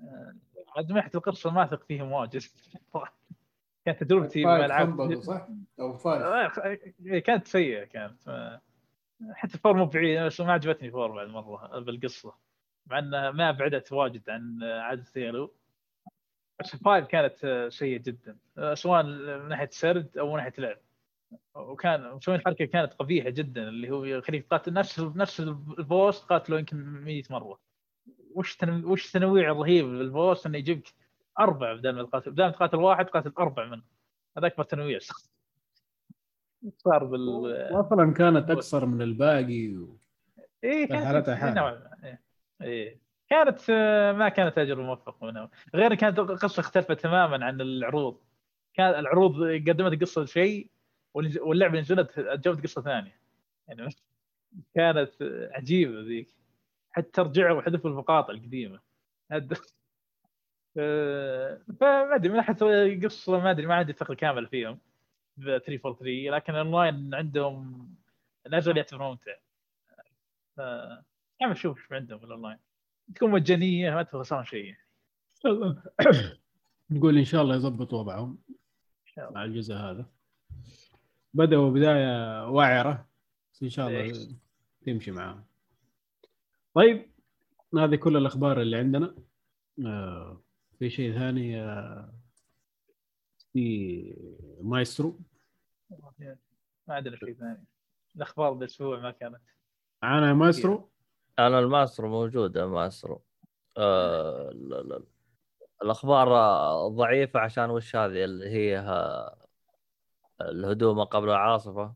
آه، 0.00 0.34
عاد 0.76 0.92
ناحيه 0.92 1.10
القرص 1.14 1.46
ما 1.46 1.64
أثق 1.64 1.84
فيهم 1.84 2.12
واجد. 2.12 2.42
كانت 3.88 4.04
تجربتي 4.04 4.44
مع 4.44 4.64
العاب 4.64 5.20
صح؟ 5.20 5.48
أو 5.80 5.92
فايف. 5.92 6.22
آه، 6.58 6.78
إيه، 7.06 7.18
كانت 7.18 7.46
سيئة 7.46 7.84
كانت. 7.84 8.28
آه، 8.28 8.60
حتى 9.32 9.58
فور 9.58 9.76
مو 9.76 9.86
بعيد 9.86 10.20
بس 10.20 10.40
ما 10.40 10.52
عجبتني 10.52 10.90
فور 10.90 11.10
بعد 11.10 11.28
مره 11.28 11.78
بالقصة. 11.80 12.34
مع 12.86 12.98
إنها 12.98 13.30
ما 13.30 13.50
بعدت 13.50 13.92
واجد 13.92 14.30
عن 14.30 14.62
عادة 14.62 15.02
ثيلو 15.02 15.54
بس 16.60 16.76
فايف 16.76 17.06
كانت 17.06 17.44
آه، 17.44 17.68
سيئة 17.68 17.98
جدا. 17.98 18.38
سواء 18.74 19.02
من 19.02 19.48
ناحية 19.48 19.68
سرد 19.72 20.18
أو 20.18 20.30
من 20.30 20.36
ناحية 20.36 20.52
لعب. 20.58 20.78
وكان 21.54 22.14
مسوين 22.14 22.40
حركة 22.40 22.64
كانت 22.64 22.94
قبيحة 22.94 23.30
جدا 23.30 23.68
اللي 23.68 23.90
هو 23.90 24.04
يخليك 24.04 24.46
تقاتل 24.46 24.72
نفس 24.72 25.00
نفس 25.00 25.40
البوس 25.40 26.26
تقاتله 26.26 26.58
يمكن 26.58 26.76
100 26.76 27.22
مرة. 27.30 27.58
وش 28.34 28.56
تنو... 28.56 28.92
وش 28.92 29.06
التنويع 29.06 29.50
الرهيب 29.50 29.84
بالبوس 29.84 30.46
إنه 30.46 30.58
يجيبك 30.58 30.94
أربع 31.40 31.74
بدل 31.74 31.90
ما 31.90 32.02
تقاتل 32.02 32.30
بدل 32.30 32.44
ما 32.44 32.50
تقاتل 32.50 32.76
واحد 32.76 33.06
تقاتل 33.06 33.32
أربع 33.38 33.64
منه 33.64 33.82
هذا 34.38 34.46
اكبر 34.46 34.64
تنويع. 34.64 34.98
صار 36.76 37.04
بال 37.04 37.52
أصلا 37.80 38.12
كانت 38.12 38.50
اقصر 38.50 38.86
من 38.86 39.02
الباقي 39.02 39.76
و... 39.76 39.98
إيه 40.64 40.88
كانت. 40.88 41.28
نوعاً 41.28 41.72
ما. 41.72 41.90
إيه. 42.04 42.22
إيه. 42.62 43.00
كانت 43.28 43.60
آه، 43.70 44.12
ما 44.12 44.28
كانت 44.28 44.56
تجربه 44.56 44.82
موفقه 44.82 45.26
منها 45.26 45.50
غير 45.74 45.94
كانت 45.94 46.18
القصة 46.18 46.60
اختلفت 46.60 47.00
تماما 47.00 47.46
عن 47.46 47.60
العروض. 47.60 48.20
كان 48.74 48.98
العروض 48.98 49.42
قدمت 49.42 50.00
قصة 50.00 50.24
شيء 50.24 50.70
واللعبة 51.14 51.80
نزلت 51.80 52.20
جابت 52.20 52.62
قصة 52.62 52.82
ثانية. 52.82 53.20
يعني 53.68 53.88
كانت 54.74 55.10
عجيبة 55.52 56.00
ذيك. 56.00 56.28
حتى 56.90 57.22
رجعوا 57.22 57.58
وحذفوا 57.58 57.90
المقاطع 57.90 58.32
القديمة. 58.32 58.80
فما 61.80 62.14
أدري 62.14 62.28
من 62.28 62.36
ناحيه 62.36 62.56
القصة 62.62 63.40
ما 63.40 63.50
أدري 63.50 63.66
ما 63.66 63.74
عندي 63.74 63.92
ثقه 63.92 64.14
كامله 64.14 64.48
فيهم 64.48 64.78
ب 65.36 65.58
343 65.58 66.34
لكن 66.34 66.54
الأونلاين 66.54 67.14
عندهم 67.14 67.88
نزل 68.48 68.76
يعتبر 68.76 69.02
ممتع 69.02 69.32
ف 70.56 70.58
يعني 71.40 71.54
شوف 71.54 71.78
إيش 71.78 71.92
عندهم 71.92 72.18
بالاونلاين 72.18 72.58
تكون 73.14 73.30
مجانية 73.30 73.90
ما 73.90 74.02
تبغى 74.02 74.24
خسران 74.24 74.44
شيء. 74.44 74.74
نقول 76.90 77.18
إن 77.18 77.24
شاء 77.24 77.42
الله 77.42 77.54
يضبط 77.54 77.92
وضعهم 77.92 78.38
مع 79.18 79.44
الجزء 79.44 79.74
هذا. 79.74 80.06
بدأوا 81.34 81.70
بداية 81.70 82.48
وعرة 82.50 83.08
بس 83.52 83.62
إن 83.62 83.68
شاء 83.68 83.88
الله. 83.88 84.28
تمشي 84.86 85.10
معاهم 85.10 85.44
طيب 86.74 87.10
هذه 87.78 87.96
كل 87.96 88.16
الأخبار 88.16 88.60
اللي 88.62 88.76
عندنا. 88.76 89.14
آه 89.86 90.40
في 90.78 90.90
شيء 90.90 91.12
ثاني 91.12 91.62
آه 91.62 92.12
في 93.52 94.14
مايسترو. 94.60 95.20
ما 96.88 96.94
عندنا 96.94 97.16
شيء 97.16 97.34
ثاني. 97.34 97.64
الأخبار 98.16 98.52
الأسبوع 98.52 99.00
ما 99.00 99.10
كانت. 99.10 99.40
معنا 100.02 100.34
مايسترو. 100.34 100.90
أنا 101.38 101.58
الماسترو 101.58 102.08
موجود 102.08 102.56
الماسترو 102.56 103.22
آه 103.76 104.50
لا 104.50 104.82
لا. 104.82 105.02
الأخبار 105.82 106.28
ضعيفة 106.88 107.40
عشان 107.40 107.70
وش 107.70 107.96
هذه 107.96 108.24
اللي 108.24 108.48
هي 108.48 108.78
آه، 108.78 109.48
الهدوء 110.40 110.94
ما 110.94 111.04
قبل 111.04 111.28
العاصفة. 111.28 111.94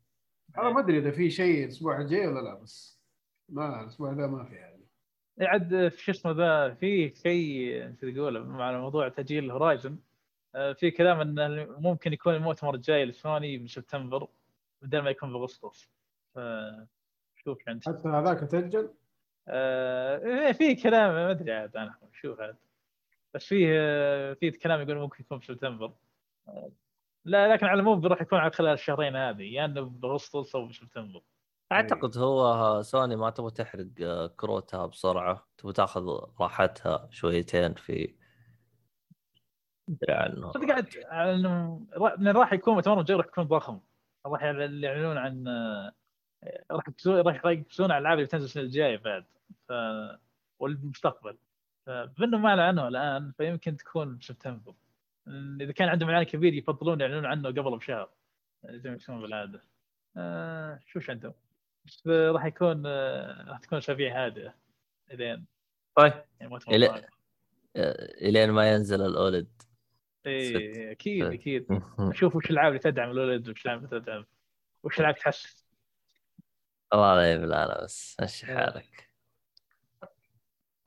أنا 0.58 0.70
ما 0.70 0.80
أدري 0.80 0.98
إذا 0.98 1.10
في 1.10 1.30
شيء 1.30 1.64
الأسبوع 1.64 2.00
الجاي 2.00 2.26
ولا 2.26 2.40
لا 2.40 2.54
بس 2.54 3.00
ما 3.48 3.80
الأسبوع 3.80 4.12
ذا 4.12 4.26
ما 4.26 4.44
في. 4.44 4.54
يعني 4.54 4.71
عاد 5.40 5.88
في 5.88 6.02
شو 6.02 6.12
اسمه 6.12 6.32
ذا 6.32 6.74
في 6.74 7.14
شيء 7.14 7.84
انت 7.84 8.04
تقوله 8.04 8.40
مع 8.44 8.72
موضوع 8.72 9.08
تأجيل 9.08 9.44
ال 9.44 9.51
Horizon 9.51 9.98
آه، 10.54 10.72
في 10.72 10.90
كلام 10.90 11.20
انه 11.20 11.66
ممكن 11.78 12.12
يكون 12.12 12.34
المؤتمر 12.34 12.74
الجاي 12.74 13.04
لسوني 13.04 13.58
بسبتمبر 13.58 14.28
بدل 14.82 14.98
ما 14.98 15.10
يكون 15.10 15.32
باغسطس 15.32 15.90
ف 16.34 16.38
شوف 17.36 17.68
عندك 17.68 17.86
حتى 17.86 18.08
هذاك 18.08 18.50
تاجل 18.50 18.90
آه 19.48 20.18
إيه، 20.18 20.52
في 20.52 20.74
كلام 20.74 21.14
ما 21.14 21.30
أدري 21.30 21.52
عاد 21.52 21.76
أنا 21.76 21.94
شوف 22.12 22.40
عاد. 22.40 22.56
بس 23.34 23.44
فيه 23.44 23.68
آه، 23.70 24.34
في 24.34 24.50
كلام 24.50 24.80
يقول 24.80 24.98
ممكن 24.98 25.24
يكون 25.24 25.38
بسبتمبر 25.38 25.92
آه، 26.48 26.72
لا 27.24 27.52
لكن 27.52 27.66
على 27.66 27.80
العموم 27.80 28.06
راح 28.06 28.22
يكون 28.22 28.38
على 28.38 28.50
خلال 28.50 28.72
الشهرين 28.72 29.16
هذه 29.16 29.42
يا 29.42 29.52
يعني 29.52 29.80
باغسطس 29.80 30.54
أو 30.54 30.66
بسبتمبر 30.66 31.22
أعتقد 31.72 32.18
هو 32.18 32.82
سوني 32.82 33.16
ما 33.16 33.30
تبغى 33.30 33.50
تحرق 33.50 33.86
آه، 34.02 34.26
كروتها 34.26 34.86
بسرعة 34.86 35.48
تبغى 35.58 35.72
تاخذ 35.72 36.02
راحتها 36.40 37.08
شويتين 37.10 37.74
في 37.74 38.14
عنه 40.08 40.52
صدق 40.52 40.72
عاد 40.72 40.88
انه 41.08 42.32
راح 42.32 42.52
يكون 42.52 42.74
مؤتمر 42.74 43.00
الجاي 43.00 43.16
راح 43.16 43.26
يكون 43.26 43.44
ضخم. 43.44 43.80
راح 44.26 44.42
يعلنون 44.42 45.18
عن 45.18 45.48
آه، 45.48 45.92
راح 46.70 46.84
راح 47.06 47.44
يركزون 47.44 47.90
على 47.90 47.98
الالعاب 47.98 48.18
اللي 48.18 48.26
بتنزل 48.26 48.44
السنة 48.44 48.62
الجاية 48.62 48.96
بعد. 48.96 49.24
ف... 49.68 49.72
والمستقبل. 50.58 51.38
فبما 51.86 52.38
ما 52.38 52.48
أعلن 52.48 52.60
عنه 52.60 52.88
الآن 52.88 53.32
فيمكن 53.32 53.76
تكون 53.76 54.18
بسبتمبر 54.18 54.74
إذا 55.60 55.72
كان 55.72 55.88
عندهم 55.88 56.10
إعلان 56.10 56.24
كبير 56.24 56.54
يفضلون 56.54 57.00
يعلنون 57.00 57.26
عنه 57.26 57.48
قبل 57.48 57.76
بشهر. 57.76 58.10
زي 58.64 58.90
ما 58.90 58.96
يسوون 58.96 59.22
بالعادة. 59.22 59.64
آه 60.16 60.80
شو 60.86 61.00
عندهم؟ 61.08 61.34
راح 62.06 62.44
يكون 62.44 62.82
آه، 62.86 63.44
راح 63.48 63.58
تكون 63.58 63.78
اسابيع 63.78 64.24
هادئه 64.24 64.54
إلين 65.10 65.46
طيب 65.94 66.12
يعني. 66.40 67.10
آه، 67.76 68.28
إلين 68.28 68.50
ما 68.50 68.72
ينزل 68.72 69.02
الاولد 69.02 69.62
إيه 70.26 70.92
أكيد. 70.92 71.24
أكيد 71.24 71.66
نشوف 71.98 72.36
وش 72.36 72.44
الالعاب 72.44 72.68
اللي 72.68 72.78
تدعم 72.78 73.10
الاولد 73.10 73.48
وش 73.48 73.66
الالعاب 73.66 73.84
اللي 73.84 74.00
تدعم 74.00 74.24
وش 74.82 75.00
لعبت 75.00 75.20
حش؟ 75.22 75.66
الله 76.94 77.14
لا 77.14 77.32
يبلى 77.32 77.64
أنا 77.64 77.84
بس 77.84 78.16
مشي 78.22 78.46
حالك 78.46 79.10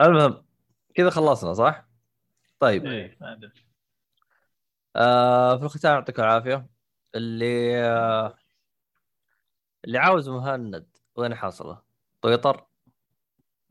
المهم 0.01 0.45
كذا 0.95 1.09
خلصنا 1.09 1.53
صح؟ 1.53 1.85
طيب 2.59 2.85
إيه. 2.85 3.17
ما. 3.21 3.51
آه 4.95 5.57
في 5.57 5.63
الختام 5.63 5.93
يعطيكم 5.93 6.21
العافية 6.21 6.67
اللي 7.15 7.83
آه 7.85 8.37
اللي 9.85 9.97
عاوز 9.97 10.29
مهند 10.29 10.87
وين 11.15 11.35
حاصله؟ 11.35 11.81
طويطر 12.21 12.65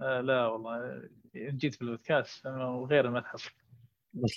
آه 0.00 0.20
لا 0.20 0.46
والله 0.46 1.02
جيت 1.36 1.74
في 1.74 1.82
البودكاست 1.82 2.46
أنا 2.46 2.64
وغير 2.64 3.10
ما 3.10 3.20
تحصل 3.20 3.50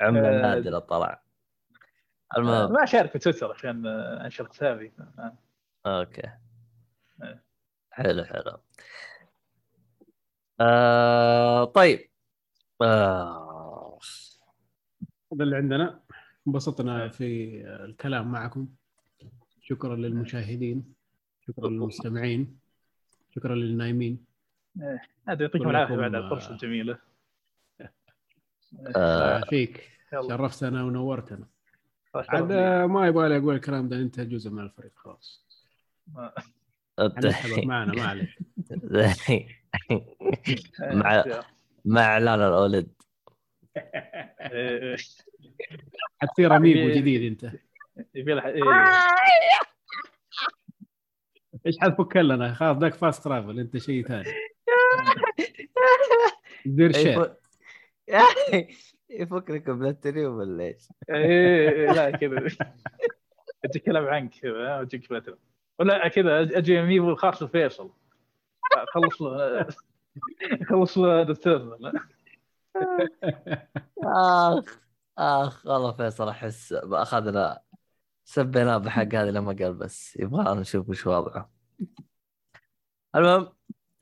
عم 0.00 0.16
آه، 0.16 0.42
نادر 0.42 0.78
طلع 0.78 1.22
المهم. 2.38 2.72
ما 2.72 2.82
اشارك 2.84 3.10
في 3.10 3.18
تويتر 3.18 3.52
عشان 3.52 3.86
آه، 3.86 4.24
انشر 4.24 4.48
حسابي 4.48 4.92
آه. 5.18 5.38
أوكي. 5.86 6.30
إيه. 7.22 7.44
حلو 7.90 8.24
حلو. 8.24 8.58
آه 10.60 11.64
طيب. 11.64 12.10
آه. 12.82 13.98
هذا 15.32 15.44
اللي 15.44 15.56
عندنا. 15.56 16.00
انبسطنا 16.48 17.08
في 17.08 17.60
الكلام 17.66 18.32
معكم. 18.32 18.68
شكرا 19.68 19.96
للمشاهدين 19.96 20.94
شكرا 21.46 21.68
للمستمعين 21.68 22.58
شكرا 23.34 23.54
للنايمين. 23.54 24.24
هذا 25.28 25.42
يعطيكم 25.42 25.70
العافية 25.70 25.96
بعد 25.96 26.14
آه، 26.14 26.18
الفرصه 26.24 26.50
الجميلة. 26.52 26.98
آه. 28.96 29.40
فيك 29.40 29.90
شرفتنا 30.10 30.84
ونورتنا. 30.84 31.46
شرف 32.14 32.30
عاد 32.30 32.52
لي. 32.52 32.86
ما 32.88 33.06
يبغى 33.06 33.28
لي 33.28 33.36
أقول 33.36 33.54
الكلام 33.54 33.88
ده 33.88 33.96
انت 33.96 34.20
جزء 34.20 34.50
من 34.50 34.62
الفريق 34.62 34.92
خلاص. 34.96 35.44
معنا 37.66 37.94
ما 37.94 38.02
عليك. 38.06 38.38
مع- 40.80 41.42
مع 41.84 42.00
اعلان 42.00 42.40
الأولد. 42.40 42.88
إيه، 44.40 44.96
حتصير 46.18 46.56
اميبو 46.56 46.94
جديد 46.94 47.22
انت. 47.22 47.52
يبي 48.14 48.34
له 48.34 48.46
إيه. 48.46 48.62
إيش 51.66 51.78
حتفك 51.78 52.16
لنا 52.16 52.54
خلاص 52.54 52.76
ذاك 52.76 52.94
فاست 52.94 53.24
ترافل 53.24 53.60
أنت 53.60 53.76
شيء 53.76 54.06
ثاني. 54.06 54.32
دير 56.66 56.92
شير 56.92 57.34
يفكرك 59.10 59.70
بلاتريوم 59.70 60.34
ولا 60.34 60.64
إيش؟ 60.64 60.88
إيه، 61.10 61.92
لا 61.92 62.10
كذا. 62.10 62.46
اجيك 63.64 63.84
كلام 63.84 64.06
عنك 64.06 64.34
كذا 64.42 64.80
اجيك 64.80 65.10
باتل 65.10 65.38
ولا 65.78 66.08
كذا 66.08 66.40
أجي 66.40 66.80
اميبو 66.80 67.10
الخاص 67.10 67.42
لفيصل 67.42 67.90
خلص 68.94 69.22
له 69.22 69.66
خلص 70.68 70.98
له 70.98 71.22
دكتور 71.22 71.78
آخ 74.04 74.78
آخ 75.18 75.66
والله 75.66 75.92
فيصل 75.92 76.28
أحس 76.28 76.72
أخذنا 76.72 77.60
سبيناه 78.28 78.78
بحق 78.78 79.14
هذه 79.14 79.30
لما 79.30 79.56
قال 79.58 79.74
بس. 79.74 80.16
يبغى 80.16 80.54
نشوف 80.54 80.88
وش 80.88 81.06
وضعه. 81.06 81.50
المهم 83.16 83.52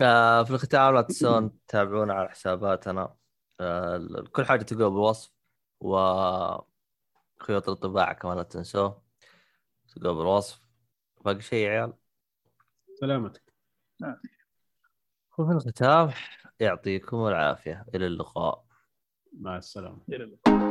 آه 0.00 0.42
في 0.42 0.50
الختام 0.50 0.94
لا 0.94 1.02
تنسون 1.02 1.66
تتابعونا 1.66 2.14
على 2.14 2.28
حساباتنا. 2.28 3.16
آه 3.60 4.24
كل 4.32 4.44
حاجة 4.44 4.62
تلقوها 4.62 4.88
بالوصف 4.88 5.32
وخيوط 5.80 6.68
الطباعة 7.68 8.12
كمان 8.12 8.36
لا 8.36 8.42
تنسوه. 8.42 9.02
تلقوه 9.88 10.12
بالوصف. 10.12 10.60
باقي 11.24 11.40
شيء 11.40 11.66
يا 11.66 11.70
عيال؟ 11.70 11.92
سلامتك. 13.00 13.54
وفي 15.38 15.52
الختام 15.52 16.10
يعطيكم 16.60 17.26
العافية. 17.26 17.86
إلى 17.94 18.06
اللقاء. 18.06 18.64
مع 19.32 19.56
السلامة. 19.56 19.98
يلا. 20.08 20.65